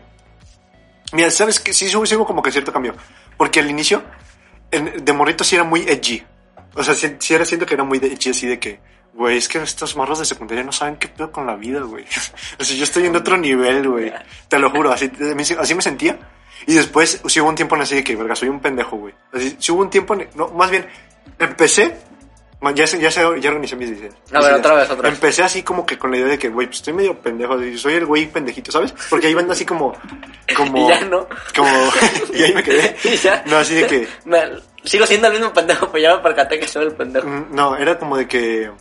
Mira, 1.14 1.32
¿sabes 1.32 1.60
que 1.60 1.72
Sí 1.74 1.88
sigo, 1.90 2.26
como 2.26 2.42
que 2.42 2.52
cierto 2.52 2.74
cambio. 2.74 2.94
Porque 3.38 3.60
al 3.60 3.70
inicio, 3.70 4.04
de 4.72 5.14
morrito 5.14 5.44
sí 5.44 5.56
era 5.56 5.64
muy 5.64 5.82
edgy. 5.82 6.24
O 6.76 6.84
sea, 6.84 6.94
sí, 6.94 7.16
sí 7.20 7.34
era 7.34 7.46
siento 7.46 7.66
que 7.66 7.76
era 7.76 7.84
muy 7.84 7.98
edgy 8.00 8.32
así 8.32 8.48
de 8.48 8.60
que... 8.60 8.80
Güey, 9.18 9.38
es 9.38 9.48
que 9.48 9.58
estos 9.58 9.96
morros 9.96 10.20
de 10.20 10.26
secundaria 10.26 10.64
no 10.64 10.72
saben 10.72 10.98
qué 10.98 11.08
pedo 11.08 11.32
con 11.32 11.48
la 11.48 11.56
vida, 11.56 11.82
güey. 11.82 12.06
O 12.60 12.64
sea, 12.64 12.78
yo 12.78 12.84
estoy 12.84 13.06
en 13.08 13.16
otro 13.16 13.36
nivel, 13.36 13.90
güey. 13.90 14.14
Te 14.48 14.60
lo 14.60 14.70
juro, 14.70 14.92
así, 14.92 15.12
así 15.60 15.74
me 15.76 15.82
sentía. 15.82 16.20
Y 16.68 16.74
después, 16.76 17.22
sí 17.28 17.40
hubo 17.42 17.50
un 17.50 17.56
tiempo 17.56 17.76
en 17.76 17.82
así 17.82 17.96
de 17.96 18.04
que, 18.04 18.16
verga, 18.16 18.36
soy 18.36 18.50
un 18.50 18.60
pendejo, 18.60 18.96
güey. 18.98 19.14
Así, 19.34 19.56
sí 19.60 19.72
hubo 19.72 19.82
un 19.82 19.90
tiempo, 19.90 20.14
en- 20.14 20.30
no, 20.36 20.50
más 20.50 20.70
bien, 20.70 20.86
empecé 21.40 21.98
Ya, 22.76 22.88
sé- 22.88 23.00
ya, 23.00 23.12
sé- 23.12 23.22
ya 23.40 23.50
organizé 23.52 23.76
mis 23.76 23.90
ideas. 23.90 24.16
A 24.34 24.40
ver, 24.42 24.54
otra 24.56 24.74
vez, 24.76 24.90
otra 24.90 25.04
vez. 25.04 25.14
Empecé 25.14 25.44
así 25.44 25.62
como 25.62 25.86
que 25.86 25.98
con 26.00 26.10
la 26.12 26.18
idea 26.18 26.28
de 26.28 26.40
que, 26.40 26.50
güey, 26.50 26.66
pues 26.68 26.78
estoy 26.78 26.94
medio 26.94 27.16
pendejo, 27.20 27.56
soy 27.78 27.94
el 27.94 28.06
güey 28.08 28.26
pendejito, 28.28 28.72
¿sabes? 28.72 28.94
Porque 29.12 29.28
ahí 29.28 29.34
van 29.36 29.50
así 29.52 29.64
como, 29.64 29.94
como, 30.56 30.78
Y 30.86 30.90
ya 30.90 31.02
no. 31.02 31.28
como, 31.56 31.70
y 32.34 32.44
ahí 32.44 32.54
me 32.56 32.64
quedé. 32.64 32.96
Y 33.04 33.16
ya. 33.18 33.44
No, 33.46 33.58
así 33.58 33.76
de 33.76 33.86
que, 33.88 34.08
Me- 34.26 34.50
sigo 34.84 35.06
siendo 35.06 35.28
el 35.28 35.34
mismo 35.34 35.54
pendejo, 35.54 35.88
pero 35.92 36.02
ya 36.02 36.16
me 36.18 36.24
percaté 36.24 36.60
que 36.60 36.68
soy 36.68 36.86
el 36.88 36.94
pendejo. 36.94 37.28
mm, 37.28 37.46
no, 37.52 37.76
era 37.78 37.98
como 38.00 38.18
de 38.18 38.28
que, 38.28 38.72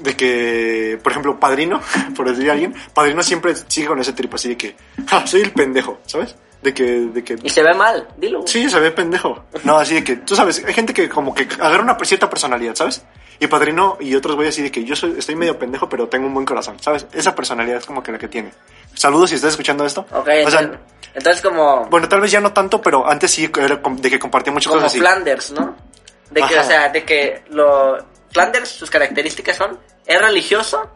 de 0.00 0.16
que, 0.16 0.98
por 1.02 1.12
ejemplo, 1.12 1.38
Padrino, 1.38 1.80
por 2.16 2.28
decir 2.28 2.48
a 2.50 2.52
alguien, 2.52 2.74
Padrino 2.94 3.22
siempre 3.22 3.54
sigue 3.66 3.86
con 3.86 4.00
ese 4.00 4.12
trip 4.12 4.32
así 4.34 4.50
de 4.50 4.56
que, 4.56 4.76
ja, 5.06 5.26
soy 5.26 5.42
el 5.42 5.52
pendejo, 5.52 6.00
¿sabes? 6.06 6.34
De 6.62 6.74
que, 6.74 6.84
de 6.84 7.22
que, 7.22 7.38
Y 7.42 7.50
se 7.50 7.62
ve 7.62 7.72
mal, 7.74 8.08
dilo. 8.16 8.42
Sí, 8.46 8.68
se 8.68 8.80
ve 8.80 8.90
pendejo. 8.90 9.44
No, 9.62 9.78
así 9.78 9.94
de 9.94 10.04
que, 10.04 10.16
tú 10.16 10.34
sabes, 10.34 10.64
hay 10.64 10.74
gente 10.74 10.92
que 10.92 11.08
como 11.08 11.32
que 11.32 11.46
agarra 11.60 11.82
una 11.82 11.96
cierta 12.04 12.28
personalidad, 12.28 12.74
¿sabes? 12.74 13.02
Y 13.38 13.46
Padrino 13.46 13.96
y 14.00 14.16
otros 14.16 14.34
güeyes 14.34 14.54
así 14.54 14.62
de 14.62 14.72
que 14.72 14.84
yo 14.84 14.96
soy, 14.96 15.14
estoy 15.16 15.36
medio 15.36 15.56
pendejo, 15.56 15.88
pero 15.88 16.08
tengo 16.08 16.26
un 16.26 16.34
buen 16.34 16.44
corazón, 16.44 16.76
¿sabes? 16.80 17.06
Esa 17.12 17.34
personalidad 17.36 17.78
es 17.78 17.86
como 17.86 18.02
que 18.02 18.10
la 18.10 18.18
que 18.18 18.26
tiene. 18.26 18.50
Saludos 18.94 19.30
si 19.30 19.36
estás 19.36 19.50
escuchando 19.50 19.86
esto. 19.86 20.00
Ok, 20.10 20.28
O 20.44 20.50
sea, 20.50 20.60
entonces, 20.60 20.78
entonces 21.14 21.42
como, 21.42 21.86
bueno, 21.86 22.08
tal 22.08 22.20
vez 22.20 22.32
ya 22.32 22.40
no 22.40 22.52
tanto, 22.52 22.82
pero 22.82 23.08
antes 23.08 23.30
sí 23.30 23.46
de 23.46 24.10
que 24.10 24.18
compartía 24.18 24.52
muchas 24.52 24.68
como 24.68 24.80
cosas 24.80 24.92
así. 24.92 24.98
Flanders, 24.98 25.52
¿no? 25.52 25.76
De 26.30 26.42
que, 26.42 26.56
Ajá. 26.56 26.60
o 26.60 26.66
sea, 26.66 26.88
de 26.88 27.04
que 27.04 27.42
lo... 27.50 28.17
Flanders, 28.30 28.68
sus 28.68 28.90
características 28.90 29.56
son, 29.56 29.78
es 30.06 30.20
religioso 30.20 30.90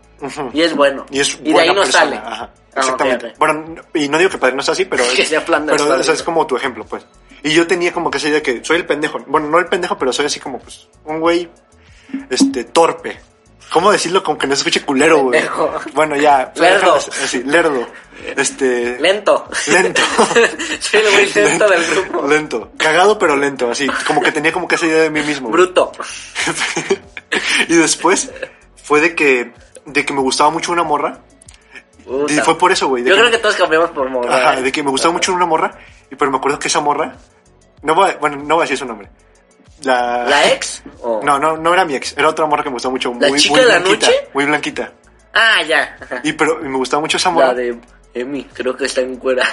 y 0.52 0.62
es 0.62 0.74
bueno. 0.74 1.06
Y 1.10 1.20
es 1.20 1.42
de 1.42 1.60
ahí 1.60 1.68
no 1.68 1.82
persona, 1.82 1.92
sale. 1.92 2.16
Ajá, 2.16 2.50
Ah, 2.74 2.80
exactamente. 2.80 3.34
Bueno, 3.38 3.82
y 3.92 4.08
no 4.08 4.18
digo 4.18 4.30
que 4.30 4.38
Padrino 4.38 4.62
sea 4.62 4.72
así, 4.72 4.84
pero, 4.86 5.04
Que 5.16 5.24
sea 5.24 5.40
Flanders, 5.42 5.82
pero 5.82 6.00
o 6.00 6.02
sea, 6.02 6.14
es 6.14 6.22
como 6.22 6.46
tu 6.46 6.56
ejemplo, 6.56 6.84
pues. 6.84 7.04
Y 7.42 7.50
yo 7.50 7.66
tenía 7.66 7.92
como 7.92 8.10
que 8.10 8.18
esa 8.18 8.28
idea 8.28 8.38
de 8.38 8.42
que 8.42 8.64
soy 8.64 8.78
el 8.78 8.86
pendejo. 8.86 9.18
Bueno, 9.26 9.48
no 9.48 9.58
el 9.58 9.66
pendejo, 9.66 9.98
pero 9.98 10.12
soy 10.12 10.26
así 10.26 10.40
como, 10.40 10.58
pues, 10.58 10.88
un 11.04 11.20
güey, 11.20 11.48
este, 12.30 12.64
torpe. 12.64 13.18
¿Cómo 13.72 13.90
decirlo? 13.90 14.22
Como 14.22 14.38
que 14.38 14.46
no 14.46 14.54
se 14.54 14.60
escuche 14.60 14.84
culero, 14.84 15.22
güey. 15.24 15.42
Bueno, 15.94 16.14
ya. 16.14 16.52
Lerdo. 16.56 16.96
Así, 16.96 17.42
lerdo. 17.42 17.86
Este. 18.36 18.98
Lento. 19.00 19.48
Lento. 19.66 20.02
soy 20.80 21.00
el 21.00 21.10
güey 21.10 21.32
lento 21.32 21.68
del 21.68 21.84
grupo. 21.86 22.28
Lento. 22.28 22.72
Cagado, 22.76 23.18
pero 23.18 23.34
lento. 23.34 23.70
Así, 23.70 23.86
como 24.06 24.20
que 24.20 24.30
tenía 24.30 24.52
como 24.52 24.68
que 24.68 24.74
esa 24.74 24.86
idea 24.86 25.02
de 25.02 25.10
mí 25.10 25.22
mismo. 25.22 25.48
Bruto. 25.48 25.90
Y 27.68 27.74
después 27.76 28.30
fue 28.82 29.00
de 29.00 29.14
que, 29.14 29.52
de 29.86 30.04
que 30.04 30.12
me 30.12 30.20
gustaba 30.20 30.50
mucho 30.50 30.72
una 30.72 30.82
morra. 30.82 31.20
Y 32.28 32.32
fue 32.40 32.58
por 32.58 32.72
eso, 32.72 32.88
güey. 32.88 33.04
Yo 33.04 33.14
que- 33.14 33.20
creo 33.20 33.30
que 33.30 33.38
todos 33.38 33.54
cambiamos 33.56 33.90
por 33.90 34.08
morra. 34.10 34.34
Ajá, 34.36 34.58
¿eh? 34.58 34.62
de 34.62 34.72
que 34.72 34.82
me 34.82 34.90
gustaba 34.90 35.12
mucho 35.12 35.32
una 35.32 35.46
morra, 35.46 35.78
y 36.10 36.16
pero 36.16 36.30
me 36.30 36.36
acuerdo 36.38 36.58
que 36.58 36.66
esa 36.68 36.80
morra, 36.80 37.14
no 37.82 37.94
voy 37.94 38.10
a- 38.10 38.16
bueno, 38.16 38.36
no 38.38 38.56
voy 38.56 38.62
a 38.62 38.64
decir 38.64 38.76
su 38.78 38.86
nombre. 38.86 39.08
La, 39.84 40.24
¿La 40.28 40.52
ex? 40.52 40.82
o- 41.00 41.20
No, 41.24 41.38
no, 41.38 41.56
no 41.56 41.72
era 41.72 41.84
mi 41.84 41.94
ex, 41.94 42.16
era 42.16 42.28
otra 42.28 42.46
morra 42.46 42.62
que 42.64 42.70
me 42.70 42.74
gustaba 42.74 42.92
mucho, 42.92 43.14
¿La 43.20 43.28
muy, 43.28 43.38
chica 43.38 43.54
muy 43.54 43.60
de 43.62 43.66
la 43.68 43.78
blanquita, 43.78 44.06
noche? 44.06 44.28
muy 44.34 44.44
blanquita. 44.46 44.92
Ah, 45.34 45.62
ya. 45.62 45.96
Ajá. 46.00 46.20
Y 46.24 46.32
pero 46.34 46.60
y 46.64 46.68
me 46.68 46.76
gustaba 46.76 47.00
mucho 47.00 47.16
esa 47.16 47.30
morra. 47.30 47.48
La 47.48 47.54
de 47.54 47.78
Emi, 48.14 48.44
creo 48.44 48.76
que 48.76 48.86
está 48.86 49.00
en 49.00 49.16
cuera. 49.16 49.44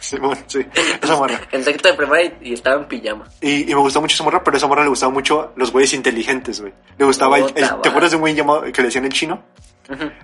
Sí, 0.00 0.16
bueno, 0.20 0.40
sí, 0.46 0.64
esa 1.02 1.16
morra. 1.16 1.40
en 1.52 1.64
sexto 1.64 1.88
de 1.88 1.94
primaria 1.94 2.36
y, 2.40 2.54
estaba 2.54 2.76
en 2.76 2.86
pijama. 2.86 3.28
Y, 3.40 3.70
y 3.70 3.74
me 3.74 3.80
gustaba 3.80 4.02
mucho 4.02 4.14
esa 4.14 4.24
morra, 4.24 4.42
pero 4.44 4.56
a 4.56 4.58
esa 4.58 4.66
morra 4.66 4.82
le 4.82 4.88
gustaba 4.88 5.12
mucho 5.12 5.52
los 5.56 5.72
güeyes 5.72 5.92
inteligentes, 5.94 6.60
güey. 6.60 6.72
Le 6.98 7.04
gustaba 7.04 7.38
el. 7.38 7.52
¿te 7.52 7.64
acuerdas 7.64 8.10
de 8.10 8.16
un 8.16 8.22
güey 8.22 8.34
llamado 8.34 8.62
que 8.62 8.82
le 8.82 8.88
decían 8.88 9.04
el 9.04 9.12
chino? 9.12 9.42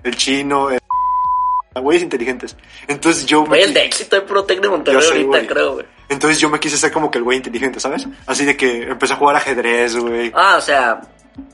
El 0.03 0.15
chino, 0.15 0.69
el, 0.69 0.79
güeyes 1.81 2.03
inteligentes. 2.03 2.55
Entonces 2.87 3.25
yo 3.25 3.43
me 3.43 3.49
Güey, 3.49 3.63
el 3.63 3.73
de 3.73 3.85
éxito 3.85 4.15
de 4.15 4.21
Protec 4.23 4.61
de 4.61 4.69
Monterrey 4.69 5.01
sé, 5.01 5.07
ahorita, 5.09 5.27
güey. 5.27 5.47
creo, 5.47 5.73
güey. 5.73 5.85
entonces 6.09 6.39
yo 6.39 6.49
me 6.49 6.59
quise 6.59 6.77
ser 6.77 6.91
como 6.91 7.11
que 7.11 7.17
el 7.17 7.23
güey 7.23 7.37
inteligente, 7.37 7.79
¿sabes? 7.79 8.07
Así 8.25 8.45
de 8.45 8.57
que 8.57 8.83
empecé 8.83 9.13
a 9.13 9.17
jugar 9.17 9.35
ajedrez, 9.35 9.95
güey. 9.95 10.31
Ah, 10.33 10.55
o 10.57 10.61
sea, 10.61 11.01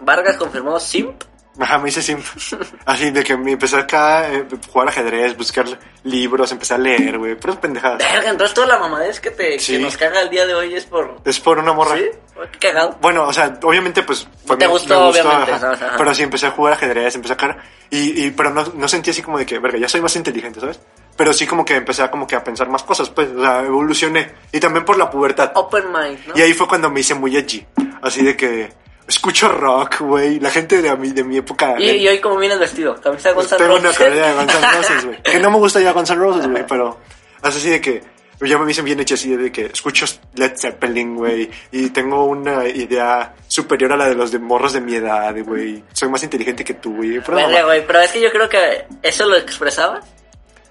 Vargas 0.01 0.37
confirmó 0.37 0.79
Simp. 0.79 1.23
Ajá, 1.59 1.77
me 1.77 1.89
hice 1.89 2.01
simp. 2.01 2.23
Así 2.85 3.11
de 3.11 3.23
que 3.23 3.37
me 3.37 3.53
empecé 3.53 3.77
acá 3.77 4.25
a 4.27 4.29
jugar 4.71 4.89
ajedrez, 4.89 5.37
buscar 5.37 5.65
libros, 6.03 6.51
empecé 6.51 6.73
a 6.73 6.77
leer, 6.77 7.17
güey. 7.17 7.35
Puras 7.35 7.57
pendejadas. 7.57 7.99
Verga, 7.99 8.29
entonces 8.29 8.53
toda 8.53 8.67
la 8.67 8.77
mamadez 8.79 9.19
que, 9.19 9.31
te, 9.31 9.57
Sí. 9.59 9.73
que 9.73 9.79
nos 9.79 9.95
caga 9.95 10.21
el 10.21 10.29
día 10.29 10.45
de 10.45 10.53
hoy 10.53 10.75
es 10.75 10.85
por... 10.85 11.17
Es 11.23 11.39
por 11.39 11.57
una 11.59 11.71
morra. 11.73 11.95
¿Sí? 11.97 12.05
Qué 12.51 12.59
cagado. 12.67 12.97
Bueno, 13.01 13.25
o 13.27 13.31
sea, 13.33 13.57
obviamente, 13.63 14.03
pues. 14.03 14.27
fue 14.45 14.57
Te 14.57 14.65
mi- 14.65 14.71
gustó, 14.73 14.99
me 14.99 15.09
obviamente, 15.21 15.51
ajá. 15.53 15.93
Pero 15.97 16.13
sí, 16.13 16.23
empecé 16.23 16.47
a 16.47 16.51
jugar 16.51 16.73
ajedrez, 16.73 17.15
empecé 17.15 17.33
a 17.33 17.37
caer. 17.37 17.55
Y, 17.89 18.25
y, 18.25 18.31
pero 18.31 18.49
no, 18.49 18.65
no 18.75 18.87
sentí 18.89 19.11
así 19.11 19.21
como 19.21 19.37
de 19.37 19.45
que, 19.45 19.57
verga, 19.59 19.77
ya 19.77 19.87
soy 19.87 20.01
más 20.01 20.15
inteligente, 20.17 20.59
¿sabes? 20.59 20.79
Pero 21.15 21.31
sí 21.31 21.47
como 21.47 21.63
que 21.63 21.77
empecé 21.77 22.03
a, 22.03 22.11
como 22.11 22.27
que 22.27 22.35
a 22.35 22.43
pensar 22.43 22.67
más 22.67 22.83
cosas, 22.83 23.09
pues. 23.09 23.29
O 23.29 23.41
sea, 23.41 23.61
evolucioné. 23.61 24.33
Y 24.51 24.59
también 24.59 24.83
por 24.83 24.97
la 24.97 25.09
pubertad. 25.09 25.53
Open 25.55 25.85
mind, 25.93 26.19
¿no? 26.27 26.33
Y 26.37 26.41
ahí 26.41 26.53
fue 26.53 26.67
cuando 26.67 26.89
me 26.89 26.99
hice 26.99 27.13
muy 27.15 27.37
edgy. 27.37 27.65
Así 28.01 28.21
de 28.23 28.35
que. 28.35 28.73
Escucho 29.07 29.49
rock, 29.49 29.99
güey. 30.01 30.39
La 30.39 30.49
gente 30.49 30.81
de 30.81 30.95
mi, 30.95 31.11
de 31.11 31.23
mi 31.23 31.37
época. 31.37 31.75
Y, 31.77 31.89
y 31.91 32.07
hoy 32.07 32.19
como 32.19 32.37
vienes 32.37 32.59
vestido, 32.59 32.99
camisa 32.99 33.29
de 33.29 33.35
Guns 33.35 33.51
N' 33.51 33.57
Pues 33.57 33.67
Tengo 33.67 33.79
una 33.79 33.93
carrera 33.93 34.27
de 34.27 34.33
Guns 34.33 34.55
N' 34.55 34.71
Roses, 34.77 35.05
güey. 35.05 35.21
Que 35.21 35.39
no 35.39 35.51
me 35.51 35.57
gusta 35.57 35.79
ya 35.79 35.91
Guns 35.91 36.09
N' 36.09 36.19
Roses, 36.19 36.47
güey, 36.47 36.65
pero 36.67 36.99
es 37.43 37.55
así 37.55 37.69
de 37.69 37.81
que 37.81 38.15
ya 38.41 38.57
me 38.57 38.65
dicen 38.65 38.83
bien 38.83 38.99
hecho 38.99 39.15
así 39.15 39.35
de 39.35 39.51
que 39.51 39.67
escucho 39.67 40.05
Led 40.35 40.53
Zeppelin, 40.57 41.15
güey, 41.15 41.49
y 41.71 41.89
tengo 41.89 42.25
una 42.25 42.67
idea 42.67 43.33
superior 43.47 43.93
a 43.93 43.97
la 43.97 44.07
de 44.07 44.15
los 44.15 44.31
de 44.31 44.39
morros 44.39 44.73
de 44.73 44.81
mi 44.81 44.95
edad, 44.95 45.33
güey. 45.43 45.83
Soy 45.93 46.09
más 46.09 46.23
inteligente 46.23 46.63
que 46.63 46.73
tú, 46.73 46.95
güey. 46.97 47.19
Mamá. 47.19 47.63
güey, 47.63 47.85
pero 47.85 48.01
es 48.01 48.11
que 48.11 48.21
yo 48.21 48.31
creo 48.31 48.49
que 48.49 48.85
eso 49.01 49.25
lo 49.25 49.37
expresaba. 49.37 50.01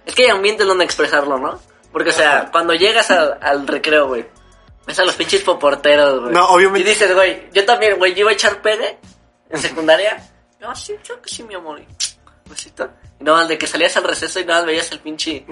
Es 0.05 0.15
que 0.15 0.25
hay 0.25 0.31
ambientes 0.31 0.67
donde 0.67 0.85
expresarlo, 0.85 1.39
¿no? 1.39 1.59
Porque, 1.91 2.11
o 2.11 2.13
sea, 2.13 2.49
cuando 2.53 2.75
llegas 2.75 3.11
al, 3.11 3.39
al 3.41 3.67
recreo, 3.67 4.09
güey, 4.09 4.27
ves 4.87 4.99
a 4.99 5.05
los 5.05 5.15
pinches 5.17 5.43
poporteros, 5.43 6.21
güey. 6.23 6.33
No, 6.35 6.49
obviamente- 6.49 6.89
Y 6.89 6.93
dices, 6.93 7.15
güey, 7.15 7.49
yo 7.53 7.65
también, 7.65 7.97
güey, 7.99 8.13
yo 8.15 8.21
iba 8.21 8.31
a 8.31 8.35
echar 8.35 8.61
pegue 8.63 8.99
en 9.51 9.61
secundaria. 9.61 10.31
No, 10.61 10.75
sí, 10.75 10.95
yo 11.07 11.21
que 11.21 11.29
sí, 11.29 11.43
mi 11.43 11.55
amor. 11.55 11.81
Y, 11.81 11.87
besito. 12.51 12.89
Y 13.21 13.25
nada 13.25 13.39
más 13.39 13.49
de 13.49 13.57
que 13.59 13.67
salías 13.67 13.97
al 13.97 14.05
receso 14.05 14.41
y 14.41 14.45
nada 14.45 14.61
más 14.61 14.67
veías 14.67 14.91
el 14.93 14.99
pinche. 15.01 15.45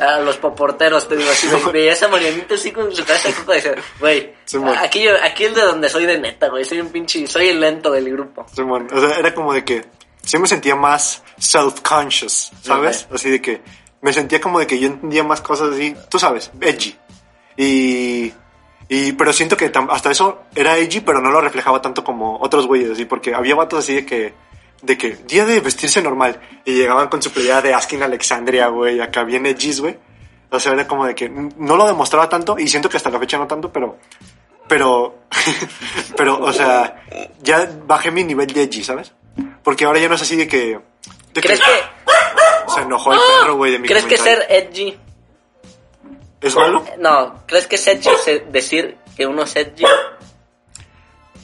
A 0.00 0.18
los 0.20 0.36
poporteros, 0.38 1.06
te 1.08 1.16
digo 1.16 1.30
así, 1.30 1.48
güey. 1.48 1.62
Veías 1.72 2.02
a 2.02 2.08
Marianita 2.08 2.54
así 2.54 2.72
con 2.72 2.94
su 2.94 3.04
cabeza 3.04 3.28
de 3.28 3.34
coco 3.34 3.52
y 3.52 3.56
decías, 3.56 3.76
güey, 4.00 4.34
aquí, 4.80 5.02
yo- 5.02 5.16
aquí 5.22 5.44
es 5.44 5.54
de 5.54 5.62
donde 5.62 5.88
soy 5.88 6.06
de 6.06 6.18
neta, 6.18 6.48
güey. 6.48 6.64
Soy 6.64 6.80
un 6.80 6.88
pinche. 6.90 7.26
Soy 7.26 7.48
el 7.48 7.60
lento 7.60 7.90
del 7.90 8.10
grupo. 8.10 8.46
Simón, 8.54 8.88
o 8.92 9.00
sea, 9.00 9.18
era 9.18 9.34
como 9.34 9.52
de 9.52 9.64
que 9.64 9.84
sí 10.22 10.38
me 10.38 10.48
sentía 10.48 10.74
más 10.76 11.22
self-conscious, 11.38 12.50
¿sabes? 12.62 13.06
Así 13.12 13.30
de 13.30 13.40
que 13.42 13.60
me 14.00 14.12
sentía 14.12 14.40
como 14.40 14.58
de 14.58 14.66
que 14.66 14.78
yo 14.78 14.86
entendía 14.86 15.22
más 15.24 15.40
cosas 15.40 15.70
así, 15.74 15.94
tú 16.08 16.18
sabes, 16.18 16.50
edgy. 16.60 16.96
Y, 17.56 18.32
y 18.92 19.12
pero 19.12 19.32
siento 19.32 19.56
que 19.56 19.70
hasta 19.88 20.10
eso 20.10 20.42
era 20.52 20.76
edgy, 20.76 21.00
pero 21.00 21.20
no 21.20 21.30
lo 21.30 21.40
reflejaba 21.40 21.80
tanto 21.80 22.02
como 22.02 22.40
otros 22.40 22.66
güeyes, 22.66 22.90
así, 22.90 23.04
porque 23.04 23.32
había 23.32 23.54
vatos 23.54 23.78
así 23.78 23.94
de 23.94 24.04
que, 24.04 24.34
de 24.82 24.98
que 24.98 25.14
día 25.14 25.46
de 25.46 25.60
vestirse 25.60 26.02
normal, 26.02 26.40
y 26.64 26.74
llegaban 26.74 27.08
con 27.08 27.22
su 27.22 27.30
playera 27.30 27.62
de 27.62 27.72
Asking 27.72 28.02
Alexandria, 28.02 28.66
güey, 28.66 29.00
acá 29.00 29.22
bien 29.22 29.46
edgy, 29.46 29.78
güey. 29.78 29.96
O 30.50 30.58
sea, 30.58 30.72
era 30.72 30.88
como 30.88 31.06
de 31.06 31.14
que 31.14 31.28
no 31.28 31.76
lo 31.76 31.86
demostraba 31.86 32.28
tanto, 32.28 32.58
y 32.58 32.66
siento 32.66 32.88
que 32.88 32.96
hasta 32.96 33.10
la 33.10 33.20
fecha 33.20 33.38
no 33.38 33.46
tanto, 33.46 33.72
pero 33.72 33.96
pero, 34.66 35.18
pero, 36.16 36.40
o 36.40 36.52
sea, 36.52 37.04
ya 37.42 37.70
bajé 37.86 38.10
mi 38.10 38.24
nivel 38.24 38.48
de 38.48 38.64
edgy, 38.64 38.82
¿sabes? 38.82 39.12
Porque 39.62 39.84
ahora 39.84 40.00
ya 40.00 40.08
no 40.08 40.16
es 40.16 40.22
así 40.22 40.34
de 40.34 40.48
que... 40.48 40.80
de 41.32 41.40
¿Crees 41.40 41.60
que, 41.60 42.72
Se 42.74 42.80
enojó 42.80 43.12
el 43.12 43.20
perro, 43.40 43.54
güey, 43.54 43.70
de 43.70 43.78
mi 43.78 43.86
¿crees 43.86 44.04
que 44.04 44.16
comentario. 44.16 44.48
ser 44.48 44.68
edgy 44.68 44.98
¿Es 46.40 46.54
malo? 46.56 46.84
No, 46.98 47.42
¿crees 47.46 47.66
que 47.66 47.76
es 47.76 47.86
edgy 47.86 48.08
se- 48.24 48.40
decir 48.50 48.96
que 49.16 49.26
uno 49.26 49.42
es 49.42 49.54
edgy? 49.56 49.84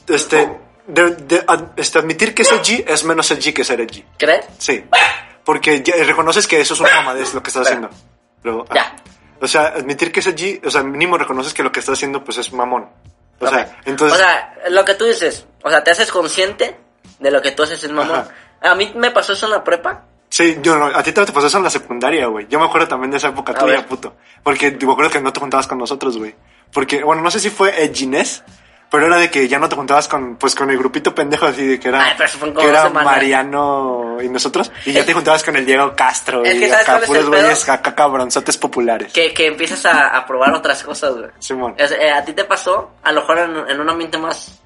Este, 0.08 0.58
de- 0.86 1.10
de- 1.16 1.44
ad- 1.46 1.70
este, 1.76 1.98
admitir 1.98 2.34
que 2.34 2.42
es 2.42 2.52
edgy 2.52 2.84
es 2.86 3.04
menos 3.04 3.30
edgy 3.30 3.52
que 3.52 3.64
ser 3.64 3.80
edgy. 3.80 4.04
¿Crees? 4.18 4.44
Sí. 4.58 4.84
Porque 5.44 5.82
ya 5.82 5.94
reconoces 6.04 6.46
que 6.46 6.60
eso 6.60 6.74
es 6.74 6.80
una 6.80 6.94
mamadez 6.96 7.34
lo 7.34 7.42
que 7.42 7.48
estás 7.48 7.66
haciendo. 7.66 7.90
Pero, 8.42 8.64
ah, 8.70 8.74
Ya. 8.74 8.96
O 9.40 9.46
sea, 9.46 9.66
admitir 9.66 10.10
que 10.10 10.20
es 10.20 10.26
edgy, 10.28 10.60
o 10.64 10.70
sea, 10.70 10.82
mínimo 10.82 11.18
reconoces 11.18 11.52
que 11.52 11.62
lo 11.62 11.70
que 11.70 11.80
estás 11.80 11.98
haciendo 11.98 12.24
pues 12.24 12.38
es 12.38 12.52
mamón. 12.52 12.88
O 13.38 13.46
sea, 13.46 13.60
Ok. 13.78 13.86
entonces... 13.86 14.18
O 14.18 14.22
sea, 14.22 14.54
lo 14.70 14.82
que 14.84 14.94
tú 14.94 15.04
dices, 15.04 15.46
o 15.62 15.68
sea, 15.68 15.84
te 15.84 15.90
haces 15.90 16.10
consciente 16.10 16.74
de 17.18 17.30
lo 17.30 17.42
que 17.42 17.50
tú 17.52 17.64
haces 17.64 17.84
es 17.84 17.90
mamón. 17.90 18.20
Ajá. 18.20 18.30
A 18.70 18.74
mí 18.74 18.92
me 18.96 19.10
pasó 19.10 19.34
eso 19.34 19.44
en 19.46 19.52
la 19.52 19.62
prepa. 19.62 20.04
Sí, 20.28 20.58
yo 20.62 20.76
no, 20.76 20.86
a 20.86 21.02
ti 21.02 21.12
te 21.12 21.24
pasó 21.26 21.46
eso 21.46 21.58
en 21.58 21.64
la 21.64 21.70
secundaria, 21.70 22.26
güey. 22.26 22.46
Yo 22.48 22.58
me 22.58 22.66
acuerdo 22.66 22.88
también 22.88 23.10
de 23.10 23.16
esa 23.18 23.28
época 23.28 23.52
A 23.52 23.58
tuya, 23.58 23.76
ver. 23.76 23.86
puto. 23.86 24.16
Porque 24.42 24.70
me 24.72 24.92
acuerdo 24.92 25.10
que 25.10 25.20
no 25.20 25.32
te 25.32 25.40
juntabas 25.40 25.66
con 25.66 25.78
nosotros, 25.78 26.18
güey. 26.18 26.34
Porque, 26.72 27.02
bueno, 27.04 27.22
no 27.22 27.30
sé 27.30 27.38
si 27.40 27.48
fue 27.48 27.84
edginess, 27.84 28.42
pero 28.90 29.06
era 29.06 29.16
de 29.18 29.30
que 29.30 29.46
ya 29.48 29.58
no 29.60 29.68
te 29.68 29.76
juntabas 29.76 30.08
con, 30.08 30.36
pues, 30.36 30.54
con 30.56 30.68
el 30.70 30.78
grupito 30.78 31.14
pendejo 31.14 31.46
así 31.46 31.64
de 31.64 31.78
que 31.80 31.88
era, 31.88 32.04
Ay, 32.04 32.14
como 32.40 32.54
que 32.54 32.68
era. 32.68 32.88
Mariano 32.90 34.16
y 34.22 34.28
nosotros. 34.28 34.70
Y 34.84 34.92
ya 34.92 35.04
te 35.04 35.12
juntabas 35.12 35.44
con 35.44 35.54
el 35.56 35.64
Diego 35.64 35.94
Castro, 35.96 36.44
Es 36.44 36.56
y 36.56 36.60
que 36.60 36.68
¿sabes 36.70 36.88
acá 36.88 37.06
puros 37.06 37.26
güeyes 37.28 37.68
acá 37.68 37.94
cabronzotes 37.94 38.58
populares. 38.58 39.12
Que, 39.12 39.32
que 39.32 39.46
empiezas 39.46 39.86
a, 39.86 40.08
a 40.08 40.26
probar 40.26 40.52
otras 40.54 40.82
cosas, 40.82 41.14
güey. 41.16 41.30
Simón. 41.38 41.74
Es- 41.78 41.92
eh, 41.92 42.10
a 42.10 42.24
ti 42.24 42.32
te 42.32 42.44
pasó, 42.44 42.90
a 43.02 43.12
lo 43.12 43.20
mejor 43.20 43.38
en, 43.38 43.56
en 43.70 43.80
un 43.80 43.88
ambiente 43.88 44.18
más 44.18 44.60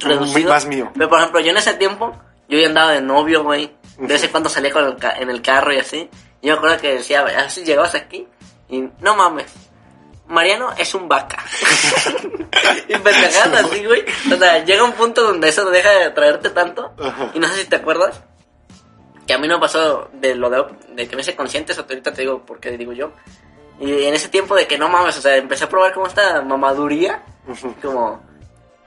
reducido. 0.00 0.50
más 0.50 0.66
mío. 0.66 0.90
Pero, 0.94 1.08
por 1.08 1.18
ejemplo, 1.18 1.40
yo 1.40 1.50
en 1.50 1.56
ese 1.56 1.74
tiempo, 1.74 2.14
yo 2.48 2.58
ya 2.58 2.66
andaba 2.68 2.92
de 2.92 3.00
novio, 3.02 3.42
güey. 3.44 3.74
De 3.98 4.06
vez 4.06 4.22
en 4.24 4.30
cuando 4.30 4.48
salía 4.48 4.72
con 4.72 4.84
el 4.84 4.96
ca- 4.96 5.16
en 5.18 5.30
el 5.30 5.42
carro 5.42 5.72
y 5.72 5.78
así. 5.78 6.08
Yo 6.42 6.52
me 6.52 6.58
acuerdo 6.58 6.78
que 6.78 6.94
decía, 6.94 7.20
a 7.20 7.24
ver 7.24 7.50
si 7.50 7.64
llegabas 7.64 7.94
aquí. 7.94 8.26
Y 8.68 8.88
no 9.00 9.14
mames. 9.16 9.52
Mariano 10.26 10.72
es 10.76 10.94
un 10.94 11.08
vaca. 11.08 11.38
y 12.88 12.92
pendejadas 12.98 13.64
así, 13.64 13.84
güey. 13.84 14.04
O 14.32 14.36
sea, 14.36 14.64
llega 14.64 14.84
un 14.84 14.92
punto 14.92 15.22
donde 15.22 15.48
eso 15.48 15.68
deja 15.70 15.90
de 15.90 16.10
traerte 16.10 16.50
tanto. 16.50 16.92
Ajá. 17.00 17.30
Y 17.34 17.38
no 17.38 17.48
sé 17.48 17.62
si 17.62 17.68
te 17.68 17.76
acuerdas. 17.76 18.22
Que 19.26 19.34
a 19.34 19.38
mí 19.38 19.46
no 19.48 19.60
pasó 19.60 20.08
de 20.14 20.34
lo 20.34 20.48
de, 20.48 20.64
de 20.94 21.06
que 21.08 21.14
me 21.14 21.20
hice 21.22 21.36
consciente, 21.36 21.72
eso 21.72 21.82
ahorita 21.86 22.12
te 22.14 22.22
digo 22.22 22.46
por 22.46 22.60
qué 22.60 22.70
digo 22.78 22.92
yo. 22.94 23.12
Y 23.80 24.04
en 24.04 24.14
ese 24.14 24.28
tiempo 24.28 24.54
de 24.56 24.66
que 24.66 24.78
no 24.78 24.88
mames, 24.88 25.18
o 25.18 25.20
sea, 25.20 25.36
empecé 25.36 25.64
a 25.64 25.68
probar 25.68 25.92
como 25.92 26.06
esta 26.06 26.40
mamaduría. 26.42 27.22
Como, 27.82 28.22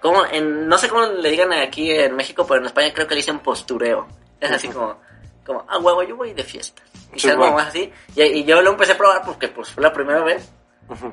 como 0.02 0.26
en, 0.26 0.68
no 0.68 0.78
sé 0.78 0.89
cómo 0.89 1.06
le 1.06 1.30
digan 1.30 1.54
aquí 1.54 1.91
en 1.91 2.16
México, 2.16 2.45
pero 2.47 2.60
en 2.60 2.66
España 2.66 2.91
creo 2.93 3.08
que 3.08 3.14
le 3.16 3.20
dicen 3.22 3.39
postureo. 3.39 4.08
Es 4.39 4.52
así 4.52 4.68
como, 4.68 4.99
como, 5.45 5.66
ah, 5.70 5.78
huevo, 5.78 6.04
yo 6.04 6.16
voy 6.16 6.34
de 6.34 6.43
fiesta. 6.43 6.82
Y 7.14 7.20
Sí, 7.20 7.28
bueno. 7.28 7.54
más 7.54 7.68
así. 7.68 7.91
Y, 8.16 8.22
y 8.24 8.43
yo 8.43 8.62
lo 8.62 8.72
empecé 8.72 8.93
a 8.93 8.97
probar 8.97 9.22
porque 9.24 9.47
pues 9.49 9.70
fue 9.70 9.84
la 9.84 9.93
primera 9.93 10.24
vez. 10.24 10.49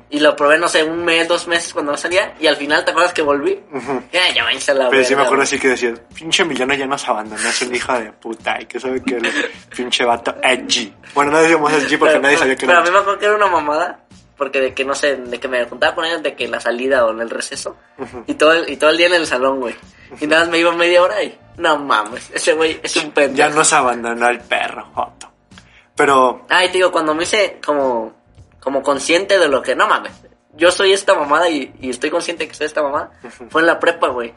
Y 0.09 0.19
lo 0.19 0.35
probé, 0.35 0.57
no 0.57 0.67
sé, 0.67 0.83
un 0.83 1.05
mes, 1.05 1.25
dos 1.25 1.47
meses 1.47 1.71
cuando 1.71 1.93
no 1.93 1.97
salía. 1.97 2.33
Y 2.37 2.47
al 2.47 2.57
final, 2.57 2.83
¿te 2.83 2.91
acuerdas 2.91 3.13
que 3.13 3.21
volví? 3.21 3.63
Ujú. 3.71 4.03
Ya, 4.11 4.27
ya 4.33 4.43
váyanse 4.43 4.71
a 4.71 4.73
la 4.73 4.89
Pero 4.89 5.05
sí 5.05 5.15
me 5.15 5.21
acuerdo 5.21 5.43
así 5.43 5.57
que 5.57 5.69
decía, 5.69 5.93
pinche 6.13 6.43
Emiliano 6.43 6.73
ya 6.73 6.85
nos 6.85 7.07
abandonó, 7.07 7.47
es 7.47 7.61
un 7.61 7.73
hijo 7.73 7.93
de 7.93 8.11
puta, 8.11 8.57
y 8.61 8.65
que 8.65 8.77
sabe 8.77 9.01
que 9.01 9.15
el 9.15 9.31
pinche 9.73 10.03
vato 10.03 10.35
edgy. 10.43 10.93
Bueno, 11.13 11.31
no 11.31 11.37
decíamos 11.41 11.71
edgy 11.71 11.95
porque 11.95 12.11
Pero- 12.15 12.21
nadie 12.23 12.37
sabía 12.37 12.55
que 12.57 12.65
Pero 12.65 12.71
era 12.73 12.81
a 12.81 12.83
mí 12.83 12.91
me 12.91 12.97
acuerdo 12.97 13.19
que 13.19 13.25
era 13.27 13.35
una 13.35 13.47
mamada. 13.47 13.99
Porque 14.39 14.61
de 14.61 14.73
que, 14.73 14.85
no 14.85 14.95
sé, 14.95 15.17
de 15.17 15.37
que 15.37 15.49
me 15.49 15.63
juntaba 15.65 15.93
con 15.93 16.05
ellos 16.05 16.23
de 16.23 16.33
que 16.33 16.47
la 16.47 16.61
salida 16.61 17.05
o 17.05 17.11
en 17.11 17.19
el 17.19 17.29
receso. 17.29 17.75
Y 18.25 18.35
todo 18.35 18.53
el, 18.53 18.69
y 18.69 18.77
todo 18.77 18.89
el 18.89 18.97
día 18.97 19.07
en 19.07 19.13
el 19.13 19.27
salón, 19.27 19.59
güey. 19.59 19.75
Y 20.21 20.27
nada 20.27 20.43
más 20.43 20.49
me 20.49 20.59
iba 20.59 20.71
media 20.71 21.03
hora 21.03 21.21
y... 21.21 21.37
No 21.57 21.77
mames, 21.77 22.31
ese 22.33 22.53
güey 22.53 22.79
es 22.81 22.95
un 22.95 23.11
pendejo. 23.11 23.37
Ya 23.37 23.53
nos 23.53 23.73
abandonó 23.73 24.29
el 24.29 24.39
perro, 24.39 24.85
Joto. 24.95 25.29
Pero, 25.93 26.45
Ah, 26.47 26.63
y 26.63 26.67
te 26.69 26.77
digo, 26.77 26.89
cuando 26.89 27.13
me 27.13 27.23
hice 27.23 27.59
como, 27.63 28.13
como 28.61 28.81
consciente 28.81 29.37
de 29.37 29.49
lo 29.49 29.61
que, 29.61 29.75
no 29.75 29.85
mames, 29.85 30.13
yo 30.53 30.71
soy 30.71 30.93
esta 30.93 31.13
mamada 31.15 31.49
y, 31.49 31.73
y 31.81 31.89
estoy 31.89 32.09
consciente 32.09 32.47
que 32.47 32.53
soy 32.53 32.67
esta 32.67 32.81
mamada, 32.81 33.11
fue 33.49 33.59
en 33.59 33.67
la 33.67 33.77
prepa, 33.77 34.07
güey. 34.07 34.33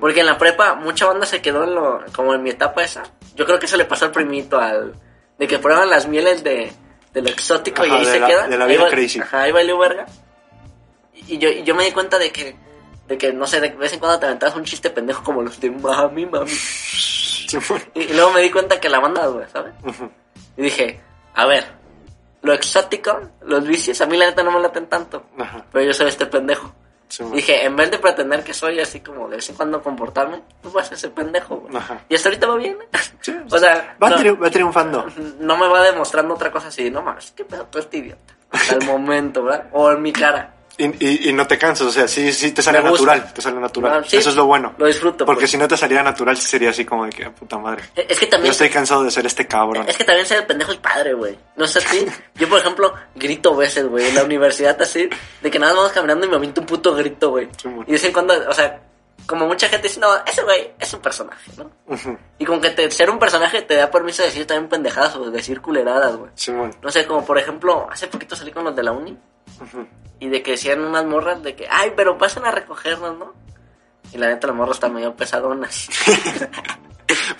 Porque 0.00 0.20
en 0.20 0.26
la 0.26 0.38
prepa 0.38 0.76
mucha 0.76 1.06
banda 1.06 1.26
se 1.26 1.42
quedó 1.42 1.64
en 1.64 1.74
lo, 1.74 2.02
como 2.14 2.34
en 2.34 2.42
mi 2.42 2.50
etapa 2.50 2.82
esa. 2.82 3.02
Yo 3.34 3.44
creo 3.44 3.58
que 3.58 3.66
eso 3.66 3.76
le 3.76 3.84
pasó 3.84 4.06
al 4.06 4.12
primito, 4.12 4.58
al, 4.58 4.94
de 5.38 5.46
que 5.46 5.58
prueban 5.58 5.90
las 5.90 6.08
mieles 6.08 6.42
de, 6.42 6.72
de 7.12 7.22
lo 7.22 7.28
exótico 7.28 7.84
y 7.86 7.90
ahí 7.90 8.04
se 8.04 8.20
la- 8.20 8.26
queda. 8.26 8.48
de 8.48 8.56
la 8.58 8.64
Ahí 8.64 8.72
vida 8.72 8.84
va- 8.84 8.90
crazy. 8.90 9.20
Ajá, 9.20 9.42
ahí 9.42 9.52
valió 9.52 9.76
verga. 9.78 10.06
Y 11.28 11.38
yo, 11.38 11.48
y 11.48 11.62
yo 11.62 11.74
me 11.74 11.84
di 11.84 11.92
cuenta 11.92 12.18
de 12.18 12.30
que, 12.32 12.56
de 13.06 13.18
que, 13.18 13.32
no 13.32 13.46
sé, 13.46 13.60
de 13.60 13.68
vez 13.70 13.92
en 13.92 13.98
cuando 14.00 14.18
te 14.18 14.26
aventabas 14.26 14.56
un 14.56 14.64
chiste 14.64 14.90
pendejo 14.90 15.22
como 15.22 15.42
los 15.42 15.60
de 15.60 15.70
mami, 15.70 16.26
mami. 16.26 16.50
Y, 17.94 18.00
y 18.00 18.12
luego 18.14 18.32
me 18.32 18.40
di 18.40 18.50
cuenta 18.50 18.80
que 18.80 18.88
la 18.88 18.98
banda, 19.00 19.26
güey, 19.26 19.46
¿sabes? 19.52 19.74
Y 20.56 20.62
dije, 20.62 21.00
a 21.34 21.44
ver, 21.46 21.64
lo 22.42 22.52
exótico, 22.54 23.20
los 23.42 23.66
vicios, 23.66 24.00
a 24.00 24.06
mí 24.06 24.16
la 24.16 24.26
neta 24.26 24.42
no 24.42 24.50
me 24.52 24.60
laten 24.60 24.86
tanto. 24.86 25.26
Ajá. 25.38 25.64
Pero 25.70 25.84
yo 25.84 25.92
soy 25.92 26.08
este 26.08 26.26
pendejo. 26.26 26.74
Sí, 27.12 27.22
dije, 27.34 27.64
en 27.66 27.76
vez 27.76 27.90
de 27.90 27.98
pretender 27.98 28.42
que 28.42 28.54
soy 28.54 28.80
así 28.80 29.00
como 29.00 29.28
de 29.28 29.36
vez 29.36 29.50
en 29.50 29.54
cuando 29.56 29.82
comportarme, 29.82 30.40
pues 30.62 30.72
voy 30.72 30.80
a 30.80 30.84
ser 30.86 30.94
ese 30.94 31.10
pendejo, 31.10 31.56
güey. 31.56 31.74
Y 32.08 32.14
hasta 32.14 32.30
ahorita 32.30 32.46
va 32.46 32.56
bien. 32.56 32.78
Sí. 33.20 33.36
o 33.50 33.58
sea, 33.58 33.96
Va, 34.02 34.08
no, 34.10 34.16
triu- 34.16 34.42
va 34.42 34.50
triunfando. 34.50 35.06
no 35.38 35.56
me 35.58 35.68
va 35.68 35.82
demostrando 35.82 36.34
otra 36.34 36.50
cosa 36.50 36.68
así, 36.68 36.90
no 36.90 37.02
mames, 37.02 37.32
qué 37.36 37.44
pedo, 37.44 37.66
tú 37.66 37.78
este 37.78 37.98
idiota. 37.98 38.34
Hasta 38.50 38.76
el 38.76 38.84
momento, 38.86 39.44
¿verdad? 39.44 39.66
O 39.72 39.92
en 39.92 40.00
mi 40.02 40.12
cara. 40.12 40.54
Y, 40.78 40.86
y, 41.06 41.28
y 41.28 41.32
no 41.34 41.46
te 41.46 41.58
cansas, 41.58 41.86
o 41.86 41.90
sea, 41.92 42.08
sí, 42.08 42.32
sí 42.32 42.52
te 42.52 42.62
sale 42.62 42.82
natural, 42.82 43.32
te 43.34 43.42
sale 43.42 43.60
natural. 43.60 44.00
Ah, 44.02 44.06
sí, 44.08 44.16
Eso 44.16 44.30
es 44.30 44.36
lo 44.36 44.46
bueno. 44.46 44.74
Lo 44.78 44.86
disfruto. 44.86 45.26
Porque 45.26 45.42
pues. 45.42 45.50
si 45.50 45.56
no 45.58 45.68
te 45.68 45.76
saliera 45.76 46.02
natural, 46.02 46.36
sería 46.38 46.70
así 46.70 46.84
como 46.84 47.04
de 47.04 47.10
que, 47.10 47.24
"Ah, 47.26 47.30
puta 47.34 47.58
madre. 47.58 47.82
Es 47.94 48.18
que 48.18 48.24
Yo 48.26 48.30
también... 48.30 48.50
estoy 48.52 48.70
cansado 48.70 49.04
de 49.04 49.10
ser 49.10 49.26
este 49.26 49.46
cabrón. 49.46 49.84
Es 49.86 49.96
que 49.98 50.04
también 50.04 50.26
ser 50.26 50.46
pendejo 50.46 50.72
es 50.72 50.78
padre, 50.78 51.12
güey. 51.14 51.38
No 51.56 51.66
sé 51.66 51.80
así. 51.80 52.06
Yo, 52.36 52.48
por 52.48 52.58
ejemplo, 52.58 52.94
grito 53.14 53.54
veces, 53.54 53.86
güey. 53.86 54.06
En 54.08 54.14
la 54.14 54.24
universidad 54.24 54.80
así, 54.80 55.08
de 55.42 55.50
que 55.50 55.58
nada 55.58 55.72
más 55.72 55.78
vamos 55.82 55.92
caminando 55.92 56.26
y 56.26 56.30
me 56.30 56.36
aviento 56.36 56.62
un 56.62 56.66
puto 56.66 56.94
grito, 56.94 57.30
güey. 57.30 57.48
Sí, 57.60 57.68
y 57.68 57.84
de 57.86 57.92
vez 57.92 58.04
en 58.04 58.12
cuando, 58.12 58.34
o 58.48 58.54
sea, 58.54 58.80
como 59.26 59.46
mucha 59.46 59.68
gente 59.68 59.86
dice, 59.88 60.00
no, 60.00 60.08
ese 60.26 60.42
güey 60.42 60.72
es 60.80 60.92
un 60.94 61.00
personaje, 61.00 61.50
¿no? 61.56 61.70
Y 62.38 62.44
como 62.44 62.60
que 62.60 62.70
te- 62.70 62.90
ser 62.90 63.08
un 63.10 63.18
personaje 63.18 63.62
te 63.62 63.76
da 63.76 63.90
permiso 63.90 64.22
de 64.22 64.28
decir 64.28 64.46
también 64.46 64.68
pendejadas 64.68 65.14
o 65.16 65.26
de 65.26 65.30
decir 65.36 65.60
culeradas, 65.60 66.16
güey. 66.16 66.30
No 66.82 66.90
sé, 66.90 67.06
como 67.06 67.24
por 67.24 67.38
ejemplo, 67.38 67.86
hace 67.90 68.08
poquito 68.08 68.34
salí 68.34 68.50
con 68.50 68.64
los 68.64 68.74
de 68.74 68.82
la 68.82 68.90
uni 68.92 69.16
Y 70.20 70.28
de 70.28 70.42
que 70.42 70.52
decían 70.52 70.80
unas 70.84 71.04
morras 71.04 71.42
de 71.42 71.54
que, 71.56 71.66
ay, 71.70 71.92
pero 71.96 72.16
pasen 72.18 72.44
a 72.46 72.50
recogernos, 72.52 73.18
¿no? 73.18 73.34
Y 74.12 74.18
la 74.18 74.28
neta, 74.28 74.46
las 74.46 74.56
morras 74.56 74.76
están 74.76 74.94
medio 74.94 75.14
pesadonas. 75.16 75.88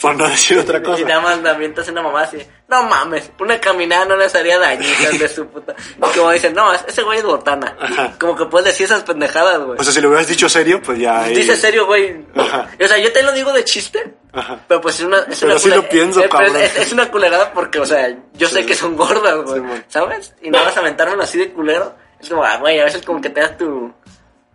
Por 0.03 0.17
no 0.17 0.29
decir 0.29 0.59
otra 0.59 0.79
Y 0.79 0.83
cosa. 0.83 1.05
nada 1.05 1.21
más 1.21 1.41
me 1.41 1.49
avientas 1.49 1.89
una 1.89 2.03
mamá 2.03 2.23
así, 2.23 2.39
no 2.69 2.83
mames, 2.83 3.31
una 3.41 3.59
caminada 3.59 4.05
no 4.05 4.17
les 4.17 4.35
haría 4.35 4.59
daño, 4.59 4.83
hijas 4.87 5.19
de 5.19 5.29
su 5.29 5.47
puta. 5.47 5.75
Y 5.97 6.19
como 6.19 6.31
dicen, 6.31 6.53
no, 6.53 6.73
ese 6.75 7.03
güey 7.03 7.19
es 7.19 7.25
botana. 7.25 7.75
Ajá. 7.81 8.13
Como 8.19 8.37
que 8.37 8.45
puedes 8.47 8.67
decir 8.67 8.85
esas 8.87 9.03
pendejadas, 9.05 9.61
güey. 9.61 9.79
O 9.79 9.83
sea, 9.85 9.93
si 9.93 10.01
lo 10.03 10.09
hubieras 10.09 10.27
dicho 10.29 10.49
serio, 10.49 10.83
pues 10.83 10.99
ya. 10.99 11.23
ahí- 11.23 11.35
Dice 11.35 11.57
serio, 11.57 11.87
güey. 11.87 12.27
O 12.35 12.87
sea, 12.87 12.99
yo 12.99 13.13
te 13.13 13.23
lo 13.23 13.33
digo 13.33 13.53
de 13.53 13.65
chiste, 13.65 14.15
Ajá. 14.33 14.59
pero 14.69 14.81
pues 14.83 14.97
es 15.01 15.07
una, 15.07 15.21
es 15.21 15.39
Pero 15.41 15.53
una 15.53 15.61
sí 15.61 15.71
lo 15.71 15.89
pienso, 15.89 16.21
eh, 16.23 16.29
cabrón. 16.29 16.57
es, 16.57 16.77
es 16.77 16.93
una 16.93 17.11
culerada 17.11 17.53
porque, 17.55 17.79
o 17.79 17.87
sea, 17.87 18.15
yo 18.35 18.49
sé 18.49 18.67
que 18.67 18.75
son 18.75 18.95
gordas, 18.97 19.37
güey. 19.45 19.61
Sí. 19.63 19.83
¿Sabes? 19.89 20.35
Y 20.43 20.51
nada 20.51 20.67
más 20.67 20.77
aventarme 20.77 21.23
así 21.23 21.39
de 21.39 21.51
culero. 21.51 21.97
Es 22.23 22.29
como, 22.29 22.45
ah, 22.45 22.57
güey, 22.59 22.79
a 22.81 22.85
veces 22.85 23.05
como 23.05 23.21
que 23.21 23.31
te 23.31 23.41
das 23.41 23.57
tu... 23.59 23.93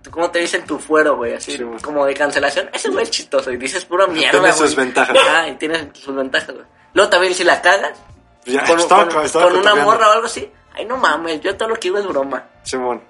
tu- 0.01 0.11
¿Cómo 0.11 0.31
te 0.31 0.39
dicen 0.39 0.65
tu 0.65 0.79
fuero, 0.79 1.17
güey? 1.17 1.33
Así, 1.33 1.51
Sí, 1.57 1.63
como 1.83 2.05
de 2.05 2.13
cancelación. 2.13 2.69
Ese 2.73 2.89
güey 2.89 3.03
es 3.03 3.11
chistoso 3.11 3.51
y 3.51 3.57
dices 3.57 3.83
pura 3.85 4.07
mierda, 4.07 4.31
Tiene 4.39 4.53
sus 4.53 4.75
ventajas. 4.75 5.15
Ah, 5.29 5.47
y 5.49 5.55
tienes 5.55 5.85
sus 5.93 6.15
ventajas, 6.15 6.53
güey. 6.53 6.65
Luego 6.93 7.09
también 7.09 7.33
si 7.33 7.43
la 7.43 7.61
cagas, 7.61 7.91
Ya, 8.45 8.63
con, 8.65 8.79
estaba, 8.79 9.07
con- 9.09 9.25
estaba 9.25 9.45
con 9.49 9.57
una 9.57 9.75
morra 9.75 10.07
o 10.09 10.11
algo 10.13 10.25
así. 10.27 10.49
Ay, 10.73 10.85
no 10.85 10.95
mames, 10.97 11.41
yo 11.41 11.55
todo 11.57 11.69
lo 11.69 11.75
que 11.75 11.81
digo 11.89 11.97
es 11.97 12.05
broma. 12.07 12.45
Simón. 12.63 13.01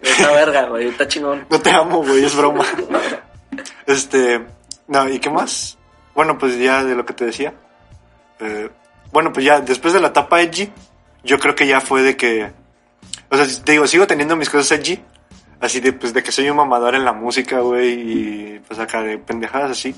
Esta 0.00 0.32
verga, 0.32 0.64
güey, 0.66 0.88
está 0.88 1.06
chingón. 1.06 1.46
No 1.50 1.60
te 1.60 1.70
amo, 1.70 1.98
güey, 2.02 2.24
es 2.24 2.34
broma. 2.34 2.64
este. 3.86 4.44
No, 4.86 5.08
¿y 5.08 5.18
qué 5.18 5.30
más? 5.30 5.76
Bueno, 6.14 6.38
pues 6.38 6.58
ya 6.58 6.82
de 6.84 6.94
lo 6.94 7.04
que 7.04 7.12
te 7.12 7.26
decía. 7.26 7.54
Eh, 8.40 8.70
bueno, 9.12 9.32
pues 9.32 9.44
ya 9.44 9.60
después 9.60 9.92
de 9.94 10.00
la 10.00 10.08
etapa 10.08 10.40
edgy, 10.40 10.72
yo 11.22 11.38
creo 11.38 11.54
que 11.54 11.66
ya 11.66 11.80
fue 11.80 12.02
de 12.02 12.16
que. 12.16 12.50
O 13.30 13.36
sea, 13.36 13.46
te 13.64 13.72
digo, 13.72 13.86
sigo 13.86 14.06
teniendo 14.06 14.36
mis 14.36 14.48
cosas 14.50 14.78
edgy. 14.78 15.00
Así 15.60 15.80
de, 15.80 15.92
pues, 15.92 16.14
de 16.14 16.22
que 16.22 16.30
soy 16.30 16.48
un 16.48 16.56
mamador 16.56 16.94
en 16.94 17.04
la 17.04 17.12
música, 17.12 17.58
güey, 17.60 17.90
y 17.90 18.58
pues 18.60 18.78
acá 18.78 19.02
de 19.02 19.18
pendejadas 19.18 19.72
así. 19.72 19.94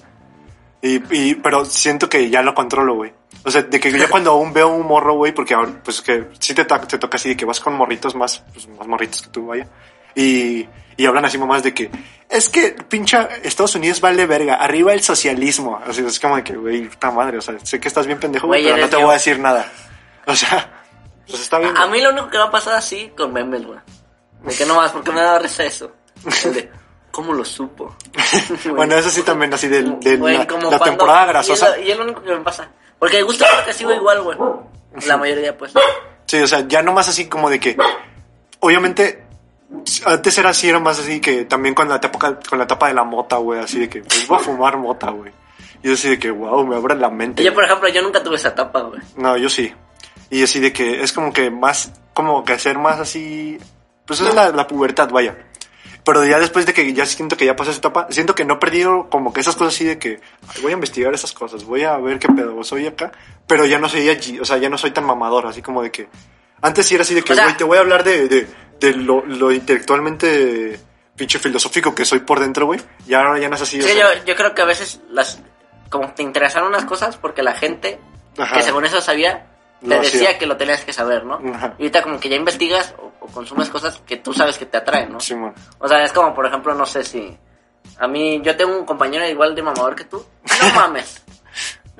Y, 0.81 1.03
y, 1.14 1.35
pero 1.35 1.66
siento 1.66 2.09
que 2.09 2.31
ya 2.31 2.41
lo 2.43 2.55
controlo, 2.55 2.95
güey. 2.95 3.12
O 3.45 3.51
sea, 3.51 3.62
de 3.62 3.78
que 3.78 3.93
yo 3.93 4.09
cuando 4.11 4.31
aún 4.31 4.55
veo 4.55 4.68
un 4.68 4.87
morro, 4.87 5.14
güey, 5.14 5.33
porque 5.33 5.53
ahora, 5.53 5.72
pues 5.85 6.01
que 6.01 6.28
sí 6.39 6.55
te, 6.55 6.64
to- 6.64 6.81
te 6.81 6.97
toca 6.97 7.16
así 7.16 7.28
de 7.28 7.37
que 7.37 7.45
vas 7.45 7.61
con 7.61 7.74
morritos 7.74 8.14
más, 8.14 8.43
pues, 8.55 8.66
más 8.68 8.87
morritos 8.89 9.20
que 9.20 9.28
tú, 9.28 9.47
vaya. 9.49 9.66
Y, 10.14 10.66
y 10.97 11.05
hablan 11.07 11.26
así 11.26 11.37
mamás 11.37 11.62
de 11.62 11.74
que, 11.74 11.91
es 12.31 12.49
que 12.49 12.70
pincha 12.89 13.28
Estados 13.43 13.74
Unidos 13.74 14.01
vale 14.01 14.24
verga, 14.24 14.55
arriba 14.55 14.95
el 14.95 15.03
socialismo. 15.03 15.78
Así 15.87 16.03
es 16.03 16.18
como 16.18 16.37
de 16.37 16.43
que, 16.45 16.57
güey, 16.57 16.89
puta 16.89 17.11
madre, 17.11 17.37
o 17.37 17.43
sea, 17.43 17.55
sé 17.62 17.78
que 17.78 17.89
estás 17.89 18.07
bien 18.07 18.18
pendejo, 18.18 18.47
güey, 18.47 18.64
pero 18.64 18.78
no 18.78 18.87
te 18.89 18.93
yo. 18.97 19.03
voy 19.03 19.11
a 19.11 19.14
decir 19.14 19.39
nada. 19.39 19.70
O 20.26 20.35
sea, 20.35 20.80
pues 21.31 21.43
está 21.43 21.59
bien. 21.59 21.76
A 21.76 21.87
mí 21.87 22.01
lo 22.01 22.11
único 22.11 22.28
que 22.28 22.39
me 22.39 22.45
ha 22.45 22.51
pasado 22.51 22.76
así 22.76 23.12
con 23.16 23.33
memes, 23.33 23.64
güey. 23.66 23.78
De 24.45 24.55
que 24.55 24.64
no 24.66 24.74
más, 24.74 24.93
porque 24.93 25.11
me 25.12 25.20
da 25.20 25.39
risa 25.39 25.64
eso. 25.64 25.93
El 26.45 26.55
de, 26.55 26.70
¿Cómo 27.11 27.33
lo 27.33 27.45
supo? 27.45 27.95
bueno, 28.74 28.95
eso 28.97 29.11
sí 29.11 29.22
también, 29.22 29.53
así 29.53 29.66
de, 29.68 29.83
de 29.83 30.16
Güey, 30.16 30.39
la, 30.39 30.47
como 30.47 30.70
la 30.70 30.78
cuando- 30.78 30.85
temporada 30.85 31.24
Y 31.24 31.28
grasosa. 31.28 31.70
es, 31.70 31.76
lo, 31.78 31.83
y 31.83 31.91
es 31.91 31.97
lo 31.99 32.05
único 32.05 32.22
que 32.22 32.31
me 32.35 32.41
pasa. 32.41 32.68
Porque 32.99 33.16
de 33.16 33.22
gusto 33.22 33.45
creo 33.51 33.64
que 33.64 33.72
sigo 33.72 33.93
igual, 33.93 34.22
güey. 34.22 34.39
La 35.07 35.16
mayoría, 35.16 35.57
pues. 35.59 35.72
Sí, 36.26 36.39
o 36.41 36.47
sea, 36.47 36.66
ya 36.68 36.83
no 36.83 36.93
más 36.93 37.09
así 37.09 37.28
como 37.28 37.51
de 37.51 37.59
que, 37.59 37.76
obviamente, 38.61 39.24
antes 40.07 40.39
era 40.39 40.51
así, 40.51 40.68
era 40.68 40.78
más 40.78 40.99
así 41.01 41.20
que 41.20 41.45
también 41.45 41.74
con 41.74 41.89
la 41.89 41.97
etapa, 41.97 42.18
con 42.49 42.59
la 42.59 42.64
etapa 42.64 42.89
de 42.89 42.95
la 42.95 43.05
mota, 43.05 43.37
güey, 43.37 43.61
así 43.61 43.81
de 43.81 43.89
que, 43.89 44.03
pues 44.03 44.26
voy 44.28 44.39
a 44.39 44.41
fumar 44.41 44.76
mota, 44.76 45.11
güey. 45.11 45.33
Y 45.83 45.89
yo 45.89 45.95
así 45.95 46.11
de 46.11 46.18
que, 46.18 46.31
wow, 46.31 46.64
me 46.66 46.76
abre 46.76 46.95
la 46.95 47.11
mente. 47.11 47.43
Yo, 47.43 47.55
por 47.55 47.64
ejemplo, 47.64 47.89
yo 47.89 48.03
nunca 48.03 48.22
tuve 48.22 48.37
esa 48.37 48.49
etapa, 48.49 48.81
güey. 48.83 49.01
No, 49.16 49.37
yo 49.37 49.49
sí. 49.49 49.72
Y 50.31 50.43
así 50.43 50.61
de 50.61 50.72
que 50.72 51.03
es 51.03 51.12
como 51.12 51.33
que 51.33 51.51
más, 51.51 51.93
como 52.14 52.45
que 52.45 52.53
hacer 52.53 52.78
más 52.78 53.01
así, 53.01 53.59
pues 54.07 54.20
es 54.20 54.33
la, 54.35 54.51
la 54.51 54.66
pubertad, 54.66 55.11
vaya. 55.11 55.37
Pero 56.05 56.24
ya 56.24 56.39
después 56.39 56.64
de 56.66 56.72
que 56.72 56.93
ya 56.95 57.05
siento 57.05 57.37
que 57.37 57.45
ya 57.45 57.55
pasó 57.57 57.70
esa 57.72 57.78
etapa, 57.78 58.07
siento 58.11 58.35
que 58.35 58.45
no 58.45 58.55
he 58.55 58.57
perdido 58.59 59.11
como 59.11 59.33
que 59.33 59.41
esas 59.41 59.55
cosas 59.57 59.74
así 59.74 59.85
de 59.85 59.99
que 59.99 60.20
"Ay, 60.49 60.62
voy 60.62 60.70
a 60.70 60.74
investigar 60.74 61.12
esas 61.12 61.33
cosas, 61.33 61.64
voy 61.64 61.83
a 61.83 61.97
ver 61.99 62.18
qué 62.18 62.28
pedo, 62.28 62.62
soy 62.64 62.87
acá, 62.87 63.12
pero 63.47 63.66
ya 63.66 63.78
no 63.78 63.89
soy 63.89 64.09
allí, 64.09 64.39
o 64.41 64.45
sea, 64.45 64.57
ya 64.57 64.70
no 64.70 64.78
soy 64.78 64.93
tan 64.93 65.05
mamador, 65.05 65.47
así 65.47 65.61
como 65.61 65.83
de 65.83 65.91
que 65.91 66.09
antes 66.62 66.87
sí 66.87 66.95
era 66.95 67.03
así 67.03 67.14
de 67.14 67.22
que, 67.22 67.33
O 67.33 67.37
sea- 67.37 67.55
te 67.57 67.64
voy 67.64 67.76
a 67.76 67.81
hablar 67.81 68.03
de, 68.05 68.28
de, 68.28 68.47
de 68.81 68.93
lo, 68.95 69.24
lo 69.26 69.53
intelectualmente 69.53 70.81
pinche 71.16 71.39
filosófico 71.39 71.95
que 71.95 72.05
soy 72.07 72.20
por 72.20 72.41
dentro, 72.41 72.64
güey, 72.66 72.81
y 73.07 73.12
ahora 73.14 73.39
ya 73.39 73.49
no 73.51 73.57
es 73.57 73.62
así. 73.62 73.76
o 73.76 73.81
Es 73.81 73.87
que 73.87 73.93
sea, 73.93 74.14
yo, 74.18 74.24
yo 74.24 74.37
creo 74.37 74.55
que 74.55 74.62
a 74.62 74.66
veces 74.66 75.01
las 75.11 75.39
como 75.91 76.11
te 76.14 76.22
interesaron 76.22 76.68
unas 76.68 76.85
cosas 76.87 77.16
porque 77.18 77.43
la 77.43 77.53
gente 77.55 77.99
Ajá. 78.39 78.57
que 78.57 78.62
según 78.62 78.85
eso 78.87 79.01
sabía 79.03 79.49
te 79.81 79.99
decía 79.99 80.39
que 80.39 80.47
lo 80.47 80.57
tenías 80.57 80.85
que 80.85 80.93
saber, 80.93 81.24
¿no? 81.24 81.41
Ajá. 81.55 81.74
Y 81.78 81.83
ahorita 81.83 82.03
como 82.03 82.20
que 82.20 82.28
ya 82.28 82.37
investigas 82.37 82.95
o, 82.99 83.12
o 83.20 83.26
consumes 83.28 83.68
cosas 83.70 84.01
que 84.07 84.16
tú 84.16 84.33
sabes 84.33 84.59
que 84.59 84.66
te 84.66 84.76
atraen, 84.76 85.12
¿no? 85.12 85.20
Simón. 85.20 85.55
O 85.78 85.89
sea, 85.89 86.03
es 86.05 86.12
como 86.12 86.35
por 86.35 86.47
ejemplo, 86.47 86.74
no 86.74 86.87
sé 86.87 87.05
si 87.05 87.37
a 87.99 88.07
mí 88.07 88.41
yo 88.43 88.57
tengo 88.57 88.76
un 88.76 88.85
compañero 88.85 89.26
igual 89.28 89.55
de 89.55 89.62
mamador 89.62 89.95
que 89.95 90.05
tú. 90.05 90.24
No 90.62 90.74
mames. 90.74 91.22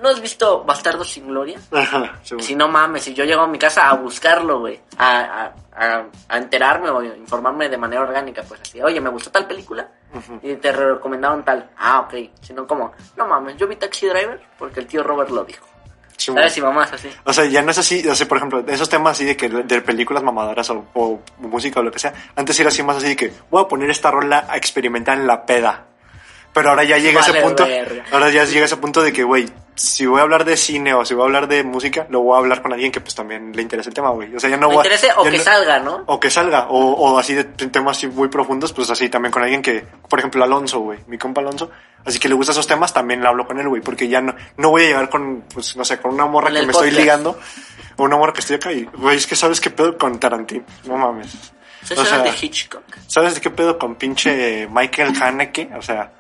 ¿no 0.01 0.09
has 0.09 0.20
visto 0.20 0.64
Bastardo 0.64 1.05
sin 1.05 1.28
Gloria? 1.28 1.61
Ajá, 1.72 2.18
seguro. 2.22 2.45
Si 2.45 2.55
no 2.55 2.68
mames, 2.68 3.05
si 3.05 3.14
yo 3.14 3.24
llego 3.24 3.43
a 3.43 3.47
mi 3.47 3.59
casa 3.59 3.89
a 3.89 3.95
buscarlo, 3.95 4.61
güey, 4.61 4.81
a, 4.97 5.20
a, 5.20 5.55
a, 5.72 6.07
a 6.28 6.39
enterarme 6.39 6.91
o 6.91 7.03
informarme 7.03 7.68
de 7.68 7.76
manera 7.76 8.03
orgánica, 8.03 8.43
pues 8.47 8.61
así, 8.61 8.81
oye, 8.81 9.01
me 9.01 9.11
gustó 9.11 9.31
tal 9.31 9.47
película 9.47 9.89
y 10.43 10.55
te 10.57 10.72
recomendaron 10.72 11.45
tal. 11.45 11.70
Ah, 11.76 12.01
ok. 12.01 12.14
Si 12.41 12.53
no, 12.53 12.66
como, 12.66 12.93
no 13.16 13.26
mames, 13.26 13.57
yo 13.57 13.66
vi 13.66 13.76
Taxi 13.76 14.07
Driver 14.07 14.41
porque 14.59 14.81
el 14.81 14.87
tío 14.87 15.03
Robert 15.03 15.31
lo 15.31 15.45
dijo. 15.45 15.66
Mamás 16.29 16.93
así. 16.93 17.09
O 17.25 17.33
sea, 17.33 17.45
ya 17.47 17.62
no 17.62 17.71
es 17.71 17.79
así, 17.79 18.07
o 18.07 18.14
sea, 18.14 18.29
por 18.29 18.37
ejemplo, 18.39 18.64
esos 18.68 18.89
temas 18.89 19.12
así 19.12 19.25
de 19.25 19.37
que 19.37 19.49
de 19.49 19.81
películas 19.81 20.23
mamadoras 20.23 20.68
o, 20.71 20.85
o 20.95 21.21
música 21.39 21.81
o 21.81 21.83
lo 21.83 21.91
que 21.91 21.99
sea, 21.99 22.12
antes 22.37 22.59
era 22.61 22.68
así 22.68 22.83
más 22.83 22.97
así 22.99 23.09
de 23.09 23.16
que 23.16 23.33
voy 23.51 23.62
a 23.64 23.68
poner 23.68 23.91
esta 23.91 24.11
rola 24.11 24.47
a 24.49 24.57
experimentar 24.57 25.16
en 25.18 25.27
la 25.27 25.45
peda. 25.47 25.87
Pero 26.53 26.71
ahora 26.71 26.83
ya 26.83 26.99
llega 26.99 27.21
Vale, 27.21 27.33
ese 27.39 27.43
punto, 27.47 27.64
verga. 27.64 28.05
ahora 28.11 28.29
ya 28.31 28.45
llega 28.45 28.64
ese 28.64 28.77
punto 28.77 29.03
de 29.03 29.12
que, 29.12 29.23
güey, 29.23 29.47
si 29.77 30.05
voy 30.05 30.18
a 30.18 30.23
hablar 30.25 30.45
de 30.45 30.57
cine 30.57 30.93
o 30.95 31.05
si 31.05 31.14
voy 31.14 31.23
a 31.23 31.27
hablar 31.27 31.47
de 31.47 31.62
música, 31.62 32.07
lo 32.11 32.23
voy 32.23 32.35
a 32.35 32.39
hablar 32.39 32.61
con 32.61 32.73
alguien 32.73 32.91
que 32.91 33.01
pues 33.01 33.14
también 33.14 33.53
le 33.55 33.62
interese 33.62 33.89
el 33.91 33.95
tema, 33.95 34.11
güey. 34.11 34.35
O 34.35 34.41
sea, 34.41 34.51
ya 34.51 34.57
no 34.57 34.68
Me 34.68 34.75
voy 34.75 34.83
a- 34.83 34.87
interese 34.89 35.12
o 35.16 35.25
ya 35.25 35.31
que 35.31 35.39
no- 35.39 35.45
salga, 35.45 35.79
¿no? 35.79 36.03
O 36.07 36.18
que 36.18 36.29
salga, 36.29 36.66
o, 36.68 36.77
o 36.95 37.18
así 37.21 37.35
de 37.35 37.45
temas 37.45 37.97
así 37.99 38.09
muy 38.09 38.27
profundos, 38.27 38.73
pues 38.73 38.91
así 38.91 39.09
también 39.09 39.31
con 39.31 39.45
alguien 39.45 39.62
que, 39.62 39.85
por 40.09 40.18
ejemplo, 40.18 40.43
Alonso, 40.43 40.81
güey, 40.81 40.99
mi 41.07 41.18
compa 41.18 41.41
Alonso, 41.41 41.71
así 42.05 42.18
que 42.18 42.28
le 42.28 42.34
gustan 42.34 42.53
esos 42.55 42.66
temas, 42.66 42.92
también 42.92 43.20
le 43.20 43.28
hablo 43.28 43.46
con 43.46 43.59
él, 43.59 43.68
güey, 43.68 43.82
porque 43.82 44.09
ya 44.09 44.20
no, 44.20 44.34
no 44.57 44.70
voy 44.70 44.84
a 44.84 44.86
llegar 44.86 45.09
con, 45.09 45.44
pues, 45.53 45.76
no 45.76 45.84
sé, 45.84 45.98
con 45.98 46.14
una 46.14 46.26
morra 46.26 46.48
Con 46.48 46.57
que 46.57 46.66
me 46.66 46.72
estoy 46.72 46.90
ligando, 46.90 47.38
o 47.96 48.05
una 48.05 48.16
morra 48.16 48.32
que 48.32 48.40
estoy 48.40 48.57
acá 48.57 48.72
y, 48.72 48.84
güey, 48.84 49.16
es 49.16 49.26
que 49.26 49.36
sabes 49.36 49.61
qué 49.61 49.70
pedo 49.70 49.96
con 49.96 50.18
Tarantino, 50.18 50.64
no 50.84 50.96
mames. 50.96 51.53
O 51.96 52.05
sea, 52.05 52.18
de 52.18 52.30
Hitchcock. 52.30 52.82
¿Sabes 53.07 53.40
qué 53.40 53.51
pedo 53.51 53.78
con 53.78 53.94
pinche 53.94 54.68
Michael 54.70 55.14
Haneke? 55.20 55.70
O 55.76 55.82
sea, 55.82 56.12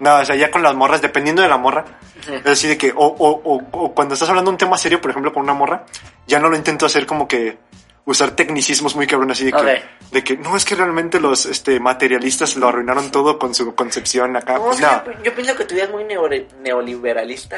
no, 0.00 0.16
o 0.16 0.24
sea, 0.24 0.34
ya 0.34 0.50
con 0.50 0.62
las 0.62 0.74
morras, 0.74 1.00
dependiendo 1.00 1.40
de 1.42 1.48
la 1.48 1.56
morra, 1.56 1.84
Sí. 2.24 2.32
es 2.32 2.46
así 2.46 2.68
de 2.68 2.78
que, 2.78 2.90
o, 2.90 3.04
o, 3.04 3.42
o, 3.44 3.62
o 3.72 3.94
cuando 3.94 4.14
estás 4.14 4.28
hablando 4.30 4.50
de 4.50 4.54
un 4.54 4.58
tema 4.58 4.78
serio, 4.78 4.98
por 5.00 5.10
ejemplo, 5.10 5.32
con 5.32 5.42
una 5.42 5.52
morra, 5.52 5.84
ya 6.26 6.38
no 6.38 6.48
lo 6.48 6.56
intento 6.56 6.86
hacer 6.86 7.06
como 7.06 7.28
que 7.28 7.58
usar 8.06 8.32
tecnicismos 8.32 8.94
muy 8.96 9.06
cabrón 9.06 9.30
así 9.30 9.44
de 9.46 9.52
que, 9.52 9.82
de 10.10 10.24
que 10.24 10.36
no 10.36 10.56
es 10.56 10.64
que 10.66 10.74
realmente 10.74 11.18
los 11.20 11.46
este 11.46 11.80
materialistas 11.80 12.54
lo 12.56 12.68
arruinaron 12.68 13.10
todo 13.10 13.38
con 13.38 13.54
su 13.54 13.74
concepción 13.74 14.36
acá. 14.36 14.54
No, 14.58 14.64
Pues, 14.66 14.80
no. 14.80 15.04
yo, 15.06 15.12
yo 15.22 15.34
pienso 15.34 15.56
que 15.56 15.64
tu 15.64 15.74
vida 15.74 15.84
es 15.84 15.90
muy 15.90 16.04
neore- 16.04 16.46
neoliberalista. 16.60 17.56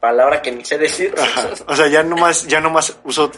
Palabra 0.00 0.40
que 0.40 0.52
ni 0.52 0.64
sé 0.64 0.78
decir. 0.78 1.14
Ajá. 1.20 1.48
O 1.66 1.74
sea, 1.76 1.88
ya 1.88 2.02
nomás, 2.02 2.46
ya 2.46 2.60
nomás 2.60 2.96
uso, 3.04 3.30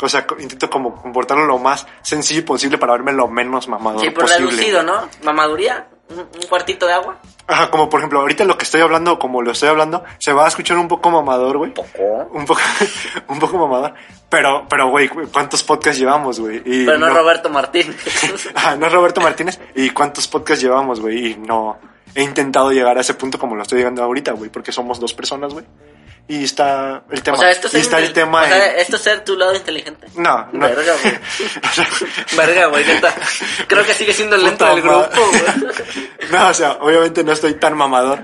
o 0.00 0.08
sea, 0.08 0.26
intento 0.38 0.70
como 0.70 0.94
comportarlo 1.00 1.44
lo 1.44 1.58
más 1.58 1.86
sencillo 2.02 2.44
posible 2.44 2.78
para 2.78 2.92
verme 2.92 3.12
lo 3.12 3.28
menos 3.28 3.68
mamador 3.68 4.00
Sí, 4.00 4.10
por 4.10 4.22
posible. 4.24 4.50
reducido, 4.52 4.82
¿no? 4.82 5.08
Mamaduría, 5.22 5.88
un, 6.10 6.18
un 6.18 6.48
cuartito 6.48 6.86
de 6.86 6.92
agua. 6.92 7.18
Ajá, 7.46 7.70
como 7.70 7.90
por 7.90 8.00
ejemplo, 8.00 8.20
ahorita 8.20 8.44
lo 8.44 8.56
que 8.56 8.64
estoy 8.64 8.80
hablando, 8.80 9.18
como 9.18 9.42
lo 9.42 9.52
estoy 9.52 9.68
hablando, 9.68 10.02
se 10.18 10.32
va 10.32 10.46
a 10.46 10.48
escuchar 10.48 10.78
un 10.78 10.88
poco 10.88 11.10
mamador, 11.10 11.58
güey. 11.58 11.72
Poco. 11.72 11.88
Un 12.32 12.46
poco, 12.46 12.60
un 13.28 13.38
poco 13.38 13.58
mamador. 13.58 13.94
Pero, 14.30 14.66
pero, 14.68 14.88
güey, 14.88 15.08
¿cuántos 15.08 15.62
podcasts 15.62 15.98
llevamos, 15.98 16.40
güey? 16.40 16.62
Y 16.64 16.86
Pero 16.86 16.98
no, 16.98 17.10
Roberto 17.10 17.50
Martín. 17.50 17.94
Ajá, 18.54 18.76
no 18.76 18.86
es 18.86 18.92
Roberto 18.92 19.20
Martínez. 19.20 19.60
¿Y 19.74 19.90
cuántos 19.90 20.26
podcasts 20.26 20.62
llevamos, 20.62 21.00
güey? 21.00 21.32
Y 21.32 21.36
no 21.36 21.78
he 22.14 22.22
intentado 22.22 22.70
llegar 22.70 22.96
a 22.96 23.00
ese 23.00 23.14
punto 23.14 23.38
como 23.38 23.56
lo 23.56 23.62
estoy 23.62 23.78
llegando 23.78 24.02
ahorita, 24.02 24.32
güey, 24.32 24.50
porque 24.50 24.72
somos 24.72 25.00
dos 25.00 25.12
personas, 25.12 25.52
güey. 25.52 25.64
Y 26.26 26.44
está 26.44 27.02
el 27.10 27.22
tema. 27.22 27.36
o 27.36 27.40
sea, 27.40 27.50
esto 27.50 27.66
es 27.66 27.74
y 27.74 27.78
está 27.80 27.98
el 27.98 28.12
tema 28.14 28.42
o 28.42 28.44
sea, 28.46 28.76
esto 28.76 28.96
es 28.96 29.02
ser 29.02 29.24
tu 29.24 29.36
lado 29.36 29.54
inteligente. 29.54 30.06
No, 30.16 30.48
no. 30.52 30.66
Verga, 30.68 30.94
güey. 31.02 31.18
Verga, 32.36 32.66
güey, 32.66 32.86
neta. 32.86 33.14
Creo 33.66 33.84
que 33.84 33.92
sigue 33.92 34.14
siendo 34.14 34.36
el 34.36 34.44
lento 34.44 34.64
del 34.64 34.80
grupo, 34.80 35.10
güey. 35.12 36.30
no, 36.32 36.48
o 36.48 36.54
sea, 36.54 36.72
obviamente 36.80 37.22
no 37.22 37.32
estoy 37.32 37.54
tan 37.54 37.76
mamador. 37.76 38.20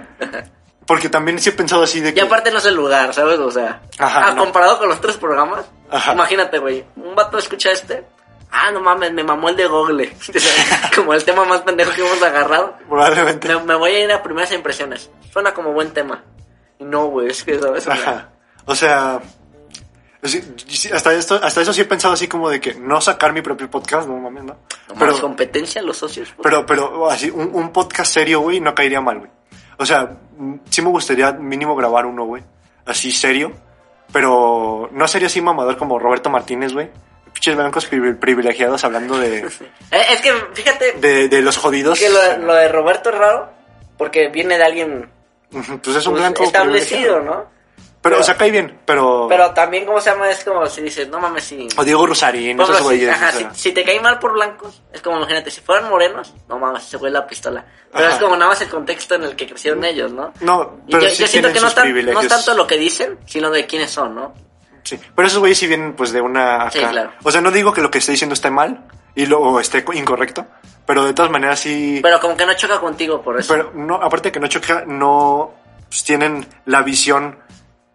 Porque 0.87 1.11
también 1.11 1.39
sí 1.39 1.51
he 1.51 1.53
pensado 1.53 1.83
así 1.83 2.01
de 2.01 2.09
Y 2.09 2.13
que... 2.15 2.23
aparte 2.23 2.51
no 2.51 2.59
es 2.59 2.65
el 2.65 2.75
lugar, 2.75 3.13
¿sabes? 3.13 3.39
O 3.39 3.51
sea, 3.51 3.83
Ajá, 3.99 4.29
ah, 4.29 4.33
no. 4.33 4.45
comparado 4.45 4.79
con 4.79 4.89
los 4.89 5.01
tres 5.01 5.17
programas, 5.19 5.67
Ajá. 5.91 6.15
imagínate, 6.15 6.59
güey, 6.59 6.85
un 6.97 7.15
vato 7.15 7.37
escucha 7.39 7.71
este. 7.71 8.05
Ah, 8.51 8.71
no 8.73 8.81
mames, 8.81 9.13
me 9.13 9.23
mamó 9.23 9.51
el 9.51 9.57
de 9.57 9.67
Google. 9.67 10.17
como 10.97 11.15
el 11.15 11.23
tema 11.23 11.45
más 11.45 11.61
pendejo 11.61 11.93
que 11.93 12.01
hemos 12.01 12.21
agarrado. 12.23 12.77
Probablemente. 12.89 13.47
Me, 13.47 13.63
me 13.63 13.75
voy 13.77 13.93
a 13.93 14.05
ir 14.05 14.11
a 14.11 14.23
primeras 14.23 14.51
impresiones. 14.53 15.11
Suena 15.33 15.53
como 15.55 15.73
buen 15.73 15.93
tema. 15.93 16.25
No, 16.81 17.07
güey, 17.07 17.29
es 17.29 17.45
que, 17.45 17.59
¿sabes? 17.59 17.87
O 17.87 17.93
sea, 17.95 17.95
Ajá. 17.95 18.29
O 18.67 18.75
sea, 18.75 19.21
hasta 20.93 21.15
esto, 21.15 21.41
hasta 21.43 21.61
eso 21.63 21.73
sí 21.73 21.81
he 21.81 21.85
pensado 21.87 22.13
así 22.15 22.29
como 22.29 22.51
de 22.51 22.61
que 22.61 22.75
no 22.75 23.01
sacar 23.01 23.33
mi 23.33 23.41
propio 23.43 23.71
podcast, 23.71 24.07
no 24.07 24.17
mames, 24.19 24.45
no. 24.45 24.53
no 24.89 24.95
Pero, 24.99 25.13
más 25.13 25.21
competencia 25.21 25.83
los 25.83 25.97
socios. 25.97 26.29
güey. 26.37 26.43
pero, 26.43 26.67
pero 26.67 27.09
así, 27.11 27.31
un, 27.31 27.51
un 27.55 27.73
podcast 27.73 28.13
serio, 28.13 28.41
güey, 28.41 28.61
no 28.61 28.75
caería 28.75 29.01
mal, 29.01 29.19
güey. 29.19 29.31
O 29.79 29.87
sea, 29.87 30.19
sí 30.69 30.83
me 30.83 30.91
gustaría 30.91 31.33
mínimo 31.33 31.75
grabar 31.75 32.05
uno, 32.05 32.25
güey. 32.27 32.43
Así 32.85 33.13
serio. 33.13 33.53
Pero 34.13 34.91
no 34.93 35.09
sería 35.09 35.29
así 35.29 35.41
mamador 35.41 35.77
como 35.79 35.99
Roberto 35.99 36.29
Martínez, 36.29 36.73
güey. 36.73 36.91
Pinches 37.33 37.55
blancos 37.57 37.87
pri- 37.87 38.15
privilegiados 38.15 38.83
hablando 38.85 39.17
de, 39.19 39.39
Eh, 39.91 40.03
es 40.11 40.21
que, 40.21 40.33
fíjate, 40.53 40.93
de, 41.01 41.29
de 41.29 41.41
los 41.43 41.57
jodidos. 41.57 41.99
que 41.99 42.11
lo, 42.11 42.39
lo 42.45 42.55
de 42.55 42.69
Roberto 42.69 43.11
es 43.11 43.17
raro, 43.19 43.51
porque 43.97 44.29
viene 44.29 44.59
de 44.59 44.65
alguien 44.65 45.11
Pues 45.51 45.97
es 45.97 46.07
un 46.07 46.13
pues, 46.13 46.23
blanco 46.23 46.45
establecido. 46.45 47.21
¿no? 47.21 47.61
Pero, 48.03 48.15
Pero- 48.15 48.21
o 48.21 48.23
sea, 48.23 48.37
cae 48.37 48.51
bien, 48.51 48.81
pero... 48.87 49.27
Pero 49.29 49.53
también, 49.53 49.85
¿cómo 49.85 50.01
se 50.01 50.09
llama? 50.11 50.31
Es 50.31 50.43
como 50.43 50.65
si 50.67 50.81
dices, 50.81 51.07
no 51.09 51.21
mames, 51.21 51.45
si... 51.45 51.69
O 51.77 51.85
Diego 51.85 52.07
Rosarín, 52.07 52.59
ejemplo, 52.59 52.75
si, 52.75 52.83
güeyes. 52.83 53.11
ajá, 53.11 53.29
o 53.29 53.39
sea. 53.39 53.55
si, 53.55 53.61
si 53.61 53.73
te 53.73 53.85
cae 53.85 54.01
mal 54.01 54.19
por 54.19 54.33
blancos, 54.33 54.83
es 54.91 55.03
como, 55.03 55.19
imagínate, 55.19 55.51
si 55.51 55.61
fueran 55.61 55.91
morenos, 55.91 56.33
no 56.49 56.59
mames, 56.59 56.85
se 56.85 56.99
fue 56.99 57.11
la 57.11 57.27
pistola. 57.27 57.67
Pero 57.93 58.07
Ajá. 58.07 58.15
es 58.17 58.23
como 58.23 58.37
nada 58.37 58.53
más 58.53 58.61
el 58.63 58.69
contexto 58.71 59.17
en 59.17 59.25
el 59.25 59.37
que 59.37 59.47
crecieron 59.47 59.85
ellos, 59.85 60.11
¿no? 60.13 60.33
No, 60.41 60.79
Y 60.87 60.93
pero 60.93 61.03
yo, 61.05 61.11
sí 61.11 61.23
yo 61.23 61.27
siento 61.27 61.53
que 61.53 61.61
no, 61.61 61.71
tan- 61.73 61.93
no 62.07 62.21
es 62.23 62.29
tanto 62.29 62.55
lo 62.55 62.67
que 62.67 62.79
dicen, 62.79 63.19
sino 63.27 63.51
de 63.51 63.67
quiénes 63.67 63.91
son, 63.91 64.15
¿no? 64.15 64.33
Sí, 64.83 64.99
pero 65.15 65.29
esos 65.29 65.41
güeyes 65.41 65.59
sí 65.59 65.67
vienen 65.67 65.95
pues 65.95 66.11
de 66.11 66.23
una 66.23 66.63
acá. 66.63 66.71
Sí, 66.71 66.79
claro. 66.79 67.13
O 67.23 67.31
sea, 67.31 67.43
no 67.43 67.51
digo 67.51 67.75
que 67.75 67.83
lo 67.83 67.91
que 67.91 67.99
esté 67.99 68.13
diciendo 68.13 68.33
esté 68.33 68.51
mal 68.51 68.87
y 69.23 69.27
lo 69.27 69.41
o 69.41 69.61
esté 69.61 69.85
co- 69.85 69.93
incorrecto, 69.93 70.47
pero 70.87 71.05
de 71.05 71.13
todas 71.13 71.31
maneras 71.31 71.61
sí. 71.61 72.01
Pero 72.03 72.21
como 72.21 72.37
que 72.37 72.47
no 72.47 72.55
choca 72.55 72.79
contigo 72.81 73.21
por 73.23 73.39
eso. 73.39 73.53
Pero 73.55 73.73
no, 73.75 73.97
aparte 73.97 74.31
que 74.33 74.41
no 74.41 74.47
choca, 74.49 74.85
no 74.87 75.53
pues, 75.89 76.05
tienen 76.05 76.47
la 76.67 76.83
visión 76.83 77.39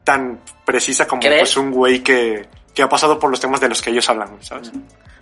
tan 0.04 0.40
precisa 0.66 1.08
como 1.08 1.22
¿Crees? 1.22 1.42
pues 1.42 1.58
un 1.58 1.72
güey 1.72 2.02
que, 2.04 2.48
que 2.74 2.84
ha 2.84 2.90
pasado 2.90 3.18
por 3.20 3.30
los 3.32 3.40
temas 3.40 3.60
de 3.60 3.70
los 3.70 3.82
que 3.82 3.90
ellos 3.90 4.08
hablan, 4.10 4.38
¿sabes? 4.42 4.72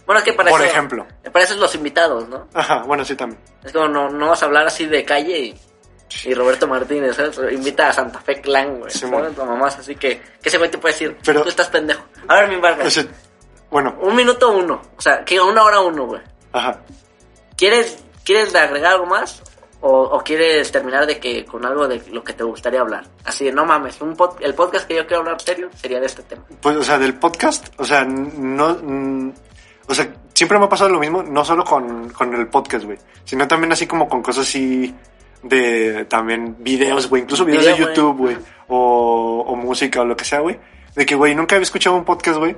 bueno, 0.06 0.20
es 0.20 0.26
que 0.26 0.34
para 0.34 0.50
por 0.50 0.62
eso... 0.62 0.70
ejemplo. 0.70 1.06
Para 1.32 1.46
eso 1.46 1.54
es 1.54 1.60
los 1.60 1.74
invitados, 1.76 2.28
¿no? 2.28 2.48
Ajá, 2.54 2.84
bueno, 2.84 3.06
sí 3.06 3.16
también. 3.16 3.40
Es 3.64 3.72
como, 3.72 3.88
no, 3.88 4.10
no 4.10 4.28
vas 4.30 4.44
a 4.44 4.46
hablar 4.48 4.68
así 4.68 4.86
de 4.86 5.06
calle 5.06 5.40
y, 5.40 5.60
y 6.26 6.34
Roberto 6.34 6.68
Martínez, 6.68 7.16
¿sabes? 7.16 7.40
Invita 7.54 7.88
a 7.88 7.94
Santa 7.94 8.20
Fe 8.20 8.42
Clan, 8.42 8.80
güey. 8.80 8.92
Sí, 8.92 9.00
¿sabes? 9.08 9.38
mamás, 9.38 9.80
así 9.80 9.96
que, 9.96 10.20
que 10.42 10.50
ese 10.50 10.58
güey 10.58 10.70
te 10.70 10.78
puede 10.78 10.94
decir, 10.94 11.18
Pero- 11.26 11.44
tú 11.44 11.50
estás 11.50 11.70
pendejo. 11.70 12.04
A 12.28 12.36
ver, 12.42 12.50
mi 12.50 12.58
Vargas, 12.58 13.06
bueno, 13.74 13.96
un 14.02 14.16
minuto 14.16 14.52
uno. 14.52 14.82
O 14.98 15.02
sea, 15.02 15.26
que 15.26 15.42
una 15.42 15.64
hora 15.64 15.82
uno, 15.82 16.06
güey. 16.06 16.22
ajá. 16.54 16.80
¿Quieres, 17.58 18.02
¿Quieres 18.24 18.56
agregar 18.56 18.94
algo 18.94 19.06
más? 19.08 19.44
O, 19.82 19.90
o 20.04 20.24
quieres 20.24 20.72
terminar 20.72 21.06
de 21.06 21.20
que 21.20 21.44
con 21.44 21.66
algo 21.66 21.88
de 21.90 22.02
lo 22.12 22.24
que 22.24 22.32
te 22.32 22.44
gustaría 22.46 22.80
hablar? 22.80 23.04
Así 23.26 23.44
de, 23.46 23.52
no 23.52 23.66
mames, 23.66 24.00
un 24.00 24.16
pod- 24.16 24.38
el 24.40 24.54
podcast 24.54 24.88
que 24.88 24.96
yo 24.96 25.06
quiero 25.06 25.24
hablar 25.24 25.42
serio 25.42 25.70
sería 25.76 26.00
de 26.00 26.06
este 26.06 26.24
tema. 26.24 26.44
Pues, 26.62 26.78
o 26.78 26.84
sea, 26.84 26.98
del 26.98 27.16
podcast, 27.16 27.68
o 27.78 27.84
sea, 27.84 28.06
no. 28.06 28.78
mm, 28.82 29.34
o 29.90 29.94
sea, 29.94 30.08
siempre 30.34 30.58
me 30.58 30.66
ha 30.66 30.70
pasado 30.70 30.90
lo 30.90 31.00
mismo, 31.00 31.22
no 31.22 31.44
solo 31.44 31.66
con, 31.66 32.10
con 32.12 32.34
el 32.34 32.48
podcast, 32.48 32.86
güey, 32.86 32.98
sino 33.26 33.46
también 33.46 33.74
así 33.74 33.86
como 33.86 34.08
con 34.08 34.22
cosas 34.24 34.48
así 34.48 34.96
de 35.42 36.06
también 36.06 36.56
videos, 36.60 37.10
güey, 37.10 37.24
incluso 37.24 37.44
videos 37.44 37.64
Video, 37.66 37.76
de. 37.76 37.82
YouTube, 37.94 38.18
güey, 38.18 38.38
o, 38.70 39.44
o 39.46 39.56
música 39.58 40.00
o 40.02 40.06
lo 40.06 40.16
que 40.16 40.24
sea, 40.24 40.40
güey. 40.40 40.58
De 40.96 41.06
que, 41.06 41.16
güey, 41.16 41.36
nunca 41.36 41.56
había 41.56 41.64
escuchado 41.64 41.98
un 41.98 42.06
podcast, 42.06 42.38
güey, 42.38 42.56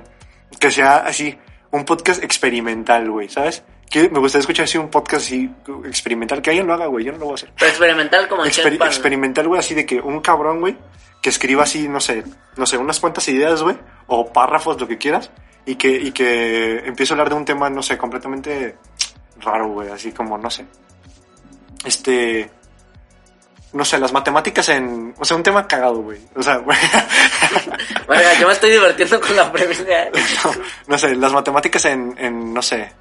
que 0.58 0.70
sea 0.70 0.98
así, 0.98 1.38
un 1.70 1.84
podcast 1.84 2.22
experimental, 2.22 3.10
güey, 3.10 3.28
¿sabes? 3.28 3.62
Que 3.90 4.08
me 4.08 4.18
gustaría 4.18 4.40
escuchar 4.40 4.64
así 4.64 4.78
un 4.78 4.90
podcast 4.90 5.26
así 5.26 5.50
experimental, 5.84 6.42
que 6.42 6.50
alguien 6.50 6.66
lo 6.66 6.74
haga, 6.74 6.86
güey, 6.86 7.04
yo 7.04 7.12
no 7.12 7.18
lo 7.18 7.24
voy 7.26 7.32
a 7.32 7.36
hacer. 7.36 7.52
Pero 7.56 7.70
experimental 7.70 8.28
como 8.28 8.44
Exper- 8.44 8.78
pan- 8.78 8.88
experimental, 8.88 9.46
güey, 9.48 9.58
así 9.60 9.74
de 9.74 9.86
que 9.86 10.00
un 10.00 10.20
cabrón, 10.20 10.60
güey, 10.60 10.76
que 11.22 11.30
escriba 11.30 11.62
así, 11.64 11.88
no 11.88 12.00
sé, 12.00 12.24
no 12.56 12.66
sé, 12.66 12.76
unas 12.78 12.98
cuantas 13.00 13.28
ideas, 13.28 13.62
güey, 13.62 13.76
o 14.08 14.32
párrafos, 14.32 14.80
lo 14.80 14.88
que 14.88 14.98
quieras, 14.98 15.30
y 15.64 15.76
que, 15.76 15.90
y 15.90 16.12
que 16.12 16.78
empiece 16.86 17.12
a 17.12 17.14
hablar 17.14 17.28
de 17.30 17.34
un 17.36 17.44
tema, 17.44 17.70
no 17.70 17.82
sé, 17.82 17.96
completamente 17.96 18.76
raro, 19.40 19.68
güey, 19.68 19.88
así 19.90 20.12
como, 20.12 20.36
no 20.38 20.50
sé. 20.50 20.64
Este. 21.84 22.50
No 23.72 23.84
sé, 23.84 23.98
las 23.98 24.12
matemáticas 24.12 24.68
en. 24.68 25.14
O 25.18 25.24
sea, 25.24 25.36
un 25.36 25.42
tema 25.42 25.66
cagado, 25.66 26.02
güey. 26.02 26.18
O 26.34 26.42
sea, 26.42 26.56
güey. 26.58 26.78
Verga, 28.08 28.34
yo 28.38 28.46
me 28.46 28.52
estoy 28.52 28.70
divirtiendo 28.70 29.20
con 29.20 29.36
la 29.36 29.50
premisa. 29.50 29.82
¿eh? 29.82 30.12
no, 30.44 30.52
no 30.86 30.98
sé, 30.98 31.14
las 31.14 31.32
matemáticas 31.32 31.84
en, 31.86 32.14
en, 32.18 32.54
no 32.54 32.62
sé, 32.62 32.92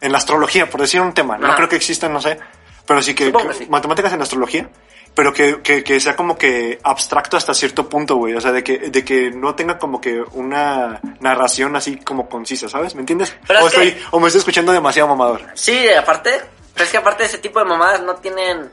en 0.00 0.12
la 0.12 0.18
astrología, 0.18 0.68
por 0.68 0.80
decir 0.80 1.00
un 1.00 1.12
tema. 1.12 1.36
No 1.36 1.54
creo 1.54 1.68
que 1.68 1.76
existan, 1.76 2.12
no 2.12 2.20
sé. 2.20 2.38
Pero 2.86 3.02
sí 3.02 3.14
que, 3.14 3.32
sí. 3.58 3.66
matemáticas 3.68 4.12
en 4.12 4.22
astrología. 4.22 4.68
Pero 5.14 5.32
que, 5.32 5.62
que, 5.62 5.84
que 5.84 6.00
sea 6.00 6.16
como 6.16 6.36
que 6.36 6.80
abstracto 6.82 7.36
hasta 7.36 7.54
cierto 7.54 7.88
punto, 7.88 8.16
güey. 8.16 8.34
O 8.34 8.40
sea, 8.40 8.50
de 8.50 8.64
que, 8.64 8.78
de 8.78 9.04
que 9.04 9.30
no 9.30 9.54
tenga 9.54 9.78
como 9.78 10.00
que 10.00 10.20
una 10.32 11.00
narración 11.20 11.76
así 11.76 11.96
como 11.96 12.28
concisa, 12.28 12.68
¿sabes? 12.68 12.94
¿Me 12.94 13.00
entiendes? 13.00 13.34
Pero 13.46 13.60
o, 13.60 13.68
es 13.68 13.72
estoy, 13.72 13.96
o 14.10 14.18
me 14.18 14.26
estoy 14.26 14.40
escuchando 14.40 14.72
demasiado 14.72 15.08
mamador. 15.08 15.42
Sí, 15.54 15.88
aparte, 15.88 16.40
pero 16.72 16.84
es 16.84 16.90
que 16.90 16.96
aparte 16.96 17.24
ese 17.24 17.38
tipo 17.38 17.60
de 17.60 17.64
mamadas 17.64 18.02
no 18.02 18.16
tienen 18.16 18.70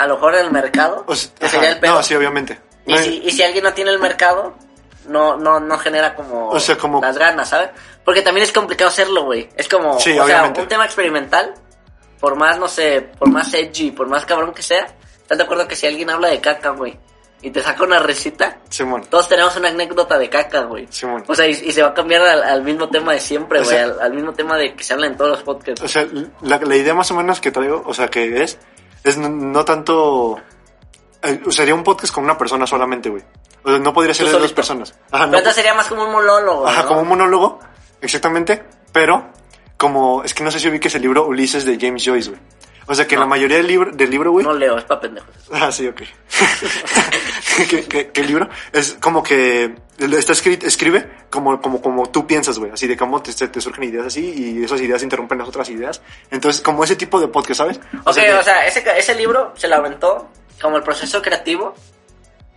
a 0.00 0.06
lo 0.06 0.14
mejor 0.14 0.34
el 0.34 0.50
mercado. 0.50 1.04
O 1.06 1.14
sea, 1.14 1.30
que 1.38 1.48
sería 1.48 1.70
el 1.70 1.80
pedo. 1.80 1.94
no, 1.94 2.02
sí, 2.02 2.14
obviamente. 2.14 2.58
Y, 2.86 2.92
No, 2.94 2.98
si, 2.98 3.22
y 3.24 3.30
si 3.30 3.42
alguien 3.42 3.64
no 3.64 3.72
tiene 3.72 3.90
el 3.90 3.98
mercado, 3.98 4.54
no, 5.06 5.36
no, 5.36 5.60
no 5.60 5.78
genera 5.78 6.14
como, 6.14 6.48
O 6.48 6.58
sea, 6.60 6.76
como- 6.76 7.00
las 7.00 7.16
ganas, 7.18 7.48
¿sabes? 7.48 7.70
Porque 8.04 8.22
también 8.22 8.44
es 8.44 8.52
complicado 8.52 8.88
hacerlo, 8.88 9.24
güey. 9.24 9.48
Es 9.56 9.68
como, 9.68 9.98
Sí, 10.00 10.10
o 10.12 10.14
sea, 10.14 10.24
obviamente. 10.24 10.60
un 10.62 10.68
tema 10.68 10.84
experimental, 10.84 11.54
por 12.18 12.36
más, 12.36 12.58
no 12.58 12.68
sé, 12.68 13.02
por 13.18 13.28
más 13.30 13.52
edgy, 13.54 13.90
por 13.90 14.08
más 14.08 14.24
cabrón 14.26 14.52
que 14.54 14.62
sea, 14.62 14.86
¿estás 15.20 15.38
de 15.38 15.44
acuerdo 15.44 15.68
que 15.68 15.76
si 15.76 15.86
alguien 15.86 16.10
habla 16.10 16.28
de 16.28 16.40
caca, 16.40 16.70
güey, 16.70 16.98
y 17.42 17.50
te 17.50 17.62
saca 17.62 17.84
una 17.84 17.98
recita, 17.98 18.58
Simón. 18.68 19.04
todos 19.08 19.26
tenemos 19.28 19.56
una 19.56 19.68
anécdota 19.68 20.18
de 20.18 20.28
caca, 20.28 20.62
güey? 20.62 20.86
Simón. 20.90 21.24
O 21.26 21.34
sea, 21.34 21.46
y, 21.46 21.50
y 21.52 21.72
se 21.72 21.82
va 21.82 21.88
a 21.88 21.94
cambiar 21.94 22.20
al, 22.22 22.42
al 22.42 22.62
mismo 22.62 22.88
tema 22.90 23.12
de 23.14 23.20
siempre, 23.20 23.60
güey, 23.60 23.70
sea- 23.70 23.84
al, 23.84 24.00
al 24.00 24.12
mismo 24.12 24.32
tema 24.34 24.56
de 24.58 24.74
que 24.74 24.84
se 24.84 24.92
habla 24.92 25.06
en 25.06 25.16
todos 25.16 25.30
los 25.30 25.42
podcasts. 25.42 25.82
O 25.82 25.88
sea, 25.88 26.06
la, 26.42 26.58
la 26.58 26.76
idea 26.76 26.92
más 26.94 27.10
o 27.10 27.14
menos 27.14 27.40
que 27.40 27.50
traigo, 27.50 27.82
o 27.86 27.94
sea, 27.94 28.08
que 28.08 28.42
es, 28.42 28.58
es 29.04 29.16
no, 29.16 29.28
no 29.28 29.64
tanto... 29.64 30.38
eh, 31.22 31.40
sería 31.50 31.74
un 31.74 31.84
podcast 31.84 32.12
con 32.14 32.24
una 32.24 32.36
persona 32.38 32.66
solamente, 32.66 33.08
güey. 33.08 33.22
O 33.62 33.70
sea, 33.70 33.78
no 33.78 33.92
podría 33.92 34.14
ser 34.14 34.26
de 34.26 34.38
dos 34.38 34.52
personas. 34.52 34.94
Ajá, 35.10 35.24
Pero 35.24 35.26
no, 35.26 35.38
entonces 35.38 35.54
sería 35.56 35.74
más 35.74 35.86
como 35.86 36.04
un 36.04 36.12
monólogo, 36.12 36.66
ajá 36.66 36.82
¿no? 36.82 36.88
como 36.88 37.00
un 37.02 37.08
monólogo, 37.08 37.60
exactamente, 38.00 38.64
pero 38.92 39.26
como, 39.76 40.22
es 40.24 40.32
que 40.34 40.42
no 40.44 40.50
sé 40.50 40.60
si 40.60 40.68
ubiques 40.68 40.94
el 40.94 41.02
libro 41.02 41.26
Ulises 41.26 41.64
de 41.64 41.78
James 41.80 42.02
Joyce, 42.04 42.30
güey. 42.30 42.40
O 42.86 42.94
sea, 42.94 43.06
que 43.06 43.14
No. 43.14 43.20
la 43.22 43.26
mayoría 43.28 43.58
del 43.58 43.66
libro, 43.68 43.90
del 43.92 44.10
libro, 44.10 44.32
güey, 44.32 44.44
No 44.44 44.52
leo, 44.52 44.76
es 44.78 44.84
para 44.84 45.00
pendejos. 45.00 45.30
Ah, 45.52 45.70
sí, 45.70 45.86
ok. 45.86 46.02
que- 47.88 48.10
que 48.12 48.20
el 48.20 48.26
libro 48.26 48.48
es 48.72 48.96
como 49.00 49.22
que 49.22 49.74
está 49.98 50.32
escrito, 50.32 50.66
escribe 50.66 51.08
como, 51.30 51.60
como, 51.60 51.80
como 51.82 52.08
tú 52.10 52.26
piensas, 52.26 52.58
güey. 52.58 52.70
Así 52.72 52.86
de 52.86 52.96
cómo 52.96 53.22
te, 53.22 53.32
te 53.48 53.60
surgen 53.60 53.84
ideas 53.84 54.06
así 54.06 54.32
y 54.60 54.64
esas 54.64 54.80
ideas 54.80 55.02
interrumpen 55.02 55.38
las 55.38 55.48
otras 55.48 55.68
ideas. 55.70 56.00
Entonces, 56.30 56.60
como 56.62 56.84
ese 56.84 56.96
tipo 56.96 57.20
de 57.20 57.28
podcast, 57.28 57.58
¿sabes? 57.58 57.80
Ok, 58.04 58.14
que- 58.14 58.34
o 58.34 58.42
sea, 58.42 58.66
ese, 58.66 58.82
ese 58.98 59.14
libro 59.14 59.52
se 59.56 59.68
lo 59.68 59.76
aventó 59.76 60.28
como 60.60 60.76
el 60.76 60.82
proceso 60.82 61.22
creativo 61.22 61.74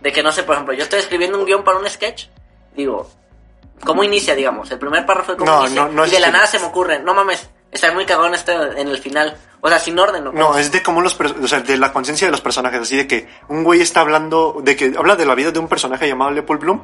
de 0.00 0.12
que, 0.12 0.22
no 0.22 0.32
sé, 0.32 0.42
por 0.42 0.54
ejemplo, 0.54 0.74
yo 0.74 0.82
estoy 0.84 1.00
escribiendo 1.00 1.38
un 1.38 1.44
guion 1.46 1.64
para 1.64 1.78
un 1.78 1.88
sketch, 1.88 2.26
digo, 2.76 3.10
¿cómo 3.84 4.04
inicia, 4.04 4.34
digamos? 4.34 4.70
El 4.70 4.78
primer 4.78 5.06
párrafo 5.06 5.32
de 5.32 5.38
cómo 5.38 5.50
No, 5.50 5.60
inicia, 5.66 5.82
no, 5.84 5.88
no 5.92 6.06
y 6.06 6.10
de 6.10 6.20
la 6.20 6.30
nada 6.30 6.46
se 6.46 6.58
me 6.58 6.66
ocurre, 6.66 6.98
no 7.00 7.14
mames, 7.14 7.48
está 7.74 7.92
muy 7.92 8.06
cagón 8.06 8.34
esto 8.34 8.52
en 8.72 8.88
el 8.88 8.98
final, 8.98 9.36
o 9.60 9.68
sea, 9.68 9.78
sin 9.78 9.98
orden, 9.98 10.24
¿no? 10.24 10.32
No, 10.32 10.56
es 10.56 10.70
de 10.70 10.82
cómo 10.82 11.00
los, 11.00 11.18
o 11.20 11.48
sea, 11.48 11.60
de 11.60 11.76
la 11.76 11.92
conciencia 11.92 12.26
de 12.26 12.30
los 12.30 12.40
personajes, 12.40 12.80
así 12.80 12.96
de 12.96 13.06
que 13.06 13.28
un 13.48 13.64
güey 13.64 13.80
está 13.80 14.00
hablando, 14.00 14.60
de 14.62 14.76
que 14.76 14.94
habla 14.96 15.16
de 15.16 15.26
la 15.26 15.34
vida 15.34 15.50
de 15.50 15.58
un 15.58 15.68
personaje 15.68 16.06
llamado 16.08 16.30
Leopold 16.30 16.60
Bloom, 16.60 16.82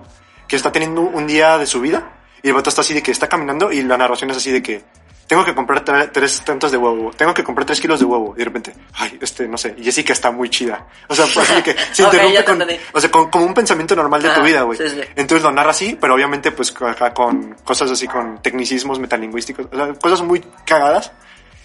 que 0.48 0.56
está 0.56 0.72
teniendo 0.72 1.00
un 1.02 1.26
día 1.26 1.56
de 1.58 1.66
su 1.66 1.80
vida, 1.80 2.12
y 2.42 2.48
el 2.48 2.54
vato 2.54 2.68
está 2.68 2.82
así 2.82 2.92
de 2.92 3.02
que 3.02 3.12
está 3.12 3.28
caminando, 3.28 3.70
y 3.72 3.82
la 3.82 3.96
narración 3.96 4.30
es 4.30 4.36
así 4.36 4.50
de 4.50 4.62
que 4.62 4.84
tengo 5.30 5.44
que 5.44 5.54
comprar 5.54 5.84
tre- 5.84 6.10
tres 6.12 6.42
tantos 6.44 6.72
de 6.72 6.76
huevo, 6.76 7.12
tengo 7.16 7.32
que 7.32 7.44
comprar 7.44 7.64
tres 7.64 7.80
kilos 7.80 8.00
de 8.00 8.04
huevo, 8.04 8.34
y 8.34 8.40
de 8.40 8.44
repente, 8.46 8.74
ay, 8.94 9.16
este, 9.22 9.46
no 9.46 9.56
sé, 9.56 9.76
Jessica 9.80 10.12
está 10.12 10.32
muy 10.32 10.50
chida. 10.50 10.88
O 11.06 11.14
sea, 11.14 11.24
pues 11.32 11.48
así 11.48 11.62
que 11.62 11.76
se 11.92 12.02
Ok, 12.04 12.14
interrumpe 12.14 12.44
con, 12.44 12.62
o 12.94 13.00
sea, 13.00 13.10
con- 13.12 13.30
como 13.30 13.44
un 13.46 13.54
pensamiento 13.54 13.94
normal 13.94 14.20
de 14.20 14.28
tu 14.28 14.34
Ajá, 14.34 14.42
vida, 14.42 14.62
güey. 14.62 14.76
sí, 14.76 14.88
sí. 14.88 15.00
Entonces 15.14 15.44
lo 15.44 15.52
narra 15.52 15.70
así, 15.70 15.96
pero 16.00 16.14
obviamente 16.16 16.50
pues 16.50 16.74
acá 16.82 17.14
con 17.14 17.54
cosas 17.62 17.92
así, 17.92 18.08
con 18.08 18.42
tecnicismos 18.42 18.98
metalingüísticos, 18.98 19.66
o 19.72 19.76
sea, 19.76 19.94
cosas 19.94 20.22
muy 20.22 20.44
cagadas. 20.66 21.12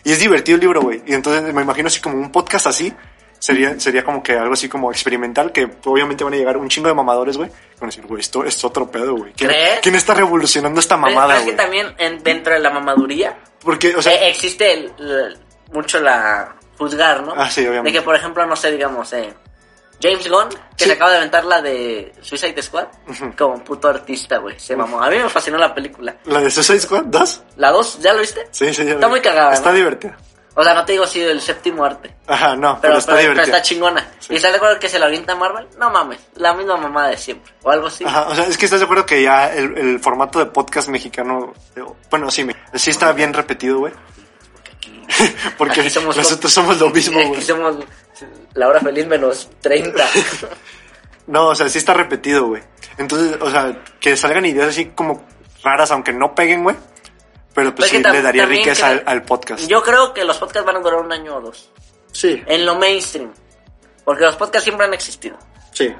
Y 0.03 0.11
es 0.11 0.19
divertido 0.19 0.57
el 0.57 0.61
libro, 0.61 0.81
güey. 0.81 1.01
Y 1.07 1.15
entonces 1.15 1.51
me 1.51 1.63
imagino 1.63 1.87
así 1.87 1.99
como 1.99 2.17
un 2.17 2.31
podcast 2.31 2.67
así. 2.67 2.93
Sería, 3.39 3.79
sería 3.79 4.03
como 4.03 4.23
que 4.23 4.33
algo 4.33 4.53
así 4.53 4.69
como 4.69 4.91
experimental, 4.91 5.51
que 5.51 5.67
obviamente 5.85 6.23
van 6.23 6.33
a 6.33 6.37
llegar 6.37 6.57
un 6.57 6.69
chingo 6.69 6.87
de 6.87 6.93
mamadores, 6.93 7.37
güey. 7.37 7.49
Van 7.49 7.83
a 7.83 7.85
decir, 7.87 8.05
güey, 8.05 8.21
esto 8.21 8.43
es 8.45 8.63
otro 8.63 8.89
pedo, 8.89 9.15
güey. 9.15 9.33
¿Quién, 9.33 9.51
quién 9.81 9.95
está 9.95 10.13
revolucionando 10.13 10.79
esta 10.79 10.95
mamada, 10.97 11.33
es 11.33 11.39
que 11.39 11.45
güey? 11.45 11.57
también 11.57 11.87
en- 11.97 12.23
dentro 12.23 12.53
de 12.53 12.59
la 12.59 12.69
mamaduría 12.69 13.35
Porque, 13.65 13.93
o 13.95 14.01
sea, 14.01 14.13
eh, 14.13 14.29
existe 14.29 14.71
el- 14.71 14.93
el- 14.99 15.37
mucho 15.73 15.99
la 15.99 16.55
juzgar, 16.77 17.23
¿no? 17.23 17.33
Ah, 17.35 17.49
sí, 17.49 17.61
obviamente. 17.61 17.89
De 17.91 17.97
que, 17.99 18.01
por 18.03 18.15
ejemplo, 18.15 18.45
no 18.45 18.55
sé, 18.55 18.71
digamos, 18.71 19.11
eh, 19.13 19.33
James 20.01 20.29
Gunn, 20.29 20.49
que 20.77 20.83
Sí. 20.83 20.85
se 20.85 20.91
acaba 20.93 21.11
de 21.11 21.17
aventar 21.17 21.45
la 21.45 21.61
de 21.61 22.13
Suicide 22.21 22.61
Squad, 22.61 22.87
como 23.37 23.55
un 23.55 23.61
puto 23.63 23.87
artista, 23.87 24.37
güey, 24.37 24.59
se 24.59 24.75
mamó. 24.75 25.01
A 25.01 25.09
mí 25.09 25.17
me 25.17 25.29
fascinó 25.29 25.57
la 25.57 25.73
película. 25.73 26.15
la 26.25 26.41
de 26.41 26.51
Suicide 26.51 26.79
Squad 26.81 27.03
2. 27.05 27.41
¿La 27.57 27.71
2? 27.71 27.99
¿Ya 28.01 28.13
lo 28.13 28.19
viste? 28.19 28.47
Sí, 28.51 28.73
sí, 28.73 28.85
ya 28.85 28.91
Está 28.93 29.07
vi. 29.07 29.11
muy 29.11 29.21
cagada, 29.21 29.53
Está 29.53 29.71
¿no? 29.71 29.75
divertida. 29.77 30.17
O 30.57 30.63
sea, 30.63 30.73
no 30.73 30.85
te 30.85 30.93
digo 30.93 31.05
si 31.05 31.19
el 31.21 31.41
séptimo 31.41 31.83
arte. 31.83 32.15
Ajá, 32.27 32.55
no, 32.55 32.79
pero, 32.81 32.93
Pero, 32.93 32.97
está 32.99 33.15
pero- 33.15 33.33
pero 33.33 33.43
está 33.43 33.61
chingona. 33.61 34.09
Sí. 34.19 34.33
¿Y 34.33 34.35
estás 34.37 34.51
de 34.51 34.57
acuerdo 34.57 34.79
que 34.79 34.87
se 34.87 34.97
la 34.99 35.07
avienta 35.07 35.35
Marvel? 35.35 35.67
No 35.77 35.89
mames, 35.89 36.19
la 36.35 36.53
misma 36.53 36.77
mamada 36.77 37.09
de 37.09 37.17
siempre. 37.17 37.51
O 37.63 37.69
algo 37.71 37.87
así. 37.87 38.05
Ajá, 38.05 38.27
o 38.29 38.35
sea, 38.35 38.45
es 38.47 38.57
que 38.57 38.65
estás 38.65 38.79
de 38.79 38.85
acuerdo 38.85 39.05
que 39.05 39.21
ya 39.21 39.53
el, 39.53 39.77
el 39.77 39.99
formato 39.99 40.39
de 40.39 40.45
podcast 40.45 40.87
mexicano, 40.87 41.53
eh, 41.75 41.83
bueno, 42.09 42.31
sí, 42.31 42.47
sí 42.73 42.89
está 42.91 43.11
bien 43.11 43.33
repetido, 43.33 43.79
güey. 43.79 43.93
Porque 45.57 45.81
Aquí 45.81 45.89
somos 45.89 46.15
nosotros 46.17 46.51
somos 46.51 46.79
lo 46.79 46.89
mismo, 46.89 47.19
Aquí 47.19 47.27
güey. 47.29 47.41
somos 47.41 47.75
la 48.53 48.67
hora 48.67 48.79
feliz 48.79 49.05
menos 49.07 49.49
30. 49.61 50.03
No, 51.27 51.47
o 51.47 51.55
sea, 51.55 51.67
sí 51.69 51.79
está 51.79 51.95
repetido, 51.95 52.45
güey. 52.45 52.61
Entonces, 52.99 53.35
o 53.41 53.49
sea, 53.49 53.81
que 53.99 54.15
salgan 54.15 54.45
ideas 54.45 54.67
así 54.69 54.91
como 54.93 55.25
raras, 55.63 55.89
aunque 55.89 56.13
no 56.13 56.35
peguen, 56.35 56.61
güey. 56.61 56.75
Pero 57.55 57.73
pues 57.73 57.89
Pues 57.89 58.03
sí 58.03 58.11
le 58.11 58.21
daría 58.21 58.45
riqueza 58.45 58.87
al, 58.89 59.03
al 59.05 59.23
podcast. 59.23 59.65
Yo 59.67 59.81
creo 59.81 60.13
que 60.13 60.23
los 60.25 60.37
podcasts 60.37 60.65
van 60.67 60.75
a 60.75 60.79
durar 60.79 60.99
un 60.99 61.11
año 61.11 61.37
o 61.37 61.41
dos. 61.41 61.71
Sí, 62.11 62.43
En 62.45 62.65
lo 62.65 62.75
mainstream. 62.75 63.33
Porque 64.03 64.23
los 64.25 64.35
podcasts 64.35 64.65
siempre 64.65 64.85
han 64.85 64.93
existido. 64.93 65.37
sí. 65.71 65.95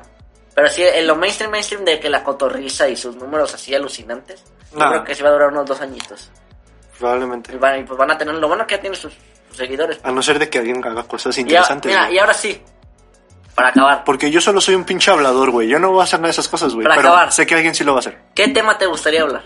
Pero 0.53 0.69
sí, 0.69 0.83
en 0.83 1.05
lo 1.05 1.17
mainstream, 1.17 1.51
mainstream 1.51 1.83
de 1.83 1.99
que 1.99 2.09
la 2.09 2.23
cotorriza 2.23 2.87
y 2.87 2.95
sus 2.95 3.13
números 3.17 3.53
así 3.53 3.75
alucinantes. 3.75 4.41
Yo 4.71 4.79
No. 4.79 4.89
creo 4.89 5.03
que 5.03 5.13
sí 5.13 5.21
va 5.21 5.27
a 5.27 5.31
durar 5.33 5.49
unos 5.49 5.65
dos 5.65 5.81
añitos. 5.81 6.31
Y 6.95 6.97
Probablemente. 6.99 7.57
van, 7.57 7.81
y 7.81 7.83
pues 7.83 7.97
van 7.99 8.11
a 8.11 8.17
tener 8.17 8.35
lo 8.35 8.47
bueno 8.47 8.65
que 8.65 8.75
ya 8.75 8.79
tiene 8.81 8.95
sus, 8.95 9.11
sus 9.49 9.57
seguidores. 9.57 9.99
A 10.01 10.11
no 10.13 10.21
ser 10.21 10.39
de 10.39 10.49
que 10.49 10.59
alguien 10.59 10.81
haga 10.85 11.03
cosas 11.03 11.35
Y, 11.37 11.41
a- 11.41 11.41
interesantes. 11.41 11.91
mira, 11.91 12.03
güey. 12.05 12.15
y 12.15 12.19
ahora 12.19 12.33
sí. 12.33 12.61
Para 13.53 13.67
acabar. 13.69 14.03
Porque 14.05 14.31
yo 14.31 14.39
solo 14.39 14.61
soy 14.61 14.75
un 14.75 14.85
pinche 14.85 15.11
hablador, 15.11 15.51
güey. 15.51 15.67
Yo 15.67 15.77
no 15.77 15.91
voy 15.91 15.99
a 15.99 16.03
hacer 16.05 16.19
nada 16.19 16.27
de 16.27 16.31
esas 16.31 16.47
cosas, 16.47 16.73
güey. 16.73 16.83
Para 16.85 16.95
Pero 16.95 17.09
acabar. 17.09 17.31
sé 17.33 17.45
que 17.45 17.55
alguien 17.55 17.75
sí 17.75 17.83
lo 17.83 17.91
va 17.91 17.97
a 17.97 17.99
hacer. 17.99 18.17
¿Qué 18.33 18.47
tema 18.47 18.77
te 18.77 18.85
gustaría 18.85 19.23
hablar? 19.23 19.43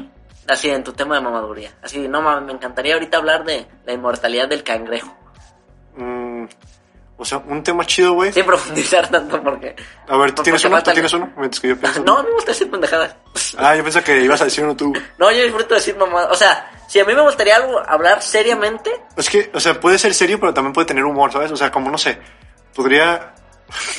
Así, 0.50 0.68
en 0.70 0.84
tu 0.84 0.94
tema 0.94 1.16
de 1.16 1.22
mamaduría. 1.22 1.72
Así, 1.84 2.08
no 2.08 2.22
mames, 2.22 2.46
me 2.48 2.54
encantaría 2.54 2.96
ahorita 2.96 3.18
hablar 3.18 3.46
de 3.46 3.68
la 3.86 3.94
inmortalidad 3.94 4.50
del 4.50 4.64
cangrejo. 4.64 5.16
Mm, 5.96 6.46
o 7.18 7.26
sea, 7.26 7.38
un 7.38 7.62
tema 7.62 7.86
chido, 7.86 8.14
güey. 8.14 8.34
Sin 8.34 8.46
profundizar 8.46 9.08
tanto 9.10 9.44
porque... 9.44 9.76
A 10.08 10.18
ver, 10.18 10.34
¿tú 10.34 10.42
tienes 10.42 10.64
uno? 10.66 10.82
¿Tú 10.82 10.92
tienes 10.92 11.14
uno? 11.14 11.32
Mientras 11.38 11.60
que 11.60 11.68
yo 11.68 11.78
pienso. 11.78 12.04
No, 12.04 12.24
me 12.24 12.32
gusta 12.32 12.52
decir 12.52 12.72
pendejadas. 12.72 13.16
Ah, 13.58 13.76
yo 13.76 13.84
pensé 13.84 14.02
que 14.02 14.22
ibas 14.24 14.42
a 14.42 14.46
decir 14.46 14.64
uno 14.64 14.76
tú. 14.76 14.92
No, 15.20 15.30
yo 15.30 15.44
disfruto 15.44 15.76
decir 15.76 15.96
mamadas. 15.96 16.32
O 16.32 16.36
sea, 16.36 16.72
si 16.88 17.00
a 17.00 17.06
mí 17.06 17.14
me 17.14 17.22
gustaría 17.22 17.58
algo, 17.58 17.80
hablar 17.88 18.22
seriamente, 18.24 18.90
Es 19.16 19.30
que, 19.30 19.52
o 19.54 19.60
sea, 19.60 19.80
puede 19.80 20.00
ser 20.00 20.16
serio, 20.16 20.40
pero 20.40 20.52
también 20.54 20.74
puede 20.74 20.88
tener 20.88 21.04
humor, 21.04 21.32
¿sabes? 21.32 21.52
O 21.52 21.58
sea, 21.58 21.70
como 21.70 21.92
no 21.92 21.98
sé, 21.98 22.18
podría. 22.74 23.34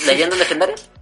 leyendas 0.04 0.38
legendarias. 0.38 0.90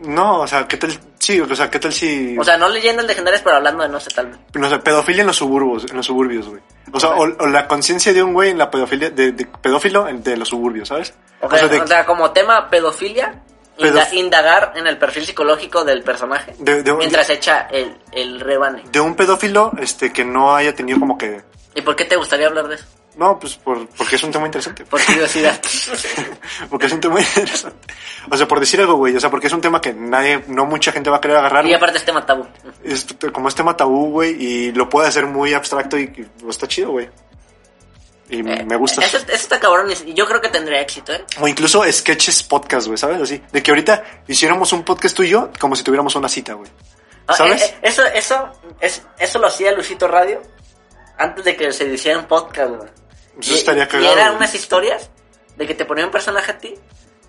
No, 0.00 0.40
o 0.40 0.46
sea, 0.46 0.66
¿qué 0.66 0.78
tal? 0.78 0.98
Sí, 1.28 1.38
o 1.40 1.54
sea, 1.54 1.68
¿qué 1.70 1.78
tal 1.78 1.92
si. 1.92 2.38
O 2.38 2.42
sea, 2.44 2.56
no 2.56 2.70
leyendas 2.70 3.04
legendarias, 3.04 3.42
pero 3.42 3.56
hablando 3.56 3.82
de 3.82 3.90
no 3.90 4.00
sé, 4.00 4.08
tal 4.14 4.28
vez. 4.28 4.38
no 4.54 4.70
sé, 4.70 4.78
pedofilia 4.78 5.20
en 5.20 5.26
los 5.26 5.36
suburbios, 5.36 5.84
en 5.90 5.94
los 5.98 6.06
suburbios, 6.06 6.48
güey. 6.48 6.62
O 6.90 6.98
sea, 6.98 7.10
o, 7.10 7.24
o 7.24 7.46
la 7.48 7.68
conciencia 7.68 8.14
de 8.14 8.22
un 8.22 8.32
güey 8.32 8.48
en 8.48 8.56
la 8.56 8.70
pedofilia, 8.70 9.10
de, 9.10 9.32
de 9.32 9.44
pedófilo 9.44 10.08
en- 10.08 10.22
de 10.22 10.38
los 10.38 10.48
suburbios, 10.48 10.88
¿sabes? 10.88 11.12
O 11.42 11.50
sea, 11.50 11.68
de, 11.68 11.80
o 11.80 11.86
sea, 11.86 12.06
como 12.06 12.30
tema 12.30 12.70
pedofilia, 12.70 13.42
Pedof- 13.78 14.12
indagar 14.14 14.72
en 14.74 14.86
el 14.86 14.96
perfil 14.96 15.26
psicológico 15.26 15.84
del 15.84 16.02
personaje 16.02 16.54
De- 16.60 16.82
de- 16.82 16.94
mientras 16.94 17.28
echa 17.28 17.68
el, 17.70 17.94
el 18.10 18.40
rebane. 18.40 18.84
de 18.90 18.98
un 19.00 19.14
pedófilo, 19.14 19.70
este, 19.78 20.10
que 20.10 20.24
no 20.24 20.56
haya 20.56 20.74
tenido 20.74 20.98
como 20.98 21.18
que. 21.18 21.42
¿Y 21.74 21.82
por 21.82 21.94
qué 21.94 22.06
te 22.06 22.16
gustaría 22.16 22.46
hablar 22.46 22.68
de 22.68 22.76
eso? 22.76 22.86
No, 23.18 23.36
pues 23.36 23.56
por, 23.56 23.88
porque 23.88 24.14
es 24.14 24.22
un 24.22 24.30
tema 24.30 24.46
interesante. 24.46 24.84
Por 24.84 25.04
curiosidad. 25.04 25.60
porque 26.70 26.86
es 26.86 26.92
un 26.92 27.00
tema 27.00 27.20
interesante. 27.20 27.92
O 28.30 28.36
sea, 28.36 28.46
por 28.46 28.60
decir 28.60 28.80
algo, 28.80 28.94
güey. 28.94 29.16
O 29.16 29.20
sea, 29.20 29.28
porque 29.28 29.48
es 29.48 29.52
un 29.52 29.60
tema 29.60 29.80
que 29.80 29.92
nadie, 29.92 30.44
no 30.46 30.66
mucha 30.66 30.92
gente 30.92 31.10
va 31.10 31.16
a 31.16 31.20
querer 31.20 31.38
agarrar. 31.38 31.66
y 31.66 31.74
aparte 31.74 31.98
es 31.98 32.04
tema 32.04 32.24
tabú. 32.24 32.46
es 32.84 33.06
como 33.32 33.48
es 33.48 33.56
tema 33.56 33.76
tabú, 33.76 34.10
güey, 34.10 34.40
y 34.40 34.72
lo 34.72 34.88
puede 34.88 35.08
hacer 35.08 35.26
muy 35.26 35.52
abstracto 35.52 35.98
y, 35.98 36.04
y, 36.04 36.48
está 36.48 36.68
chido, 36.68 36.92
güey. 36.92 37.10
Y 38.30 38.48
Eh, 38.48 38.64
me 38.64 38.76
gusta. 38.76 39.04
Eso, 39.04 39.16
eso 39.16 39.30
está 39.32 39.58
cabrón 39.58 39.90
y 40.06 40.14
yo 40.14 40.24
creo 40.26 40.40
que 40.40 40.50
tendría 40.50 40.80
éxito, 40.80 41.12
¿eh? 41.12 41.24
O 41.40 41.48
incluso 41.48 41.82
sketches 41.90 42.44
podcast, 42.44 42.86
güey, 42.86 42.98
¿sabes? 42.98 43.20
Así. 43.20 43.42
De 43.50 43.64
que 43.64 43.72
ahorita 43.72 44.04
hiciéramos 44.28 44.72
un 44.72 44.84
podcast 44.84 45.16
tú 45.16 45.24
y 45.24 45.30
yo 45.30 45.50
como 45.58 45.74
si 45.74 45.82
tuviéramos 45.82 46.14
una 46.14 46.28
cita, 46.28 46.52
güey. 46.54 46.70
Ah, 47.26 47.34
¿Sabes? 47.34 47.62
eh, 47.62 47.66
eh, 47.66 47.78
eso, 47.82 48.04
eso, 48.04 48.52
es, 48.80 49.02
eso 49.18 49.38
lo 49.40 49.48
hacía 49.48 49.72
Luisito 49.72 50.06
Radio 50.06 50.40
antes 51.16 51.44
de 51.44 51.56
que 51.56 51.72
se 51.72 51.84
hiciera 51.92 52.18
un 52.18 52.26
podcast, 52.26 52.70
güey. 52.70 52.88
Eso 53.38 53.54
Y- 53.54 53.56
estaría 53.58 53.84
y 53.84 53.88
cagado, 53.88 54.12
eran 54.12 54.26
güey. 54.28 54.36
unas 54.38 54.54
historias 54.54 55.10
de 55.56 55.66
que 55.66 55.74
te 55.74 55.84
ponía 55.84 56.04
un 56.04 56.10
personaje 56.10 56.50
a 56.52 56.58
ti, 56.58 56.74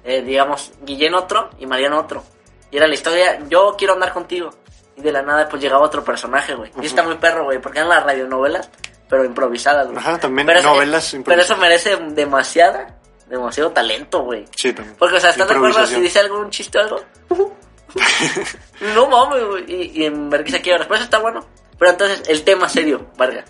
eh, 0.03 0.21
digamos, 0.21 0.71
Guillén 0.81 1.13
otro 1.13 1.49
y 1.59 1.65
Mariano 1.65 1.99
otro. 1.99 2.23
Y 2.71 2.77
era 2.77 2.87
la 2.87 2.93
historia, 2.93 3.39
yo 3.49 3.75
quiero 3.77 3.93
andar 3.93 4.13
contigo. 4.13 4.51
Y 4.95 5.01
de 5.01 5.11
la 5.11 5.21
nada, 5.21 5.47
pues 5.49 5.61
llegaba 5.61 5.83
otro 5.85 6.03
personaje, 6.03 6.55
güey. 6.55 6.71
Y 6.81 6.85
está 6.85 7.03
muy 7.03 7.15
perro, 7.15 7.45
güey, 7.45 7.59
porque 7.59 7.79
eran 7.79 7.89
las 7.89 8.03
radionovelas, 8.03 8.69
pero 9.07 9.23
improvisadas, 9.23 9.87
güey. 9.87 9.97
Ajá, 9.97 10.19
también 10.19 10.45
Pero 10.45 10.59
eso- 10.59 10.73
novelas 10.73 11.07
Pero 11.11 11.17
improvisadas. 11.19 11.51
eso 11.51 11.57
merece 11.59 11.97
demasiada, 12.15 12.97
demasiado 13.27 13.71
talento, 13.71 14.23
güey. 14.23 14.45
Sí, 14.55 14.73
también. 14.73 14.95
Porque, 14.99 15.15
o 15.15 15.19
sea, 15.19 15.29
¿estás 15.29 15.47
de 15.47 15.55
acuerdo 15.55 15.87
si 15.87 15.99
dice 16.01 16.19
algún 16.19 16.49
chiste 16.49 16.77
o 16.77 16.81
algo? 16.81 17.01
no 18.95 19.07
mames, 19.07 19.43
güey. 19.45 19.63
Y, 19.67 20.01
y 20.01 20.05
en 20.05 20.29
Vergüenza 20.29 20.61
quiebra. 20.61 20.87
Pues 20.87 21.01
está 21.01 21.19
bueno. 21.19 21.45
Pero 21.77 21.91
entonces, 21.91 22.23
el 22.27 22.43
tema 22.43 22.67
serio, 22.69 23.07
Vargas. 23.17 23.45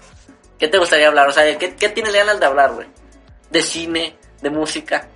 ¿Qué 0.59 0.67
te 0.67 0.77
gustaría 0.77 1.07
hablar? 1.07 1.27
O 1.27 1.31
sea, 1.31 1.57
¿qué, 1.57 1.75
qué 1.75 1.89
tienes 1.89 2.13
ganas 2.13 2.39
de 2.39 2.45
hablar, 2.45 2.73
güey? 2.73 2.87
De 3.49 3.61
cine, 3.61 4.17
de 4.41 4.49
música. 4.49 5.07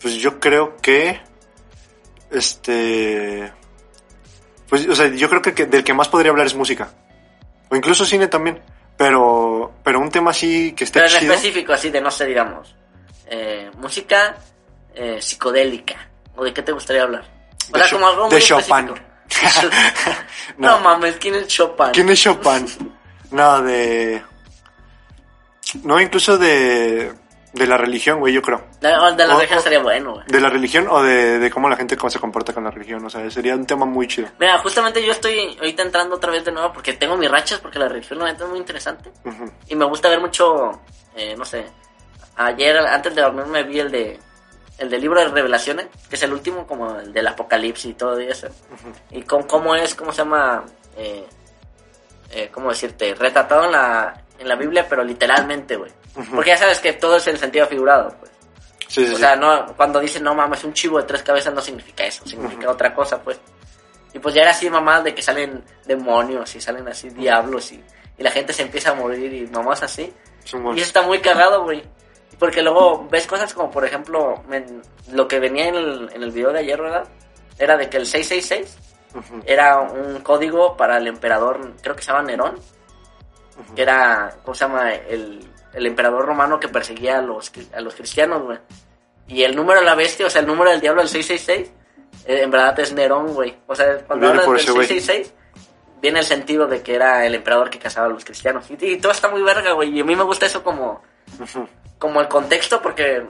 Pues 0.00 0.14
yo 0.14 0.38
creo 0.40 0.76
que. 0.78 1.20
Este. 2.30 3.52
Pues, 4.68 4.88
o 4.88 4.94
sea, 4.94 5.08
yo 5.08 5.28
creo 5.28 5.42
que, 5.42 5.52
que 5.54 5.66
del 5.66 5.84
que 5.84 5.92
más 5.94 6.08
podría 6.08 6.30
hablar 6.30 6.46
es 6.46 6.54
música. 6.54 6.90
O 7.68 7.76
incluso 7.76 8.04
cine 8.04 8.28
también. 8.28 8.60
Pero, 8.96 9.72
pero 9.82 10.00
un 10.00 10.10
tema 10.10 10.30
así 10.30 10.72
que 10.72 10.84
esté 10.84 11.00
Pero 11.00 11.12
en 11.12 11.20
chido. 11.20 11.32
específico, 11.34 11.72
así 11.72 11.90
de, 11.90 12.00
no 12.00 12.10
sé, 12.10 12.26
digamos, 12.26 12.74
eh, 13.26 13.70
música 13.78 14.36
eh, 14.94 15.20
psicodélica. 15.20 16.08
¿O 16.36 16.44
de 16.44 16.52
qué 16.52 16.62
te 16.62 16.72
gustaría 16.72 17.02
hablar? 17.02 17.24
O 17.72 17.76
De 17.76 17.82
sea, 17.82 17.90
como 17.92 18.06
algo 18.06 18.28
de 18.28 18.36
muy 18.36 18.42
Chopin. 18.42 18.90
específico. 19.28 19.74
no. 20.58 20.70
No. 20.72 20.80
mames, 20.80 21.16
¿quién 21.16 21.34
es 21.34 21.48
Chopin? 21.48 21.86
¿Quién 21.92 22.08
es 22.10 22.20
Chopin? 22.20 22.66
No, 23.32 23.62
de. 23.62 24.22
No, 25.84 26.00
incluso 26.00 26.38
de. 26.38 27.12
De 27.54 27.66
la 27.66 27.76
religión, 27.76 28.18
güey, 28.18 28.32
yo 28.32 28.40
creo. 28.40 28.64
De, 28.80 28.88
de 28.88 29.26
la 29.26 29.36
O- 29.36 29.38
o- 29.38 29.42
estaría 29.42 29.78
bueno, 29.82 30.14
güey. 30.14 30.24
De 30.26 30.40
la 30.40 30.48
religión 30.48 30.86
o 30.88 31.02
de, 31.02 31.38
de 31.38 31.50
cómo 31.50 31.68
la 31.68 31.76
gente 31.76 31.98
cómo 31.98 32.08
se 32.08 32.18
comporta 32.18 32.54
con 32.54 32.64
la 32.64 32.70
religión. 32.70 33.04
O 33.04 33.10
sea, 33.10 33.30
sería 33.30 33.54
un 33.54 33.66
tema 33.66 33.84
muy 33.84 34.08
chido. 34.08 34.28
Mira, 34.40 34.56
justamente 34.60 35.04
yo 35.04 35.12
estoy 35.12 35.54
ahorita 35.58 35.82
entrando 35.82 36.16
otra 36.16 36.30
vez 36.32 36.46
de 36.46 36.50
nuevo 36.52 36.72
porque 36.72 36.94
tengo 36.94 37.14
mis 37.18 37.30
rachas, 37.30 37.60
porque 37.60 37.78
la 37.78 37.88
religión 37.88 38.20
la 38.20 38.30
es 38.30 38.40
muy 38.48 38.58
interesante. 38.58 39.12
Y 39.68 39.76
me 39.76 39.84
gusta 39.84 40.08
ver 40.08 40.20
mucho, 40.20 40.80
eh, 41.14 41.34
no 41.36 41.44
sé, 41.44 41.66
ayer 42.36 42.74
antes 42.78 43.14
de 43.14 43.20
dormir 43.20 43.44
me 43.44 43.62
vi 43.64 43.80
el 43.80 43.90
de 43.90 44.18
el 44.78 44.88
del 44.88 45.02
libro 45.02 45.20
de 45.20 45.28
revelaciones, 45.28 45.88
que 46.08 46.16
es 46.16 46.22
el 46.22 46.32
último, 46.32 46.66
como 46.66 46.98
el 47.00 47.12
del 47.12 47.26
apocalipsis 47.26 47.90
y 47.90 47.94
todo 47.94 48.18
eso. 48.18 48.48
Y 49.10 49.22
con 49.24 49.42
cómo 49.42 49.76
es, 49.76 49.94
cómo 49.94 50.10
se 50.10 50.22
llama, 50.22 50.64
eh, 50.96 51.26
eh, 52.30 52.48
cómo 52.50 52.70
decirte, 52.70 53.14
retratado 53.14 53.66
en 53.66 53.72
la, 53.72 54.22
en 54.42 54.48
la 54.48 54.56
Biblia, 54.56 54.86
pero 54.88 55.02
literalmente, 55.04 55.76
güey. 55.76 55.90
Porque 56.34 56.50
ya 56.50 56.56
sabes 56.58 56.78
que 56.80 56.92
todo 56.92 57.16
es 57.16 57.26
en 57.28 57.38
sentido 57.38 57.66
figurado, 57.66 58.14
pues. 58.18 58.30
Sí, 58.88 59.06
sí, 59.06 59.12
O 59.12 59.16
sí. 59.16 59.22
sea, 59.22 59.36
no, 59.36 59.66
cuando 59.76 59.98
dicen 60.00 60.22
no 60.22 60.34
mames, 60.34 60.62
un 60.64 60.74
chivo 60.74 60.98
de 60.98 61.04
tres 61.04 61.22
cabezas 61.22 61.54
no 61.54 61.60
significa 61.62 62.04
eso, 62.04 62.26
significa 62.26 62.70
otra 62.70 62.94
cosa, 62.94 63.22
pues. 63.22 63.40
Y 64.12 64.18
pues 64.18 64.34
ya 64.34 64.42
era 64.42 64.50
así 64.50 64.68
mamás 64.68 65.02
de 65.04 65.14
que 65.14 65.22
salen 65.22 65.64
demonios 65.86 66.54
y 66.54 66.60
salen 66.60 66.86
así 66.86 67.08
diablos 67.08 67.72
y, 67.72 67.82
y 68.18 68.22
la 68.22 68.30
gente 68.30 68.52
se 68.52 68.60
empieza 68.62 68.90
a 68.90 68.94
morir 68.94 69.32
y 69.32 69.46
mamás 69.46 69.82
así. 69.82 70.12
Somos- 70.44 70.76
Y 70.76 70.80
eso 70.80 70.88
está 70.88 71.02
muy 71.02 71.20
cagado, 71.20 71.62
güey. 71.62 71.82
Porque 72.38 72.60
luego 72.60 73.06
ves 73.10 73.26
cosas 73.26 73.54
como, 73.54 73.70
por 73.70 73.84
ejemplo, 73.86 74.42
men- 74.48 74.82
lo 75.12 75.26
que 75.28 75.38
venía 75.40 75.68
en 75.68 75.76
el, 75.76 76.10
en 76.12 76.22
el 76.22 76.30
video 76.30 76.52
de 76.52 76.58
ayer, 76.58 76.78
¿verdad? 76.80 77.08
Era 77.58 77.76
de 77.78 77.88
que 77.88 77.96
el 77.98 78.06
666 78.06 78.78
Ujú. 79.14 79.42
era 79.46 79.80
un 79.80 80.20
código 80.20 80.76
para 80.76 80.98
el 80.98 81.06
emperador, 81.06 81.72
creo 81.80 81.94
que 81.96 82.02
se 82.02 82.10
llama 82.12 82.24
Nerón, 82.24 82.58
Que 83.74 83.82
era, 83.82 84.34
¿cómo 84.44 84.54
se 84.54 84.64
llama? 84.64 84.94
El, 84.94 85.46
el 85.72 85.86
emperador 85.86 86.26
romano 86.26 86.60
que 86.60 86.68
perseguía 86.68 87.18
a 87.18 87.22
los, 87.22 87.52
a 87.74 87.80
los 87.80 87.94
cristianos, 87.94 88.42
güey. 88.42 88.58
Y 89.28 89.42
el 89.44 89.56
número 89.56 89.80
de 89.80 89.86
la 89.86 89.94
bestia, 89.94 90.26
o 90.26 90.30
sea, 90.30 90.40
el 90.40 90.46
número 90.46 90.70
del 90.70 90.80
diablo, 90.80 91.02
el 91.02 91.08
666, 91.08 91.72
eh, 92.26 92.42
en 92.42 92.50
verdad 92.50 92.78
es 92.80 92.92
Nerón, 92.92 93.32
güey. 93.34 93.56
O 93.66 93.74
sea, 93.74 93.98
cuando 94.06 94.32
por 94.44 94.56
del 94.56 94.56
ese 94.56 94.72
güey. 94.72 94.86
666, 94.86 95.34
viene 96.00 96.18
el 96.18 96.24
sentido 96.24 96.66
de 96.66 96.82
que 96.82 96.94
era 96.94 97.24
el 97.24 97.34
emperador 97.34 97.70
que 97.70 97.78
cazaba 97.78 98.06
a 98.06 98.10
los 98.10 98.24
cristianos. 98.24 98.70
Y, 98.70 98.84
y 98.84 98.98
todo 98.98 99.12
está 99.12 99.28
muy 99.28 99.42
verga, 99.42 99.72
güey. 99.72 99.96
Y 99.96 100.00
a 100.00 100.04
mí 100.04 100.16
me 100.16 100.24
gusta 100.24 100.46
eso 100.46 100.62
como, 100.62 101.02
como 101.98 102.20
el 102.20 102.28
contexto, 102.28 102.82
porque 102.82 103.24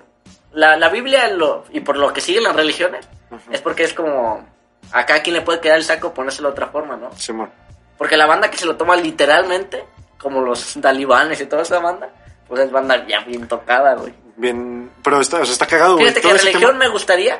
la, 0.52 0.76
la 0.76 0.88
Biblia, 0.88 1.28
lo, 1.28 1.64
y 1.70 1.80
por 1.80 1.96
lo 1.96 2.12
que 2.12 2.20
siguen 2.20 2.44
las 2.44 2.56
religiones, 2.56 3.08
es 3.50 3.60
porque 3.60 3.84
es 3.84 3.94
como, 3.94 4.46
a 4.92 5.06
cada 5.06 5.22
quien 5.22 5.34
le 5.34 5.42
puede 5.42 5.60
quedar 5.60 5.78
el 5.78 5.84
saco 5.84 6.12
ponérselo 6.12 6.48
de 6.48 6.52
otra 6.52 6.68
forma, 6.68 6.96
¿no? 6.96 7.12
Simón. 7.12 7.50
Porque 7.96 8.16
la 8.16 8.26
banda 8.26 8.50
que 8.50 8.56
se 8.56 8.66
lo 8.66 8.76
toma 8.76 8.96
literalmente, 8.96 9.84
como 10.22 10.40
los 10.40 10.74
talibanes 10.80 11.40
y 11.40 11.46
toda 11.46 11.62
esa 11.62 11.78
banda, 11.80 12.08
pues 12.48 12.60
es 12.62 12.70
banda 12.70 13.06
ya 13.06 13.20
bien 13.24 13.46
tocada, 13.48 13.94
güey. 13.96 14.14
Bien. 14.36 14.90
Pero 15.02 15.20
está, 15.20 15.40
o 15.40 15.44
sea, 15.44 15.52
está 15.52 15.66
cagado, 15.66 15.94
güey. 15.96 16.06
Fíjate 16.08 16.20
que 16.26 16.32
religión 16.34 16.72
tema- 16.72 16.78
me 16.84 16.88
gustaría, 16.88 17.38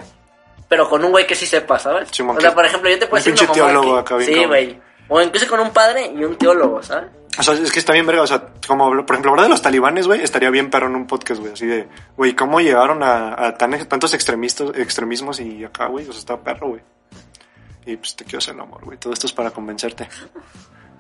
pero 0.69 0.89
con 0.89 1.05
un 1.05 1.11
güey 1.11 1.27
que 1.27 1.35
sí 1.35 1.47
sepa, 1.47 1.79
¿sabes? 1.79 2.11
O 2.21 2.41
sea, 2.41 2.55
por 2.55 2.65
ejemplo, 2.67 2.91
yo 2.91 2.99
te 2.99 3.07
puedo 3.07 3.23
un 3.23 3.25
decir 3.25 3.35
pinche 3.35 3.47
mamada 3.47 3.73
teólogo 3.81 3.99
acá 3.99 4.17
bien 4.17 4.27
Sí, 4.29 4.35
cabrón. 4.35 4.49
güey. 4.51 4.81
O 5.09 5.21
incluso 5.21 5.49
con 5.49 5.61
un 5.61 5.71
padre 5.71 6.07
y 6.07 6.25
un 6.25 6.37
teólogo, 6.37 6.83
¿sabes? 6.83 7.11
O 7.39 7.43
sea, 7.43 7.55
es 7.55 7.73
que 7.73 7.79
está 7.79 7.95
bien 7.95 8.05
verga, 8.07 8.23
o 8.23 8.27
sea, 8.27 8.43
como, 8.69 8.91
por 9.07 9.15
ejemplo, 9.15 9.31
hablar 9.31 9.45
de 9.47 9.51
los 9.51 9.63
talibanes, 9.63 10.07
güey, 10.07 10.23
estaría 10.23 10.51
bien 10.51 10.69
perro 10.71 10.87
en 10.89 10.95
un 10.97 11.07
podcast, 11.07 11.41
güey, 11.41 11.55
así 11.55 11.67
de, 11.67 11.89
güey, 12.17 12.35
¿cómo 12.35 12.61
llegaron 12.61 13.03
a, 13.03 13.47
a 13.47 13.57
tan, 13.57 13.71
tantos 13.89 14.13
extremistas, 14.13 14.71
extremismos 14.77 15.41
y 15.41 15.65
acá, 15.65 15.87
güey? 15.87 16.07
O 16.09 16.13
sea, 16.13 16.19
está 16.21 16.37
perro, 16.39 16.69
güey. 16.69 16.83
Y 17.87 17.97
pues 17.97 18.15
te 18.17 18.25
quiero 18.25 18.39
hacer 18.39 18.55
el 18.55 18.61
amor, 18.61 18.85
güey. 18.85 18.99
Todo 18.99 19.13
esto 19.15 19.27
es 19.27 19.33
para 19.33 19.51
convencerte. 19.51 20.09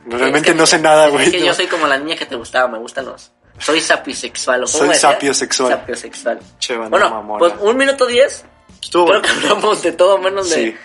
Realmente 0.07 0.39
Es 0.51 0.55
que- 0.55 0.55
no 0.55 0.67
sé 0.67 0.79
nada, 0.79 1.09
güey. 1.09 1.27
Es 1.27 1.31
que 1.33 1.41
no. 1.41 1.47
yo 1.47 1.55
soy 1.55 1.67
como 1.67 1.87
la 1.87 1.99
niña 1.99 2.17
que 2.17 2.27
te 2.27 2.35
gustaba, 2.37 2.69
me 2.69 2.79
gustan 2.79 3.07
los... 3.07 3.33
Soy 3.59 3.81
sapiosexual. 3.81 4.65
¿o 4.65 4.67
cómo 4.67 4.79
Soy 4.87 4.95
sapiosexual. 4.95 5.71
Sapiosexual. 5.73 6.41
Che, 6.59 6.75
banda 6.77 6.91
Bueno, 6.91 7.11
mamona. 7.11 7.39
pues 7.39 7.55
un 7.61 7.77
minuto 7.77 8.07
diez. 8.07 8.45
Estuvo 8.83 9.07
Creo 9.07 9.23
que 9.23 9.29
hablamos 9.31 9.83
de 9.83 9.93
todo 9.93 10.19
menos 10.19 10.51
de... 10.51 10.57
Sí. 10.57 10.77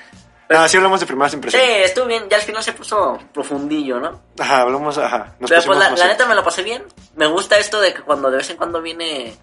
Ah, 0.49 0.67
sí 0.69 0.77
hablamos 0.77 0.99
de 1.01 1.05
primeras 1.05 1.31
Sí, 1.31 1.35
impresiones. 1.37 1.85
estuvo 1.85 2.05
bien. 2.05 2.23
Ya 2.29 2.37
al 2.37 2.43
final 2.43 2.63
se 2.63 2.71
puso 2.73 3.17
profundillo, 3.33 3.99
¿no? 3.99 4.21
Ajá, 4.39 4.61
hablamos, 4.61 4.97
ajá. 4.97 5.35
Nos 5.39 5.49
Pero 5.49 5.63
pues 5.63 5.79
la, 5.79 5.89
la 5.91 6.01
en- 6.03 6.07
neta 6.09 6.25
me 6.25 6.35
lo 6.35 6.43
pasé 6.43 6.61
bien. 6.63 6.83
Me 7.15 7.25
gusta 7.27 7.57
esto 7.57 7.81
de 7.81 7.93
que 7.93 8.01
cuando 8.01 8.29
de 8.31 8.37
vez 8.37 8.49
en 8.49 8.57
cuando 8.57 8.81
viene 8.81 9.35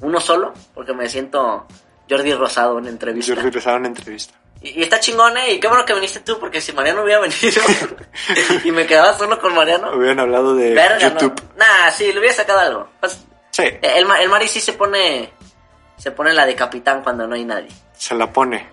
uno 0.00 0.20
solo, 0.20 0.52
porque 0.74 0.92
me 0.92 1.08
siento 1.08 1.66
Jordi 2.08 2.32
Rosado 2.34 2.78
en 2.78 2.86
entrevista. 2.86 3.34
Yo 3.34 3.40
regresaron 3.40 3.84
a 3.84 3.88
entrevista. 3.88 4.34
Y, 4.62 4.80
y 4.80 4.82
está 4.82 5.00
chingón, 5.00 5.36
¿eh? 5.36 5.52
Y 5.54 5.60
qué 5.60 5.66
bueno 5.68 5.84
que 5.84 5.94
viniste 5.94 6.20
tú, 6.20 6.38
porque 6.38 6.60
si 6.60 6.72
Mariano 6.72 7.02
hubiera 7.02 7.20
venido 7.20 7.62
y 8.64 8.70
me 8.70 8.86
quedaba 8.86 9.12
solo 9.14 9.38
con 9.40 9.54
Mariano, 9.54 9.92
Hubieran 9.96 10.20
hablado 10.20 10.54
de 10.54 10.72
verga, 10.74 10.98
YouTube. 10.98 11.34
¿no? 11.56 11.64
Nah, 11.64 11.90
sí, 11.90 12.12
le 12.12 12.18
hubiera 12.20 12.34
sacado 12.34 12.60
algo. 12.60 12.88
Pues, 13.00 13.24
Sí, 13.50 13.64
el, 13.82 14.06
Ma- 14.06 14.22
el 14.22 14.30
Mari 14.30 14.48
sí 14.48 14.60
se 14.60 14.72
pone, 14.72 15.30
se 15.98 16.10
pone 16.10 16.32
la 16.32 16.46
de 16.46 16.54
capitán 16.54 17.02
cuando 17.02 17.26
no 17.26 17.34
hay 17.34 17.44
nadie. 17.44 17.68
se 17.92 18.14
la 18.14 18.32
pone. 18.32 18.68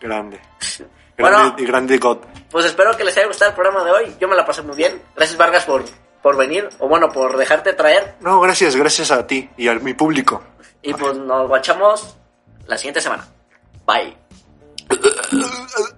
Grande. 0.00 0.40
Bueno. 1.18 1.38
Grande 1.38 1.62
y 1.62 1.66
grande 1.66 1.96
God. 1.98 2.18
Pues 2.50 2.66
espero 2.66 2.94
que 2.94 3.02
les 3.02 3.16
haya 3.16 3.26
gustado 3.26 3.48
el 3.50 3.54
programa 3.54 3.82
de 3.84 3.90
hoy. 3.90 4.16
Yo 4.20 4.28
me 4.28 4.36
la 4.36 4.44
pasé 4.44 4.60
muy 4.60 4.76
bien. 4.76 5.00
Gracias, 5.16 5.38
Vargas, 5.38 5.64
por, 5.64 5.82
por 6.22 6.36
venir, 6.36 6.68
o 6.78 6.88
bueno, 6.88 7.08
por 7.10 7.38
dejarte 7.38 7.72
traer. 7.72 8.16
No, 8.20 8.38
gracias, 8.38 8.76
gracias 8.76 9.10
a 9.10 9.26
ti 9.26 9.48
y 9.56 9.66
a 9.68 9.74
mi 9.76 9.94
público. 9.94 10.42
Y 10.82 10.92
pues 10.92 11.16
nos 11.16 11.48
guachamos 11.48 12.18
la 12.66 12.76
siguiente 12.76 13.00
semana. 13.00 13.26
Bye. 13.86 14.14
uh, 15.32 15.38
uh, 15.38 15.68
uh. 15.78 15.95